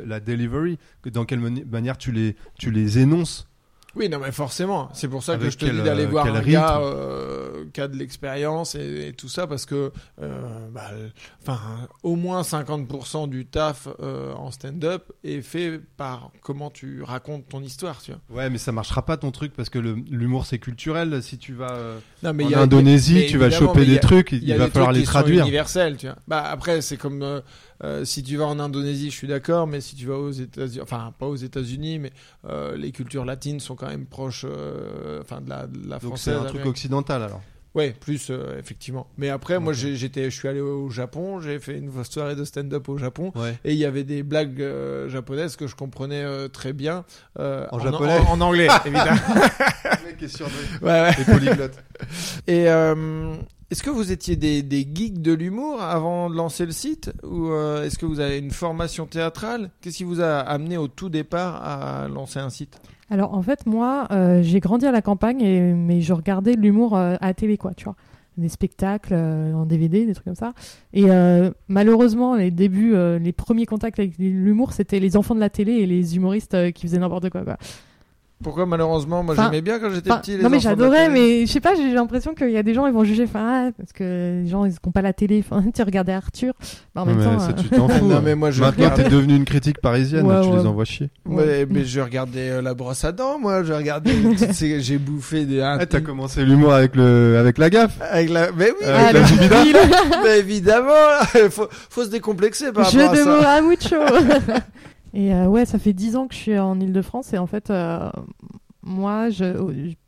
la 0.06 0.20
delivery, 0.20 0.78
dans 1.06 1.26
quelle 1.26 1.40
mani- 1.40 1.64
manière 1.66 1.98
tu 1.98 2.12
les, 2.12 2.36
tu 2.58 2.72
les 2.72 3.00
énonces. 3.00 3.48
Oui, 3.96 4.10
non, 4.10 4.20
mais 4.20 4.32
forcément. 4.32 4.90
C'est 4.94 5.08
pour 5.08 5.22
ça 5.24 5.38
que 5.38 5.50
je 5.50 5.58
te 5.58 5.66
quel, 5.66 5.76
dis 5.78 5.82
d'aller 5.84 6.06
euh, 6.06 6.08
voir 6.08 6.26
un 6.26 6.34
rythme. 6.40 6.52
gars 6.52 6.80
euh, 6.80 7.66
qui 7.74 7.80
a 7.82 7.88
de 7.88 7.96
l'expérience 7.96 8.74
et, 8.76 9.08
et 9.10 9.14
tout 9.14 9.30
ça, 9.30 9.46
parce 9.46 9.66
que, 9.66 9.92
euh, 10.22 10.68
bah, 10.72 10.90
enfin, 11.42 11.60
au 12.02 12.16
moins 12.16 12.42
50% 12.42 13.30
du 13.30 13.46
taf 13.46 13.88
euh, 14.02 14.34
en 14.34 14.50
stand-up 14.52 15.12
est 15.24 15.42
fait 15.42 15.80
par 15.98 16.32
comment 16.42 16.70
tu 16.72 17.04
racontes 17.04 17.48
ton 17.50 17.62
histoire, 17.62 18.02
tu 18.02 18.12
vois. 18.30 18.44
Ouais, 18.44 18.50
mais 18.50 18.58
ça 18.58 18.72
marchera 18.72 19.06
pas 19.06 19.18
ton 19.18 19.32
truc 19.32 19.54
parce 19.54 19.70
que 19.70 19.78
l'humour 19.80 20.46
c'est 20.48 20.60
culturel. 20.60 21.22
Si 21.22 21.38
tu 21.38 21.54
vas 21.54 21.78
Non, 22.24 22.34
mais 22.34 22.46
en 22.46 22.48
il 22.48 22.52
y 22.52 22.56
a- 22.56 22.62
Indonésie, 22.62 23.14
mais 23.14 23.26
tu 23.28 23.38
vas 23.38 23.52
choper 23.52 23.86
des 23.86 23.98
a- 23.98 24.00
trucs, 24.00 24.32
il, 24.32 24.56
va 24.56 24.70
falloir 24.70 24.92
les 24.92 25.04
traduire. 25.04 25.42
Sont 25.42 25.48
universels, 25.48 25.98
tu 25.98 26.08
vois. 26.08 26.16
Bah 26.28 26.44
après, 26.44 26.82
c'est 26.82 26.98
comme 26.98 27.42
euh, 27.84 28.06
si 28.06 28.24
tu 28.24 28.38
vas 28.38 28.46
en 28.46 28.60
Indonésie, 28.60 29.12
je 29.12 29.16
suis 29.16 29.28
d'accord, 29.28 29.68
mais 29.68 29.82
si 29.82 29.96
tu 29.96 30.06
vas 30.08 30.18
aux 30.18 30.32
États-Unis, 30.32 30.82
enfin 30.82 31.14
pas 31.20 31.28
aux 31.28 31.36
États-Unis, 31.36 32.00
mais 32.00 32.12
euh, 32.50 32.76
les 32.78 32.92
cultures 32.92 33.26
latines 33.26 33.60
sont 33.60 33.76
quand 33.76 33.88
même 33.88 34.06
proches, 34.06 34.46
euh, 34.48 35.20
enfin 35.22 35.42
de 35.42 35.50
la, 35.50 35.68
de 35.68 35.78
la 35.90 35.98
Donc 36.00 36.10
française. 36.12 36.36
c'est 36.40 36.40
un 36.40 36.46
truc 36.50 36.66
occidental 36.66 37.24
alors. 37.24 37.42
Ouais, 37.76 37.90
plus 38.00 38.28
euh, 38.30 38.60
effectivement. 38.60 39.08
Mais 39.18 39.30
après, 39.30 39.60
moi, 39.60 39.74
j'étais, 39.74 40.26
je 40.30 40.36
suis 40.38 40.48
allé 40.48 40.62
au 40.62 40.92
Japon, 40.92 41.42
j'ai 41.42 41.58
fait 41.58 41.76
une 41.80 41.92
soirée 42.04 42.36
de 42.36 42.44
stand-up 42.44 42.88
au 42.88 43.00
Japon, 43.00 43.32
Ouais. 43.34 43.58
et 43.66 43.72
il 43.74 43.80
y 43.80 43.86
avait 43.86 44.04
des 44.04 44.22
blagues 44.22 44.62
euh, 44.62 45.10
japonaises 45.10 45.56
que 45.56 45.66
je 45.66 45.76
comprenais 45.76 46.22
euh, 46.24 46.48
très 46.48 46.72
bien 46.72 47.04
euh, 47.40 47.66
En 47.72 47.80
japonais 47.80 48.20
en, 48.28 48.34
en 48.34 48.42
anglais, 48.42 48.68
évidemment. 48.86 49.20
Le 49.26 50.06
mec 50.06 50.22
est 50.22 50.28
surdoué. 50.28 50.54
ouais, 50.84 50.88
ouais. 50.88 51.12
Les 51.18 51.26
polyglottes. 51.26 51.84
Et 52.48 52.66
est-ce 53.74 53.82
que 53.82 53.90
vous 53.90 54.12
étiez 54.12 54.36
des, 54.36 54.88
geeks 54.94 55.20
de 55.20 55.34
l'humour 55.34 55.82
avant 55.82 56.30
de 56.30 56.36
lancer 56.36 56.64
le 56.64 56.72
site 56.72 57.12
Ou 57.24 57.48
euh, 57.48 57.84
est-ce 57.84 57.98
que 57.98 58.06
vous 58.06 58.20
avez 58.20 58.38
une 58.38 58.52
formation 58.52 59.08
théâtrale? 59.08 59.72
Qu'est-ce 59.82 59.98
qui 59.98 60.04
vous 60.04 60.22
a 60.22 60.42
amené 60.42 60.78
au 60.78 60.88
tout 60.88 61.10
départ 61.10 61.60
à 61.66 62.08
lancer 62.08 62.38
un 62.38 62.52
site? 62.52 62.80
Alors 63.10 63.34
en 63.34 63.42
fait, 63.42 63.66
moi, 63.66 64.08
euh, 64.12 64.44
j'ai 64.44 64.60
grandi 64.60 64.86
à 64.86 64.92
la 64.92 65.02
campagne, 65.02 65.42
et, 65.42 65.74
mais 65.74 66.02
je 66.02 66.14
regardais 66.14 66.54
l'humour 66.54 66.96
euh, 66.96 67.16
à 67.20 67.34
télé, 67.34 67.58
quoi, 67.58 67.74
tu 67.74 67.86
vois. 67.86 67.96
Des 68.38 68.48
spectacles 68.48 69.16
en 69.16 69.66
DVD, 69.66 70.06
des 70.06 70.14
trucs 70.14 70.26
comme 70.26 70.36
ça. 70.36 70.54
Et 70.94 71.06
malheureusement, 71.68 72.36
les 72.36 72.50
débuts, 72.50 72.96
les 73.20 73.32
premiers 73.32 73.68
contacts 73.68 74.00
avec 74.00 74.18
l'humour, 74.18 74.74
c'était 74.74 75.00
les 75.00 75.18
enfants 75.18 75.36
de 75.36 75.40
la 75.40 75.52
télé 75.52 75.74
et 75.74 75.86
les 75.86 76.16
humoristes 76.16 76.72
qui 76.74 76.88
faisaient 76.88 76.98
n'importe 76.98 77.30
quoi, 77.30 77.44
quoi. 77.44 77.58
Pourquoi 78.44 78.66
malheureusement 78.66 79.24
Moi 79.24 79.34
Enfin, 79.34 79.46
j'aimais 79.46 79.62
bien 79.62 79.80
quand 79.80 79.90
j'étais 79.90 80.12
Enfin, 80.12 80.20
petit. 80.22 80.38
Les 80.38 80.44
non 80.44 80.50
mais 80.50 80.60
j'adorais, 80.60 81.10
mais 81.10 81.46
je 81.46 81.52
sais 81.52 81.60
pas, 81.62 81.74
j'ai 81.76 81.92
l'impression 81.94 82.34
qu'il 82.36 82.52
y 82.52 82.58
a 82.58 82.64
des 82.64 82.74
gens 82.74 82.86
ils 82.86 82.94
vont 82.94 83.04
juger, 83.04 83.24
enfin, 83.24 83.70
ah, 83.70 83.72
parce 83.78 83.94
que 83.94 84.42
les 84.44 84.48
gens 84.50 84.66
ils 84.66 84.74
n'ont 84.86 84.92
pas 84.92 85.02
la 85.02 85.14
télé, 85.14 85.44
enfin, 85.50 85.64
tu 85.74 85.82
regardais 85.82 86.14
Arthur, 86.14 86.54
Bah, 86.94 87.02
en 87.02 87.06
même 87.06 87.18
Mais 87.18 87.24
temps, 87.24 87.40
ça, 87.40 87.50
euh, 87.50 87.54
tu 87.54 87.70
t'en 87.70 87.88
fous. 87.90 88.06
Non, 88.06 88.18
hein. 88.18 88.22
mais 88.24 88.36
moi, 88.36 88.52
je 88.52 88.62
Maintenant, 88.62 88.90
regarde- 88.92 89.04
t'es 89.04 89.10
devenue 89.10 89.36
une 89.36 89.46
critique 89.46 89.80
parisienne, 89.82 90.26
Ouais, 90.26 90.42
tu 90.42 90.50
ouais. 90.50 90.58
les 90.58 90.66
envoies 90.68 90.86
chier. 90.86 91.10
Ouais, 91.26 91.66
mais 91.70 91.86
je 91.86 92.00
regardais 92.02 92.50
euh, 92.50 92.62
la 92.62 92.74
brosse 92.74 93.04
à 93.06 93.12
dents, 93.12 93.40
moi. 93.40 93.64
Je 93.64 93.74
regardais. 93.74 94.12
ces- 94.52 94.82
J'ai 94.82 94.98
bouffé 94.98 95.46
des. 95.46 95.62
Ah, 95.62 95.86
t'as 95.86 96.02
commencé 96.02 96.44
l'humour 96.44 96.74
avec 96.74 96.96
le, 96.96 97.38
avec 97.40 97.58
la 97.58 97.70
gaffe. 97.70 97.98
avec 98.02 98.30
la. 98.30 98.52
Mais 98.52 98.72
oui, 98.72 98.86
Avec 98.86 99.06
Ah, 99.08 99.14
la 99.14 99.20
le 99.20 100.24
mais 100.24 100.40
évidemment. 100.40 100.88
là, 100.90 101.50
faut, 101.50 101.68
faut 101.90 102.04
se 102.04 102.10
décomplexer 102.10 102.72
par 102.72 102.90
Je 102.90 102.98
rapport 103.00 103.14
à 103.14 103.16
de 103.18 103.22
ça. 103.24 103.30
Mora 103.30 103.62
mucho. 103.62 103.96
Et 105.14 105.34
euh, 105.34 105.48
ouais, 105.48 105.66
ça 105.66 105.80
fait 105.80 105.94
10 105.94 106.16
ans 106.16 106.28
que 106.28 106.34
je 106.34 106.40
suis 106.40 106.60
en 106.60 106.80
Ile-de-France 106.80 107.34
et 107.34 107.38
en 107.38 107.48
fait, 107.48 107.70
euh, 107.70 108.10
moi, 108.82 109.30
je, 109.30 109.58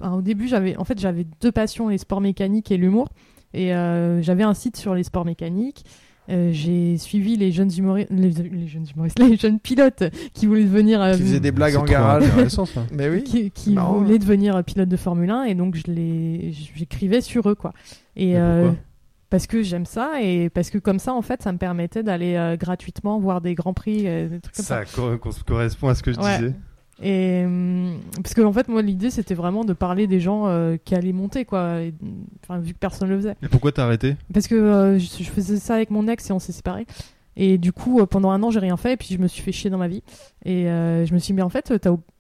au, 0.02 0.22
début, 0.22 0.48
j'avais 0.48 0.76
en 0.78 0.84
fait 0.84 1.00
j'avais 1.00 1.26
deux 1.42 1.52
passions, 1.52 1.90
les 1.90 1.98
sports 1.98 2.22
mécaniques 2.22 2.72
et 2.72 2.78
l'humour. 2.78 3.10
Et 3.54 3.74
euh, 3.74 4.22
j'avais 4.22 4.44
un 4.44 4.54
site 4.54 4.76
sur 4.76 4.94
les 4.96 5.04
sports 5.04 5.26
mécaniques. 5.26 5.86
Euh, 6.28 6.50
j'ai 6.52 6.98
suivi 6.98 7.38
les 7.38 7.52
jeunes 7.52 7.72
humoristes, 7.78 8.10
les, 8.10 8.32
les 8.32 8.68
jeunes 8.68 8.88
humoristes, 8.94 9.20
les 9.30 9.38
jeunes 9.38 9.60
pilotes 9.60 10.04
qui 10.34 10.48
voulaient 10.48 10.64
devenir, 10.64 11.02
euh, 11.02 11.14
Qui 11.14 11.22
faisait 11.22 11.40
des 11.40 11.52
blagues 11.52 11.76
en 11.76 11.84
garage. 11.84 12.24
intéressant, 12.32 12.66
ça. 12.66 12.84
Mais 12.92 13.10
oui. 13.10 13.52
qui, 13.54 13.76
voulaient 13.76 14.20
devenir 14.20 14.64
pilote 14.64 14.90
de 14.90 14.98
Formule 14.98 15.30
1 15.30 15.44
et 15.44 15.56
donc 15.56 15.76
je 15.76 15.92
les 15.92 16.52
j'écrivais 16.76 17.22
sur 17.22 17.48
eux 17.48 17.56
quoi. 17.56 17.74
Et 18.16 18.34
Mais 18.34 18.38
euh, 18.38 18.72
parce 19.30 19.48
que 19.48 19.64
j'aime 19.64 19.86
ça 19.86 20.22
et 20.22 20.50
parce 20.50 20.70
que 20.70 20.78
comme 20.78 21.00
ça 21.00 21.14
en 21.14 21.22
fait 21.22 21.42
ça 21.42 21.52
me 21.52 21.58
permettait 21.58 22.04
d'aller 22.04 22.36
euh, 22.36 22.56
gratuitement 22.58 23.20
voir 23.20 23.42
des 23.42 23.56
grands 23.56 23.74
prix 23.74 24.04
euh, 24.08 24.30
des 24.30 24.40
trucs 24.40 24.56
comme 24.56 24.66
ça. 24.66 24.86
Ça 24.86 24.96
cor- 24.96 25.20
cor- 25.20 25.46
correspond 25.46 25.88
à 25.90 25.96
ce 25.96 26.04
que 26.04 26.14
je 26.14 26.20
Ouais. 26.20 26.38
disais. 26.40 26.54
Et 27.04 27.44
hum, 27.46 28.00
parce 28.24 28.34
que 28.34 28.42
en 28.42 28.54
fait 28.54 28.68
moi 28.70 28.82
l'idée 28.82 29.10
c'était 29.10 29.34
vraiment 29.36 29.66
de 29.66 29.74
parler 29.74 30.08
des 30.08 30.20
gens 30.22 30.48
euh, 30.48 30.78
qui 30.84 30.96
allaient 30.96 31.12
monter 31.12 31.44
quoi. 31.46 31.82
Et, 31.82 31.94
Enfin 32.44 32.60
vu 32.60 32.74
que 32.74 32.80
personne 32.80 33.10
le 33.10 33.18
faisait. 33.18 33.36
Et 33.44 33.48
pourquoi 33.50 33.72
t'as 33.72 33.84
arrêté? 33.86 34.16
Parce 34.34 34.48
que 34.48 34.98
je, 35.00 35.24
je 35.24 35.30
faisais 35.30 35.58
ça 35.58 35.76
avec 35.76 35.90
mon 35.90 36.08
ex 36.08 36.30
et 36.30 36.34
on 36.34 36.40
s'est 36.40 36.52
séparés. 36.54 36.86
Et 37.38 37.58
du 37.58 37.74
coup, 37.74 38.06
pendant 38.06 38.30
un 38.30 38.42
an, 38.44 38.50
j'ai 38.50 38.60
rien 38.60 38.78
fait 38.78 38.94
et 38.94 38.98
puis 38.98 39.10
je 39.12 39.18
me 39.18 39.28
suis 39.28 39.42
fait 39.42 39.52
chier 39.52 39.70
dans 39.70 39.78
ma 39.78 39.90
vie. 39.90 40.04
Et 40.46 40.64
je 40.68 41.14
me 41.14 41.20
suis 41.20 41.34
dit, 41.34 41.34
mais 41.34 41.42
en 41.42 41.50
fait, 41.50 41.74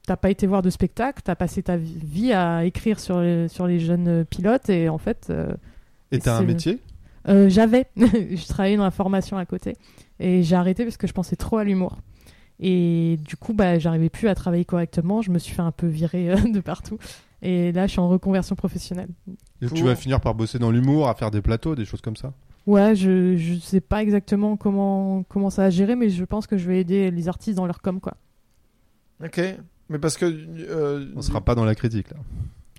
t'as 0.05 0.15
pas 0.17 0.29
été 0.29 0.45
voir 0.45 0.61
de 0.61 0.69
spectacle, 0.69 1.21
t'as 1.23 1.35
passé 1.35 1.63
ta 1.63 1.77
vie 1.77 2.33
à 2.33 2.65
écrire 2.65 2.99
sur 2.99 3.21
les, 3.21 3.47
sur 3.47 3.65
les 3.65 3.79
jeunes 3.79 4.25
pilotes 4.25 4.69
et 4.69 4.89
en 4.89 4.97
fait, 4.97 5.31
Et 6.11 6.19
t'as 6.19 6.37
un 6.37 6.43
métier? 6.43 6.79
Euh, 7.27 7.49
j'avais, 7.49 7.87
je 7.97 8.47
travaillais 8.47 8.77
dans 8.77 8.83
la 8.83 8.91
formation 8.91 9.37
à 9.37 9.45
côté 9.45 9.75
et 10.19 10.43
j'ai 10.43 10.55
arrêté 10.55 10.83
parce 10.83 10.97
que 10.97 11.07
je 11.07 11.13
pensais 11.13 11.35
trop 11.35 11.57
à 11.57 11.63
l'humour. 11.63 11.97
Et 12.59 13.17
du 13.27 13.35
coup, 13.35 13.53
bah, 13.53 13.79
j'arrivais 13.79 14.09
plus 14.09 14.27
à 14.29 14.35
travailler 14.35 14.63
correctement, 14.65 15.21
je 15.21 15.29
me 15.31 15.39
suis 15.39 15.53
fait 15.53 15.61
un 15.61 15.71
peu 15.71 15.87
virer 15.87 16.31
euh, 16.31 16.37
de 16.37 16.59
partout. 16.61 16.97
Et 17.41 17.71
là, 17.73 17.85
je 17.85 17.91
suis 17.91 17.99
en 17.99 18.07
reconversion 18.07 18.55
professionnelle. 18.55 19.09
Et 19.61 19.67
Pour- 19.67 19.77
Tu 19.77 19.83
vas 19.83 19.95
finir 19.95 20.21
par 20.21 20.33
bosser 20.35 20.57
dans 20.57 20.71
l'humour, 20.71 21.09
à 21.09 21.15
faire 21.15 21.31
des 21.31 21.41
plateaux, 21.41 21.75
des 21.75 21.83
choses 21.85 22.01
comme 22.01 22.15
ça. 22.15 22.33
Ouais, 22.65 22.95
je, 22.95 23.35
je 23.37 23.55
sais 23.59 23.81
pas 23.81 24.01
exactement 24.01 24.55
comment, 24.57 25.23
comment 25.23 25.49
ça 25.51 25.63
va 25.63 25.69
gérer, 25.69 25.95
mais 25.95 26.09
je 26.09 26.23
pense 26.23 26.47
que 26.47 26.57
je 26.57 26.65
vais 26.67 26.79
aider 26.79 27.11
les 27.11 27.27
artistes 27.27 27.57
dans 27.57 27.67
leur 27.67 27.81
com, 27.81 27.99
quoi. 27.99 28.15
Ok. 29.23 29.39
Mais 29.89 29.99
parce 29.99 30.17
que. 30.17 30.25
euh, 30.25 31.07
On 31.15 31.21
sera 31.21 31.41
pas 31.41 31.53
dans 31.55 31.65
la 31.65 31.75
critique 31.75 32.09
là. 32.09 32.17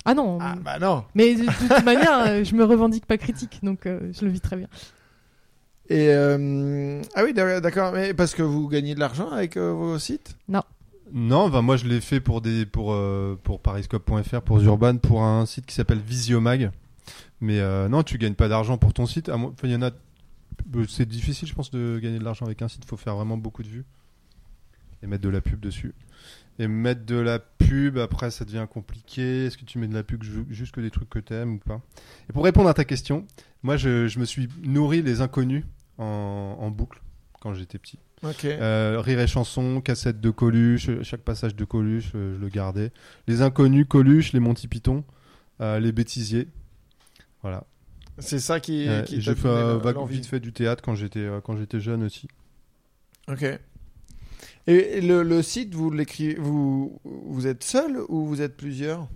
Ah 0.06 0.14
non, 0.14 0.38
Ah 0.40 0.54
bah 0.62 0.78
non. 0.78 1.04
mais 1.14 1.34
de, 1.34 1.44
toute 1.44 1.84
manière, 1.84 2.18
euh, 2.26 2.44
je 2.44 2.54
me 2.54 2.64
revendique 2.64 3.04
pas 3.06 3.18
critique, 3.18 3.58
donc 3.62 3.86
euh, 3.86 4.12
je 4.12 4.24
le 4.24 4.30
vis 4.30 4.40
très 4.40 4.56
bien. 4.56 4.68
Et 5.88 6.08
euh, 6.10 7.00
ah 7.14 7.22
oui, 7.24 7.32
d'accord. 7.34 7.92
Mais 7.92 8.12
parce 8.14 8.34
que 8.34 8.42
vous 8.42 8.68
gagnez 8.68 8.94
de 8.94 9.00
l'argent 9.00 9.30
avec 9.30 9.56
euh, 9.56 9.72
vos 9.72 9.98
sites? 9.98 10.36
Non, 11.12 11.48
bah 11.48 11.62
moi 11.62 11.76
je 11.76 11.86
l'ai 11.86 12.00
fait 12.00 12.18
pour 12.20 12.40
des 12.40 12.66
pour 12.66 12.92
euh, 12.92 13.38
pour 13.44 13.60
pariscope.fr 13.60 14.40
pour 14.42 14.60
Urban 14.60 14.96
pour 14.96 15.22
un 15.22 15.46
site 15.46 15.64
qui 15.66 15.74
s'appelle 15.74 16.00
Visiomag. 16.00 16.70
Mais 17.40 17.60
euh, 17.60 17.88
non, 17.88 18.02
tu 18.02 18.18
gagnes 18.18 18.34
pas 18.34 18.48
d'argent 18.48 18.78
pour 18.78 18.92
ton 18.94 19.06
site. 19.06 19.28
à 19.28 19.36
moins- 19.36 19.50
enfin, 19.50 19.68
il 19.68 19.72
y 19.72 19.76
en 19.76 19.82
a. 19.82 19.90
C'est 20.88 21.06
difficile, 21.06 21.46
je 21.46 21.54
pense, 21.54 21.70
de 21.70 22.00
gagner 22.02 22.18
de 22.18 22.24
l'argent 22.24 22.46
avec 22.46 22.60
un 22.62 22.68
site. 22.68 22.82
Il 22.84 22.88
faut 22.88 22.96
faire 22.96 23.14
vraiment 23.14 23.36
beaucoup 23.36 23.62
de 23.62 23.68
vues 23.68 23.84
et 25.02 25.06
mettre 25.06 25.22
de 25.22 25.28
la 25.28 25.40
pub 25.40 25.60
dessus. 25.60 25.94
Et 26.58 26.68
mettre 26.68 27.04
de 27.04 27.16
la 27.16 27.38
pub, 27.38 27.98
après 27.98 28.30
ça 28.30 28.44
devient 28.44 28.66
compliqué. 28.70 29.44
Est-ce 29.46 29.58
que 29.58 29.64
tu 29.64 29.78
mets 29.78 29.88
de 29.88 29.94
la 29.94 30.02
pub 30.02 30.22
ju- 30.22 30.46
juste 30.50 30.74
que 30.74 30.80
des 30.80 30.90
trucs 30.90 31.10
que 31.10 31.18
t'aimes 31.18 31.54
ou 31.54 31.58
pas? 31.58 31.80
Et 32.30 32.32
pour 32.32 32.44
répondre 32.44 32.68
à 32.68 32.74
ta 32.74 32.84
question, 32.84 33.26
moi 33.62 33.76
je, 33.76 34.08
je 34.08 34.18
me 34.18 34.24
suis 34.24 34.48
nourri 34.62 35.02
les 35.02 35.20
inconnus 35.20 35.64
en, 35.98 36.56
en 36.58 36.70
boucle 36.70 37.00
quand 37.40 37.52
j'étais 37.54 37.78
petit. 37.78 37.98
Euh, 38.58 39.00
rire 39.04 39.20
et 39.20 39.26
chanson, 39.26 39.82
cassette 39.82 40.20
de 40.22 40.30
Coluche, 40.30 40.88
chaque 41.02 41.20
passage 41.20 41.54
de 41.54 41.64
Coluche, 41.66 42.12
euh, 42.14 42.34
je 42.36 42.40
le 42.40 42.48
gardais. 42.48 42.90
Les 43.28 43.42
inconnus, 43.42 43.84
Coluche, 43.86 44.32
les 44.32 44.40
Monty 44.40 44.66
Python, 44.68 45.04
euh, 45.60 45.78
les 45.78 45.92
bêtisiers. 45.92 46.48
Voilà. 47.42 47.64
C'est 48.18 48.38
ça 48.38 48.60
qui. 48.60 48.88
Qui 49.04 49.20
J'ai 49.20 49.34
fait 49.34 49.48
vite 50.06 50.26
fait 50.26 50.40
du 50.40 50.52
théâtre 50.54 50.82
quand 50.82 50.94
j'étais 50.94 51.28
quand 51.44 51.58
j'étais 51.58 51.80
jeune 51.80 52.02
aussi. 52.02 52.28
Ok. 53.28 53.44
Et 54.66 55.00
le, 55.00 55.42
site, 55.42 55.74
vous 55.74 57.46
êtes 57.46 57.64
seul 57.64 58.00
ou 58.08 58.26
vous 58.26 58.42
êtes 58.42 58.56
plusieurs? 58.56 59.08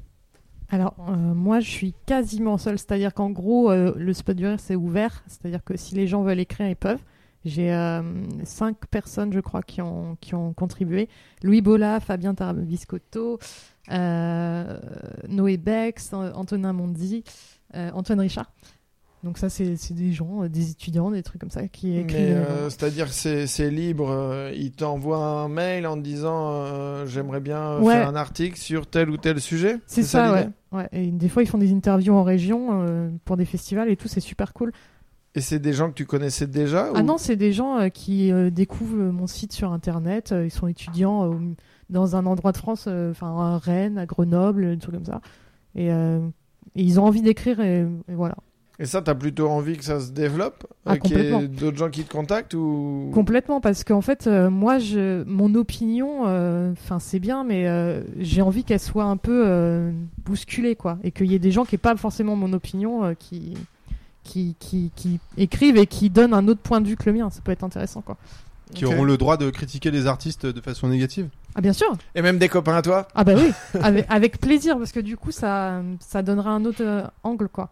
Alors, 0.73 0.95
euh, 1.09 1.13
moi, 1.13 1.59
je 1.59 1.69
suis 1.69 1.95
quasiment 2.07 2.57
seule, 2.57 2.79
c'est-à-dire 2.79 3.13
qu'en 3.13 3.31
gros, 3.31 3.71
euh, 3.71 3.93
le 3.97 4.13
spot 4.13 4.37
du 4.37 4.47
c'est 4.59 4.77
ouvert, 4.77 5.25
c'est-à-dire 5.27 5.65
que 5.65 5.77
si 5.77 5.97
les 5.97 6.07
gens 6.07 6.23
veulent 6.23 6.39
écrire, 6.39 6.69
ils 6.69 6.77
peuvent. 6.77 7.03
J'ai 7.45 7.73
euh, 7.73 8.03
cinq 8.45 8.87
personnes, 8.87 9.33
je 9.33 9.41
crois, 9.41 9.63
qui 9.63 9.83
ont, 9.83 10.17
qui 10.21 10.35
ont 10.35 10.53
contribué. 10.53 11.09
Louis 11.43 11.61
Bola, 11.61 11.99
Fabien 11.99 12.35
Tarabiscotto, 12.35 13.41
Noé 13.89 15.57
Bex, 15.57 16.13
Antonin 16.13 16.73
Mondi, 16.73 17.25
Antoine 17.75 18.21
Richard. 18.21 18.53
Donc 19.23 19.37
ça, 19.37 19.51
c'est 19.51 19.75
des 19.93 20.13
gens, 20.13 20.45
euh, 20.45 20.49
des 20.49 20.71
étudiants, 20.71 21.11
des 21.11 21.23
trucs 21.23 21.41
comme 21.43 21.51
ça, 21.51 21.69
qui 21.69 21.99
écrivent. 21.99 22.21
euh, 22.39 22.45
euh, 22.67 22.71
c'est-à-dire 22.71 23.07
que 23.07 23.13
c'est 23.13 23.71
libre. 23.71 24.09
euh, 24.11 24.51
il 24.57 24.73
t'envoie 24.73 25.19
un 25.19 25.49
mail 25.49 25.87
en 25.87 25.97
te 25.97 26.01
disant 26.03 26.53
euh, 26.53 27.05
j'aimerais 27.07 27.41
bien 27.41 27.79
Ouais. 27.81 27.93
faire 27.95 28.09
un 28.09 28.17
article 28.17 28.57
sur 28.57 28.87
tel 28.87 29.11
ou 29.11 29.19
tel 29.19 29.39
sujet. 29.41 29.77
C'est 29.87 30.03
ça, 30.03 30.27
l'idée 30.39 30.49
ouais. 30.73 30.79
ouais. 30.79 30.89
Et 30.93 31.07
des 31.11 31.29
fois, 31.29 31.43
ils 31.43 31.47
font 31.47 31.59
des 31.59 31.71
interviews 31.73 32.15
en 32.15 32.23
région 32.23 32.69
euh, 32.83 33.11
pour 33.27 33.37
des 33.37 33.45
festivals 33.45 33.91
et 33.91 33.97
tout, 33.97 34.09
c'est 34.09 34.21
super 34.21 34.55
cool. 34.55 34.73
Et 35.35 35.43
c'est 35.43 35.59
des 35.59 35.75
gens 35.75 35.91
que 35.91 35.95
tu 35.95 36.07
connaissais 36.07 36.47
déjà 36.47 36.89
Ah 36.95 37.01
ou- 37.01 37.03
non, 37.05 37.19
c'est 37.19 37.37
des 37.37 37.53
gens 37.53 37.91
qui 37.91 38.33
découvrent 38.51 38.97
mon 39.13 39.27
site 39.27 39.53
sur 39.53 39.71
internet. 39.73 40.35
ils 40.45 40.51
sont 40.51 40.67
étudiants 40.67 41.39
dans 41.91 42.17
un 42.17 42.25
endroit 42.27 42.53
de 42.53 42.57
France, 42.57 42.89
enfin 42.89 43.37
à 43.37 43.59
Rennes, 43.59 43.99
à 43.99 44.07
Grenoble, 44.07 44.71
des 44.71 44.79
trucs 44.79 44.95
comme 44.95 45.05
ça. 45.05 45.21
Et, 45.77 45.87
et 45.89 46.21
ils 46.75 46.99
ont 46.99 47.05
envie 47.05 47.23
d'écrire 47.23 47.61
et, 47.61 47.81
et 48.09 48.15
voilà. 48.15 48.35
Et 48.83 48.87
ça, 48.87 49.03
t'as 49.03 49.15
plutôt 49.15 49.47
envie 49.51 49.77
que 49.77 49.85
ça 49.85 50.01
se 50.01 50.11
développe 50.11 50.67
Ah, 50.87 50.93
euh, 50.95 50.97
Qu'il 50.97 51.19
y 51.19 51.21
ait 51.21 51.49
d'autres 51.49 51.77
gens 51.77 51.91
qui 51.91 52.03
te 52.03 52.11
contactent 52.11 52.55
ou? 52.55 53.11
Complètement, 53.13 53.61
parce 53.61 53.85
qu'en 53.85 54.01
fait, 54.01 54.27
euh, 54.27 54.49
moi, 54.49 54.79
je, 54.79 55.23
mon 55.25 55.55
opinion, 55.55 56.23
euh, 56.27 56.73
c'est 56.99 57.19
bien, 57.19 57.45
mais 57.45 57.69
euh, 57.69 58.03
j'ai 58.19 58.41
envie 58.41 58.65
qu'elle 58.65 58.81
soit 58.81 59.05
un 59.05 59.19
peu 59.19 59.45
euh, 59.47 59.93
bousculée, 60.25 60.77
quoi. 60.77 60.99
Et 61.05 61.11
qu'il 61.11 61.31
y 61.31 61.35
ait 61.35 61.39
des 61.39 61.53
gens 61.53 61.67
qui 61.67 61.75
n'aient 61.75 61.79
pas 61.79 61.95
forcément 61.97 62.37
mon 62.37 62.55
opinion, 62.55 63.05
euh, 63.05 63.13
qui, 63.13 63.53
qui, 64.25 64.57
qui, 64.59 64.91
qui 64.97 65.21
écrivent 65.37 65.77
et 65.77 65.87
qui 65.87 66.09
donnent 66.09 66.33
un 66.33 66.49
autre 66.49 66.63
point 66.63 66.81
de 66.81 66.89
vue 66.89 66.97
que 66.97 67.05
le 67.11 67.19
mien. 67.19 67.29
Ça 67.29 67.43
peut 67.45 67.53
être 67.53 67.65
intéressant, 67.65 68.01
quoi. 68.01 68.17
Qui 68.73 68.87
auront 68.87 69.05
le 69.05 69.19
droit 69.19 69.37
de 69.37 69.51
critiquer 69.51 69.91
les 69.91 70.07
artistes 70.07 70.47
de 70.47 70.61
façon 70.63 70.89
négative. 70.89 71.29
Ah, 71.55 71.61
bien 71.61 71.75
sûr 71.75 71.93
Et 72.15 72.23
même 72.23 72.39
des 72.39 72.49
copains 72.49 72.77
à 72.77 72.83
toi? 72.83 73.09
Ah 73.15 73.25
bah 73.25 73.33
oui, 73.37 73.51
avec, 73.83 74.07
avec 74.09 74.41
plaisir, 74.41 74.79
parce 74.79 74.93
que 74.93 75.01
du 75.01 75.19
coup, 75.19 75.33
ça, 75.33 75.83
ça 75.99 76.23
donnera 76.23 76.51
un 76.53 76.65
autre 76.65 77.11
angle, 77.25 77.49
quoi. 77.49 77.69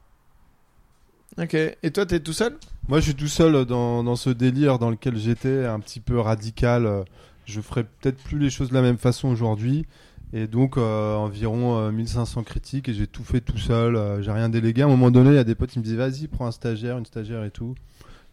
Ok. 1.39 1.55
Et 1.55 1.91
toi, 1.93 2.05
t'es 2.07 2.20
tout 2.20 2.32
seul? 2.32 2.57
Moi, 2.89 3.01
je 3.01 3.05
suis 3.05 3.14
tout 3.14 3.28
seul 3.28 3.64
dans, 3.64 4.03
dans 4.03 4.16
ce 4.16 4.30
délire 4.30 4.78
dans 4.78 4.91
lequel 4.91 5.16
j'étais, 5.16 5.66
un 5.66 5.78
petit 5.80 6.01
peu 6.01 6.18
radical. 6.18 7.05
Je 7.45 7.61
ferai 7.61 7.84
peut-être 7.84 8.22
plus 8.22 8.39
les 8.39 8.51
choses 8.51 8.70
de 8.70 8.74
la 8.74 8.82
même 8.82 8.99
façon 8.99 9.28
aujourd'hui. 9.28 9.86
Et 10.32 10.47
donc, 10.47 10.76
euh, 10.76 11.14
environ 11.14 11.78
euh, 11.78 11.91
1500 11.91 12.43
critiques 12.43 12.89
et 12.89 12.95
j'ai 12.95 13.07
tout 13.07 13.24
fait 13.24 13.41
tout 13.41 13.57
seul. 13.57 13.97
euh, 13.97 14.20
j'ai 14.20 14.30
rien 14.32 14.49
délégué. 14.49 14.82
À 14.82 14.84
un 14.84 14.89
moment 14.89 15.11
donné, 15.11 15.30
il 15.30 15.36
y 15.36 15.39
a 15.39 15.45
des 15.45 15.55
potes 15.55 15.70
qui 15.70 15.78
me 15.78 15.84
disaient 15.84 15.97
Vas-y, 15.97 16.26
prends 16.28 16.47
un 16.47 16.51
stagiaire, 16.53 16.99
une 16.99 17.07
stagiaire 17.07 17.45
et 17.45 17.51
tout. 17.51 17.74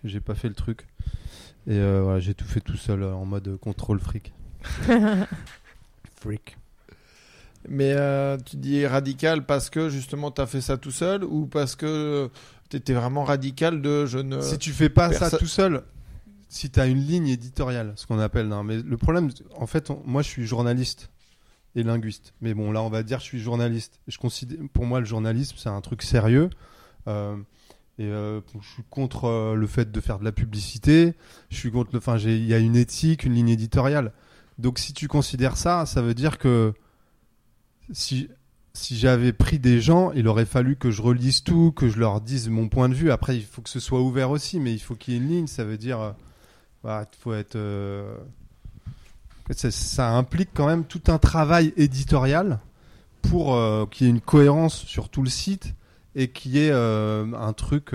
J'ai 0.03 0.19
pas 0.19 0.35
fait 0.35 0.49
le 0.49 0.55
truc. 0.55 0.87
Et 1.67 1.77
euh, 1.79 2.01
voilà, 2.03 2.19
j'ai 2.19 2.33
tout 2.33 2.45
fait 2.45 2.59
tout 2.59 2.77
seul 2.77 3.01
euh, 3.01 3.13
en 3.13 3.25
mode 3.25 3.57
contrôle 3.59 3.99
fric. 3.99 4.33
Freak. 6.21 6.57
Mais 7.67 7.93
euh, 7.95 8.37
tu 8.45 8.57
dis 8.57 8.85
radical 8.85 9.45
parce 9.45 9.71
que 9.71 9.89
justement 9.89 10.29
t'as 10.29 10.45
fait 10.45 10.61
ça 10.61 10.77
tout 10.77 10.91
seul 10.91 11.23
ou 11.23 11.47
parce 11.47 11.75
que 11.75 12.29
t'étais 12.79 12.93
vraiment 12.93 13.23
radical 13.23 13.81
de 13.81 14.05
je 14.05 14.17
ne. 14.19 14.41
si 14.41 14.57
tu 14.57 14.71
fais 14.71 14.89
pas 14.89 15.11
ça 15.13 15.29
tout 15.37 15.47
seul, 15.47 15.83
si 16.49 16.69
tu 16.69 16.79
as 16.79 16.85
une 16.87 16.99
ligne 16.99 17.27
éditoriale, 17.29 17.93
ce 17.95 18.05
qu'on 18.05 18.19
appelle, 18.19 18.47
non, 18.47 18.63
mais 18.63 18.81
le 18.81 18.97
problème, 18.97 19.29
en 19.57 19.65
fait, 19.65 19.89
on- 19.89 20.01
moi 20.05 20.21
je 20.21 20.27
suis 20.29 20.45
journaliste 20.45 21.09
et 21.75 21.83
linguiste. 21.83 22.33
Mais 22.41 22.53
bon, 22.53 22.71
là 22.71 22.81
on 22.81 22.89
va 22.89 23.03
dire 23.03 23.19
je 23.19 23.23
suis 23.25 23.39
journaliste. 23.39 23.99
Je 24.07 24.17
considère, 24.17 24.57
pour 24.73 24.85
moi, 24.85 24.99
le 24.99 25.05
journalisme 25.05 25.55
c'est 25.57 25.69
un 25.69 25.81
truc 25.81 26.01
sérieux. 26.03 26.49
Euh, 27.07 27.37
et 27.97 28.05
euh, 28.07 28.41
je 28.61 28.67
suis 28.67 28.83
contre 28.89 29.25
euh, 29.25 29.55
le 29.55 29.67
fait 29.67 29.89
de 29.89 30.01
faire 30.01 30.19
de 30.19 30.25
la 30.25 30.33
publicité. 30.33 31.13
Je 31.49 31.55
suis 31.55 31.71
contre 31.71 31.91
le. 31.93 31.99
Enfin, 31.99 32.17
il 32.17 32.45
y 32.45 32.53
a 32.53 32.59
une 32.59 32.75
éthique, 32.75 33.23
une 33.23 33.33
ligne 33.33 33.49
éditoriale. 33.49 34.11
Donc 34.57 34.79
si 34.79 34.91
tu 34.93 35.07
considères 35.07 35.55
ça, 35.55 35.85
ça 35.85 36.01
veut 36.01 36.13
dire 36.13 36.37
que 36.37 36.73
si 37.93 38.27
si 38.75 38.97
j'avais 38.97 39.31
pris 39.31 39.57
des 39.57 39.79
gens, 39.79 40.11
il 40.11 40.27
aurait 40.27 40.45
fallu 40.45 40.75
que 40.75 40.91
je 40.91 41.01
relise 41.01 41.43
tout, 41.43 41.71
que 41.71 41.87
je 41.87 41.97
leur 41.97 42.19
dise 42.19 42.49
mon 42.49 42.67
point 42.67 42.89
de 42.89 42.93
vue. 42.93 43.09
Après, 43.09 43.35
il 43.37 43.43
faut 43.43 43.61
que 43.61 43.69
ce 43.69 43.79
soit 43.79 44.01
ouvert 44.01 44.29
aussi, 44.31 44.59
mais 44.59 44.73
il 44.73 44.79
faut 44.79 44.95
qu'il 44.95 45.13
y 45.13 45.17
ait 45.17 45.19
une 45.19 45.29
ligne. 45.29 45.47
Ça 45.47 45.63
veut 45.63 45.77
dire, 45.77 46.13
euh, 46.83 47.03
faut 47.17 47.33
être. 47.33 47.55
euh, 47.55 48.17
ça, 49.51 49.71
ça 49.71 50.11
implique 50.11 50.49
quand 50.53 50.67
même 50.67 50.83
tout 50.83 51.03
un 51.07 51.17
travail 51.17 51.73
éditorial 51.77 52.59
pour 53.21 53.55
euh, 53.55 53.85
qu'il 53.89 54.07
y 54.07 54.09
ait 54.09 54.13
une 54.13 54.21
cohérence 54.21 54.83
sur 54.85 55.09
tout 55.09 55.23
le 55.23 55.29
site 55.29 55.73
et 56.15 56.27
qu'il 56.27 56.51
y 56.55 56.59
ait 56.59 56.71
euh, 56.71 57.25
un 57.33 57.53
truc. 57.53 57.91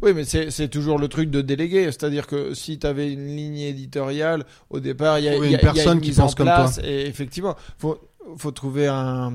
Oui, 0.00 0.12
mais 0.14 0.24
c'est 0.24 0.68
toujours 0.68 0.98
le 0.98 1.08
truc 1.08 1.30
de 1.30 1.42
déléguer. 1.42 1.84
C'est-à-dire 1.86 2.26
que 2.26 2.54
si 2.54 2.78
tu 2.78 2.86
avais 2.86 3.12
une 3.12 3.36
ligne 3.36 3.58
éditoriale, 3.58 4.44
au 4.70 4.80
départ, 4.80 5.18
il 5.18 5.24
y 5.24 5.28
a, 5.28 5.34
y 5.34 5.38
une 5.38 5.44
il 5.44 5.50
y 5.52 5.54
a 5.54 5.58
personne 5.58 6.00
qui 6.00 6.12
pense 6.12 6.34
comme 6.34 6.50
Et 6.84 7.06
effectivement, 7.06 7.56
faut, 7.78 8.00
faut 8.36 8.50
trouver 8.50 8.86
un, 8.88 9.32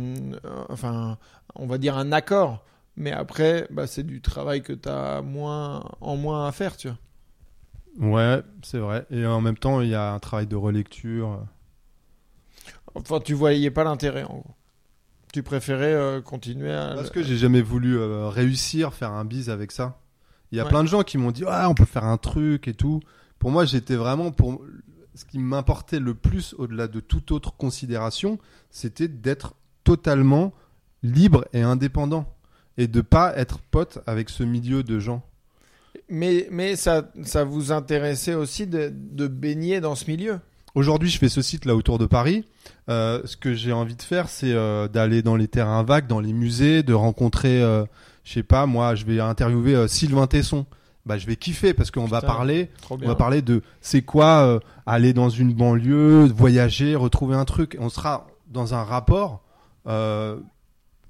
enfin, 0.69 1.17
on 1.55 1.65
va 1.67 1.77
dire 1.77 1.97
un 1.97 2.11
accord. 2.11 2.63
Mais 2.95 3.11
après, 3.11 3.67
bah, 3.71 3.87
c'est 3.87 4.03
du 4.03 4.21
travail 4.21 4.61
que 4.61 4.73
tu 4.73 4.87
as 4.87 5.21
moins, 5.21 5.83
en 6.01 6.15
moins 6.15 6.47
à 6.47 6.51
faire, 6.51 6.77
tu 6.77 6.89
vois. 6.89 6.97
Ouais, 7.99 8.41
c'est 8.63 8.77
vrai. 8.77 9.05
Et 9.09 9.25
en 9.25 9.41
même 9.41 9.57
temps, 9.57 9.81
il 9.81 9.89
y 9.89 9.95
a 9.95 10.13
un 10.13 10.19
travail 10.19 10.45
de 10.47 10.55
relecture. 10.55 11.43
Enfin, 12.95 13.19
tu 13.19 13.33
voyais 13.33 13.71
pas 13.71 13.83
l'intérêt, 13.83 14.23
en 14.23 14.37
gros. 14.39 14.55
Tu 15.31 15.41
préférais 15.41 15.93
euh, 15.93 16.21
continuer 16.21 16.71
à. 16.71 16.93
Parce 16.95 17.09
que 17.09 17.23
j'ai 17.23 17.37
jamais 17.37 17.61
voulu 17.63 17.97
euh, 17.97 18.29
réussir, 18.29 18.93
faire 18.93 19.11
un 19.11 19.25
bise 19.25 19.49
avec 19.49 19.71
ça. 19.71 19.99
Il 20.51 20.57
y 20.57 20.61
a 20.61 20.63
Ouais. 20.65 20.69
plein 20.69 20.83
de 20.83 20.87
gens 20.87 21.01
qui 21.01 21.17
m'ont 21.17 21.31
dit, 21.31 21.43
ah, 21.47 21.67
on 21.69 21.73
peut 21.73 21.85
faire 21.85 22.03
un 22.05 22.17
truc 22.17 22.67
et 22.67 22.75
tout. 22.75 22.99
Pour 23.39 23.49
moi, 23.49 23.65
j'étais 23.65 23.95
vraiment 23.95 24.31
pour 24.31 24.63
ce 25.15 25.25
qui 25.25 25.39
m'importait 25.39 25.99
le 25.99 26.13
plus 26.13 26.55
au-delà 26.57 26.87
de 26.87 26.99
toute 26.99 27.31
autre 27.31 27.55
considération, 27.55 28.39
c'était 28.69 29.07
d'être 29.07 29.55
totalement 29.83 30.53
libre 31.03 31.45
et 31.53 31.61
indépendant 31.61 32.33
et 32.77 32.87
de 32.87 33.01
pas 33.01 33.35
être 33.37 33.59
pote 33.59 33.99
avec 34.07 34.29
ce 34.29 34.43
milieu 34.43 34.83
de 34.83 34.99
gens. 34.99 35.23
Mais, 36.09 36.47
mais 36.51 36.75
ça, 36.75 37.11
ça 37.23 37.43
vous 37.43 37.71
intéressait 37.71 38.33
aussi 38.33 38.67
de, 38.67 38.91
de 38.93 39.27
baigner 39.27 39.79
dans 39.79 39.95
ce 39.95 40.09
milieu? 40.09 40.39
Aujourd'hui, 40.75 41.09
je 41.09 41.19
fais 41.19 41.29
ce 41.29 41.43
site 41.43 41.65
là 41.65 41.75
autour 41.75 41.99
de 41.99 42.07
Paris. 42.07 42.45
Euh, 42.89 43.21
ce 43.25 43.37
que 43.37 43.53
j'ai 43.53 43.71
envie 43.71 43.95
de 43.95 44.01
faire, 44.01 44.27
c'est 44.27 44.51
euh, 44.51 44.87
d'aller 44.87 45.21
dans 45.21 45.35
les 45.35 45.47
terrains 45.47 45.83
vagues, 45.83 46.07
dans 46.07 46.19
les 46.19 46.33
musées, 46.33 46.81
de 46.81 46.93
rencontrer, 46.93 47.61
euh, 47.61 47.85
je 48.23 48.33
sais 48.33 48.43
pas, 48.43 48.65
moi, 48.65 48.95
je 48.95 49.05
vais 49.05 49.19
interviewer 49.19 49.75
euh, 49.75 49.87
Sylvain 49.87 50.25
Tesson. 50.25 50.65
Bah, 51.05 51.17
je 51.17 51.27
vais 51.27 51.35
kiffer 51.35 51.73
parce 51.73 51.91
qu'on 51.91 52.05
va 52.05 52.21
parler, 52.21 52.69
on 52.89 52.95
va 52.95 53.15
parler 53.15 53.41
de 53.41 53.61
c'est 53.81 54.03
quoi 54.03 54.43
euh, 54.45 54.59
aller 54.85 55.11
dans 55.13 55.29
une 55.29 55.53
banlieue, 55.53 56.25
voyager, 56.33 56.95
retrouver 56.95 57.35
un 57.35 57.43
truc. 57.45 57.75
On 57.79 57.89
sera 57.89 58.27
dans 58.47 58.73
un 58.73 58.83
rapport, 58.83 59.43
euh, 59.85 60.37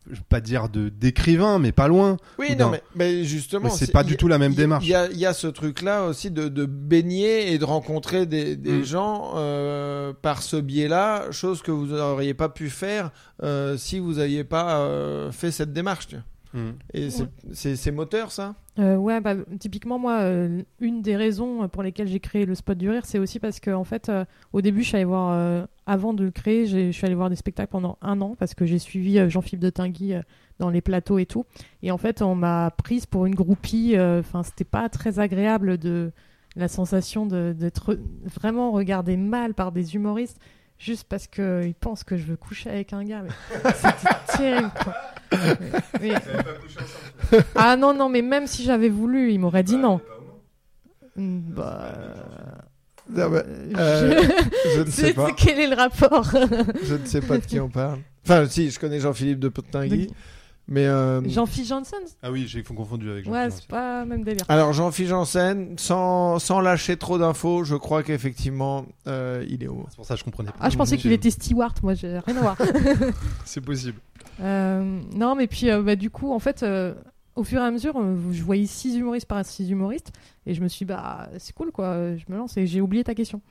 je 0.10 0.16
vais 0.16 0.22
pas 0.28 0.42
dire 0.42 0.68
de 0.68 0.90
d'écrivain, 0.90 1.60
mais 1.60 1.72
pas 1.72 1.88
loin. 1.88 2.18
Oui, 2.40 2.48
ou 2.54 2.56
non, 2.56 2.72
mais, 2.72 2.82
mais 2.96 3.24
justement. 3.24 3.70
C'est 3.70 3.92
pas 3.92 4.04
du 4.04 4.18
tout 4.18 4.28
la 4.28 4.40
même 4.40 4.56
démarche. 4.56 4.84
Il 4.84 4.90
y 4.90 4.96
a, 4.96 5.12
il 5.12 5.18
y 5.18 5.28
a 5.28 5.34
ce 5.34 5.46
truc-là 5.46 6.06
aussi 6.06 6.32
de, 6.32 6.48
de 6.48 6.66
baigner 6.66 7.54
et 7.54 7.60
de 7.60 7.66
rencontrer 7.66 8.26
des, 8.26 8.56
des 8.56 8.80
Mm. 8.80 8.84
gens 8.84 9.34
euh, 9.36 10.12
par 10.20 10.42
ce 10.42 10.56
biais-là, 10.58 11.30
chose 11.32 11.62
que 11.62 11.70
vous 11.72 11.86
n'auriez 11.86 12.34
pas 12.34 12.50
pu 12.50 12.72
faire 12.72 13.12
euh, 13.44 13.78
si 13.78 14.00
vous 14.00 14.14
n'aviez 14.16 14.44
pas 14.44 14.80
euh, 14.80 15.32
fait 15.32 15.52
cette 15.52 15.72
démarche. 15.72 16.08
tu 16.08 16.16
vois. 16.16 16.24
Mm. 16.54 16.70
Et 16.94 17.10
c'est- 17.10 17.24
Ouais. 17.24 17.76
c'est 17.76 17.92
moteur, 17.92 18.32
ça? 18.32 18.56
Euh, 18.80 18.96
ouais, 18.96 19.22
bah, 19.22 19.36
typiquement, 19.60 19.98
moi, 20.00 20.20
euh, 20.22 20.62
une 20.80 21.02
des 21.02 21.16
raisons 21.16 21.68
pour 21.68 21.84
lesquelles 21.84 22.08
j'ai 22.08 22.20
créé 22.20 22.46
le 22.46 22.56
spot 22.56 22.78
du 22.78 22.90
rire, 22.90 23.06
c'est 23.06 23.20
aussi 23.20 23.40
parce 23.40 23.60
que, 23.60 23.72
en 23.72 23.84
fait, 23.84 24.10
euh, 24.10 24.26
au 24.52 24.62
début, 24.62 24.82
je 24.84 24.88
suis 24.88 24.96
allée 24.96 25.06
voir, 25.06 25.68
avant 25.86 26.14
de 26.14 26.24
le 26.24 26.32
créer, 26.32 26.66
je 26.66 26.92
suis 26.92 27.06
allée 27.06 27.16
voir 27.16 27.30
des 27.30 27.36
spectacles 27.36 27.72
pendant 27.72 27.98
un 28.02 28.22
an 28.22 28.36
parce 28.38 28.54
que 28.54 28.66
j'ai 28.66 28.80
suivi 28.80 29.20
Jean-Philippe 29.30 29.62
de 29.62 29.70
Tinguy 29.70 30.14
dans 30.60 30.70
les 30.70 30.82
plateaux 30.82 31.18
et 31.20 31.26
tout. 31.26 31.46
Et 31.82 31.92
en 31.92 31.98
fait, 31.98 32.22
on 32.22 32.36
m'a 32.36 32.72
prise 32.72 33.06
pour 33.06 33.26
une 33.26 33.36
groupie. 33.36 33.96
Enfin, 34.00 34.44
c'était 34.44 34.64
pas 34.64 34.90
très 34.90 35.20
agréable 35.20 35.78
de 35.78 36.12
la 36.56 36.68
sensation 36.68 37.26
d'être 37.26 37.98
vraiment 38.26 38.72
regardée 38.72 39.18
mal 39.18 39.54
par 39.56 39.72
des 39.72 39.96
humoristes 39.96 40.40
juste 40.80 41.06
parce 41.08 41.28
qu'ils 41.28 41.74
pensent 41.80 42.04
que 42.04 42.18
je 42.18 42.24
veux 42.24 42.36
coucher 42.38 42.70
avec 42.70 42.94
un 42.94 43.04
gars. 43.04 43.24
mais 43.24 43.30
C'était 43.76 44.38
terrible, 44.38 44.72
quoi. 44.84 44.94
Mais- 46.02 46.12
mais- 47.32 47.40
ah 47.56 47.76
non, 47.76 47.94
non, 47.94 48.10
mais 48.10 48.22
même 48.22 48.46
si 48.48 48.64
j'avais 48.64 48.90
voulu, 48.90 49.32
il 49.32 49.40
m'aurait 49.40 49.64
dit 49.64 49.78
non. 49.78 50.00
Bah. 51.16 51.94
Non, 53.10 53.30
mais, 53.30 53.38
euh, 53.40 53.74
euh, 53.78 54.22
je- 54.66 54.70
Je 54.76 54.82
ne 54.82 54.86
sais 54.90 55.14
pas. 55.14 55.32
Quel 55.36 55.60
est 55.60 55.68
le 55.68 55.76
rapport? 55.76 56.24
Je 56.84 56.96
ne 56.96 57.06
sais 57.06 57.22
pas 57.22 57.38
de 57.38 57.46
qui 57.46 57.60
on 57.60 57.70
parle. 57.70 58.00
Enfin, 58.26 58.48
si, 58.48 58.72
je 58.72 58.80
connais 58.80 59.00
Jean-Philippe 59.00 59.40
de 59.40 59.50
Potinguy, 59.50 60.10
mais... 60.68 60.86
euh, 60.86 61.22
Jean-Philippe 61.28 61.68
Janssen 61.68 62.00
Ah 62.22 62.32
oui, 62.32 62.46
j'ai 62.48 62.64
confondu 62.64 63.10
avec 63.12 63.26
Jean. 63.26 63.32
Ouais, 63.32 63.50
c'est 63.52 63.68
pas 63.68 64.02
le 64.02 64.10
même 64.10 64.24
délire. 64.24 64.46
Alors 64.50 64.74
Jean-Philippe 64.74 65.10
Janssen, 65.10 65.76
sans, 65.78 66.40
sans 66.40 66.60
lâcher 66.62 66.98
trop 66.98 67.18
d'infos, 67.18 67.64
je 67.64 67.76
crois 67.76 68.04
qu'effectivement, 68.04 68.86
euh, 69.08 69.46
il 69.50 69.64
est 69.64 69.68
homo. 69.68 69.86
C'est 69.90 69.96
pour 69.98 70.06
ça 70.06 70.14
que 70.16 70.20
je 70.20 70.26
comprenais 70.26 70.50
pas. 70.52 70.58
Ah, 70.60 70.70
je 70.70 70.78
pensais 70.78 70.98
qu'il 70.98 71.12
était 71.12 71.32
steward, 71.32 71.78
moi, 71.84 71.94
j'ai 71.94 72.20
rien 72.20 72.38
à 72.38 72.42
voir. 72.42 72.58
C'est 73.46 73.62
possible. 73.62 74.00
Euh, 74.40 75.00
non, 75.16 75.36
mais 75.36 75.48
puis, 75.48 75.70
euh, 75.70 75.82
bah, 75.82 75.96
du 75.96 76.10
coup, 76.10 76.32
en 76.34 76.40
fait, 76.40 76.64
euh, 76.64 76.94
au 77.36 77.44
fur 77.44 77.62
et 77.62 77.66
à 77.66 77.72
mesure, 77.72 77.98
euh, 77.98 78.16
je 78.32 78.42
voyais 78.44 78.66
six 78.66 78.96
humoristes 78.98 79.28
par 79.28 79.44
six 79.46 79.70
humoristes, 79.70 80.12
et 80.46 80.54
je 80.54 80.62
me 80.62 80.68
suis 80.68 80.86
dit, 80.86 80.94
bah, 80.94 81.30
c'est 81.38 81.54
cool, 81.54 81.72
quoi, 81.72 82.16
je 82.16 82.24
me 82.30 82.38
lance, 82.38 82.58
et 82.58 82.66
j'ai 82.66 82.82
oublié 82.82 83.04
ta 83.04 83.14
question. 83.16 83.42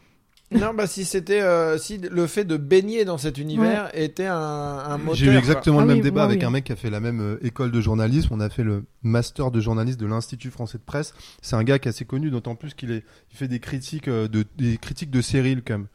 Non, 0.59 0.75
bah 0.75 0.87
si 0.87 1.05
c'était, 1.05 1.41
euh, 1.41 1.79
si 1.79 1.99
le 1.99 2.27
fait 2.27 2.45
de 2.45 2.57
baigner 2.57 3.05
dans 3.05 3.19
cet 3.19 3.39
univers 3.39 3.91
était 3.95 4.27
un, 4.27 4.35
un 4.37 4.99
moteur. 4.99 5.15
J'ai 5.15 5.27
eu 5.27 5.37
exactement 5.37 5.77
quoi. 5.77 5.85
le 5.85 5.91
Ah 5.91 5.95
même 5.95 5.97
oui, 5.99 6.03
débat 6.03 6.21
moi, 6.23 6.25
avec 6.25 6.41
oui. 6.41 6.47
un 6.47 6.51
mec 6.51 6.65
qui 6.65 6.73
a 6.73 6.77
fait 6.77 6.91
la 6.91 7.01
même 7.01 7.21
euh, 7.21 7.47
école 7.47 7.71
de 7.71 7.81
journalisme. 7.81 8.29
On 8.33 8.41
a 8.41 8.49
fait 8.49 8.65
le 8.65 8.85
master 9.03 9.51
de 9.51 9.61
journalisme 9.61 9.99
de 9.99 10.07
l'Institut 10.07 10.51
français 10.51 10.79
de 10.79 10.83
presse. 10.83 11.15
C'est 11.41 11.57
un 11.57 11.65
gars 11.65 11.79
qui 11.79 11.89
est 11.89 11.91
assez 11.91 12.05
connu, 12.05 12.31
d'autant 12.31 12.55
plus 12.55 12.75
qu'il 12.75 12.91
est, 12.91 13.05
il 13.31 13.37
fait 13.37 13.49
des 13.49 13.61
critiques 13.61 14.09
euh, 14.09 14.29
de, 14.29 14.45
des 14.57 14.77
critiques 14.79 15.11
de 15.11 15.21
séries 15.21 15.61
comme. 15.63 15.87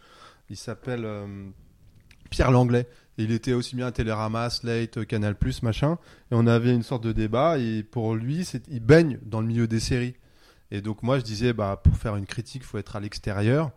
Il 0.49 0.55
s'appelle 0.57 1.03
euh, 1.03 1.25
Pierre 2.29 2.51
Langlais. 2.51 2.87
Et 3.19 3.23
il 3.23 3.31
était 3.31 3.53
aussi 3.53 3.75
bien 3.75 3.87
à 3.87 3.91
Télérama, 3.91 4.49
Slate, 4.49 5.03
Canal+, 5.05 5.35
machin. 5.63 5.97
Et 6.31 6.35
on 6.35 6.45
avait 6.45 6.71
une 6.73 6.83
sorte 6.83 7.03
de 7.03 7.11
débat. 7.11 7.57
Et 7.57 7.83
pour 7.83 8.15
lui, 8.15 8.45
c'est, 8.45 8.67
il 8.69 8.79
baigne 8.79 9.17
dans 9.25 9.41
le 9.41 9.47
milieu 9.47 9.67
des 9.67 9.79
séries. 9.79 10.13
Et 10.69 10.81
donc 10.81 11.01
moi, 11.01 11.17
je 11.17 11.23
disais, 11.23 11.51
bah, 11.51 11.81
pour 11.83 11.95
faire 11.97 12.15
une 12.15 12.25
critique, 12.27 12.63
faut 12.63 12.77
être 12.77 12.95
à 12.95 12.99
l'extérieur. 12.99 13.71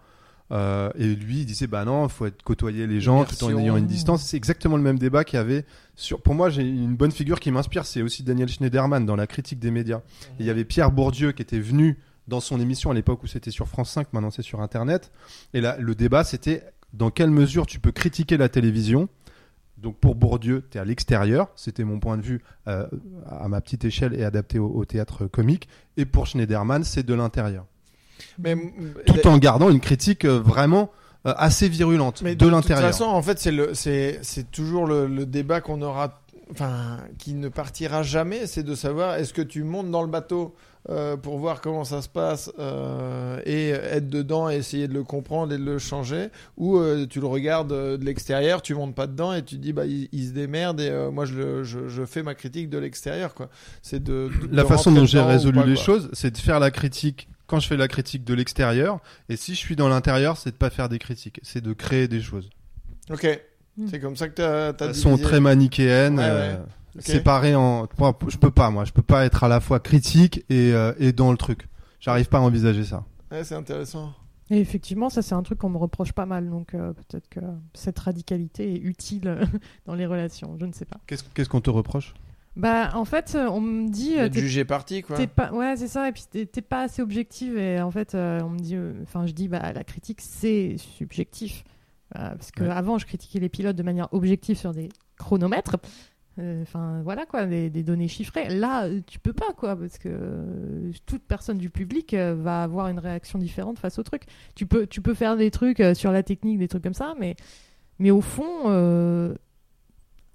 Euh, 0.52 0.90
et 0.96 1.14
lui, 1.14 1.40
il 1.40 1.46
disait, 1.46 1.66
bah 1.66 1.84
non, 1.84 2.08
faut 2.08 2.26
être 2.26 2.42
côtoyer 2.42 2.86
les 2.86 3.00
gens 3.00 3.24
tout 3.24 3.42
en 3.44 3.56
ayant 3.58 3.76
une 3.76 3.86
distance. 3.86 4.22
C'est 4.24 4.36
exactement 4.36 4.76
le 4.76 4.82
même 4.82 4.98
débat 4.98 5.24
qu'il 5.24 5.36
y 5.36 5.40
avait 5.40 5.64
sur. 5.94 6.20
Pour 6.20 6.34
moi, 6.34 6.50
j'ai 6.50 6.62
une 6.62 6.96
bonne 6.96 7.12
figure 7.12 7.40
qui 7.40 7.50
m'inspire, 7.50 7.86
c'est 7.86 8.02
aussi 8.02 8.22
Daniel 8.22 8.48
Schneiderman 8.48 9.06
dans 9.06 9.16
la 9.16 9.26
critique 9.26 9.58
des 9.58 9.70
médias. 9.70 10.00
Et 10.38 10.40
il 10.40 10.46
y 10.46 10.50
avait 10.50 10.64
Pierre 10.64 10.90
Bourdieu 10.90 11.32
qui 11.32 11.42
était 11.42 11.60
venu 11.60 11.98
dans 12.28 12.40
son 12.40 12.60
émission 12.60 12.90
à 12.90 12.94
l'époque 12.94 13.22
où 13.22 13.26
c'était 13.26 13.50
sur 13.50 13.68
France 13.68 13.90
5, 13.90 14.12
maintenant 14.12 14.30
c'est 14.30 14.42
sur 14.42 14.60
Internet. 14.60 15.10
Et 15.54 15.60
là, 15.60 15.76
le 15.78 15.94
débat, 15.94 16.24
c'était 16.24 16.62
dans 16.92 17.10
quelle 17.10 17.30
mesure 17.30 17.66
tu 17.66 17.78
peux 17.78 17.92
critiquer 17.92 18.36
la 18.36 18.48
télévision? 18.48 19.08
Donc 19.78 19.98
pour 19.98 20.14
Bourdieu, 20.14 20.66
tu 20.70 20.76
es 20.76 20.80
à 20.80 20.84
l'extérieur, 20.84 21.48
c'était 21.56 21.84
mon 21.84 22.00
point 22.00 22.18
de 22.18 22.22
vue 22.22 22.42
euh, 22.68 22.86
à 23.26 23.48
ma 23.48 23.60
petite 23.60 23.84
échelle 23.84 24.14
et 24.14 24.24
adapté 24.24 24.58
au, 24.58 24.66
au 24.68 24.84
théâtre 24.84 25.26
comique. 25.26 25.68
Et 25.96 26.04
pour 26.04 26.26
Schneiderman, 26.26 26.84
c'est 26.84 27.02
de 27.02 27.14
l'intérieur. 27.14 27.64
Mais, 28.38 28.56
Tout 29.06 29.26
en 29.26 29.38
gardant 29.38 29.70
une 29.70 29.80
critique 29.80 30.24
euh, 30.24 30.38
vraiment 30.40 30.90
euh, 31.26 31.34
assez 31.36 31.68
virulente 31.68 32.22
mais 32.22 32.34
de 32.34 32.44
toute 32.44 32.50
l'intérieur. 32.52 32.86
façon, 32.90 33.04
en 33.04 33.22
fait, 33.22 33.38
c'est 33.38 33.52
le, 33.52 33.74
c'est, 33.74 34.18
c'est 34.22 34.50
toujours 34.50 34.86
le, 34.86 35.06
le 35.06 35.26
débat 35.26 35.60
qu'on 35.60 35.82
aura, 35.82 36.20
enfin, 36.52 36.96
qui 37.18 37.34
ne 37.34 37.48
partira 37.48 38.02
jamais, 38.02 38.46
c'est 38.46 38.62
de 38.62 38.74
savoir 38.74 39.16
est-ce 39.16 39.34
que 39.34 39.42
tu 39.42 39.62
montes 39.62 39.90
dans 39.90 40.02
le 40.02 40.08
bateau 40.08 40.54
euh, 40.88 41.18
pour 41.18 41.36
voir 41.38 41.60
comment 41.60 41.84
ça 41.84 42.00
se 42.00 42.08
passe 42.08 42.50
euh, 42.58 43.38
et 43.44 43.68
être 43.68 44.08
dedans 44.08 44.48
et 44.48 44.54
essayer 44.56 44.88
de 44.88 44.94
le 44.94 45.04
comprendre 45.04 45.52
et 45.52 45.58
de 45.58 45.62
le 45.62 45.78
changer, 45.78 46.28
ou 46.56 46.78
euh, 46.78 47.04
tu 47.06 47.20
le 47.20 47.26
regardes 47.26 47.68
de 47.68 48.02
l'extérieur, 48.02 48.62
tu 48.62 48.74
montes 48.74 48.94
pas 48.94 49.06
dedans 49.06 49.34
et 49.34 49.42
tu 49.44 49.56
te 49.56 49.60
dis 49.60 49.74
bah 49.74 49.84
il, 49.84 50.08
il 50.12 50.28
se 50.28 50.32
démerde 50.32 50.80
et 50.80 50.90
moi 51.12 51.26
je, 51.26 51.34
le, 51.34 51.64
je, 51.64 51.88
je 51.88 52.06
fais 52.06 52.22
ma 52.22 52.34
critique 52.34 52.70
de 52.70 52.78
l'extérieur 52.78 53.34
quoi. 53.34 53.50
C'est 53.82 54.02
de, 54.02 54.30
de- 54.40 54.56
La 54.56 54.62
de 54.62 54.68
façon 54.68 54.90
dont 54.90 55.04
j'ai 55.04 55.20
résolu 55.20 55.58
pas, 55.60 55.66
les 55.66 55.74
quoi. 55.74 55.84
choses, 55.84 56.08
c'est 56.14 56.30
de 56.30 56.38
faire 56.38 56.58
la 56.60 56.70
critique 56.70 57.28
quand 57.50 57.58
je 57.58 57.66
fais 57.66 57.76
la 57.76 57.88
critique 57.88 58.24
de 58.24 58.32
l'extérieur. 58.32 59.00
Et 59.28 59.36
si 59.36 59.54
je 59.54 59.58
suis 59.58 59.74
dans 59.74 59.88
l'intérieur, 59.88 60.36
c'est 60.36 60.52
de 60.52 60.56
pas 60.56 60.70
faire 60.70 60.88
des 60.88 61.00
critiques, 61.00 61.40
c'est 61.42 61.60
de 61.60 61.72
créer 61.72 62.06
des 62.06 62.20
choses. 62.20 62.48
Ok. 63.10 63.26
C'est 63.88 63.98
comme 63.98 64.14
ça 64.14 64.28
que 64.28 64.34
t'as, 64.34 64.72
t'as 64.72 64.88
Elles 64.88 64.94
sont 64.94 65.16
très 65.16 65.40
manichéennes, 65.40 66.18
Ouais, 66.18 66.24
euh, 66.24 66.58
ouais. 66.58 67.02
Séparées 67.02 67.54
en. 67.54 67.88
Moi, 67.98 68.16
Je 68.28 68.36
peux 68.36 68.50
pas, 68.50 68.70
moi, 68.70 68.84
je 68.84 68.92
peux 68.92 69.02
pas 69.02 69.24
être 69.24 69.42
à 69.42 69.48
la 69.48 69.60
fois 69.60 69.80
critique 69.80 70.44
et, 70.48 70.72
euh, 70.72 70.92
et 70.98 71.12
dans 71.12 71.30
le 71.30 71.36
truc. 71.36 71.68
J'arrive 71.98 72.28
pas 72.28 72.38
à 72.38 72.40
envisager 72.42 72.84
ça. 72.84 73.04
Ouais, 73.30 73.42
c'est 73.42 73.54
intéressant. 73.54 74.12
Et 74.50 74.58
effectivement, 74.58 75.08
ça, 75.08 75.22
c'est 75.22 75.34
un 75.34 75.42
truc 75.42 75.58
qu'on 75.58 75.70
me 75.70 75.78
reproche 75.78 76.12
pas 76.12 76.26
mal, 76.26 76.50
donc 76.50 76.74
euh, 76.74 76.92
peut-être 76.92 77.28
que 77.28 77.40
cette 77.74 77.98
radicalité 77.98 78.74
est 78.74 78.78
utile 78.78 79.48
dans 79.86 79.94
les 79.94 80.06
relations, 80.06 80.56
je 80.58 80.66
ne 80.66 80.72
sais 80.72 80.84
pas. 80.84 80.98
Qu'est-ce 81.06 81.24
qu'est-ce 81.34 81.48
qu'on 81.48 81.60
te 81.60 81.70
reproche? 81.70 82.14
Bah, 82.60 82.90
en 82.94 83.04
fait, 83.04 83.34
euh, 83.34 83.48
on 83.48 83.60
me 83.60 83.88
dit. 83.88 84.18
euh, 84.18 84.28
t'es- 84.28 84.40
jugé 84.40 84.64
parti 84.64 85.00
quoi. 85.02 85.16
Pas, 85.26 85.50
ouais, 85.52 85.76
c'est 85.76 85.88
ça. 85.88 86.08
Et 86.08 86.12
puis 86.12 86.24
t'es 86.46 86.60
pas 86.62 86.82
assez 86.82 87.00
objective. 87.02 87.56
Et 87.56 87.80
en 87.80 87.90
fait, 87.90 88.14
euh, 88.14 88.40
on 88.44 88.50
me 88.50 88.58
dit, 88.58 88.76
euh, 88.76 88.92
enfin, 89.02 89.26
je 89.26 89.32
dis, 89.32 89.48
bah, 89.48 89.72
la 89.72 89.82
critique 89.84 90.20
c'est 90.20 90.76
subjectif. 90.78 91.64
Euh, 92.16 92.30
parce 92.34 92.50
que 92.50 92.64
Ouais. 92.64 92.70
avant, 92.70 92.98
je 92.98 93.06
critiquais 93.06 93.38
les 93.38 93.48
pilotes 93.48 93.76
de 93.76 93.82
manière 93.82 94.08
objective 94.12 94.56
sur 94.58 94.72
des 94.72 94.88
chronomètres. 95.18 95.76
Euh, 96.38 96.62
Enfin, 96.62 97.00
voilà 97.02 97.26
quoi, 97.26 97.44
des, 97.46 97.70
des 97.70 97.82
données 97.82 98.08
chiffrées. 98.08 98.48
Là, 98.48 98.88
tu 99.06 99.18
peux 99.18 99.32
pas 99.32 99.52
quoi, 99.56 99.76
parce 99.76 99.98
que 99.98 100.90
toute 101.06 101.22
personne 101.22 101.58
du 101.58 101.70
public 101.70 102.14
va 102.14 102.62
avoir 102.62 102.88
une 102.88 102.98
réaction 102.98 103.38
différente 103.38 103.78
face 103.78 103.98
au 103.98 104.02
truc. 104.02 104.22
Tu 104.54 104.64
peux, 104.66 104.86
tu 104.86 105.00
peux 105.02 105.14
faire 105.14 105.36
des 105.36 105.50
trucs 105.50 105.82
sur 105.94 106.12
la 106.12 106.22
technique, 106.22 106.58
des 106.58 106.68
trucs 106.68 106.82
comme 106.82 106.94
ça, 106.94 107.14
mais, 107.18 107.36
mais 107.98 108.10
au 108.10 108.20
fond, 108.20 108.46
euh, 108.66 109.34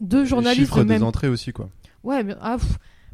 deux 0.01 0.21
Les 0.21 0.25
journalistes 0.27 0.59
chiffres 0.61 0.79
de 0.79 0.83
des 0.83 0.93
même 0.95 1.03
entrées 1.03 1.29
aussi, 1.29 1.53
quoi. 1.53 1.69
Ouais, 2.05 2.23
mais, 2.23 2.35
ah, 2.41 2.57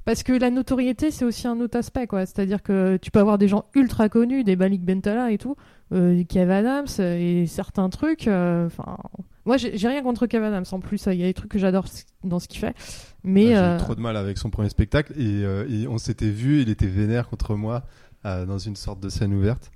parce 0.06 0.24
que 0.24 0.34
la 0.34 0.50
notoriété, 0.50 1.12
c'est 1.12 1.26
aussi 1.26 1.48
un 1.48 1.60
autre 1.60 1.78
aspect, 1.78 2.08
quoi. 2.08 2.26
C'est-à-dire 2.26 2.62
que 2.64 2.98
tu 2.98 3.10
peux 3.12 3.20
avoir 3.20 3.38
des 3.38 3.48
gens 3.48 3.66
ultra 3.76 4.10
connus, 4.10 4.44
des 4.44 4.56
Malik 4.56 4.84
Bentala 4.84 5.32
et 5.32 5.38
tout, 5.38 5.56
euh, 5.94 6.24
Kev 6.24 6.52
Adams 6.52 6.86
euh, 7.00 7.18
et 7.44 7.46
certains 7.48 7.90
trucs. 7.90 8.28
euh, 8.28 8.66
Enfin, 8.68 8.98
moi, 9.46 9.58
j'ai 9.58 9.78
j'ai 9.78 9.88
rien 9.88 10.02
contre 10.04 10.28
Kev 10.28 10.44
Adams 10.46 10.66
en 10.72 10.80
plus. 10.80 11.06
Il 11.08 11.14
y 11.16 11.24
a 11.24 11.28
des 11.28 11.34
trucs 11.34 11.52
que 11.52 11.60
j'adore 11.60 11.86
dans 12.24 12.40
ce 12.40 12.48
qu'il 12.48 12.60
fait, 12.60 12.76
mais 13.24 13.54
Ah, 13.56 13.56
J'ai 13.56 13.58
euh, 13.58 13.76
eu 13.76 13.80
trop 13.80 13.96
de 13.96 14.02
mal 14.02 14.18
avec 14.18 14.38
son 14.38 14.50
premier 14.50 14.70
spectacle 14.70 15.14
et, 15.18 15.44
euh, 15.44 15.68
et 15.70 15.88
on 15.88 15.98
s'était 15.98 16.30
vu, 16.30 16.62
il 16.62 16.70
était 16.70 16.88
vénère 16.88 17.28
contre 17.30 17.56
moi 17.56 17.84
dans 18.24 18.60
une 18.60 18.76
sorte 18.76 19.00
de 19.00 19.10
scène 19.10 19.34
ouverte. 19.34 19.72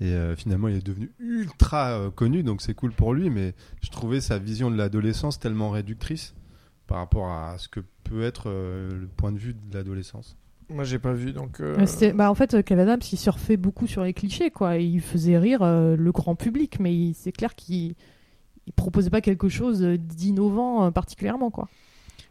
Et 0.00 0.14
finalement, 0.36 0.66
il 0.68 0.76
est 0.76 0.84
devenu 0.86 1.12
ultra 1.20 2.10
connu, 2.16 2.42
donc 2.42 2.60
c'est 2.62 2.74
cool 2.74 2.90
pour 2.92 3.12
lui. 3.14 3.28
Mais 3.30 3.54
je 3.82 3.90
trouvais 3.90 4.20
sa 4.20 4.38
vision 4.38 4.70
de 4.70 4.76
l'adolescence 4.76 5.38
tellement 5.38 5.70
réductrice 5.70 6.34
par 6.92 6.98
rapport 7.00 7.30
à 7.30 7.56
ce 7.56 7.68
que 7.70 7.80
peut 8.04 8.22
être 8.22 8.50
euh, 8.50 8.90
le 9.00 9.06
point 9.06 9.32
de 9.32 9.38
vue 9.38 9.54
de 9.54 9.74
l'adolescence. 9.74 10.36
Moi, 10.68 10.84
j'ai 10.84 10.98
pas 10.98 11.14
vu, 11.14 11.32
donc. 11.32 11.58
euh, 11.62 11.86
bah, 12.14 12.30
en 12.30 12.34
fait, 12.34 12.52
euh, 12.52 12.60
Kev 12.60 12.78
Adams, 12.82 13.00
il 13.10 13.16
surfait 13.16 13.56
beaucoup 13.56 13.86
sur 13.86 14.04
les 14.04 14.12
clichés, 14.12 14.50
quoi. 14.50 14.76
Il 14.76 15.00
faisait 15.00 15.38
rire 15.38 15.62
euh, 15.62 15.96
le 15.96 16.12
grand 16.12 16.34
public, 16.34 16.78
mais 16.80 16.94
il- 16.94 17.14
c'est 17.14 17.32
clair 17.32 17.54
qu'il 17.54 17.94
il 18.66 18.72
proposait 18.74 19.08
pas 19.08 19.22
quelque 19.22 19.48
chose 19.48 19.80
d'innovant 19.80 20.84
euh, 20.84 20.90
particulièrement, 20.90 21.50
quoi. 21.50 21.66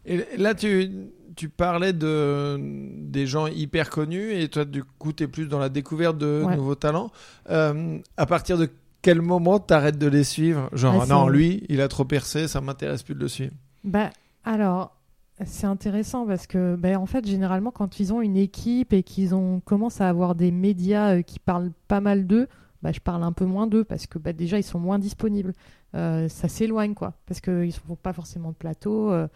Et 0.05 0.23
là, 0.37 0.53
tu, 0.53 0.91
tu 1.35 1.49
parlais 1.49 1.91
de, 1.93 2.59
des 2.59 3.25
gens 3.25 3.47
hyper 3.47 3.89
connus 3.89 4.31
et 4.33 4.47
toi, 4.47 4.63
du 4.63 4.83
coup, 4.83 5.11
tu 5.11 5.23
es 5.23 5.27
plus 5.27 5.47
dans 5.47 5.57
la 5.59 5.69
découverte 5.69 6.19
de 6.19 6.43
Ouais. 6.45 6.55
nouveaux 6.55 6.75
talents. 6.75 7.09
Euh, 7.49 7.97
à 8.15 8.27
partir 8.27 8.59
de 8.59 8.69
quel 9.01 9.23
moment 9.23 9.57
t'arrêtes 9.57 9.97
de 9.97 10.07
les 10.07 10.23
suivre? 10.23 10.69
Genre, 10.73 11.01
Ah, 11.01 11.05
non, 11.07 11.27
lui, 11.29 11.63
il 11.67 11.81
a 11.81 11.87
trop 11.87 12.05
percé, 12.05 12.47
ça 12.47 12.61
m'intéresse 12.61 13.01
plus 13.01 13.15
de 13.15 13.21
le 13.21 13.27
suivre. 13.27 13.53
Bah, 13.83 14.11
alors, 14.43 14.97
c'est 15.45 15.65
intéressant 15.67 16.25
parce 16.25 16.47
que, 16.47 16.75
bah, 16.75 16.99
en 16.99 17.05
fait, 17.05 17.25
généralement, 17.25 17.71
quand 17.71 17.99
ils 17.99 18.13
ont 18.13 18.21
une 18.21 18.37
équipe 18.37 18.93
et 18.93 19.03
qu'ils 19.03 19.33
ont 19.33 19.59
commencent 19.61 20.01
à 20.01 20.09
avoir 20.09 20.35
des 20.35 20.51
médias 20.51 21.15
euh, 21.17 21.21
qui 21.21 21.39
parlent 21.39 21.71
pas 21.87 22.01
mal 22.01 22.27
d'eux, 22.27 22.47
bah, 22.81 22.91
je 22.91 22.99
parle 22.99 23.23
un 23.23 23.31
peu 23.31 23.45
moins 23.45 23.67
d'eux 23.67 23.83
parce 23.83 24.07
que 24.07 24.17
bah, 24.19 24.33
déjà, 24.33 24.57
ils 24.57 24.63
sont 24.63 24.79
moins 24.79 24.99
disponibles. 24.99 25.53
Euh, 25.95 26.27
ça 26.29 26.47
s'éloigne, 26.47 26.93
quoi, 26.93 27.13
parce 27.25 27.41
qu'ils 27.41 27.53
ne 27.67 27.71
font 27.71 27.95
pas 27.95 28.13
forcément 28.13 28.49
de 28.49 28.55
plateau. 28.55 29.11
euh, 29.11 29.27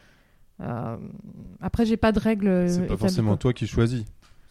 euh, 0.61 0.97
Après, 1.61 1.85
j'ai 1.85 1.97
pas 1.97 2.11
de 2.11 2.19
règles. 2.19 2.69
C'est 2.69 2.87
pas 2.87 2.97
forcément 2.97 3.37
toi 3.37 3.53
qui 3.53 3.67
choisis. 3.67 4.05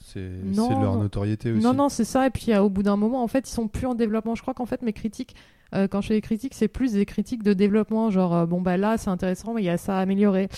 C'est 0.04 0.30
leur 0.54 0.94
non. 0.94 0.98
notoriété 0.98 1.50
aussi. 1.50 1.64
Non, 1.64 1.72
non, 1.72 1.88
c'est 1.88 2.04
ça. 2.04 2.26
Et 2.26 2.30
puis, 2.30 2.52
euh, 2.52 2.60
au 2.60 2.68
bout 2.68 2.82
d'un 2.82 2.96
moment, 2.96 3.22
en 3.22 3.26
fait, 3.26 3.48
ils 3.48 3.52
sont 3.52 3.68
plus 3.68 3.86
en 3.86 3.94
développement. 3.94 4.34
Je 4.34 4.42
crois 4.42 4.52
qu'en 4.52 4.66
fait, 4.66 4.82
mes 4.82 4.92
critiques, 4.92 5.34
euh, 5.74 5.88
quand 5.88 6.02
je 6.02 6.08
fais 6.08 6.14
des 6.14 6.20
critiques, 6.20 6.52
c'est 6.54 6.68
plus 6.68 6.92
des 6.92 7.06
critiques 7.06 7.42
de 7.42 7.54
développement. 7.54 8.10
Genre, 8.10 8.34
euh, 8.34 8.46
bon, 8.46 8.60
bah 8.60 8.76
là, 8.76 8.98
c'est 8.98 9.08
intéressant, 9.08 9.54
mais 9.54 9.62
il 9.62 9.64
y 9.64 9.70
a 9.70 9.78
ça 9.78 9.96
à 9.96 10.00
améliorer. 10.00 10.48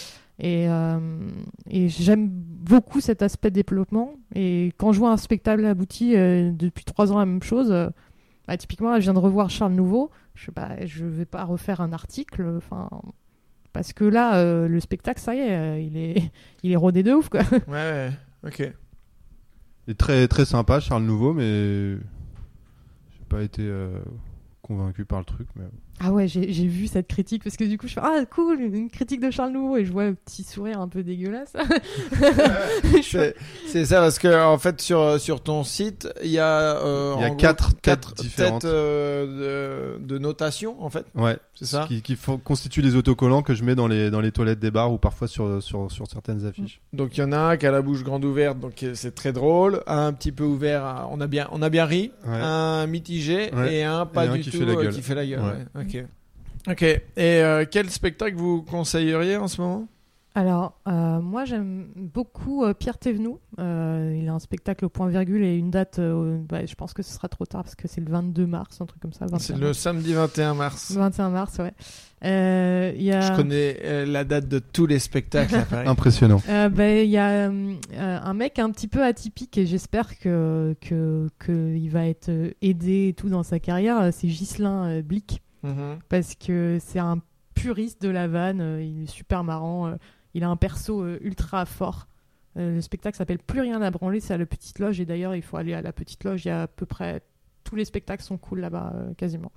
Et, 0.41 0.69
euh, 0.69 0.99
et 1.71 1.89
j'aime 1.89 2.29
beaucoup 2.29 3.01
cet 3.01 3.23
aspect 3.23 3.51
de 3.51 3.55
développement. 3.63 4.15
Et 4.35 4.73
quand 4.79 4.93
je 4.93 4.99
vois 4.99 5.11
un 5.11 5.17
spectacle 5.17 5.65
abouti 5.65 6.17
euh, 6.17 6.51
depuis 6.53 6.85
trois 6.85 7.13
ans, 7.13 7.19
la 7.19 7.27
même 7.27 7.43
chose, 7.43 7.71
euh, 7.71 7.89
bah, 8.49 8.57
typiquement, 8.57 8.91
là, 8.91 8.99
je 8.99 9.05
viens 9.05 9.15
de 9.15 9.19
revoir 9.19 9.49
Charles 9.49 9.75
Nouveau. 9.75 10.11
Je 10.35 10.51
ne 10.51 10.87
je 10.87 11.07
vais 11.07 11.25
pas 11.25 11.45
refaire 11.45 11.81
un 11.81 11.93
article. 11.93 12.55
Enfin. 12.57 12.89
Parce 13.77 13.93
que 13.93 14.05
là, 14.05 14.39
euh, 14.39 14.69
le 14.69 14.81
spectacle, 14.81 15.21
ça 15.21 15.35
y 15.35 15.39
est, 15.39 15.53
euh, 15.53 15.79
il 15.79 15.99
est, 15.99 16.33
il 16.63 16.73
est 16.73 16.77
rodé 16.77 17.03
de 17.03 17.13
ouf, 17.13 17.29
quoi. 17.29 17.43
Ouais, 17.53 17.61
ouais, 17.69 18.11
ok. 18.43 18.73
Est 19.89 19.95
très, 19.95 20.27
très 20.27 20.45
sympa, 20.45 20.81
Charles 20.81 21.05
Nouveau, 21.05 21.33
mais 21.33 21.97
j'ai 23.11 23.25
pas 23.29 23.43
été 23.43 23.63
euh, 23.63 24.01
convaincu 24.63 25.05
par 25.05 25.21
le 25.21 25.25
truc. 25.25 25.49
Mais... 25.55 25.67
Ah 25.99 26.13
ouais, 26.13 26.29
j'ai 26.29 26.53
j'ai 26.53 26.67
vu 26.67 26.87
cette 26.89 27.09
critique 27.09 27.43
parce 27.43 27.57
que 27.57 27.65
du 27.65 27.79
coup 27.79 27.89
je 27.89 27.95
fais 27.95 28.01
ah 28.03 28.25
cool 28.31 28.61
une 28.61 28.91
critique 28.91 29.21
de 29.21 29.31
Charles 29.31 29.53
Nouveau 29.53 29.79
et 29.79 29.85
je 29.87 29.93
vois 29.93 30.03
un 30.05 30.13
petit 30.13 30.43
sourire 30.43 30.79
un 30.81 30.89
peu 30.89 31.03
dégueulasse. 31.03 31.55
C'est 33.67 33.85
ça, 33.85 34.01
parce 34.01 34.19
que 34.19 34.45
en 34.45 34.59
fait, 34.59 34.81
sur, 34.81 35.19
sur 35.21 35.41
ton 35.43 35.65
site, 35.65 36.09
il 36.23 36.31
y 36.31 36.39
a, 36.39 36.77
euh, 36.79 37.15
Il 37.17 37.21
y 37.21 37.25
a 37.25 37.27
en 37.27 37.31
gros, 37.31 37.37
quatre 37.37 37.69
têtes 37.75 37.83
quatre 37.83 38.15
différentes. 38.15 38.63
têtes, 38.63 38.71
euh, 38.71 39.99
de, 39.99 40.05
de 40.07 40.19
notation, 40.19 40.83
en 40.83 40.91
fait. 40.91 41.07
Ouais, 41.15 41.37
C'est 41.55 41.65
ça 41.67 41.85
qui, 41.89 42.03
qui 42.03 42.17
font- 42.17 42.39
constituent 42.39 42.83
les 42.83 42.95
autocollants 42.97 43.43
que 43.43 43.55
je 43.55 43.65
mets 43.65 43.75
dans 43.75 43.87
les, 43.89 44.11
dans 44.11 44.21
les 44.21 44.33
toilettes 44.33 44.59
des 44.59 44.71
bars 44.71 44.93
ou 44.93 44.99
parfois 44.99 45.29
sur, 45.29 45.63
sur, 45.63 45.91
sur 45.91 46.07
certaines 46.07 46.45
affiches. 46.47 46.81
Donc 46.93 47.17
il 47.17 47.21
y 47.21 47.25
en 47.25 47.33
a 47.33 47.39
un 47.39 47.57
qui 47.57 47.67
a 47.67 47.71
la 47.71 47.83
bouche 47.83 48.03
grande 48.05 48.25
ouverte, 48.25 48.59
donc 48.61 48.83
euh, 48.83 48.93
c'est 48.95 49.15
très 49.15 49.33
drôle. 49.33 49.83
Un 49.87 50.13
petit 50.13 50.33
peu 50.33 50.45
ouvert, 50.45 51.09
on 51.11 51.21
a 51.21 51.27
bien, 51.27 51.49
on 51.53 51.63
a 51.63 51.69
bien 51.71 51.85
ri. 51.85 52.13
Ouais. 52.27 52.39
Un 52.41 52.87
mitigé 52.87 53.51
Ouais. 53.55 53.75
et 53.77 53.85
un 53.85 54.07
pas 54.07 54.27
Et 54.27 54.29
un 54.29 54.35
du 54.35 54.41
qui 54.41 54.51
tout 54.51 54.59
fait 54.59 54.65
la 54.65 54.75
gueule. 54.75 54.93
qui 54.95 55.03
fait 55.03 55.15
la 55.15 55.27
gueule. 55.27 55.41
Ouais. 55.41 55.81
ouais. 55.81 55.86
Ok. 55.87 56.05
Ok. 56.69 56.83
Et 56.83 57.03
euh, 57.17 57.65
quel 57.71 57.91
spectacle 57.91 58.37
vous 58.37 58.63
conseilleriez 58.63 59.37
en 59.37 59.49
ce 59.49 59.61
moment? 59.61 59.87
Alors 60.35 60.79
euh, 60.87 61.19
moi 61.23 61.47
j'aime 61.47 61.87
beaucoup 61.97 62.63
euh, 62.63 62.75
Pierre 62.75 62.99
Thévenoud. 62.99 63.39
Euh, 63.59 64.15
il 64.21 64.29
a 64.29 64.35
un 64.35 64.39
spectacle 64.39 64.85
au 64.85 64.91
point 64.91 65.09
virgule 65.09 65.43
et 65.43 65.57
une 65.57 65.71
date. 65.71 65.99
euh, 65.99 66.37
bah, 66.47 66.67
je 66.67 66.75
pense 66.75 66.93
que 66.93 67.03
ce 67.03 67.11
sera 67.15 67.29
trop 67.29 67.47
tard 67.47 67.63
parce 67.63 67.75
que 67.75 67.89
c'est 67.89 68.03
le 68.03 68.11
22 68.13 68.45
mars, 68.47 68.79
un 68.83 68.85
truc 68.85 69.01
comme 69.01 69.15
ça. 69.15 69.25
21 69.25 69.39
C'est 69.39 69.57
le 69.57 69.73
samedi 69.73 70.13
21 70.13 70.53
mars. 70.53 70.93
21 70.93 71.31
mars, 71.31 71.57
ouais. 71.59 71.73
Euh, 72.23 72.93
Il 72.95 73.03
y 73.03 73.13
a. 73.13 73.23
Je 73.23 73.33
connais 73.35 73.79
euh, 73.83 74.05
la 74.05 74.25
date 74.25 74.47
de 74.47 74.59
tous 74.59 74.85
les 74.85 74.99
spectacles 74.99 75.55
à 75.55 75.63
Paris. 75.71 75.89
Impressionnant. 75.89 76.43
Euh, 76.51 76.69
ben, 76.69 77.03
il 77.07 77.11
y 77.11 77.17
a 77.17 77.49
un 77.49 78.35
mec 78.35 78.59
un 78.59 78.71
petit 78.73 78.89
peu 78.89 79.03
atypique 79.03 79.57
et 79.57 79.65
j'espère 79.65 80.19
que, 80.19 80.77
que, 80.83 81.29
que 81.39 81.75
il 81.75 81.89
va 81.89 82.07
être 82.09 82.31
aidé 82.61 83.09
et 83.09 83.15
tout 83.15 83.31
dans 83.31 83.43
sa 83.43 83.59
carrière. 83.59 84.11
C'est 84.13 84.27
Ghislain 84.27 84.85
euh, 84.87 85.03
Blic 85.03 85.41
Mhm. 85.67 85.99
parce 86.09 86.35
que 86.35 86.79
c'est 86.81 86.99
un 86.99 87.21
puriste 87.55 88.03
de 88.03 88.09
la 88.09 88.29
vanne. 88.29 88.61
euh, 88.61 88.83
Il 88.83 89.05
est 89.05 89.07
super 89.07 89.45
marrant. 89.45 89.89
euh, 89.89 89.97
Il 90.35 90.45
a 90.45 90.49
un 90.49 90.57
perso 90.57 91.03
euh, 91.03 91.19
ultra 91.23 91.65
fort. 91.67 92.07
Le 92.59 92.81
spectacle 92.81 93.19
s'appelle 93.19 93.39
Plus 93.39 93.61
rien 93.61 93.83
à 93.83 93.91
branler. 93.91 94.19
C'est 94.21 94.33
à 94.33 94.39
la 94.39 94.47
Petite 94.47 94.79
Loge 94.79 94.99
et 94.99 95.05
d'ailleurs 95.05 95.35
il 95.35 95.43
faut 95.43 95.59
aller 95.59 95.75
à 95.75 95.83
la 95.83 95.93
Petite 95.93 96.25
Loge. 96.25 96.45
Il 96.47 96.49
y 96.49 96.51
a 96.51 96.63
à 96.63 96.67
peu 96.67 96.87
près 96.87 97.21
tous 97.65 97.77
les 97.77 97.85
spectacles 97.85 98.23
sont 98.23 98.39
cool 98.39 98.61
là-bas 98.61 98.95
quasiment. 99.19 99.53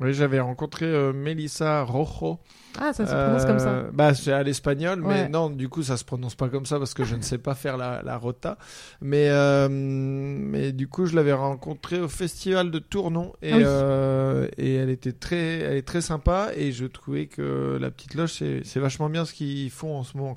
Oui, 0.00 0.12
j'avais 0.12 0.40
rencontré 0.40 0.86
euh, 0.86 1.12
Melissa 1.12 1.82
Rojo. 1.84 2.40
Ah 2.80 2.92
ça 2.92 3.06
se 3.06 3.12
prononce 3.12 3.44
comme 3.44 3.60
ça. 3.60 3.68
Euh, 3.68 3.90
Bah, 3.92 4.12
c'est 4.12 4.32
à 4.32 4.42
l'espagnol, 4.42 5.00
mais 5.00 5.28
non, 5.28 5.50
du 5.50 5.68
coup, 5.68 5.84
ça 5.84 5.96
se 5.96 6.04
prononce 6.04 6.34
pas 6.34 6.48
comme 6.48 6.66
ça 6.66 6.78
parce 6.78 6.94
que 6.94 7.04
je 7.04 7.14
ne 7.14 7.22
sais 7.22 7.38
pas 7.38 7.54
faire 7.54 7.76
la, 7.76 8.02
la 8.02 8.16
rota. 8.16 8.58
Mais, 9.00 9.28
euh, 9.30 9.68
mais 9.70 10.72
du 10.72 10.88
coup, 10.88 11.06
je 11.06 11.14
l'avais 11.14 11.32
rencontrée 11.32 12.00
au 12.00 12.08
festival 12.08 12.72
de 12.72 12.80
Tournon 12.80 13.32
et, 13.40 13.52
Ah 13.52 13.56
oui. 13.56 13.62
euh, 13.64 14.48
et 14.58 14.74
elle 14.74 14.90
était 14.90 15.12
très, 15.12 15.60
elle 15.60 15.76
est 15.76 15.86
très 15.86 16.00
sympa 16.00 16.48
et 16.56 16.72
je 16.72 16.86
trouvais 16.86 17.26
que 17.26 17.78
la 17.80 17.92
petite 17.92 18.14
loge, 18.16 18.32
c'est 18.32 18.62
c'est 18.64 18.80
vachement 18.80 19.08
bien 19.08 19.24
ce 19.24 19.32
qu'ils 19.32 19.70
font 19.70 19.96
en 19.96 20.02
ce 20.02 20.16
moment. 20.16 20.36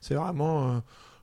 C'est 0.00 0.14
vraiment 0.14 0.76
euh, 0.76 0.78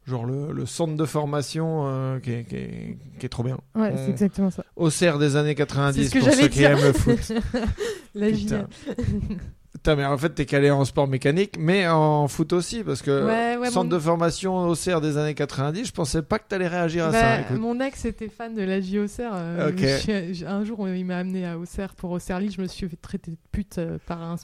genre 0.09 0.25
le, 0.25 0.51
le 0.51 0.65
centre 0.65 0.95
de 0.95 1.05
formation 1.05 1.83
euh, 1.87 2.19
qui, 2.19 2.31
est, 2.31 2.43
qui, 2.43 2.55
est, 2.55 2.97
qui 3.19 3.25
est 3.25 3.29
trop 3.29 3.43
bien. 3.43 3.57
Ouais, 3.75 3.93
c'est 3.95 4.09
exactement 4.09 4.49
ça. 4.51 4.65
Au 4.75 4.89
cerf 4.89 5.19
des 5.19 5.35
années 5.35 5.49
C'est 5.51 5.55
90 5.55 6.09
ce 6.09 6.17
pour 6.17 6.27
ceux 6.27 6.35
j'allais 6.35 6.49
qui 6.49 6.57
dire. 6.59 6.71
aiment 6.71 6.83
le 6.83 6.93
foot. 6.93 7.31
La 8.15 8.27
Putain. 8.31 8.67
Putain, 9.81 9.95
mais 9.95 10.03
en 10.03 10.17
fait, 10.17 10.31
t'es 10.31 10.45
calé 10.45 10.69
en 10.71 10.83
sport 10.83 11.07
mécanique, 11.07 11.55
mais 11.57 11.87
en 11.87 12.27
foot 12.27 12.51
aussi, 12.51 12.83
parce 12.83 13.01
que 13.01 13.25
Ouais, 13.25 13.55
ouais, 13.55 13.69
centre 13.71 13.85
mon- 13.89 13.95
de 13.95 13.99
formation 13.99 14.57
au 14.67 14.75
CER 14.75 14.99
des 14.99 15.15
années 15.15 15.33
90, 15.35 15.85
je 15.87 15.91
pensais 15.93 16.21
pas 16.21 16.37
que 16.37 16.49
t'allais 16.49 16.67
réagir 16.67 17.05
à 17.05 17.11
ça. 17.13 17.21
Bah, 17.21 17.41
écoute. 17.41 17.57
mon 17.59 17.79
ex 17.79 18.03
était 18.03 18.27
fan 18.27 18.53
de 18.55 18.61
la 18.61 18.81
JOCR. 18.81 19.31
euh, 19.33 19.71
je 19.77 19.87
suis- 19.99 20.33
j'ai- 20.33 20.45
un 20.45 20.65
jour, 20.65 20.85
il 20.89 21.05
m'a 21.05 21.17
amené 21.19 21.45
à 21.47 21.57
Auxerre 21.57 21.95
pour 21.95 22.11
Auxerre 22.11 22.41
Lille. 22.41 22.51
Je 22.51 22.61
me 22.61 22.67
suis 22.67 22.89
fait 22.89 22.97
traiter 22.97 23.31
de 23.31 23.37
pute 23.53 23.77
euh, 23.77 23.97
par 24.05 24.21
un 24.21 24.35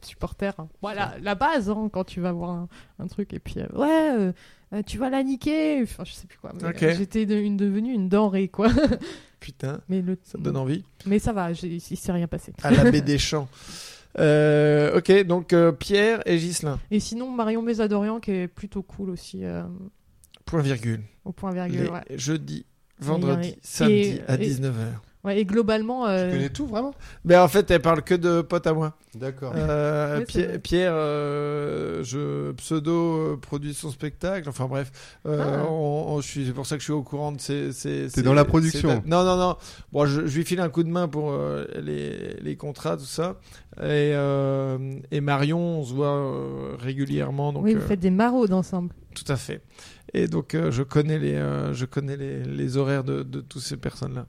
supporter. 0.00 0.54
Voilà, 0.80 1.14
la 1.22 1.34
base 1.34 1.68
hein, 1.70 1.88
quand 1.92 2.04
tu 2.04 2.20
vas 2.20 2.30
voir 2.30 2.50
un, 2.50 2.68
un 3.00 3.06
truc. 3.08 3.32
Et 3.32 3.40
puis, 3.40 3.56
euh, 3.58 3.66
ouais, 3.76 4.16
euh, 4.16 4.32
euh, 4.74 4.82
tu 4.86 4.98
vas 4.98 5.10
la 5.10 5.24
niquer. 5.24 5.82
Enfin, 5.82 6.04
je 6.04 6.12
sais 6.12 6.28
plus 6.28 6.38
quoi. 6.38 6.52
euh, 6.62 6.94
J'étais 6.96 7.26
de- 7.26 7.34
une, 7.34 7.56
devenue 7.56 7.92
une 7.92 8.08
denrée, 8.08 8.46
quoi. 8.46 8.68
Putain, 9.40 9.80
mais, 9.88 10.02
le, 10.02 10.16
ça 10.22 10.38
te 10.38 10.42
donne 10.44 10.56
envie. 10.56 10.84
mais 11.04 11.18
ça 11.18 11.32
va, 11.32 11.50
il 11.50 11.80
s'est 11.80 12.12
rien 12.12 12.28
passé. 12.28 12.52
À 12.62 12.70
la 12.70 12.88
baie 12.90 13.00
des 13.00 13.18
Champs. 13.18 13.48
Euh, 14.18 14.98
ok, 14.98 15.24
donc 15.24 15.52
euh, 15.52 15.72
Pierre 15.72 16.22
et 16.26 16.36
Ghislain. 16.36 16.78
Et 16.90 17.00
sinon, 17.00 17.30
Marion 17.30 17.62
Bézadorian 17.62 18.20
qui 18.20 18.30
est 18.32 18.48
plutôt 18.48 18.82
cool 18.82 19.10
aussi, 19.10 19.44
euh, 19.44 19.62
Point 20.44 20.62
virgule. 20.62 21.00
au 21.24 21.32
point 21.32 21.52
virgule. 21.52 21.82
Les 21.84 21.88
ouais. 21.90 22.02
jeudis, 22.18 22.66
vendredis, 23.00 23.56
samedi 23.62 24.20
à 24.28 24.34
et- 24.34 24.38
19h. 24.38 24.72
Ouais, 25.24 25.40
et 25.40 25.44
globalement, 25.46 26.06
euh, 26.06 26.26
Tu 26.26 26.32
connais 26.36 26.48
tout 26.50 26.66
vraiment 26.66 26.94
Mais 27.24 27.36
en 27.36 27.48
fait, 27.48 27.70
elle 27.70 27.80
parle 27.80 28.02
que 28.02 28.14
de 28.14 28.42
potes 28.42 28.66
à 28.66 28.74
moi. 28.74 28.94
D'accord. 29.14 29.52
Euh, 29.56 30.22
Pierre, 30.62 30.92
euh, 30.94 32.02
je 32.04 32.52
pseudo 32.52 32.92
euh, 33.32 33.36
produit 33.40 33.72
son 33.72 33.90
spectacle. 33.90 34.48
Enfin 34.48 34.66
bref, 34.66 34.90
euh, 35.26 35.60
Ah. 35.62 35.66
on- 35.70 36.14
on- 36.16 36.20
je 36.20 36.26
suis, 36.28 36.46
c'est 36.46 36.52
pour 36.52 36.66
ça 36.66 36.74
que 36.76 36.80
je 36.80 36.84
suis 36.84 36.92
au 36.92 37.02
courant 37.02 37.32
de 37.32 37.40
ces. 37.40 37.72
ces- 37.72 38.08
ces- 38.10 38.22
dans 38.22 38.34
la 38.34 38.42
ces 38.42 38.48
production. 38.48 38.88
dates. 38.88 39.06
Non, 39.06 39.24
non, 39.24 39.36
non. 39.36 39.56
Bon, 39.92 40.04
je, 40.04 40.26
je 40.26 40.36
lui 40.36 40.44
file 40.44 40.60
un 40.60 40.68
coup 40.68 40.82
de 40.82 40.90
main 40.90 41.08
pour 41.08 41.30
euh, 41.32 41.64
les, 41.80 42.34
les 42.42 42.56
contrats, 42.56 42.96
tout 42.96 43.04
ça. 43.04 43.36
Et, 43.78 44.12
euh, 44.14 44.76
et 45.10 45.20
Marion, 45.22 45.80
on 45.80 45.84
se 45.84 45.94
voit 45.94 46.08
euh, 46.16 46.74
régulièrement. 46.78 47.52
Donc, 47.52 47.64
oui, 47.64 47.74
euh, 47.74 47.78
vous 47.78 47.86
faites 47.86 48.00
des 48.00 48.10
maraudes 48.10 48.52
ensemble. 48.52 48.90
tout 49.14 49.32
à 49.32 49.36
fait. 49.36 49.62
Et 50.12 50.26
donc, 50.28 50.54
euh, 50.54 50.70
je 50.70 50.82
connais 50.82 51.18
les, 51.18 51.34
euh, 51.34 51.72
je 51.72 51.86
connais 51.86 52.16
les, 52.16 52.42
les 52.44 52.76
horaires 52.76 53.04
de, 53.04 53.22
de 53.22 53.40
toutes 53.40 53.62
ces 53.62 53.76
personnes-là. 53.76 54.26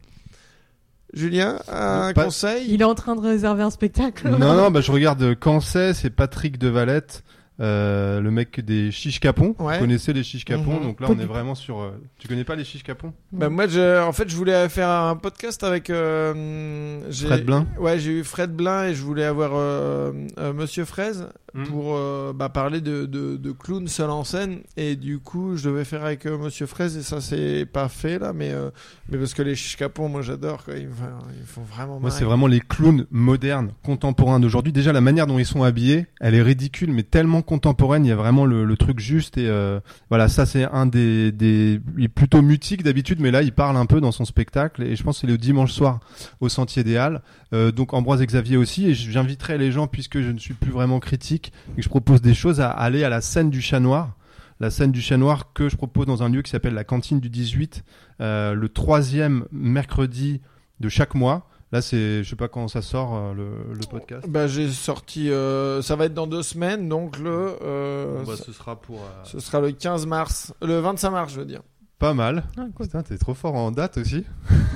Julien, 1.15 1.57
un 1.71 2.11
Pas- 2.13 2.25
conseil 2.25 2.65
Il 2.69 2.81
est 2.81 2.85
en 2.85 2.95
train 2.95 3.15
de 3.15 3.21
réserver 3.21 3.63
un 3.63 3.69
spectacle. 3.69 4.29
Non, 4.29 4.53
non, 4.53 4.69
bah, 4.71 4.81
je 4.81 4.91
regarde 4.91 5.21
euh, 5.23 5.35
quand 5.39 5.59
c'est, 5.61 5.93
c'est 5.93 6.09
Patrick 6.09 6.57
de 6.57 6.67
Valette, 6.67 7.23
euh, 7.61 8.19
le 8.19 8.31
mec 8.31 8.59
des 8.65 8.91
chiches 8.91 9.21
capons. 9.21 9.55
Ouais. 9.59 9.75
Vous 9.75 9.79
connaissez 9.79 10.11
les 10.11 10.23
chiches 10.23 10.43
capons, 10.43 10.77
Mhm. 10.79 10.83
donc 10.83 10.99
là 10.99 11.07
on 11.09 11.17
est 11.17 11.25
vraiment 11.25 11.55
sur. 11.55 11.79
euh, 11.79 11.91
Tu 12.19 12.27
connais 12.27 12.43
pas 12.43 12.55
les 12.55 12.65
chiches 12.65 12.83
capons? 12.83 13.13
Bah, 13.31 13.47
moi, 13.47 13.67
je, 13.67 14.03
en 14.03 14.11
fait, 14.11 14.27
je 14.27 14.35
voulais 14.35 14.67
faire 14.67 14.89
un 14.89 15.15
podcast 15.15 15.63
avec 15.63 15.89
euh, 15.89 16.99
j'ai- 17.09 17.27
Fred 17.27 17.45
Blin 17.45 17.65
Ouais, 17.79 17.97
j'ai 17.97 18.11
eu 18.19 18.23
Fred 18.25 18.51
Blin 18.53 18.87
et 18.87 18.93
je 18.93 19.01
voulais 19.01 19.23
avoir 19.23 19.51
euh, 19.53 20.11
euh, 20.37 20.51
Monsieur 20.51 20.83
Fraise 20.83 21.27
Mhm. 21.55 21.67
pour 21.67 21.95
euh, 21.95 22.33
bah, 22.33 22.49
parler 22.49 22.81
de, 22.81 23.05
de, 23.05 23.37
de 23.37 23.51
clown 23.51 23.87
seul 23.87 24.09
en 24.09 24.23
scène. 24.23 24.59
Et 24.77 24.95
du 24.95 25.19
coup, 25.19 25.55
je 25.55 25.69
devais 25.69 25.85
faire 25.85 26.03
avec 26.03 26.25
euh, 26.25 26.37
Monsieur 26.37 26.65
Fraise 26.65 26.97
et 26.97 27.01
ça 27.01 27.21
c'est 27.21 27.65
pas 27.65 27.87
fait 27.87 28.19
là, 28.19 28.33
mais 28.33 28.51
euh, 28.51 28.69
mais 29.09 29.17
parce 29.17 29.33
que 29.33 29.41
les 29.41 29.55
chichcapons, 29.55 30.09
moi 30.09 30.21
j'adore. 30.21 30.63
Ils, 30.67 30.87
font- 30.89 31.05
ils 31.39 31.45
font 31.47 31.61
vraiment. 31.63 31.99
Moi, 31.99 32.11
c'est 32.11 32.25
vraiment 32.25 32.47
les 32.47 32.59
clowns 32.59 33.05
modernes, 33.09 33.71
contemporains 33.83 34.39
d'aujourd'hui. 34.39 34.73
Déjà, 34.73 34.91
la 34.91 35.01
manière 35.01 35.27
dont 35.27 35.39
ils 35.39 35.45
sont 35.45 35.63
habillés, 35.63 36.07
elle 36.19 36.35
est 36.35 36.41
ridicule, 36.41 36.91
mais 36.91 37.03
tellement 37.03 37.41
contemporaine. 37.41 38.05
Il 38.05 38.09
y 38.09 38.11
a 38.11 38.15
vraiment 38.17 38.45
le, 38.45 38.65
le 38.65 38.77
truc 38.77 38.99
juste. 38.99 39.37
Et 39.37 39.47
euh, 39.47 39.79
voilà, 40.09 40.27
ça, 40.27 40.45
c'est 40.45 40.65
un 40.65 40.85
des, 40.85 41.31
des. 41.31 41.79
Il 41.97 42.03
est 42.03 42.07
plutôt 42.09 42.41
mutique 42.41 42.83
d'habitude, 42.83 43.19
mais 43.21 43.31
là, 43.31 43.41
il 43.41 43.53
parle 43.53 43.77
un 43.77 43.85
peu 43.85 44.01
dans 44.01 44.11
son 44.11 44.25
spectacle. 44.25 44.83
Et 44.83 44.95
je 44.95 45.03
pense 45.03 45.15
que 45.17 45.21
c'est 45.21 45.27
le 45.27 45.37
dimanche 45.37 45.71
soir 45.71 45.99
au 46.41 46.49
Sentier 46.49 46.83
des 46.83 46.97
Halles. 46.97 47.21
Euh, 47.55 47.71
donc, 47.71 47.93
Ambroise 47.93 48.21
et 48.21 48.25
Xavier 48.27 48.57
aussi. 48.57 48.87
Et 48.87 48.93
j'inviterai 48.93 49.57
les 49.57 49.71
gens, 49.71 49.87
puisque 49.87 50.19
je 50.21 50.29
ne 50.31 50.37
suis 50.37 50.53
plus 50.53 50.71
vraiment 50.71 50.99
critique, 50.99 51.53
et 51.73 51.77
que 51.77 51.81
je 51.81 51.89
propose 51.89 52.21
des 52.21 52.33
choses, 52.33 52.59
à 52.61 52.69
aller 52.69 53.03
à 53.03 53.09
la 53.09 53.21
scène 53.21 53.49
du 53.49 53.61
Chat 53.61 53.79
Noir. 53.79 54.15
La 54.59 54.69
scène 54.69 54.91
du 54.91 55.01
Chat 55.01 55.17
Noir 55.17 55.51
que 55.53 55.67
je 55.69 55.75
propose 55.75 56.05
dans 56.05 56.21
un 56.23 56.29
lieu 56.29 56.41
qui 56.41 56.49
s'appelle 56.51 56.73
la 56.75 56.83
Cantine 56.83 57.19
du 57.19 57.29
18, 57.29 57.83
euh, 58.21 58.53
le 58.53 58.69
troisième 58.69 59.45
mercredi 59.51 60.41
de 60.79 60.89
chaque 60.89 61.13
mois. 61.15 61.47
Là, 61.71 61.81
c'est, 61.81 62.23
je 62.23 62.29
sais 62.29 62.35
pas 62.37 62.47
quand 62.47 62.67
ça 62.69 62.81
sort 62.81 63.15
euh, 63.15 63.33
le, 63.33 63.73
le 63.73 63.85
podcast. 63.89 64.25
Bah, 64.29 64.47
j'ai 64.47 64.69
sorti. 64.71 65.29
euh, 65.29 65.81
ça 65.81 65.95
va 65.97 66.05
être 66.05 66.13
dans 66.13 66.27
deux 66.27 66.43
semaines, 66.43 66.87
donc 66.87 67.17
le. 67.19 67.55
euh, 67.63 68.19
Bon, 68.23 68.31
bah, 68.31 68.37
ce- 68.37 68.45
ce 68.45 68.51
sera 68.53 68.79
pour 68.79 68.97
euh, 69.01 69.23
ce 69.23 69.39
sera 69.39 69.59
le 69.59 69.71
15 69.71 70.05
mars, 70.05 70.53
le 70.61 70.79
25 70.79 71.09
mars, 71.11 71.33
je 71.33 71.39
veux 71.39 71.45
dire. 71.45 71.61
Pas 71.99 72.13
mal. 72.13 72.43
Ah, 72.57 72.63
cool. 72.75 72.87
Putain, 72.87 73.03
t'es 73.03 73.17
trop 73.17 73.33
fort 73.33 73.55
en 73.55 73.71
date 73.71 73.97
aussi. 73.97 74.23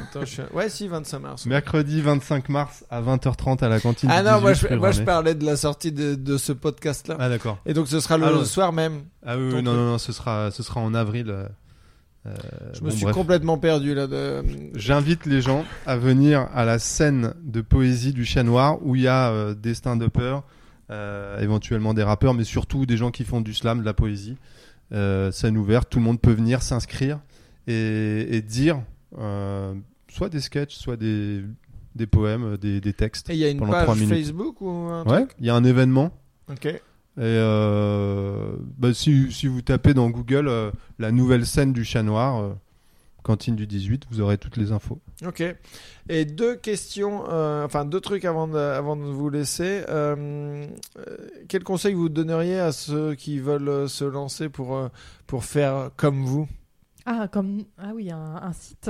Attends, 0.09 0.21
je 0.21 0.25
suis- 0.25 0.41
Ouais, 0.53 0.69
si, 0.69 0.87
25 0.87 1.19
mars. 1.19 1.45
Mercredi 1.45 2.01
25 2.01 2.49
mars 2.49 2.85
à 2.89 3.01
20h30 3.01 3.61
à 3.63 3.69
la 3.69 3.79
cantine. 3.79 4.09
Ah 4.11 4.23
non, 4.23 4.39
moi 4.41 4.53
18 4.53 4.67
je, 4.71 4.75
moi 4.75 4.91
je 4.91 4.99
rue 4.99 5.05
parlais 5.05 5.35
de 5.35 5.45
la 5.45 5.55
sortie 5.57 5.91
de, 5.91 6.15
de 6.15 6.37
ce 6.37 6.51
podcast-là. 6.53 7.17
Ah 7.19 7.29
d'accord. 7.29 7.59
Et 7.65 7.73
donc 7.73 7.87
ce 7.87 7.99
sera 7.99 8.17
le 8.17 8.25
Ah, 8.25 8.45
soir 8.45 8.71
même. 8.73 9.03
Ah 9.25 9.37
oui, 9.37 9.49
non, 9.49 9.57
euh, 9.57 9.61
non, 9.61 9.73
non, 9.91 9.97
ce 9.97 10.11
sera, 10.13 10.49
ce 10.51 10.63
sera 10.63 10.79
en 10.81 10.93
avril. 10.93 11.29
euh, 11.29 11.45
euh, 12.25 12.31
Je 12.73 12.83
me 12.83 12.89
suis 12.89 13.03
bref. 13.03 13.15
complètement 13.15 13.57
perdu 13.57 13.93
là. 13.93 14.07
De... 14.07 14.43
J'invite 14.75 15.25
les 15.25 15.41
gens 15.41 15.65
à 15.85 15.97
venir 15.97 16.47
à 16.53 16.65
la 16.65 16.79
scène 16.79 17.33
de 17.43 17.61
poésie 17.61 18.13
du 18.13 18.25
Chat 18.25 18.43
Noir 18.43 18.77
où 18.81 18.95
il 18.95 19.01
y 19.03 19.07
a 19.07 19.29
euh, 19.29 19.53
des 19.53 19.73
stand-uppers, 19.73 20.43
euh, 20.89 21.39
éventuellement 21.41 21.93
des 21.93 22.03
rappeurs, 22.03 22.33
mais 22.33 22.43
surtout 22.45 22.85
des 22.85 22.97
gens 22.97 23.11
qui 23.11 23.23
font 23.25 23.41
du 23.41 23.53
slam, 23.53 23.81
de 23.81 23.85
la 23.85 23.93
poésie. 23.93 24.37
Euh, 24.91 25.31
scène 25.31 25.57
ouverte, 25.57 25.89
tout 25.89 25.99
le 25.99 26.05
monde 26.05 26.19
peut 26.19 26.31
venir 26.31 26.61
s'inscrire 26.63 27.19
et, 27.67 28.25
et 28.35 28.41
dire 28.41 28.81
euh, 29.19 29.75
soit 30.09 30.29
des 30.29 30.39
sketchs, 30.39 30.75
soit 30.75 30.97
des, 30.97 31.43
des 31.95 32.07
poèmes, 32.07 32.57
des, 32.57 32.81
des 32.81 32.93
textes. 32.93 33.29
Et 33.29 33.33
il 33.33 33.39
y 33.39 33.45
a 33.45 33.49
une 33.49 33.59
page. 33.59 33.97
Facebook 34.05 34.61
ou 34.61 34.69
un 34.69 35.03
Ouais, 35.05 35.27
il 35.39 35.45
y 35.45 35.49
a 35.49 35.55
un 35.55 35.63
événement. 35.63 36.11
Ok. 36.49 36.65
Et 36.65 36.81
euh, 37.17 38.55
bah, 38.77 38.93
si, 38.93 39.31
si 39.31 39.47
vous 39.47 39.61
tapez 39.61 39.93
dans 39.93 40.09
Google 40.09 40.47
euh, 40.47 40.71
la 40.99 41.11
nouvelle 41.11 41.45
scène 41.45 41.73
du 41.73 41.83
Chat 41.83 42.01
Noir, 42.01 42.41
euh, 42.41 42.53
cantine 43.29 43.55
du 43.55 43.67
18, 43.67 44.05
vous 44.09 44.21
aurez 44.21 44.39
toutes 44.39 44.57
les 44.57 44.71
infos. 44.71 44.99
Ok. 45.23 45.43
Et 46.09 46.25
deux 46.25 46.55
questions, 46.55 47.25
euh, 47.29 47.63
enfin 47.63 47.85
deux 47.85 47.99
trucs 48.01 48.25
avant 48.25 48.47
de, 48.47 48.57
avant 48.57 48.95
de 48.95 49.03
vous 49.03 49.29
laisser. 49.29 49.83
Euh, 49.87 50.65
euh, 50.97 51.17
quel 51.47 51.63
conseil 51.63 51.93
vous 51.93 52.09
donneriez 52.09 52.59
à 52.59 52.71
ceux 52.71 53.13
qui 53.13 53.37
veulent 53.37 53.69
euh, 53.69 53.87
se 53.87 54.03
lancer 54.03 54.49
pour, 54.49 54.89
pour 55.27 55.43
faire 55.45 55.91
comme 55.95 56.25
vous? 56.25 56.47
Ah, 57.05 57.27
comme... 57.31 57.65
ah 57.77 57.91
oui, 57.93 58.09
un, 58.09 58.17
un 58.41 58.51
site. 58.53 58.89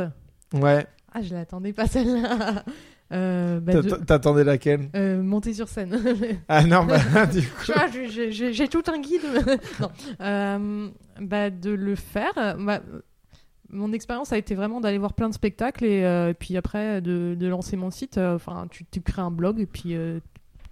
Ouais. 0.54 0.88
Ah, 1.12 1.22
je 1.22 1.34
l'attendais 1.34 1.74
pas 1.74 1.88
celle-là. 1.88 2.64
Euh, 3.12 3.60
bah, 3.60 3.74
de- 3.74 3.90
T'attendais 4.06 4.44
laquelle? 4.44 4.88
Euh, 4.96 5.24
monter 5.24 5.56
sur 5.56 5.68
scène. 5.68 6.00
Ah 6.48 6.64
non, 6.64 6.86
bah 6.86 7.26
du 7.34 7.42
coup. 7.42 7.72
Vois, 7.74 7.88
j'ai- 7.90 8.68
tout 8.68 8.84
un 8.86 9.00
guide. 9.00 9.24
non. 9.80 9.90
Euh, 10.22 10.90
bah, 11.20 11.50
de 11.50 11.72
le 11.72 11.96
faire. 11.96 12.56
Bah, 12.60 12.82
mon 13.72 13.94
expérience 13.94 14.32
a 14.34 14.38
été 14.38 14.56
vraiment 14.56 14.82
d'aller 14.82 14.98
voir 14.98 15.14
plein 15.14 15.30
de 15.30 15.34
spectacles 15.34 15.86
et 15.86 16.04
euh, 16.04 16.34
puis 16.38 16.58
après 16.58 17.02
de, 17.02 17.36
de 17.40 17.48
lancer 17.48 17.78
mon 17.78 17.92
site. 17.92 18.18
Euh, 18.18 18.36
Enfin, 18.36 18.68
tu, 18.70 18.86
tu 18.86 19.02
crées 19.02 19.22
un 19.22 19.32
blog 19.32 19.60
et 19.60 19.66
puis 19.66 19.96
euh, 19.96 20.20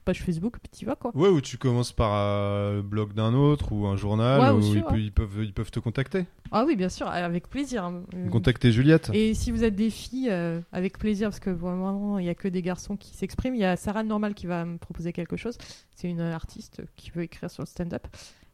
page 0.06 0.24
Facebook, 0.24 0.58
puis 0.62 0.72
tu 0.78 0.86
vas 0.86 0.96
quoi. 0.96 1.12
Ouais, 1.16 1.28
ou 1.28 1.42
tu 1.42 1.58
commences 1.58 1.92
par 1.92 2.12
euh, 2.14 2.76
le 2.78 2.82
blog 2.82 3.14
d'un 3.14 3.34
autre 3.34 3.74
ou 3.74 3.86
un 3.88 3.98
journal 3.98 4.40
Ouais, 4.40 4.50
où 4.52 4.58
aussi, 4.60 4.72
ils, 4.78 4.84
ouais. 4.84 5.02
ils 5.02 5.12
peuvent, 5.12 5.44
ils 5.44 5.54
peuvent 5.54 5.70
te 5.70 5.80
contacter. 5.80 6.26
Ah 6.52 6.64
oui, 6.66 6.76
bien 6.78 6.88
sûr, 6.88 7.08
avec 7.08 7.50
plaisir. 7.50 7.86
Euh, 7.86 8.30
Contacter 8.30 8.72
Juliette. 8.72 9.12
Et 9.14 9.34
si 9.34 9.52
vous 9.52 9.64
êtes 9.66 9.76
des 9.76 9.90
filles, 9.90 10.32
avec 10.72 10.98
plaisir, 10.98 11.28
parce 11.30 11.42
que 11.42 11.50
vraiment, 11.50 12.20
il 12.20 12.24
n'y 12.24 12.30
a 12.30 12.36
que 12.36 12.48
des 12.48 12.62
garçons 12.62 12.96
qui 12.96 13.14
s'expriment. 13.16 13.56
Il 13.56 13.62
y 13.62 13.66
a 13.66 13.76
Sarah 13.76 14.04
Normal 14.04 14.34
qui 14.34 14.48
va 14.48 14.64
me 14.64 14.78
proposer 14.78 15.12
quelque 15.12 15.36
chose. 15.36 15.58
C'est 15.94 16.10
une 16.10 16.22
artiste 16.22 16.82
qui 16.96 17.12
veut 17.12 17.24
écrire 17.24 17.52
sur 17.52 17.64
le 17.64 17.68
stand-up. 17.68 18.08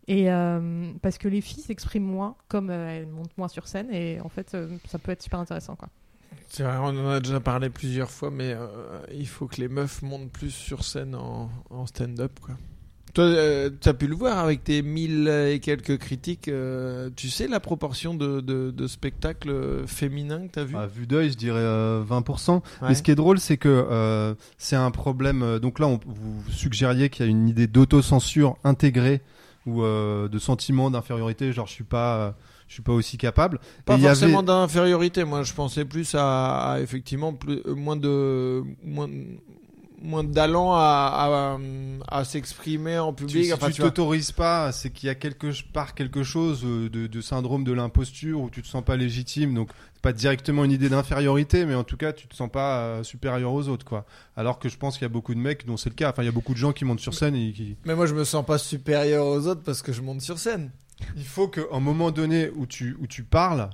Et 0.07 0.29
euh, 0.31 0.91
parce 1.01 1.17
que 1.17 1.27
les 1.27 1.41
filles 1.41 1.63
s'expriment 1.63 2.05
moins, 2.05 2.35
comme 2.49 2.69
euh, 2.69 2.89
elles 2.97 3.07
montent 3.07 3.37
moins 3.37 3.47
sur 3.47 3.67
scène, 3.67 3.87
et 3.91 4.19
en 4.21 4.29
fait, 4.29 4.53
euh, 4.53 4.67
ça 4.87 4.99
peut 4.99 5.11
être 5.11 5.23
super 5.23 5.39
intéressant. 5.39 5.75
Quoi. 5.75 5.87
C'est 6.49 6.63
vrai, 6.63 6.75
on 6.79 6.87
en 6.87 7.09
a 7.09 7.19
déjà 7.19 7.39
parlé 7.39 7.69
plusieurs 7.69 8.11
fois, 8.11 8.29
mais 8.29 8.53
euh, 8.53 8.67
il 9.13 9.27
faut 9.27 9.47
que 9.47 9.61
les 9.61 9.69
meufs 9.69 10.01
montent 10.01 10.29
plus 10.31 10.51
sur 10.51 10.83
scène 10.83 11.15
en, 11.15 11.49
en 11.69 11.85
stand-up, 11.85 12.31
quoi. 12.41 12.55
Toi, 13.13 13.25
euh, 13.25 13.69
tu 13.79 13.87
as 13.89 13.93
pu 13.93 14.07
le 14.07 14.15
voir 14.15 14.39
avec 14.39 14.63
tes 14.63 14.81
mille 14.81 15.27
et 15.27 15.59
quelques 15.59 15.99
critiques. 15.99 16.47
euh, 16.47 17.11
tu 17.15 17.29
sais 17.29 17.47
la 17.47 17.59
proportion 17.59 18.15
de, 18.15 18.41
de, 18.41 18.71
de 18.71 18.87
spectacles 18.87 19.85
féminins 19.85 20.47
que 20.47 20.53
tu 20.53 20.59
as 20.59 20.63
vu? 20.63 20.75
À 20.75 20.87
vue 20.87 21.05
d'œil, 21.05 21.29
je 21.29 21.37
dirais 21.37 21.59
euh, 21.61 22.03
20%. 22.03 22.61
Mais 22.81 22.87
Ouais. 22.87 22.95
ce 22.95 23.03
qui 23.03 23.11
est 23.11 23.15
drôle, 23.15 23.39
c'est 23.39 23.57
que 23.57 23.69
euh, 23.69 24.33
c'est 24.57 24.75
un 24.75 24.89
problème. 24.89 25.59
donc 25.59 25.77
là, 25.79 25.87
on, 25.87 25.99
vous 26.07 26.43
suggériez 26.51 27.09
qu'il 27.09 27.25
y 27.25 27.27
a 27.27 27.31
une 27.31 27.47
idée 27.47 27.67
d'autocensure 27.67 28.57
intégrée 28.63 29.21
ou 29.65 29.81
euh, 29.83 30.27
de 30.27 30.39
sentiment 30.39 30.91
d'infériorité, 30.91 31.53
genre 31.53 31.67
je 31.67 31.73
suis 31.73 31.83
pas, 31.83 32.17
euh, 32.17 32.31
je 32.67 32.73
suis 32.75 32.83
pas 32.83 32.93
aussi 32.93 33.17
capable. 33.17 33.59
Pas 33.85 33.97
Et 33.97 34.01
forcément 34.01 34.39
avait- 34.39 34.47
d'infériorité. 34.47 35.23
Moi, 35.23 35.43
je 35.43 35.53
pensais 35.53 35.85
plus 35.85 36.15
à, 36.15 36.73
à 36.73 36.79
effectivement 36.81 37.33
plus, 37.33 37.61
euh, 37.65 37.73
moins 37.75 37.95
de 37.95 38.63
moins, 38.83 39.07
moins 40.01 40.23
d'allant 40.25 40.73
à, 40.73 41.57
à, 42.09 42.17
à 42.19 42.23
s'exprimer 42.25 42.97
en 42.99 43.13
Tu, 43.13 43.25
public. 43.25 43.45
si 43.45 43.53
enfin, 43.53 43.67
tu 43.67 43.73
tu 43.75 43.81
vois. 43.81 43.89
t'autorises 43.91 44.31
pas, 44.33 44.71
c'est 44.73 44.89
qu'il 44.91 45.07
y 45.07 45.09
a 45.09 45.15
quelque 45.15 45.47
part 45.71 45.95
quelque 45.95 46.23
chose 46.23 46.63
de, 46.63 46.87
de 47.07 47.21
syndrome 47.21 47.63
de 47.63 47.71
l'imposture 47.71 48.41
où 48.41 48.49
tu 48.49 48.61
te 48.61 48.67
sens 48.67 48.83
pas 48.83 48.97
légitime. 48.97 49.53
Donc 49.53 49.69
pas 50.03 50.13
directement 50.13 50.65
une 50.65 50.71
idée 50.71 50.89
d'infériorité, 50.89 51.65
mais 51.65 51.75
en 51.75 51.85
tout 51.85 51.97
cas 51.97 52.11
tu 52.11 52.27
te 52.27 52.35
sens 52.35 52.51
pas 52.51 52.79
euh, 52.79 53.03
supérieur 53.03 53.53
aux 53.53 53.69
autres, 53.69 53.85
quoi. 53.85 54.05
Alors 54.35 54.59
que 54.59 54.67
je 54.67 54.77
pense 54.77 54.95
qu'il 54.95 55.03
y 55.03 55.05
a 55.05 55.09
beaucoup 55.09 55.33
de 55.33 55.39
mecs 55.39 55.65
dont 55.65 55.77
c'est 55.77 55.89
le 55.89 55.95
cas. 55.95 56.11
Enfin, 56.11 56.23
il 56.23 56.25
y 56.25 56.29
a 56.29 56.33
beaucoup 56.33 56.53
de 56.53 56.57
gens 56.57 56.73
qui 56.73 56.83
montent 56.83 56.99
sur 56.99 57.13
scène 57.13 57.35
et 57.35 57.53
qui. 57.53 57.77
Mais 57.85 57.95
moi, 57.95 58.05
je 58.05 58.13
me 58.13 58.25
sens 58.25 58.45
pas 58.45 58.57
supérieur 58.57 59.25
aux 59.25 59.47
autres 59.47 59.63
parce 59.63 59.81
que 59.81 59.93
je 59.93 60.01
monte 60.01 60.21
sur 60.21 60.37
scène. 60.37 60.71
Il 61.15 61.23
faut 61.23 61.47
qu'à 61.47 61.61
un 61.71 61.79
moment 61.79 62.11
donné 62.11 62.49
où 62.49 62.65
tu 62.65 62.97
où 62.99 63.07
tu 63.07 63.23
parles, 63.23 63.69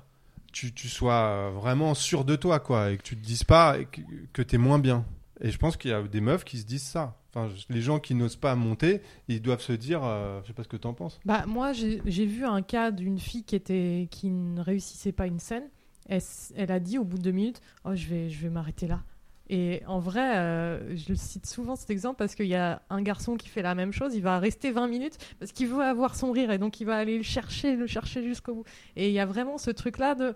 tu, 0.53 0.71
tu 0.71 0.87
sois 0.87 1.25
euh, 1.25 1.51
vraiment 1.51 1.95
sûr 1.95 2.23
de 2.23 2.35
toi, 2.35 2.59
quoi, 2.59 2.91
et 2.91 2.97
que 2.97 3.03
tu 3.03 3.17
te 3.17 3.25
dises 3.25 3.43
pas 3.43 3.83
que, 3.83 4.01
que 4.31 4.43
t'es 4.43 4.59
moins 4.59 4.79
bien. 4.79 5.05
Et 5.41 5.49
je 5.49 5.57
pense 5.57 5.77
qu'il 5.77 5.89
y 5.89 5.93
a 5.95 6.03
des 6.03 6.21
meufs 6.21 6.43
qui 6.43 6.59
se 6.59 6.65
disent 6.65 6.83
ça. 6.83 7.15
Enfin, 7.33 7.51
les 7.69 7.81
gens 7.81 7.99
qui 7.99 8.13
n'osent 8.13 8.35
pas 8.35 8.53
monter, 8.55 9.01
ils 9.27 9.41
doivent 9.41 9.61
se 9.61 9.73
dire, 9.73 10.01
euh, 10.03 10.41
je 10.43 10.47
sais 10.47 10.53
pas 10.53 10.63
ce 10.63 10.67
que 10.67 10.77
t'en 10.77 10.93
penses. 10.93 11.19
Bah, 11.25 11.45
moi, 11.47 11.73
j'ai 11.73 12.01
j'ai 12.05 12.25
vu 12.25 12.45
un 12.45 12.61
cas 12.61 12.91
d'une 12.91 13.19
fille 13.19 13.43
qui, 13.43 13.55
était, 13.55 14.07
qui 14.11 14.29
ne 14.29 14.61
réussissait 14.61 15.11
pas 15.11 15.25
une 15.25 15.39
scène. 15.39 15.69
Elle, 16.09 16.21
elle 16.55 16.71
a 16.71 16.79
dit 16.79 16.97
au 16.97 17.05
bout 17.05 17.17
de 17.17 17.23
deux 17.23 17.31
minutes 17.31 17.61
Oh, 17.85 17.95
je 17.95 18.07
vais, 18.07 18.29
je 18.29 18.41
vais 18.41 18.49
m'arrêter 18.49 18.87
là. 18.87 19.01
Et 19.49 19.81
en 19.87 19.99
vrai, 19.99 20.37
euh, 20.37 20.95
je 20.95 21.09
le 21.09 21.15
cite 21.15 21.47
souvent 21.47 21.75
cet 21.75 21.89
exemple 21.89 22.17
parce 22.17 22.35
qu'il 22.35 22.45
y 22.45 22.55
a 22.55 22.83
un 22.91 23.01
garçon 23.01 23.35
qui 23.35 23.49
fait 23.49 23.63
la 23.63 23.73
même 23.73 23.91
chose. 23.91 24.13
Il 24.13 24.21
va 24.21 24.37
rester 24.37 24.69
20 24.71 24.87
minutes 24.87 25.17
parce 25.39 25.51
qu'il 25.51 25.67
veut 25.67 25.81
avoir 25.81 26.15
son 26.15 26.31
rire 26.31 26.51
et 26.51 26.59
donc 26.59 26.79
il 26.81 26.85
va 26.85 26.97
aller 26.97 27.17
le 27.17 27.23
chercher, 27.23 27.75
le 27.75 27.87
chercher 27.87 28.21
jusqu'au 28.23 28.55
bout. 28.55 28.63
Et 28.95 29.07
il 29.07 29.13
y 29.13 29.19
a 29.19 29.25
vraiment 29.25 29.57
ce 29.57 29.71
truc-là 29.71 30.13
de 30.13 30.35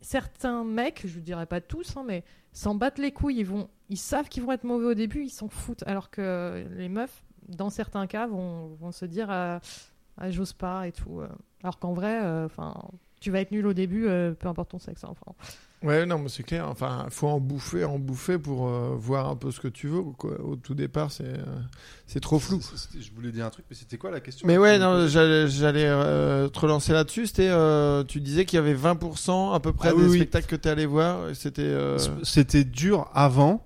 certains 0.00 0.62
mecs, 0.62 1.02
je 1.06 1.18
dirais 1.18 1.46
pas 1.46 1.60
tous, 1.60 1.96
hein, 1.96 2.04
mais 2.06 2.22
s'en 2.52 2.76
battent 2.76 3.00
les 3.00 3.10
couilles. 3.10 3.38
Ils, 3.38 3.46
vont, 3.46 3.68
ils 3.88 3.96
savent 3.98 4.28
qu'ils 4.28 4.44
vont 4.44 4.52
être 4.52 4.64
mauvais 4.64 4.86
au 4.86 4.94
début, 4.94 5.24
ils 5.24 5.30
s'en 5.30 5.48
foutent. 5.48 5.82
Alors 5.84 6.10
que 6.10 6.64
les 6.76 6.88
meufs, 6.88 7.24
dans 7.48 7.70
certains 7.70 8.06
cas, 8.06 8.28
vont, 8.28 8.74
vont 8.74 8.92
se 8.92 9.06
dire 9.06 9.26
ah, 9.28 9.60
ah, 10.18 10.30
j'ose 10.30 10.52
pas 10.52 10.86
et 10.86 10.92
tout. 10.92 11.20
euh. 11.20 11.28
Alors 11.62 11.80
qu'en 11.80 11.94
vrai, 11.94 12.22
euh, 12.22 12.46
enfin, 12.46 12.74
tu 13.20 13.30
vas 13.30 13.40
être 13.40 13.50
nul 13.52 13.66
au 13.66 13.72
début, 13.72 14.06
euh, 14.06 14.32
peu 14.32 14.48
importe 14.48 14.70
ton 14.70 14.78
sexe. 14.78 15.04
hein, 15.04 15.08
Enfin, 15.10 15.32
Ouais, 15.82 16.06
non, 16.06 16.18
mais 16.18 16.30
c'est 16.30 16.42
clair. 16.42 16.66
Enfin, 16.68 17.06
faut 17.10 17.28
en 17.28 17.38
bouffer, 17.38 17.84
en 17.84 17.98
bouffer 17.98 18.38
pour 18.38 18.66
euh, 18.66 18.94
voir 18.98 19.28
un 19.28 19.36
peu 19.36 19.50
ce 19.50 19.60
que 19.60 19.68
tu 19.68 19.88
veux. 19.88 20.02
Quoi. 20.02 20.40
Au 20.40 20.56
tout 20.56 20.74
départ, 20.74 21.12
c'est 21.12 21.24
euh, 21.26 21.44
c'est 22.06 22.18
trop 22.18 22.38
flou. 22.38 22.60
Je 22.98 23.10
voulais 23.14 23.30
dire 23.30 23.44
un 23.44 23.50
truc, 23.50 23.66
mais 23.68 23.76
c'était 23.76 23.98
quoi 23.98 24.10
la 24.10 24.20
question 24.20 24.46
Mais 24.48 24.56
ouais, 24.56 24.78
non, 24.78 25.06
j'allais 25.06 25.84
euh, 25.86 26.48
te 26.48 26.58
relancer 26.58 26.92
là-dessus. 26.94 27.26
C'était, 27.26 27.48
euh, 27.50 28.04
tu 28.04 28.20
disais 28.22 28.46
qu'il 28.46 28.56
y 28.56 28.60
avait 28.60 28.74
20% 28.74 29.54
à 29.54 29.60
peu 29.60 29.72
près 29.74 29.90
Ah 29.90 29.92
des 29.92 29.98
oui, 29.98 30.08
oui. 30.08 30.16
spectacles 30.16 30.46
que 30.46 30.56
tu 30.56 30.68
allé 30.68 30.86
voir. 30.86 31.34
C'était. 31.34 31.60
euh, 31.62 31.98
C'était 32.22 32.64
dur 32.64 33.10
avant, 33.12 33.62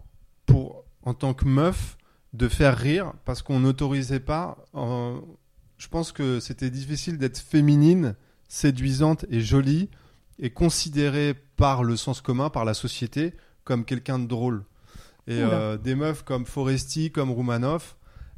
pour, 0.46 0.84
en 1.04 1.14
tant 1.14 1.32
que 1.32 1.44
meuf, 1.44 1.96
de 2.32 2.48
faire 2.48 2.76
rire 2.76 3.12
parce 3.24 3.40
qu'on 3.40 3.60
n'autorisait 3.60 4.20
pas. 4.20 4.58
euh, 4.74 5.16
je 5.78 5.88
pense 5.88 6.10
que 6.12 6.40
c'était 6.40 6.70
difficile 6.70 7.16
d'être 7.18 7.38
féminine, 7.38 8.14
séduisante 8.54 9.24
et 9.30 9.40
jolie 9.40 9.88
et 10.40 10.50
considérée 10.50 11.34
par 11.56 11.84
le 11.84 11.96
sens 11.96 12.20
commun, 12.20 12.50
par 12.50 12.64
la 12.64 12.74
société, 12.74 13.32
comme 13.64 13.84
quelqu'un 13.84 14.18
de 14.18 14.26
drôle. 14.26 14.64
Et 15.28 15.38
euh, 15.40 15.76
des 15.78 15.94
meufs 15.94 16.24
comme 16.24 16.44
Foresti, 16.44 17.12
comme 17.12 17.30
Roumanoff. 17.30 17.96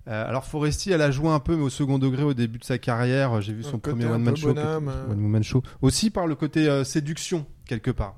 euh, 0.08 0.28
alors 0.28 0.44
Foresti, 0.44 0.90
elle 0.90 1.00
a 1.00 1.10
joué 1.10 1.28
un 1.30 1.38
peu, 1.40 1.56
mais 1.56 1.62
au 1.62 1.70
second 1.70 1.98
degré 1.98 2.22
au 2.24 2.34
début 2.34 2.58
de 2.58 2.64
sa 2.64 2.76
carrière. 2.76 3.40
J'ai 3.40 3.54
vu 3.54 3.62
son 3.62 3.78
premier 3.78 4.04
one 4.06 4.22
man 4.22 4.36
show. 4.36 4.52
bonhomme, 4.52 4.84
qui 4.84 4.90
était- 4.90 4.98
euh. 4.98 5.12
One 5.12 5.22
Woman 5.22 5.42
Show. 5.42 5.62
Aussi 5.80 6.10
par 6.10 6.26
le 6.26 6.34
côté 6.34 6.68
euh, 6.68 6.84
séduction 6.84 7.46
quelque 7.66 7.90
part. 7.90 8.16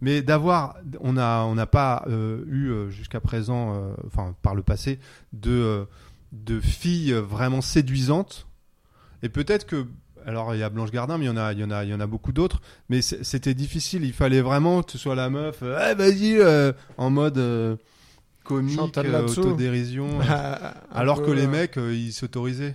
Mais 0.00 0.22
d'avoir, 0.22 0.76
on 1.00 1.16
a, 1.16 1.42
on 1.44 1.54
n'a 1.56 1.66
pas 1.66 2.04
euh, 2.08 2.44
eu 2.46 2.90
jusqu'à 2.92 3.20
présent, 3.20 3.74
euh, 3.74 3.94
enfin 4.06 4.36
par 4.42 4.54
le 4.54 4.62
passé, 4.62 5.00
de 5.32 5.50
euh, 5.50 5.84
de 6.32 6.60
filles 6.60 7.12
vraiment 7.12 7.60
séduisantes. 7.62 8.46
Et 9.22 9.28
peut-être 9.28 9.66
que, 9.66 9.86
alors 10.26 10.54
il 10.54 10.58
y 10.58 10.62
a 10.62 10.70
Blanche 10.70 10.90
Gardin, 10.90 11.18
mais 11.18 11.24
il 11.24 11.28
y 11.28 11.30
en 11.30 11.36
a, 11.36 11.52
il 11.52 11.58
y 11.60 11.64
en 11.64 11.70
a, 11.70 11.84
il 11.84 11.90
y 11.90 11.94
en 11.94 12.00
a 12.00 12.06
beaucoup 12.06 12.32
d'autres. 12.32 12.60
Mais 12.88 13.00
c'était 13.02 13.54
difficile. 13.54 14.04
Il 14.04 14.12
fallait 14.12 14.40
vraiment 14.40 14.82
que 14.82 14.92
tu 14.92 14.98
sois 14.98 15.14
la 15.14 15.30
meuf, 15.30 15.58
euh, 15.62 15.90
Eh, 15.90 15.94
vas-y, 15.94 16.36
euh, 16.38 16.72
en 16.96 17.10
mode 17.10 17.38
euh, 17.38 17.76
comique, 18.44 18.78
euh, 18.98 19.26
autodérision. 19.26 20.20
un 20.20 20.74
Alors 20.92 21.20
peu, 21.20 21.26
que 21.26 21.30
les 21.32 21.46
euh, 21.46 21.48
mecs, 21.50 21.76
euh, 21.78 21.94
ils 21.94 22.12
s'autorisaient. 22.12 22.74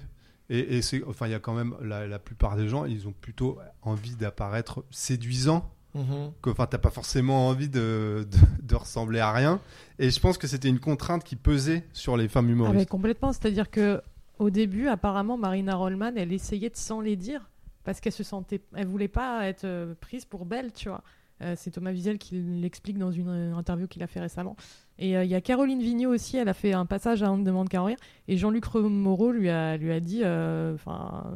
Et, 0.49 0.77
et 0.77 0.81
c'est, 0.81 1.03
enfin, 1.07 1.27
il 1.27 1.31
y 1.31 1.35
a 1.35 1.39
quand 1.39 1.53
même 1.53 1.75
la, 1.81 2.07
la 2.07 2.19
plupart 2.19 2.55
des 2.55 2.69
gens, 2.69 2.85
ils 2.85 3.07
ont 3.07 3.13
plutôt 3.19 3.59
envie 3.81 4.15
d'apparaître 4.15 4.83
séduisants. 4.91 5.69
mhm. 5.93 6.31
Que, 6.41 6.49
enfin, 6.51 6.67
t'as 6.67 6.77
pas 6.77 6.89
forcément 6.89 7.47
envie 7.49 7.67
de, 7.67 8.25
de, 8.31 8.37
de 8.63 8.75
ressembler 8.75 9.19
à 9.19 9.31
rien. 9.33 9.59
Et 9.99 10.09
je 10.09 10.19
pense 10.21 10.37
que 10.37 10.47
c'était 10.47 10.69
une 10.69 10.79
contrainte 10.79 11.23
qui 11.25 11.35
pesait 11.35 11.83
sur 11.91 12.15
les 12.15 12.27
femmes 12.29 12.45
Ah, 12.45 12.47
mais 12.47 12.53
humoristes. 12.53 12.89
complètement. 12.89 13.33
C'est-à-dire 13.33 13.69
que 13.69 14.01
au 14.39 14.49
début, 14.49 14.87
apparemment, 14.87 15.37
Marina 15.37 15.75
Rollman, 15.75 16.13
elle 16.15 16.33
essayait 16.33 16.69
de 16.69 16.75
s'en 16.77 17.01
les 17.01 17.15
dire 17.15 17.49
parce 17.83 17.99
qu'elle 18.01 18.13
se 18.13 18.23
sentait, 18.23 18.61
elle 18.75 18.87
voulait 18.87 19.07
pas 19.07 19.47
être 19.47 19.63
euh, 19.63 19.93
prise 19.99 20.25
pour 20.25 20.45
belle, 20.45 20.73
tu 20.73 20.89
vois. 20.89 21.03
Euh, 21.41 21.53
c'est 21.55 21.69
Thomas 21.71 21.91
Wiesel 21.91 22.17
qui 22.17 22.35
l'explique 22.41 22.97
dans 22.97 23.11
une 23.11 23.29
euh, 23.29 23.55
interview 23.55 23.87
qu'il 23.87 24.01
a 24.01 24.07
fait 24.07 24.19
récemment. 24.19 24.55
Et 24.97 25.15
euh, 25.15 25.23
il 25.23 25.29
y 25.29 25.35
a 25.35 25.41
Caroline 25.41 25.79
Vigneault 25.79 26.09
aussi, 26.11 26.35
elle 26.37 26.49
a 26.49 26.55
fait 26.55 26.73
un 26.73 26.87
passage 26.87 27.21
à 27.21 27.31
On 27.31 27.37
ne 27.37 27.43
demande 27.45 27.69
qu'à 27.69 27.83
rire. 27.83 27.97
Et 28.27 28.37
Jean-Luc 28.37 28.65
Moreau 28.73 29.31
lui 29.31 29.47
a, 29.49 29.77
lui 29.77 29.91
a 29.91 29.99
dit, 29.99 30.21
enfin, 30.25 31.31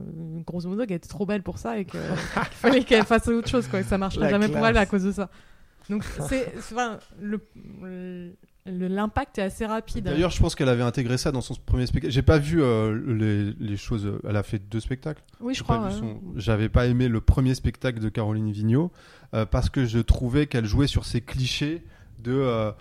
grosso 0.46 0.68
modo, 0.68 0.86
qu'elle 0.86 0.98
était 0.98 1.08
trop 1.08 1.26
belle 1.28 1.44
pour 1.44 1.60
ça 1.60 1.78
et 1.78 1.86
qu'il 1.86 2.00
fallait 2.52 2.84
qu'elle 2.84 3.06
fasse 3.06 3.28
autre 3.28 3.48
chose, 3.48 3.68
quoi, 3.68 3.82
que 3.82 3.88
ça 3.88 3.98
marcherait 4.00 4.30
jamais 4.32 4.50
pour 4.50 4.66
elle 4.66 4.78
à 4.78 4.86
cause 4.88 5.04
de 5.04 5.12
ça. 5.12 5.30
Donc, 5.90 6.04
c'est, 6.04 6.54
le, 7.20 7.40
le- 7.82 8.36
l'impact 8.66 9.40
est 9.40 9.42
assez 9.42 9.66
rapide. 9.66 10.04
D'ailleurs, 10.06 10.30
je 10.30 10.40
pense 10.40 10.54
qu'elle 10.56 10.70
avait 10.70 10.84
intégré 10.84 11.18
ça 11.18 11.32
dans 11.32 11.42
son 11.42 11.56
premier 11.66 11.86
spectacle. 11.88 12.14
J'ai 12.14 12.22
pas 12.22 12.38
vu 12.38 12.62
euh, 12.62 13.00
les, 13.08 13.54
les 13.60 13.78
choses. 13.78 14.12
Elle 14.28 14.36
a 14.38 14.44
fait 14.44 14.60
deux 14.70 14.80
spectacles. 14.80 15.24
oui, 15.40 15.54
je 15.54 15.64
crois. 15.64 15.90
son- 15.92 16.20
J'avais 16.36 16.70
pas 16.70 16.86
aimé 16.86 17.08
le 17.08 17.22
premier 17.22 17.56
spectacle 17.56 18.00
de 18.00 18.10
Caroline 18.10 18.52
Vigneault 18.52 18.92
euh, 19.34 19.46
parce 19.46 19.70
que 19.70 19.86
je 19.86 20.00
trouvais 20.00 20.46
qu'elle 20.48 20.66
jouait 20.66 20.88
sur 20.88 21.06
ces 21.06 21.22
clichés 21.22 21.84
de 22.22 22.32
euh, 22.34 22.72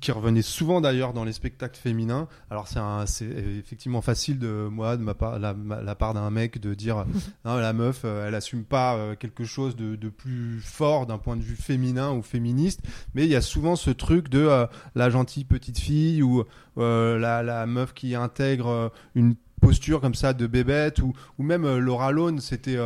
qui 0.00 0.10
revenaient 0.12 0.42
souvent 0.42 0.80
d'ailleurs 0.80 1.12
dans 1.12 1.24
les 1.24 1.32
spectacles 1.32 1.78
féminins. 1.78 2.28
Alors 2.50 2.68
c'est 3.06 3.24
effectivement 3.26 4.00
facile 4.00 4.38
de 4.38 4.68
moi 4.70 4.96
de 4.96 5.02
ma 5.02 5.14
part 5.14 5.38
la, 5.38 5.54
ma- 5.54 5.82
la 5.82 5.94
part 5.94 6.14
d'un 6.14 6.30
mec 6.30 6.60
de 6.60 6.74
dire 6.74 7.04
non 7.44 7.56
la 7.58 7.72
meuf 7.72 8.02
euh, 8.04 8.26
elle 8.28 8.34
assume 8.34 8.64
pas 8.64 8.96
euh, 8.96 9.14
quelque 9.16 9.44
chose 9.44 9.76
de, 9.76 9.96
de 9.96 10.08
plus 10.08 10.60
fort 10.60 11.06
d'un 11.06 11.18
point 11.18 11.36
de 11.36 11.42
vue 11.42 11.56
féminin 11.56 12.12
ou 12.12 12.22
féministe 12.22 12.80
mais 13.14 13.24
il 13.24 13.30
y 13.30 13.36
a 13.36 13.40
souvent 13.42 13.76
ce 13.76 13.90
truc 13.90 14.28
de 14.28 14.48
la 14.94 15.10
gentille 15.10 15.44
petite 15.44 15.78
fille 15.78 16.22
ou 16.22 16.44
la, 16.76 17.42
la 17.42 17.66
meuf 17.66 17.92
qui 17.94 18.14
intègre 18.14 18.92
une 19.14 19.34
posture 19.60 20.00
comme 20.00 20.14
ça 20.14 20.32
de 20.32 20.46
bébête 20.46 21.00
ou, 21.00 21.12
ou 21.38 21.42
même 21.42 21.78
Laura 21.78 22.12
Lone 22.12 22.40
c'était 22.40 22.78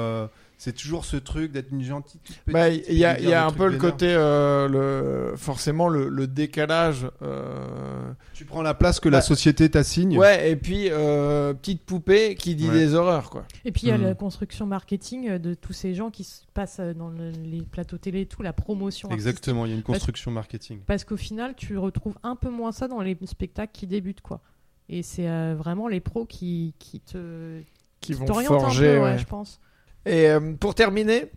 c'est 0.62 0.74
toujours 0.74 1.06
ce 1.06 1.16
truc 1.16 1.52
d'être 1.52 1.70
une 1.72 1.82
gentille 1.82 2.20
Bah, 2.46 2.68
il 2.68 2.92
y 2.98 3.06
a, 3.06 3.18
y 3.18 3.32
a 3.32 3.46
un 3.46 3.50
peu 3.50 3.66
le 3.66 3.78
côté, 3.78 4.08
euh, 4.10 4.68
le, 4.68 5.34
forcément, 5.38 5.88
le, 5.88 6.10
le 6.10 6.26
décalage. 6.26 7.06
euh, 7.22 8.12
tu 8.34 8.44
prends 8.44 8.60
la 8.60 8.74
place 8.74 9.00
que 9.00 9.08
Bah, 9.08 9.16
la 9.16 9.22
société 9.22 9.70
t'assigne 9.70 10.18
Ouais, 10.18 10.50
et 10.50 10.56
puis, 10.56 10.88
euh, 10.90 11.54
petite 11.54 11.82
poupée 11.86 12.34
qui 12.34 12.54
dit 12.56 12.68
Ouais. 12.68 12.74
des 12.74 12.94
horreurs, 12.94 13.30
quoi. 13.30 13.44
Et 13.64 13.72
puis 13.72 13.82
il 13.84 13.88
y 13.88 13.92
a 13.92 13.96
Hmm. 13.96 14.02
la 14.02 14.14
construction 14.14 14.66
marketing 14.66 15.38
de 15.38 15.54
tous 15.54 15.72
ces 15.72 15.94
gens 15.94 16.10
qui 16.10 16.24
se 16.24 16.42
passent 16.52 16.80
dans 16.80 17.08
le- 17.08 17.30
les 17.30 17.62
plateaux 17.62 17.96
télé 17.96 18.20
et 18.20 18.26
tout, 18.26 18.42
la 18.42 18.52
promotion. 18.52 19.08
exactement 19.10 19.64
il 19.64 19.70
y 19.70 19.72
a 19.72 19.76
une 19.76 19.82
construction 19.82 20.30
marketing 20.30 20.80
Parce 20.86 21.04
qu'au 21.04 21.16
final, 21.16 21.54
tu 21.56 21.78
retrouves 21.78 22.18
un 22.22 22.36
peu 22.36 22.50
moins 22.50 22.72
ça 22.72 22.86
dans 22.86 23.00
les 23.00 23.16
spectacles 23.24 23.72
qui 23.72 23.86
débutent, 23.86 24.20
quoi. 24.20 24.42
Et 24.90 25.02
c'est 25.02 25.26
euh, 25.26 25.54
vraiment 25.56 25.88
les 25.88 26.00
pros 26.00 26.26
qui, 26.26 26.74
qui 26.78 27.00
te 27.00 27.60
Qui 28.02 28.12
vont 28.12 28.26
t'orientent 28.26 28.56
un 28.56 28.60
forger. 28.60 28.86
peu, 28.88 28.98
ouais, 28.98 29.02
ouais. 29.12 29.18
je 29.18 29.24
pense. 29.24 29.58
Et 30.06 30.28
euh, 30.28 30.54
pour 30.54 30.74
terminer, 30.74 31.30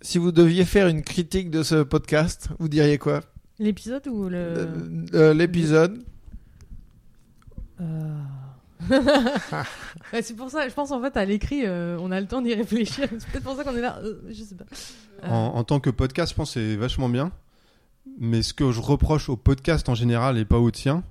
si 0.00 0.18
vous 0.18 0.32
deviez 0.32 0.64
faire 0.64 0.88
une 0.88 1.02
critique 1.02 1.50
de 1.50 1.62
ce 1.62 1.82
podcast, 1.82 2.48
vous 2.58 2.68
diriez 2.68 2.98
quoi? 2.98 3.20
L'épisode 3.58 4.06
ou 4.08 4.28
le. 4.28 4.36
Euh, 4.36 4.66
euh, 5.14 5.34
L'épisode 5.34 6.02
Euh. 7.80 8.18
Ouais, 10.12 10.22
c'est 10.22 10.34
pour 10.34 10.50
ça, 10.50 10.68
je 10.68 10.74
pense 10.74 10.90
en 10.90 11.00
fait 11.00 11.16
à 11.16 11.24
l'écrit, 11.24 11.64
euh, 11.66 11.96
on 12.00 12.10
a 12.10 12.20
le 12.20 12.26
temps 12.26 12.42
d'y 12.42 12.52
réfléchir. 12.54 13.08
C'est 13.10 13.28
peut-être 13.28 13.44
pour 13.44 13.54
ça 13.56 13.62
qu'on 13.64 13.76
est 13.76 13.80
là. 13.80 13.98
euh, 14.02 14.20
je 14.30 14.42
sais 14.42 14.54
pas. 14.56 14.64
Euh, 15.22 15.28
en, 15.28 15.54
en 15.56 15.64
tant 15.64 15.78
que 15.78 15.88
podcast 15.90 16.32
je 16.32 16.36
pense 16.36 16.48
que 16.54 16.60
c'est 16.60 16.76
vachement 16.76 17.08
bien 17.08 17.30
mais 18.18 18.42
ce 18.42 18.52
que 18.52 18.72
je 18.72 18.80
reproche 18.80 19.28
au 19.28 19.36
podcast 19.36 19.88
en 19.88 19.94
général 19.94 20.36
et 20.36 20.44
pas 20.44 20.58
au 20.58 20.72
tien 20.72 21.04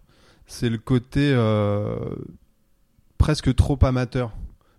c'est 0.47 0.67
le 0.69 0.77
côté 0.77 1.31
euh, 1.33 1.95
presque 3.17 3.55
trop 3.55 3.79
amateur 3.83 4.35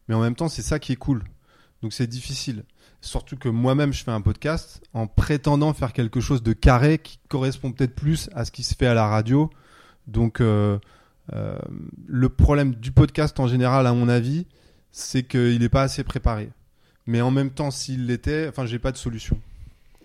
mais 0.06 0.14
en 0.14 0.20
même 0.20 0.34
temps 0.34 0.50
c'est 0.50 0.60
ça 0.60 0.78
qui 0.78 0.92
est 0.92 0.96
cool 0.96 1.24
donc 1.82 1.92
c'est 1.92 2.06
difficile. 2.06 2.64
Surtout 3.00 3.36
que 3.36 3.48
moi-même 3.48 3.92
je 3.92 4.04
fais 4.04 4.12
un 4.12 4.20
podcast 4.20 4.80
en 4.94 5.06
prétendant 5.08 5.74
faire 5.74 5.92
quelque 5.92 6.20
chose 6.20 6.42
de 6.42 6.52
carré 6.52 6.98
qui 6.98 7.18
correspond 7.28 7.72
peut-être 7.72 7.94
plus 7.94 8.30
à 8.34 8.44
ce 8.44 8.52
qui 8.52 8.62
se 8.62 8.74
fait 8.74 8.86
à 8.86 8.94
la 8.94 9.08
radio. 9.08 9.50
Donc 10.06 10.40
euh, 10.40 10.78
euh, 11.32 11.58
le 12.06 12.28
problème 12.28 12.74
du 12.74 12.92
podcast 12.92 13.38
en 13.40 13.46
général 13.48 13.86
à 13.86 13.92
mon 13.92 14.08
avis 14.08 14.46
c'est 14.92 15.22
qu'il 15.24 15.58
n'est 15.58 15.68
pas 15.68 15.82
assez 15.82 16.04
préparé. 16.04 16.50
Mais 17.06 17.20
en 17.20 17.30
même 17.32 17.50
temps 17.50 17.70
s'il 17.72 18.06
l'était 18.06 18.46
enfin 18.48 18.66
j'ai 18.66 18.78
pas 18.78 18.92
de 18.92 18.96
solution. 18.96 19.40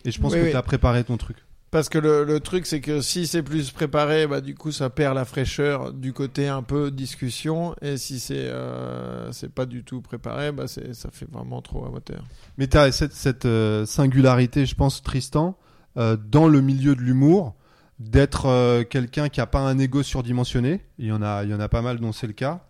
Et 0.05 0.11
je 0.11 0.19
pense 0.19 0.33
Oui, 0.33 0.39
que 0.39 0.45
oui. 0.45 0.51
tu 0.51 0.57
as 0.57 0.63
préparé 0.63 1.03
ton 1.03 1.17
truc 1.17 1.37
Parce 1.69 1.89
que 1.89 1.97
le, 1.97 2.39
truc, 2.39 2.65
c'est 2.65 2.79
que 2.79 3.01
si 3.01 3.27
c'est 3.27 3.43
plus 3.43 3.71
préparé, 3.71 4.25
bah, 4.25 4.39
du 4.39 4.55
coup, 4.55 4.71
ça 4.71 4.89
perd 4.89 5.15
la 5.15 5.25
fraîcheur 5.25 5.91
du 5.91 6.13
côté 6.13 6.47
un 6.47 6.63
peu 6.63 6.91
discussion. 6.91 7.75
Et 7.81 7.97
si 7.97 8.21
c'est 8.21 8.47
euh, 8.47 9.31
pas 9.53 9.65
du 9.65 9.83
tout 9.83 10.01
préparé, 10.01 10.53
bah, 10.53 10.67
ça 10.67 11.11
fait 11.11 11.29
vraiment 11.29 11.61
trop 11.61 11.85
amateur. 11.85 12.23
Mais 12.57 12.67
tu 12.67 12.77
as 12.77 12.91
cette, 12.93 13.45
euh, 13.45 13.85
singularité, 13.85 14.65
je 14.65 14.75
pense, 14.75 15.03
Tristan, 15.03 15.57
euh, 15.97 16.15
dans 16.15 16.47
le 16.47 16.61
milieu 16.61 16.95
de 16.95 17.01
l'humour, 17.01 17.55
d'être 17.99 18.83
quelqu'un 18.83 19.27
qui 19.27 19.41
n'a 19.41 19.47
pas 19.47 19.59
un 19.59 19.77
ego 19.77 20.03
surdimensionné. 20.03 20.85
Il 20.99 21.07
y 21.07 21.11
en 21.11 21.21
a, 21.21 21.43
il 21.43 21.49
y 21.49 21.53
en 21.53 21.59
a 21.59 21.67
pas 21.67 21.81
mal 21.81 21.99
dont 21.99 22.13
c'est 22.13 22.27
le 22.27 22.33
cas. 22.33 22.63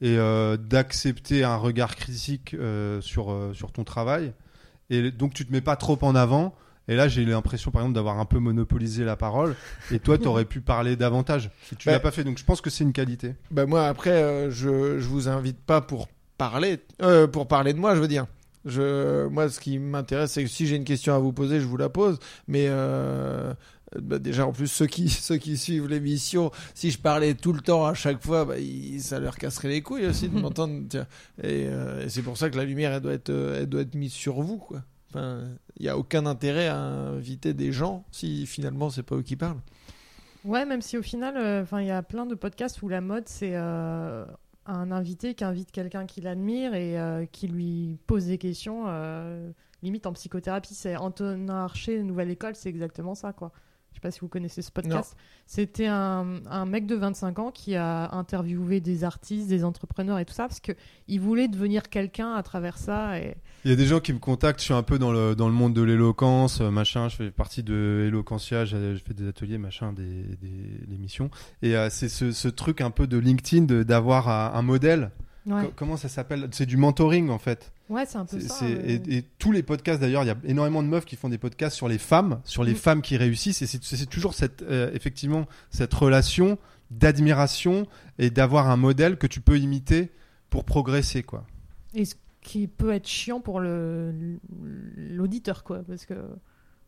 Et 0.00 0.16
d'accepter 0.16 1.44
un 1.44 1.56
regard 1.56 1.94
critique 1.94 2.56
sur, 3.00 3.50
sur 3.52 3.72
ton 3.72 3.84
travail. 3.84 4.32
Et 4.88 5.10
donc, 5.10 5.34
tu 5.34 5.44
te 5.44 5.52
mets 5.52 5.60
pas 5.60 5.76
trop 5.76 5.98
en 6.00 6.14
avant. 6.14 6.54
Et 6.90 6.96
là, 6.96 7.08
j'ai 7.08 7.24
l'impression, 7.24 7.70
par 7.70 7.82
exemple, 7.82 7.94
d'avoir 7.94 8.18
un 8.18 8.24
peu 8.24 8.38
monopolisé 8.40 9.04
la 9.04 9.14
parole. 9.16 9.54
Et 9.92 10.00
toi, 10.00 10.18
tu 10.18 10.26
aurais 10.26 10.44
pu 10.44 10.60
parler 10.60 10.96
davantage. 10.96 11.50
Et 11.72 11.76
tu 11.76 11.88
Ouais. 11.88 11.94
l'as 11.94 12.00
pas 12.00 12.10
fait. 12.10 12.24
Donc, 12.24 12.36
je 12.36 12.44
pense 12.44 12.60
que 12.60 12.68
c'est 12.68 12.82
une 12.84 12.92
qualité. 12.92 13.36
Bah, 13.52 13.64
moi, 13.64 13.86
après, 13.86 14.10
euh, 14.10 14.50
je, 14.50 14.98
je 14.98 15.06
vous 15.06 15.28
invite 15.28 15.58
pas 15.60 15.80
pour 15.80 16.08
parler, 16.36 16.80
euh, 17.00 17.26
pour 17.28 17.46
parler 17.46 17.72
de 17.74 17.78
moi, 17.78 17.94
je 17.94 18.00
veux 18.00 18.08
dire. 18.08 18.26
Je, 18.64 19.26
moi, 19.28 19.48
ce 19.48 19.60
qui 19.60 19.78
m'intéresse, 19.78 20.32
c'est 20.32 20.42
que 20.42 20.50
si 20.50 20.66
j'ai 20.66 20.74
une 20.76 20.84
question 20.84 21.14
à 21.14 21.18
vous 21.18 21.32
poser, 21.32 21.60
je 21.60 21.64
vous 21.66 21.76
la 21.76 21.88
pose. 21.88 22.18
Mais 22.48 22.66
euh, 22.68 23.54
bah, 24.02 24.18
déjà, 24.18 24.44
en 24.46 24.52
plus, 24.52 24.66
ceux 24.66 24.86
qui, 24.86 25.08
ceux 25.08 25.36
qui 25.36 25.56
suivent 25.56 25.86
l'émission, 25.88 26.50
si 26.74 26.90
je 26.90 26.98
parlais 26.98 27.34
tout 27.34 27.52
le 27.52 27.60
temps 27.60 27.86
à 27.86 27.94
chaque 27.94 28.20
fois, 28.22 28.44
bah, 28.44 28.54
ça 28.98 29.20
leur 29.20 29.36
casserait 29.36 29.68
les 29.68 29.80
couilles 29.80 30.06
aussi 30.06 30.28
de 30.28 30.38
m'entendre. 30.40 30.74
Et, 31.42 31.66
euh, 31.68 32.04
et 32.04 32.08
c'est 32.08 32.22
pour 32.22 32.36
ça 32.36 32.50
que 32.50 32.56
la 32.56 32.64
lumière, 32.64 32.92
elle 32.92 33.00
doit 33.00 33.12
être, 33.14 33.30
elle 33.30 33.66
doit 33.68 33.82
être 33.82 33.94
mise 33.94 34.12
sur 34.12 34.42
vous, 34.42 34.58
quoi. 34.58 34.82
Il 35.14 35.82
n'y 35.82 35.88
a 35.88 35.98
aucun 35.98 36.26
intérêt 36.26 36.68
à 36.68 36.76
inviter 36.76 37.54
des 37.54 37.72
gens 37.72 38.04
si 38.10 38.46
finalement 38.46 38.90
c'est 38.90 39.02
pas 39.02 39.16
eux 39.16 39.22
qui 39.22 39.36
parlent. 39.36 39.60
Ouais, 40.44 40.64
même 40.64 40.80
si 40.80 40.96
au 40.96 41.02
final, 41.02 41.36
euh, 41.36 41.64
il 41.78 41.86
y 41.86 41.90
a 41.90 42.02
plein 42.02 42.24
de 42.24 42.34
podcasts 42.34 42.80
où 42.82 42.88
la 42.88 43.00
mode 43.00 43.28
c'est 43.28 43.54
euh, 43.54 44.24
un 44.64 44.90
invité 44.90 45.34
qui 45.34 45.44
invite 45.44 45.70
quelqu'un 45.70 46.06
qu'il 46.06 46.26
admire 46.26 46.74
et 46.74 46.98
euh, 46.98 47.26
qui 47.26 47.46
lui 47.46 47.98
pose 48.06 48.26
des 48.26 48.38
questions, 48.38 48.86
limite 49.82 50.06
en 50.06 50.12
psychothérapie. 50.12 50.74
C'est 50.74 50.96
Antonin 50.96 51.48
Archer, 51.54 52.02
Nouvelle 52.02 52.30
École, 52.30 52.54
c'est 52.54 52.70
exactement 52.70 53.14
ça, 53.14 53.32
quoi. 53.32 53.52
Je 54.00 54.06
sais 54.06 54.08
pas 54.08 54.12
si 54.12 54.20
vous 54.20 54.28
connaissez 54.28 54.62
ce 54.62 54.72
podcast. 54.72 55.14
C'était 55.44 55.86
un, 55.86 56.40
un 56.46 56.64
mec 56.64 56.86
de 56.86 56.94
25 56.94 57.38
ans 57.38 57.50
qui 57.50 57.74
a 57.76 58.10
interviewé 58.14 58.80
des 58.80 59.04
artistes, 59.04 59.46
des 59.46 59.62
entrepreneurs 59.62 60.18
et 60.18 60.24
tout 60.24 60.32
ça, 60.32 60.48
parce 60.48 60.60
que 60.60 60.72
il 61.06 61.20
voulait 61.20 61.48
devenir 61.48 61.90
quelqu'un 61.90 62.32
à 62.32 62.42
travers 62.42 62.78
ça. 62.78 63.18
Et... 63.18 63.36
Il 63.66 63.70
y 63.70 63.74
a 63.74 63.76
des 63.76 63.84
gens 63.84 64.00
qui 64.00 64.14
me 64.14 64.18
contactent, 64.18 64.60
je 64.60 64.64
suis 64.64 64.72
un 64.72 64.82
peu 64.82 64.98
dans 64.98 65.12
le, 65.12 65.34
dans 65.34 65.48
le 65.48 65.52
monde 65.52 65.74
de 65.74 65.82
l'éloquence, 65.82 66.62
euh, 66.62 66.70
machin, 66.70 67.10
je 67.10 67.16
fais 67.16 67.30
partie 67.30 67.62
de 67.62 68.06
Eloquentia, 68.08 68.64
je, 68.64 68.96
fais 69.06 69.12
des 69.12 69.28
ateliers, 69.28 69.58
machin, 69.58 69.92
des, 69.92 70.22
des, 70.40 70.86
des 70.86 70.96
missions. 70.96 71.30
Et 71.60 71.76
euh, 71.76 71.90
c'est 71.90 72.08
ce, 72.08 72.32
ce 72.32 72.48
truc 72.48 72.80
un 72.80 72.90
peu 72.90 73.06
de 73.06 73.18
LinkedIn, 73.18 73.82
d'avoir 73.82 74.30
un, 74.30 74.58
un 74.58 74.62
modèle. 74.62 75.10
Ouais, 75.46 75.64
Co- 75.66 75.72
comment 75.74 75.96
ça 75.96 76.08
s'appelle? 76.08 76.48
C'est 76.52 76.66
du 76.66 76.76
mentoring 76.76 77.30
en 77.30 77.38
fait. 77.38 77.72
ouais 77.88 78.04
c'est 78.06 78.18
un 78.18 78.26
peu 78.26 78.38
ça. 78.40 78.64
euh. 78.64 78.82
et, 78.84 79.16
et 79.16 79.22
tous 79.38 79.52
les 79.52 79.62
podcasts 79.62 80.00
d'ailleurs, 80.00 80.22
il 80.22 80.26
y 80.26 80.30
a 80.30 80.36
énormément 80.44 80.82
de 80.82 80.88
meufs 80.88 81.06
qui 81.06 81.16
font 81.16 81.28
des 81.30 81.38
podcasts 81.38 81.76
sur 81.76 81.88
les 81.88 81.96
femmes, 81.98 82.40
sur 82.44 82.62
les 82.62 82.72
Mm. 82.72 82.76
femmes 82.76 83.02
qui 83.02 83.16
réussissent, 83.16 83.62
et 83.62 83.66
c'est 83.66 84.06
toujours 84.06 84.34
cette, 84.34 84.62
euh, 84.62 84.90
effectivement 84.92 85.46
cette 85.70 85.94
relation 85.94 86.58
d'admiration 86.90 87.86
et 88.18 88.30
d'avoir 88.30 88.68
un 88.68 88.76
modèle 88.76 89.16
que 89.16 89.26
tu 89.26 89.40
peux 89.40 89.58
imiter 89.58 90.10
pour 90.50 90.64
progresser 90.64 91.22
quoi. 91.22 91.46
Et 91.94 92.04
ce 92.04 92.16
qui 92.42 92.66
peut 92.68 92.92
être 92.92 93.06
chiant 93.08 93.40
pour 93.40 93.60
l'auditeur, 94.96 95.64
quoi, 95.64 95.82
parce 95.86 96.06
que, 96.06 96.14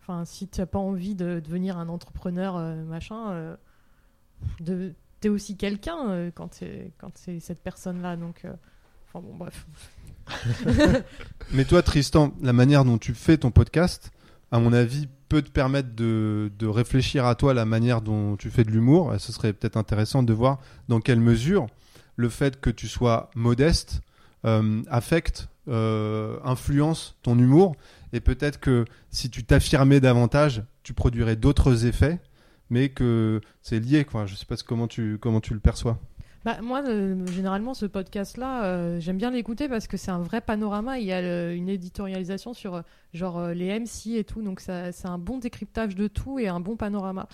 enfin, 0.01 0.25
si 0.25 0.49
tu 0.49 0.61
n'as 0.61 0.67
pas 0.67 0.79
envie 0.79 1.15
de 1.15 1.41
devenir 1.41 1.79
un 1.79 1.89
entrepreneur, 1.89 2.57
euh, 2.57 2.83
machin, 2.85 3.31
euh, 3.33 3.57
de, 4.61 4.95
t'es 5.23 5.29
aussi 5.29 5.57
quelqu'un 5.57 6.11
euh, 6.11 6.31
quand 6.35 6.51
c'est 7.15 7.41
cette 7.41 7.63
personne-là, 7.63 8.17
donc, 8.17 8.45
euh, 8.45 8.53
enfin 9.07 9.25
bon, 9.25 9.37
bref. 9.37 9.67
Mais 11.53 11.65
toi, 11.65 11.83
Tristan, 11.83 12.35
la 12.43 12.53
manière 12.53 12.85
dont 12.85 12.99
tu 12.99 13.15
fais 13.15 13.39
ton 13.39 13.53
podcast, 13.53 14.11
à 14.51 14.59
mon 14.59 14.73
avis, 14.73 15.09
peut 15.29 15.41
te 15.41 15.51
permettre 15.51 15.95
de, 15.95 16.51
réfléchir 16.63 17.25
à 17.25 17.37
toi 17.37 17.55
la 17.55 17.65
manière 17.65 18.03
dont 18.03 18.37
tu 18.37 18.51
fais 18.51 18.65
de 18.65 18.71
l'humour. 18.71 19.15
Ce 19.19 19.33
serait 19.33 19.53
peut-être 19.53 19.77
intéressant 19.77 20.23
de 20.23 20.33
voir 20.33 20.59
dans 20.89 21.01
quelle 21.01 21.21
mesure 21.21 21.69
le 22.17 22.29
fait 22.29 22.61
que 22.61 22.69
tu 22.69 22.89
sois 22.89 23.31
modeste 23.35 24.03
euh, 24.45 24.83
affecte, 24.91 25.49
influence 25.67 27.17
ton 27.23 27.39
humour. 27.39 27.77
Et 28.13 28.21
peut-être 28.21 28.59
que 28.61 28.85
si 29.11 29.31
tu 29.31 29.45
t'affirmais 29.45 30.01
davantage, 30.01 30.65
tu 30.83 30.93
produirais 30.93 31.37
d'autres 31.37 31.87
effets, 31.87 32.21
mais 32.73 32.89
que 32.89 33.43
c'est 33.61 33.79
lié. 33.79 34.05
Quoi. 34.05 34.25
Je 34.25 34.35
sais 34.35 34.47
pas 34.47 34.57
comment 34.67 34.89
tu, 34.89 35.19
comment 35.21 35.43
tu 35.43 35.53
le 35.53 35.61
perçois. 35.61 35.99
Bah, 36.45 36.61
moi, 36.63 36.83
euh, 36.89 37.25
généralement, 37.27 37.75
ce 37.75 37.85
podcast-là, 37.85 38.65
euh, 38.65 38.99
j'aime 38.99 39.19
bien 39.19 39.31
l'écouter 39.31 39.69
parce 39.69 39.87
que 39.87 39.99
c'est 39.99 40.11
un 40.11 40.23
vrai 40.23 40.41
panorama. 40.41 40.99
Il 40.99 41.05
y 41.05 41.13
a 41.13 41.53
une 41.53 41.69
éditorialisation 41.69 42.55
sur 42.55 42.77
euh, 42.77 42.83
genre 43.13 43.49
les 43.49 43.79
MC 43.79 44.17
et 44.17 44.25
tout, 44.25 44.41
donc 44.41 44.61
c'est 44.61 45.07
un 45.07 45.19
bon 45.19 45.39
décryptage 45.39 45.95
de 45.95 46.09
tout 46.09 46.39
et 46.39 46.49
un 46.49 46.61
bon 46.61 46.77
panorama. 46.77 47.29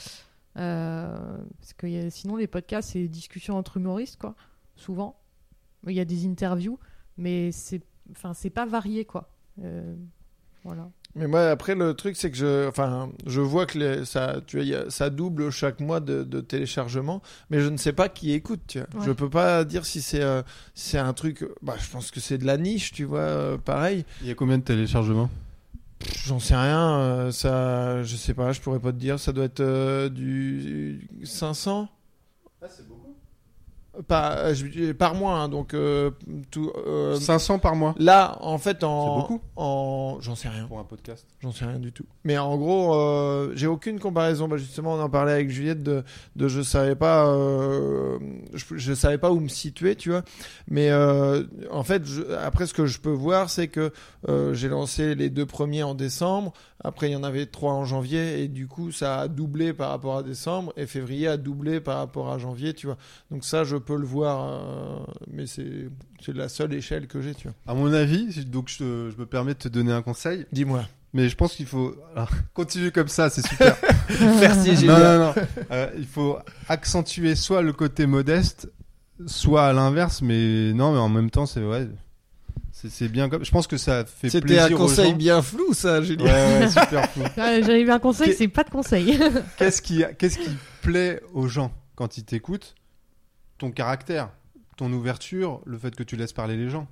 Parce 0.55 1.73
que 1.77 2.11
sinon, 2.11 2.35
les 2.35 2.49
podcasts, 2.49 2.91
c'est 2.91 3.07
discussions 3.07 3.57
entre 3.57 3.77
humoristes, 3.77 4.17
quoi, 4.17 4.35
souvent. 4.75 5.21
Il 5.87 5.95
y 5.95 6.01
a 6.01 6.05
des 6.05 6.27
interviews, 6.27 6.81
mais 7.17 7.53
c'est, 7.53 7.81
enfin, 8.11 8.33
pas 8.53 8.67
varié, 8.67 9.05
quoi. 9.05 9.31
Voilà. 10.65 10.91
Mais 11.15 11.27
moi, 11.27 11.49
après, 11.51 11.75
le 11.75 11.95
truc, 11.95 12.17
c'est 12.17 12.31
que 12.31 12.37
je, 12.37 12.69
enfin, 12.69 13.11
je 13.27 13.41
vois 13.41 13.67
que 13.67 13.79
les- 13.79 14.05
ça, 14.05 14.37
tu 14.47 14.57
vois, 14.57 14.65
il 14.65 14.69
y 14.69 14.75
a- 14.75 14.89
ça 14.91 15.11
double 15.11 15.51
chaque 15.51 15.81
mois 15.81 16.01
de, 16.01 16.23
de 16.23 16.41
téléchargement, 16.41 17.23
mais 17.51 17.61
je 17.61 17.69
ne 17.69 17.77
sais 17.77 17.93
pas 17.93 18.09
qui 18.09 18.33
écoute, 18.33 18.61
tu 18.69 18.79
vois. 18.79 19.01
Ouais. 19.01 19.07
Je 19.07 19.13
peux 19.13 19.29
pas 19.31 19.65
dire 19.65 19.85
si 19.87 20.01
c'est 20.03 20.23
euh, 20.23 20.43
si 20.75 20.97
un 20.99 21.13
truc. 21.15 21.45
Bah, 21.63 21.75
je 21.81 21.89
pense 21.91 22.11
que 22.11 22.21
c'est 22.21 22.39
de 22.39 22.45
la 22.47 22.57
niche, 22.57 22.93
tu 22.93 23.05
vois, 23.05 23.21
euh, 23.21 23.59
pareil. 23.59 24.05
Il 24.23 24.29
y 24.29 24.31
a 24.31 24.35
combien 24.35 24.59
de 24.59 24.63
téléchargements? 24.63 25.31
J'en 26.25 26.39
sais 26.39 26.55
rien, 26.55 26.99
euh, 27.01 27.31
ça, 27.33 28.03
je 28.05 28.15
sais 28.15 28.35
pas, 28.35 28.53
je 28.53 28.61
pourrais 28.61 28.79
pas 28.79 28.93
te 28.93 28.99
dire. 28.99 29.19
Ça 29.19 29.33
doit 29.33 29.45
être 29.47 29.61
euh, 29.61 30.09
du 30.09 31.09
500 31.25 31.89
c'est 32.69 32.87
beaucoup. 32.87 32.98
Par, 34.07 34.37
euh, 34.39 34.55
je- 34.55 34.93
par 34.93 35.15
mois, 35.15 35.35
hein, 35.35 35.49
donc 35.49 35.75
euh, 35.75 36.11
tout. 36.51 36.71
euh, 36.87 37.17
500 37.17 37.59
par 37.59 37.75
mois 37.75 37.95
là, 37.99 38.37
en 38.41 38.59
fait, 38.59 38.85
en, 38.85 39.05
C'est 39.17 39.21
beaucoup 39.21 39.41
en, 39.57 40.19
j'en 40.21 40.35
sais 40.35 40.49
rien. 40.49 40.67
pour 40.67 40.79
un 40.79 40.85
podcast. 40.85 41.27
J'en 41.41 41.53
sais 41.53 41.65
rien 41.65 41.79
du 41.79 41.93
tout. 41.93 42.05
Mais 42.25 42.39
en 42.39 42.57
gros, 42.57 42.95
euh, 42.95 43.53
j'ai 43.55 43.67
aucune 43.67 43.99
comparaison. 43.99 44.47
Bah, 44.49 44.57
justement, 44.57 44.95
on 44.95 45.01
en 45.01 45.09
parlait 45.11 45.33
avec 45.33 45.51
Juliette 45.51 45.83
de, 45.83 46.05
de 46.37 46.49
je 46.49 46.61
savais 46.63 46.95
pas, 46.97 47.27
euh, 47.29 48.19
je, 48.55 48.65
je 48.77 48.93
savais 48.95 49.19
pas 49.19 49.33
où 49.33 49.41
me 49.41 49.49
situer, 49.49 49.97
tu 49.97 50.11
vois. 50.11 50.23
Mais 50.69 50.91
euh, 50.91 51.43
en 51.71 51.83
fait, 51.83 52.05
je- 52.05 52.23
après, 52.35 52.67
ce 52.67 52.75
que 52.75 52.87
je 52.87 53.01
peux 53.01 53.11
voir, 53.11 53.51
c'est 53.51 53.69
que 53.69 53.93
euh, 54.29 54.55
j'ai 54.55 54.69
lancé 54.69 55.15
les 55.15 55.31
deux 55.31 55.47
premiers 55.47 55.83
en 55.83 55.95
décembre. 55.95 56.53
Après, 56.85 57.09
il 57.09 57.13
y 57.13 57.17
en 57.17 57.25
avait 57.25 57.47
trois 57.47 57.73
en 57.73 57.85
janvier, 57.85 58.43
et 58.43 58.49
du 58.49 58.69
coup, 58.69 58.93
ça 58.93 59.19
a 59.21 59.29
doublé 59.29 59.73
par 59.73 59.91
rapport 59.91 60.17
à 60.19 60.23
décembre, 60.23 60.73
et 60.77 60.87
février 60.87 61.27
a 61.27 61.37
doublé 61.37 61.81
par 61.81 61.99
rapport 61.99 62.31
à 62.31 62.39
janvier, 62.39 62.73
tu 62.73 62.87
vois. 62.87 62.97
Donc 63.33 63.45
ça, 63.45 63.65
je 63.65 63.77
peux 63.89 63.97
le 63.99 64.07
voir, 64.07 64.49
euh, 64.49 64.99
mais 65.33 65.47
c'est 65.47 65.89
c'est 66.25 66.35
la 66.37 66.49
seule 66.49 66.73
échelle 66.75 67.07
que 67.07 67.21
j'ai, 67.21 67.35
tu 67.35 67.49
vois. 67.49 67.55
À 67.67 67.75
mon 67.75 67.93
avis, 67.93 68.45
donc 68.45 68.69
je, 68.69 69.11
je 69.11 69.17
me 69.21 69.27
permets 69.27 69.55
de 69.55 69.59
te 69.59 69.69
donner 69.69 69.93
un 69.93 70.03
conseil, 70.03 70.45
Dis-moi. 70.53 70.85
mais 71.15 71.29
je 71.29 71.37
pense 71.37 71.55
qu'il 71.55 71.67
faut 71.67 71.95
alors, 72.15 72.31
continuer 72.55 72.91
comme 72.91 73.09
ça, 73.09 73.31
c'est 73.31 73.47
super. 73.47 73.77
Merci, 74.41 74.85
non, 74.87 74.99
non, 74.99 75.19
non. 75.19 75.35
Euh, 75.71 75.91
il 75.97 76.07
faut 76.07 76.39
accentuer 76.69 77.35
soit 77.35 77.63
le 77.63 77.73
côté 77.73 78.07
modeste, 78.07 78.71
soit 79.27 79.67
à 79.67 79.73
l'inverse, 79.73 80.23
mais 80.23 80.73
non, 80.75 80.93
mais 80.93 80.99
en 80.99 81.09
même 81.09 81.31
temps, 81.31 81.47
c'est 81.47 81.65
ouais, 81.65 81.89
c'est 82.73 82.91
c'est 82.91 83.09
bien 83.09 83.29
comme. 83.29 83.45
Je 83.45 83.51
pense 83.51 83.67
que 83.67 83.77
ça 83.79 84.05
fait 84.05 84.29
C'était 84.29 84.47
plaisir 84.47 84.65
un 84.67 84.73
aux 84.73 84.77
conseil 84.79 85.11
gens. 85.11 85.17
bien 85.17 85.43
flou, 85.43 85.73
ça, 85.73 86.03
Julien. 86.03 86.25
Ouais, 86.27 86.61
ouais, 86.61 86.69
super 86.71 87.09
fou. 87.11 87.21
Ah, 87.37 87.61
J'avais 87.61 87.81
eu 87.81 87.91
un 87.91 87.99
conseil, 87.99 88.35
c'est 88.35 88.49
pas 88.49 88.65
de 88.65 88.71
conseil. 88.71 89.19
Qu'est-ce 89.57 89.81
qui, 89.83 90.05
qu'est-ce 90.19 90.39
qui 90.39 90.51
plaît 90.83 91.21
aux 91.33 91.49
gens 91.49 91.73
quand 91.97 92.19
ils 92.19 92.25
t'écoutent 92.25 92.75
Ton 93.59 93.71
caractère, 93.71 94.31
ton 94.77 94.93
ouverture, 94.93 95.61
le 95.67 95.79
fait 95.79 95.95
que 95.95 96.03
tu 96.03 96.17
laisses 96.17 96.33
parler 96.33 96.57
les 96.57 96.69
gens. 96.71 96.87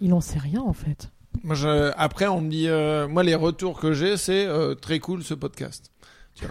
Il 0.00 0.12
en 0.12 0.20
sait 0.20 0.38
rien 0.38 0.60
en 0.60 0.72
fait. 0.72 1.10
Moi, 1.44 1.54
je- 1.54 1.92
après, 1.96 2.26
on 2.26 2.40
me 2.40 2.50
dit, 2.50 2.68
euh, 2.68 3.06
moi, 3.06 3.22
les 3.22 3.34
retours 3.36 3.78
que 3.78 3.92
j'ai, 3.92 4.16
c'est 4.16 4.46
euh, 4.46 4.74
très 4.74 4.98
cool 4.98 5.22
ce 5.22 5.34
podcast. 5.34 5.92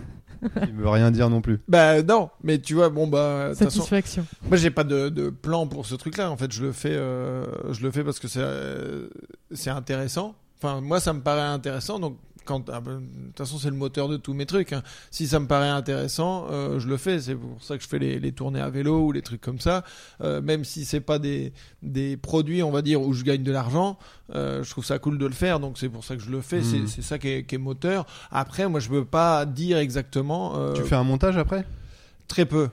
Il 0.41 0.73
veut 0.73 0.87
rien 0.87 1.11
dire 1.11 1.29
non 1.29 1.41
plus. 1.41 1.59
Bah 1.67 2.01
non, 2.01 2.29
mais 2.43 2.59
tu 2.59 2.73
vois, 2.75 2.87
bon 2.89 3.07
bah, 3.07 3.47
toute 3.49 3.57
façon, 3.59 3.79
Satisfaction. 3.79 4.25
moi, 4.47 4.55
j'ai 4.55 4.71
pas 4.71 4.85
de, 4.85 5.09
de 5.09 5.29
plan 5.29 5.67
pour 5.67 5.85
ce 5.85 5.95
truc-là. 5.95 6.31
En 6.31 6.37
fait, 6.37 6.49
je 6.53 6.63
le 6.63 6.71
fais, 6.71 6.93
euh, 6.93 7.45
je 7.73 7.81
le 7.81 7.91
fais 7.91 8.05
parce 8.05 8.19
que 8.19 8.29
c'est, 8.29 8.39
euh, 8.41 9.09
c'est 9.51 9.69
intéressant. 9.69 10.35
Enfin, 10.57 10.79
moi, 10.79 11.01
ça 11.01 11.11
me 11.11 11.19
paraît 11.21 11.41
intéressant, 11.41 11.99
donc. 11.99 12.17
Quand, 12.45 12.69
ah 12.69 12.81
ben, 12.81 13.01
de 13.01 13.27
toute 13.27 13.37
façon, 13.37 13.57
c'est 13.59 13.69
le 13.69 13.75
moteur 13.75 14.07
de 14.07 14.17
tous 14.17 14.33
mes 14.33 14.45
trucs. 14.45 14.73
hein. 14.73 14.81
Si 15.11 15.27
ça 15.27 15.39
me 15.39 15.45
paraît 15.47 15.69
intéressant, 15.69 16.47
euh, 16.49 16.79
je 16.79 16.87
le 16.87 16.97
fais. 16.97 17.19
C'est 17.19 17.35
pour 17.35 17.61
ça 17.61 17.77
que 17.77 17.83
je 17.83 17.87
fais 17.87 17.99
les, 17.99 18.19
les 18.19 18.31
tournées 18.31 18.61
à 18.61 18.69
vélo 18.69 19.01
ou 19.05 19.11
les 19.11 19.21
trucs 19.21 19.41
comme 19.41 19.59
ça. 19.59 19.83
Euh, 20.21 20.41
même 20.41 20.63
si 20.63 20.85
c'est 20.85 21.01
pas 21.01 21.19
des, 21.19 21.53
des 21.83 22.17
produits, 22.17 22.63
on 22.63 22.71
va 22.71 22.81
dire, 22.81 23.01
où 23.01 23.13
je 23.13 23.23
gagne 23.23 23.43
de 23.43 23.51
l'argent, 23.51 23.99
euh, 24.33 24.63
je 24.63 24.69
trouve 24.71 24.85
ça 24.85 24.97
cool 24.99 25.17
de 25.17 25.25
le 25.25 25.33
faire. 25.33 25.59
Donc 25.59 25.77
c'est 25.77 25.89
pour 25.89 26.03
ça 26.03 26.15
que 26.15 26.21
je 26.23 26.31
le 26.31 26.41
fais. 26.41 26.63
C'est, 26.63 26.87
c'est 26.87 27.01
ça 27.03 27.19
qui 27.19 27.29
est, 27.29 27.43
qui 27.43 27.55
est 27.55 27.59
moteur. 27.59 28.05
Après, 28.31 28.67
moi, 28.67 28.79
je 28.79 28.89
peux 28.89 29.05
pas 29.05 29.45
dire 29.45 29.77
exactement. 29.77 30.73
Tu 30.73 30.81
fais 30.83 30.95
un 30.95 31.03
montage 31.03 31.37
après? 31.37 31.65
Très 32.27 32.45
peu. 32.45 32.69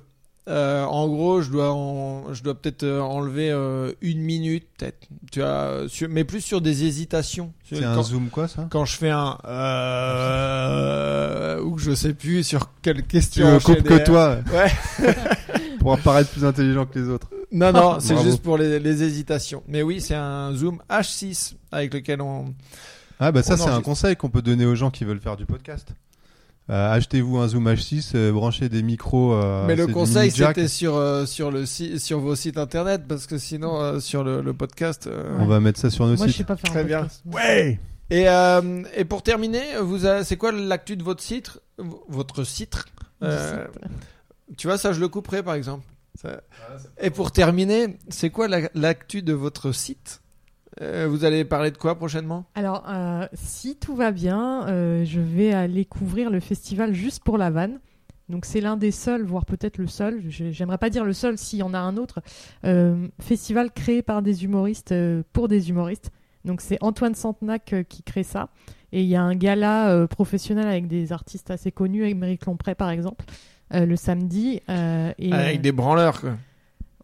Euh, 0.48 0.84
en 0.84 1.08
gros, 1.08 1.42
je 1.42 1.50
dois, 1.50 1.72
en- 1.72 2.32
je 2.32 2.42
dois 2.42 2.54
peut-être 2.54 2.84
euh, 2.84 3.00
enlever 3.00 3.50
euh, 3.50 3.92
une 4.00 4.20
minute, 4.20 4.64
peut-être. 4.78 5.08
Tu 5.32 5.40
vois, 5.40 5.84
sur- 5.88 6.08
mais 6.08 6.24
plus 6.24 6.40
sur 6.40 6.60
des 6.60 6.84
hésitations. 6.84 7.52
C'est 7.68 7.82
un 7.82 8.00
zoom 8.02 8.28
quoi 8.28 8.46
ça? 8.46 8.66
quand 8.70 8.84
je 8.84 8.96
fais 8.96 9.10
un 9.10 9.38
euh, 9.46 11.60
ou 11.62 11.74
que 11.76 11.82
je 11.82 11.94
sais 11.94 12.14
plus 12.14 12.44
sur 12.44 12.70
quelle 12.82 12.96
Tu 12.98 13.02
question. 13.02 13.54
ne 13.54 13.58
coupes 13.58 13.82
que 13.82 14.04
toi? 14.04 14.38
Ouais. 14.52 14.72
pour 15.80 15.92
apparaître 15.92 16.30
plus 16.30 16.44
intelligent 16.44 16.86
que 16.86 16.98
les 16.98 17.08
autres. 17.08 17.28
Non, 17.52 17.72
non, 17.72 17.96
c'est 18.00 18.20
juste 18.22 18.42
pour 18.42 18.58
les, 18.58 18.78
les 18.78 19.02
hésitations. 19.02 19.62
Mais 19.68 19.82
oui, 19.82 20.00
c'est 20.00 20.14
un 20.14 20.52
zoom 20.54 20.80
H6 20.90 21.54
avec 21.72 21.94
lequel 21.94 22.20
on. 22.20 22.54
Ah 23.18 23.32
bah 23.32 23.42
ça 23.42 23.56
c'est 23.56 23.70
un 23.70 23.80
conseil 23.80 24.14
qu'on 24.14 24.28
peut 24.28 24.42
donner 24.42 24.66
aux 24.66 24.74
gens 24.74 24.90
qui 24.90 25.04
veulent 25.04 25.20
faire 25.20 25.36
du 25.36 25.46
podcast. 25.46 25.88
Euh, 26.68 26.90
achetez-vous 26.92 27.38
un 27.38 27.46
zoom 27.46 27.68
H6, 27.68 28.12
euh, 28.16 28.32
branchez 28.32 28.68
des 28.68 28.82
micros. 28.82 29.34
euh, 29.34 29.64
Mais 29.66 29.76
le 29.76 29.86
conseil, 29.86 30.30
c'était 30.32 30.66
sur 30.66 30.96
euh, 30.96 31.24
sur 31.24 31.52
le 31.52 31.64
si- 31.64 32.00
sur 32.00 32.18
vos 32.18 32.34
sites 32.34 32.58
internet 32.58 33.02
parce 33.06 33.26
que 33.28 33.38
sinon 33.38 33.80
euh, 33.80 34.00
sur 34.00 34.24
le, 34.24 34.40
le 34.42 34.52
podcast. 34.52 35.06
euh, 35.06 35.36
On 35.38 35.46
va 35.46 35.60
mettre 35.60 35.78
ça 35.78 35.90
sur 35.90 36.06
nos 36.06 36.16
Moi, 36.16 36.26
je 36.26 36.32
sites. 36.32 36.38
sais 36.38 36.44
pas 36.44 36.56
faire 36.56 36.70
Très 36.72 36.80
un 36.80 36.84
bien. 36.84 36.98
podcast. 37.02 37.22
Ouais. 37.32 37.78
Et, 38.10 38.28
euh, 38.28 38.82
et 38.96 39.04
pour 39.04 39.22
terminer, 39.22 39.62
vous 39.80 40.04
avez- 40.06 40.24
c'est 40.24 40.36
quoi 40.36 40.50
l'actu 40.52 40.96
de 40.96 41.04
votre 41.04 41.22
site 41.22 41.58
Votre 42.08 42.42
site 42.44 42.84
Euh, 43.22 43.66
Tu 44.56 44.66
vois, 44.66 44.76
ça, 44.78 44.92
je 44.92 45.00
le 45.00 45.08
couperai 45.08 45.42
par 45.44 45.54
exemple. 45.54 45.84
Ça- 46.20 46.40
Et 47.00 47.10
pour 47.10 47.30
terminer, 47.30 47.96
c'est 48.08 48.30
quoi 48.30 48.48
la- 48.48 48.70
l'actu 48.74 49.22
de 49.22 49.32
votre 49.34 49.70
site? 49.72 50.20
Euh, 50.82 51.06
vous 51.08 51.24
allez 51.24 51.44
parler 51.44 51.70
de 51.70 51.78
quoi 51.78 51.94
prochainement? 51.94 52.44
Alors, 52.54 52.84
euh, 52.88 53.26
si 53.32 53.76
tout 53.76 53.94
va 53.94 54.12
bien, 54.12 54.66
euh, 54.68 55.04
je 55.04 55.20
vais 55.20 55.52
aller 55.52 55.84
couvrir 55.84 56.30
le 56.30 56.40
festival 56.40 56.92
juste 56.92 57.24
pour 57.24 57.38
la 57.38 57.50
vanne. 57.50 57.80
Donc 58.28 58.44
c'est 58.44 58.60
l'un 58.60 58.76
des 58.76 58.90
seuls, 58.90 59.24
voire 59.24 59.44
peut-être 59.44 59.78
le 59.78 59.86
seul, 59.86 60.20
j'aimerais 60.28 60.78
pas 60.78 60.90
dire 60.90 61.04
le 61.04 61.12
seul 61.12 61.38
s'il 61.38 61.60
y 61.60 61.62
en 61.62 61.72
a 61.74 61.78
un 61.78 61.96
autre, 61.96 62.20
festival 63.20 63.70
créé 63.70 64.02
par 64.02 64.20
des 64.20 64.42
humoristes 64.42 64.92
pour 65.32 65.46
des 65.46 65.70
humoristes. 65.70 66.10
Donc 66.44 66.60
c'est 66.60 66.76
Antoine 66.80 67.14
Santenac 67.14 67.72
qui 67.88 68.02
crée 68.02 68.24
ça. 68.24 68.48
Et 68.90 69.02
il 69.02 69.06
y 69.06 69.14
a 69.14 69.22
un 69.22 69.36
gala 69.36 70.08
professionnel 70.08 70.66
avec 70.66 70.88
des 70.88 71.12
artistes 71.12 71.52
assez 71.52 71.70
connus, 71.70 72.08
Émeric 72.08 72.44
Lompré 72.46 72.74
par 72.74 72.90
exemple, 72.90 73.24
le 73.70 73.94
samedi. 73.94 74.60
et, 74.66 75.32
Avec 75.32 75.60
des 75.60 75.70
branleurs, 75.70 76.20
quoi. 76.20 76.32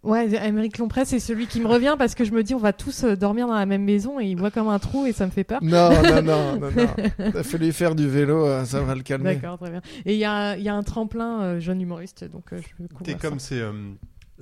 Ouais, 0.02 0.28
Émeric 0.44 0.78
Lompré, 0.78 1.04
c'est 1.04 1.20
celui 1.20 1.46
qui 1.46 1.60
me 1.60 1.68
revient 1.68 1.94
parce 1.96 2.16
que 2.16 2.24
je 2.24 2.32
me 2.32 2.42
dis 2.42 2.54
on 2.54 2.58
va 2.58 2.72
tous 2.72 3.04
euh, 3.04 3.14
dormir 3.14 3.46
dans 3.46 3.54
la 3.54 3.66
même 3.66 3.84
maison 3.84 4.18
et 4.18 4.24
il 4.24 4.36
voit 4.36 4.50
comme 4.50 4.66
un 4.66 4.80
trou 4.80 5.06
et 5.06 5.12
ça 5.12 5.26
me 5.26 5.30
fait 5.30 5.44
peur. 5.44 5.60
Non, 5.62 5.90
non, 6.02 6.22
non, 6.22 6.56
non, 6.60 6.70
non. 6.76 7.30
T'as 7.32 7.42
fait 7.44 7.58
lui 7.58 7.72
faire 7.72 7.94
du 7.94 8.08
vélo, 8.08 8.44
euh, 8.44 8.64
ça 8.64 8.80
va 8.80 8.96
le 8.96 9.02
calmer. 9.02 9.36
D'accord, 9.36 9.58
très 9.58 9.70
bien. 9.70 9.80
Et 10.04 10.14
il 10.14 10.18
y 10.18 10.24
a, 10.24 10.56
il 10.56 10.62
y 10.64 10.68
a 10.68 10.74
un 10.74 10.82
tremplin 10.82 11.42
euh, 11.42 11.60
jeune 11.60 11.80
humoriste, 11.80 12.24
donc 12.24 12.52
euh, 12.52 12.60
je 12.60 12.82
vais 12.82 12.88
T'es 13.04 13.14
comme 13.14 13.38
ça. 13.38 13.54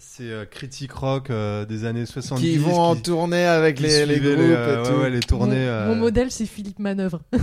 Ces, 0.00 0.24
euh, 0.30 0.42
ces 0.44 0.48
critiques 0.50 0.92
rock 0.92 1.30
euh, 1.30 1.64
des 1.64 1.84
années 1.84 2.06
70 2.06 2.42
Qui 2.42 2.56
vont 2.58 2.78
en 2.80 2.94
qui- 2.96 3.02
tournée 3.02 3.44
avec 3.44 3.78
les, 3.80 4.06
les 4.06 4.18
groupes 4.18 4.36
euh, 4.38 4.76
et 4.76 4.82
ouais, 4.82 4.88
tout. 4.94 5.00
ouais, 5.02 5.10
les 5.10 5.20
tournées. 5.20 5.54
Mon, 5.56 5.70
euh, 5.70 5.88
mon 5.88 5.96
modèle, 5.96 6.30
c'est 6.30 6.46
Philippe 6.46 6.78
Manœuvre. 6.78 7.20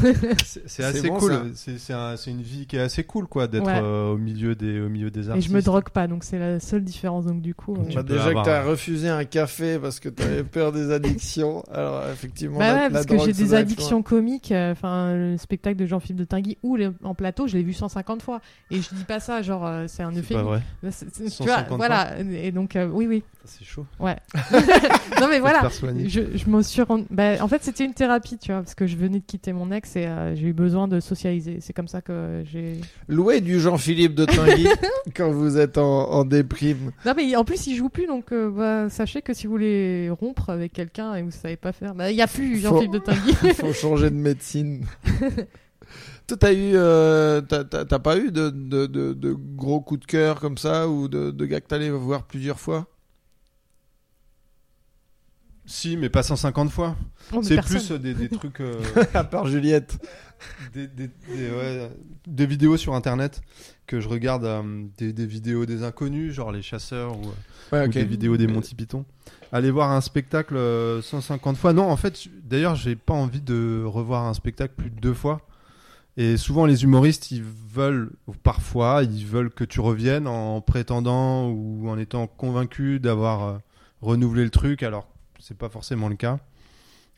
C'est 0.65 0.83
assez 0.83 1.07
bon, 1.09 1.17
cool. 1.17 1.51
C'est 1.55 1.77
c'est 1.79 1.93
un- 1.93 2.15
une 2.27 2.41
vie 2.41 2.65
qui 2.67 2.75
est 2.75 2.79
assez 2.81 3.03
cool, 3.03 3.27
quoi, 3.27 3.47
d'être 3.47 3.65
Ouais. 3.65 3.79
euh, 3.81 4.11
au 4.13 4.17
milieu 4.17 4.55
des 4.55 4.79
au 4.81 4.89
milieu 4.89 5.09
des 5.11 5.27
Et 5.27 5.29
artistes. 5.29 5.49
je 5.49 5.53
me 5.53 5.61
drogue 5.61 5.89
pas, 5.89 6.07
donc 6.07 6.23
c'est 6.23 6.39
la 6.39 6.59
seule 6.59 6.83
différence. 6.83 7.25
Donc 7.25 7.41
du 7.41 7.53
coup, 7.55 7.75
Donc, 7.75 7.89
tu 7.89 7.95
Bah, 7.95 8.03
déjà 8.03 8.25
avoir 8.25 8.43
que 8.43 8.49
t'as 8.49 8.61
un- 8.61 8.65
refusé 8.65 9.07
un 9.09 9.23
café 9.25 9.77
parce 9.79 9.99
que 9.99 10.09
t'avais 10.09 10.43
peur 10.43 10.71
des 10.71 10.91
addictions. 10.91 11.63
Alors 11.71 12.03
effectivement, 12.11 12.59
bah 12.59 12.67
la- 12.67 12.73
ouais, 12.75 12.81
la 12.83 12.89
parce 12.89 13.05
que 13.05 13.17
j'ai 13.19 13.33
des 13.33 13.53
addictions 13.53 14.01
comiques. 14.03 14.51
euh, 14.51 14.71
Enfin, 14.71 15.13
le 15.15 15.37
spectacle 15.37 15.77
de 15.77 15.85
Jean-Philippe 15.85 16.17
de 16.19 16.23
Tinguy 16.25 16.57
ou 16.63 16.75
le- 16.75 16.93
en 17.03 17.13
plateau, 17.15 17.47
je 17.47 17.55
l'ai 17.57 17.63
vu 17.63 17.73
150 17.73 18.21
fois. 18.21 18.41
Et 18.71 18.81
je 18.81 18.89
dis 18.93 19.03
pas 19.05 19.19
ça, 19.19 19.41
genre 19.41 19.65
euh, 19.65 19.85
c'est 19.87 20.03
un 20.03 20.09
C'est 20.13 20.15
pas 20.33 20.41
euphémisme. 20.41 20.45
vrai. 20.47 20.61
C'est- 20.91 21.11
Tu 21.23 21.29
150 21.29 21.67
vois, 21.69 21.77
voilà. 21.77 22.11
Et 22.47 22.51
donc 22.53 22.75
euh, 22.77 22.87
oui, 22.91 23.07
oui. 23.07 23.23
C'est 23.45 23.65
chaud. 23.65 23.85
Non 23.99 25.27
mais 25.29 25.39
voilà. 25.39 25.67
Je, 26.07 26.21
je 26.35 26.49
me 26.49 26.61
suis 26.61 26.81
rendu... 26.81 27.05
bah, 27.09 27.33
en 27.41 27.47
fait, 27.47 27.63
c'était 27.63 27.83
une 27.85 27.93
thérapie, 27.93 28.37
tu 28.37 28.51
vois, 28.51 28.61
parce 28.61 28.75
que 28.75 28.85
je 28.87 28.95
venais 28.95 29.19
de 29.19 29.23
quitter 29.25 29.51
mon 29.51 29.71
ex 29.71 29.95
et 29.95 30.05
euh, 30.05 30.35
j'ai 30.35 30.47
eu 30.47 30.53
besoin 30.53 30.87
de 30.87 30.99
socialiser. 30.99 31.57
C'est 31.59 31.73
comme 31.73 31.87
ça 31.87 32.01
que 32.01 32.43
j'ai. 32.51 32.79
Loué 33.07 33.41
du 33.41 33.59
Jean-Philippe 33.59 34.15
de 34.15 34.25
Tinguy 34.25 34.67
quand 35.15 35.31
vous 35.31 35.57
êtes 35.57 35.77
en, 35.77 36.09
en 36.11 36.23
déprime. 36.25 36.91
Non 37.05 37.13
mais 37.17 37.35
en 37.35 37.43
plus, 37.43 37.67
il 37.67 37.75
joue 37.75 37.89
plus, 37.89 38.05
donc 38.07 38.31
euh, 38.31 38.49
bah, 38.49 38.89
sachez 38.89 39.21
que 39.21 39.33
si 39.33 39.47
vous 39.47 39.53
voulez 39.53 40.09
rompre 40.09 40.49
avec 40.49 40.71
quelqu'un 40.73 41.15
et 41.15 41.21
vous 41.23 41.31
savez 41.31 41.57
pas 41.57 41.71
faire, 41.71 41.95
bah 41.95 42.11
il 42.11 42.15
y 42.17 42.21
a 42.21 42.27
plus 42.27 42.55
Faut- 42.61 42.69
Jean-Philippe 42.69 42.93
de 42.93 42.99
Tinguy. 42.99 43.33
Il 43.43 43.53
faut 43.53 43.73
changer 43.73 44.09
de 44.09 44.15
médecine. 44.15 44.85
Toi, 46.27 46.37
t'as 46.37 46.53
eu, 46.53 46.71
euh, 46.75 47.41
t'as- 47.41 47.99
pas 47.99 48.17
eu 48.17 48.31
de, 48.31 48.49
de, 48.49 48.85
de, 48.85 49.13
de 49.13 49.33
gros 49.33 49.79
coups 49.81 50.01
de 50.01 50.05
cœur 50.05 50.39
comme 50.39 50.57
ça 50.57 50.87
ou 50.89 51.07
de, 51.07 51.31
de 51.31 51.45
gars 51.45 51.61
que 51.61 51.67
t'allais 51.67 51.89
voir 51.89 52.23
plusieurs 52.23 52.59
fois? 52.59 52.87
Si, 55.65 55.97
mais 55.97 56.09
pas 56.09 56.23
150 56.23 56.71
fois. 56.71 56.95
Oh, 57.33 57.41
C'est 57.43 57.55
personne. 57.55 57.77
plus 57.77 57.91
euh, 57.91 57.97
des, 57.99 58.13
des 58.13 58.29
trucs, 58.29 58.61
euh, 58.61 58.81
À 59.13 59.23
part 59.25 59.47
Juliette. 59.47 59.97
des, 60.73 60.87
des- 60.87 61.07
des- 61.07 61.49
ouais, 61.51 61.89
des 62.25 62.45
vidéos 62.45 62.77
sur 62.77 62.93
internet 62.95 63.41
que 63.85 63.99
je 63.99 64.07
regarde, 64.07 64.45
euh, 64.45 64.85
des, 64.97 65.11
des 65.11 65.25
vidéos 65.25 65.65
des 65.65 65.83
inconnus, 65.83 66.33
genre 66.33 66.51
les 66.53 66.61
chasseurs 66.61 67.17
ou, 67.17 67.23
Ouais, 67.73 67.85
ou 67.85 67.91
des 67.91 68.05
vidéos 68.05 68.37
des 68.37 68.47
Monty 68.47 68.75
Python. 68.75 69.03
Aller 69.51 69.71
voir 69.71 69.91
un 69.91 69.99
spectacle 69.99 70.55
euh, 70.55 71.01
150 71.01 71.57
fois. 71.57 71.73
Non, 71.73 71.89
en 71.89 71.97
fait, 71.97 72.17
d'ailleurs, 72.43 72.75
j'ai 72.75 72.95
pas 72.95 73.13
envie 73.13 73.41
de 73.41 73.83
revoir 73.85 74.23
un 74.25 74.33
spectacle 74.33 74.73
plus 74.77 74.89
de 74.89 74.99
deux 75.01 75.13
fois. 75.13 75.41
Et 76.19 76.35
souvent, 76.37 76.65
les 76.65 76.83
humoristes, 76.83 77.29
ils 77.29 77.43
veulent, 77.43 78.11
parfois, 78.41 79.03
ils 79.03 79.25
veulent 79.25 79.51
que 79.51 79.63
tu 79.63 79.79
reviennes 79.79 80.27
en 80.27 80.61
prétendant 80.61 81.47
ou 81.49 81.87
en 81.89 81.97
étant 81.99 82.25
convaincu 82.25 82.99
d'avoir 82.99 83.43
euh, 83.43 83.57
renouvelé 84.01 84.43
le 84.43 84.49
truc, 84.49 84.81
alors 84.81 85.07
c'est 85.39 85.57
pas 85.57 85.69
forcément 85.69 86.09
le 86.09 86.15
cas. 86.15 86.39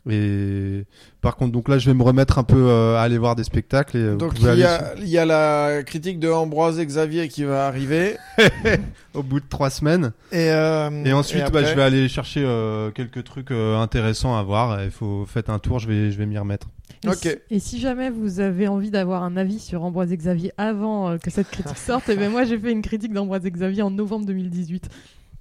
Et 0.10 0.86
par 1.22 1.36
contre, 1.36 1.52
donc 1.52 1.68
là, 1.68 1.78
je 1.78 1.90
vais 1.90 1.94
me 1.94 2.04
remettre 2.04 2.38
un 2.40 2.44
peu 2.44 2.56
euh, 2.70 2.96
à 2.98 3.02
aller 3.02 3.18
voir 3.18 3.36
des 3.36 3.44
spectacles. 3.44 3.98
Et, 3.98 4.02
euh, 4.02 4.16
Donc 4.16 4.34
il 4.40 4.46
y, 4.46 4.50
aller 4.50 4.64
a, 4.64 4.94
il 4.98 5.08
y 5.10 5.18
a 5.18 5.26
la 5.26 5.84
critique 5.84 6.20
de 6.20 6.30
Ambroise 6.30 6.80
et 6.80 6.86
Xavier 6.86 7.28
qui 7.28 7.44
va 7.44 7.68
arriver. 7.68 8.16
au 9.14 9.24
bout 9.24 9.40
de 9.40 9.46
trois 9.48 9.70
semaines. 9.70 10.12
Et, 10.32 10.50
euh, 10.52 10.90
Et 11.06 11.14
ensuite, 11.14 11.42
après- 11.42 11.64
bah, 11.64 11.70
je 11.70 11.76
vais 11.76 11.84
aller 11.84 12.08
chercher 12.08 12.44
euh, 12.46 12.92
quelques 12.92 13.24
trucs 13.24 13.52
euh, 13.52 13.78
intéressants 13.78 14.36
à 14.38 14.44
voir. 14.44 14.84
Il 14.84 14.92
faut 14.92 15.26
faites 15.28 15.50
un 15.50 15.60
tour, 15.60 15.80
je 15.80 15.88
vais, 15.88 16.12
je 16.12 16.18
vais 16.18 16.26
m'y 16.26 16.38
remettre. 16.38 16.68
Et, 17.04 17.08
Ok. 17.10 17.16
si, 17.18 17.30
et 17.50 17.60
si 17.60 17.80
jamais 17.80 18.10
vous 18.10 18.40
avez 18.40 18.68
envie 18.68 18.92
d'avoir 18.92 19.24
un 19.24 19.38
avis 19.38 19.60
sur 19.60 19.84
Ambroise 19.84 20.12
et 20.12 20.18
Xavier 20.18 20.52
avant 20.58 21.10
euh, 21.12 21.18
que 21.18 21.30
cette 21.30 21.50
critique 21.50 21.78
sorte, 21.78 22.06
eh 22.10 22.16
ben 22.16 22.30
moi 22.30 22.44
j'ai 22.44 22.58
fait 22.60 22.72
une 22.72 22.82
critique 22.82 23.14
d'Ambroise 23.14 23.46
et 23.46 23.52
Xavier 23.52 23.84
en 23.84 23.92
novembre 23.92 24.26
2018 24.26 24.90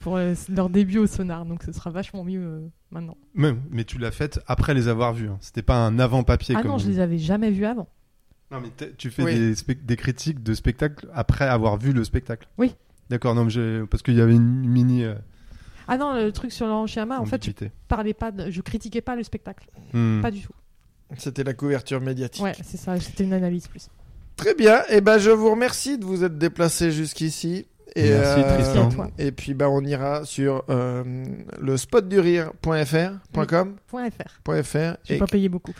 pour 0.09 0.17
euh, 0.17 0.35
leur 0.49 0.71
début 0.71 0.99
au 0.99 1.07
sonar, 1.07 1.45
donc 1.45 1.63
ce 1.63 1.73
sera 1.73 1.91
vachement 1.91 2.25
mieux 2.25 2.41
euh, 2.43 2.67
maintenant. 2.91 3.17
Même, 3.35 3.61
mais 3.71 3.85
tu 3.85 3.99
l'as 3.99 4.11
faite 4.11 4.41
après 4.47 4.73
les 4.73 4.89
avoir 4.89 5.13
vus. 5.13 5.29
hein. 5.29 5.37
C'était 5.41 5.63
pas 5.63 5.77
un 5.77 5.99
avant-papier. 5.99 6.55
Ah 6.57 6.63
comme 6.63 6.71
non, 6.73 6.79
je 6.79 6.89
les 6.89 6.99
avais 7.01 7.19
jamais 7.19 7.51
vus 7.51 7.67
avant. 7.67 7.89
Non, 8.51 8.61
mais 8.63 8.71
tu 8.97 9.11
fais 9.11 9.23
Oui. 9.25 9.55
des, 9.85 9.97
critiques 9.97 10.43
de 10.43 10.55
spectacle 10.55 11.07
après 11.13 11.45
avoir 11.47 11.77
vu 11.77 11.93
le 11.93 12.03
spectacle. 12.05 12.49
Oui. 12.57 12.75
D'accord, 13.11 13.35
non, 13.35 13.45
mais 13.45 13.87
parce 13.91 14.03
qu'il 14.03 14.15
y 14.15 14.21
avait 14.23 14.35
une 14.35 14.67
mini 14.67 15.05
euh, 15.05 15.15
Ah 15.87 15.99
non, 15.99 16.15
le 16.15 16.33
truc 16.33 16.53
sur 16.53 16.67
Laurent 16.67 16.87
Chiama, 16.87 17.21
en 17.21 17.27
fait, 17.27 17.45
je 17.45 17.51
parlais 17.89 18.15
pas, 18.15 18.31
de- 18.31 18.51
je 18.51 18.61
critiquais 18.63 19.03
pas 19.03 19.15
le 19.17 19.23
spectacle, 19.23 19.69
Hmm. 19.93 20.23
pas 20.23 20.31
du 20.31 20.41
tout. 20.41 20.53
C'était 21.19 21.45
la 21.45 21.53
couverture 21.55 22.01
médiatique. 22.01 22.43
Ouais, 22.43 22.55
c'est 22.63 22.77
ça, 22.79 22.99
c'était 23.01 23.25
une 23.25 23.33
analyse 23.35 23.67
plus. 23.69 23.89
Très 24.37 24.55
bien. 24.55 24.83
Et 24.91 25.01
ben 25.01 25.19
je 25.19 25.31
vous 25.31 25.51
remercie 25.51 25.99
de 25.99 26.05
vous 26.05 26.23
être 26.25 26.39
déplacé 26.39 26.93
jusqu'ici. 26.93 27.67
Et, 27.99 28.11
Merci, 28.11 28.43
Tristan. 28.55 28.75
Merci 28.75 28.79
à 28.79 28.91
toi. 28.95 29.11
Et 29.19 29.33
puis 29.33 29.55
bah 29.55 29.69
on 29.69 29.83
ira 29.85 30.25
sur 30.25 30.65
euh, 30.71 31.03
le 31.61 31.77
spotdurire.fr.com 31.77 33.77
Point 33.89 34.11
.fr. 34.11 34.41
.fr 34.63 34.97
pas 35.19 35.27
payé 35.27 35.49
beaucoup. 35.49 35.75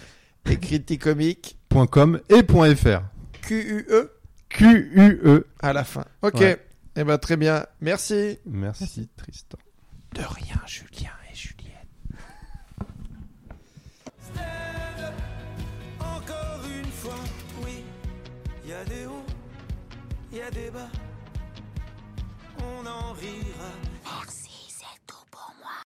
et 0.51 0.57
Criticomique 0.57 1.57
Point 1.69 1.87
.com 1.87 2.21
et 2.29 2.43
.fr. 2.43 3.03
Q-U-E 3.43 4.11
Q-U-E. 4.49 5.47
à 5.61 5.73
la 5.73 5.85
fin. 5.85 6.05
Ok. 6.23 6.41
Ouais. 6.41 6.59
Et 6.97 7.05
ben 7.05 7.19
très 7.19 7.37
bien. 7.37 7.65
Merci. 7.81 8.39
Merci, 8.47 8.83
Merci. 8.83 9.09
Tristan. 9.17 9.59
De 10.15 10.23
rien, 10.23 10.57
Julien 10.67 11.11
et 11.31 11.35
Juliette. 11.37 11.87
Stand 14.21 15.01
up, 15.01 15.15
encore 16.01 16.61
une 16.67 16.91
fois, 16.91 17.15
oui. 17.65 17.85
Y 18.67 18.73
a 18.73 18.85
des 18.85 19.07
hauts, 19.07 19.25
y 20.33 20.41
a 20.41 20.51
des 20.51 20.71
bas 20.71 20.89
on 22.79 22.87
en 22.87 23.15
rira. 23.21 24.48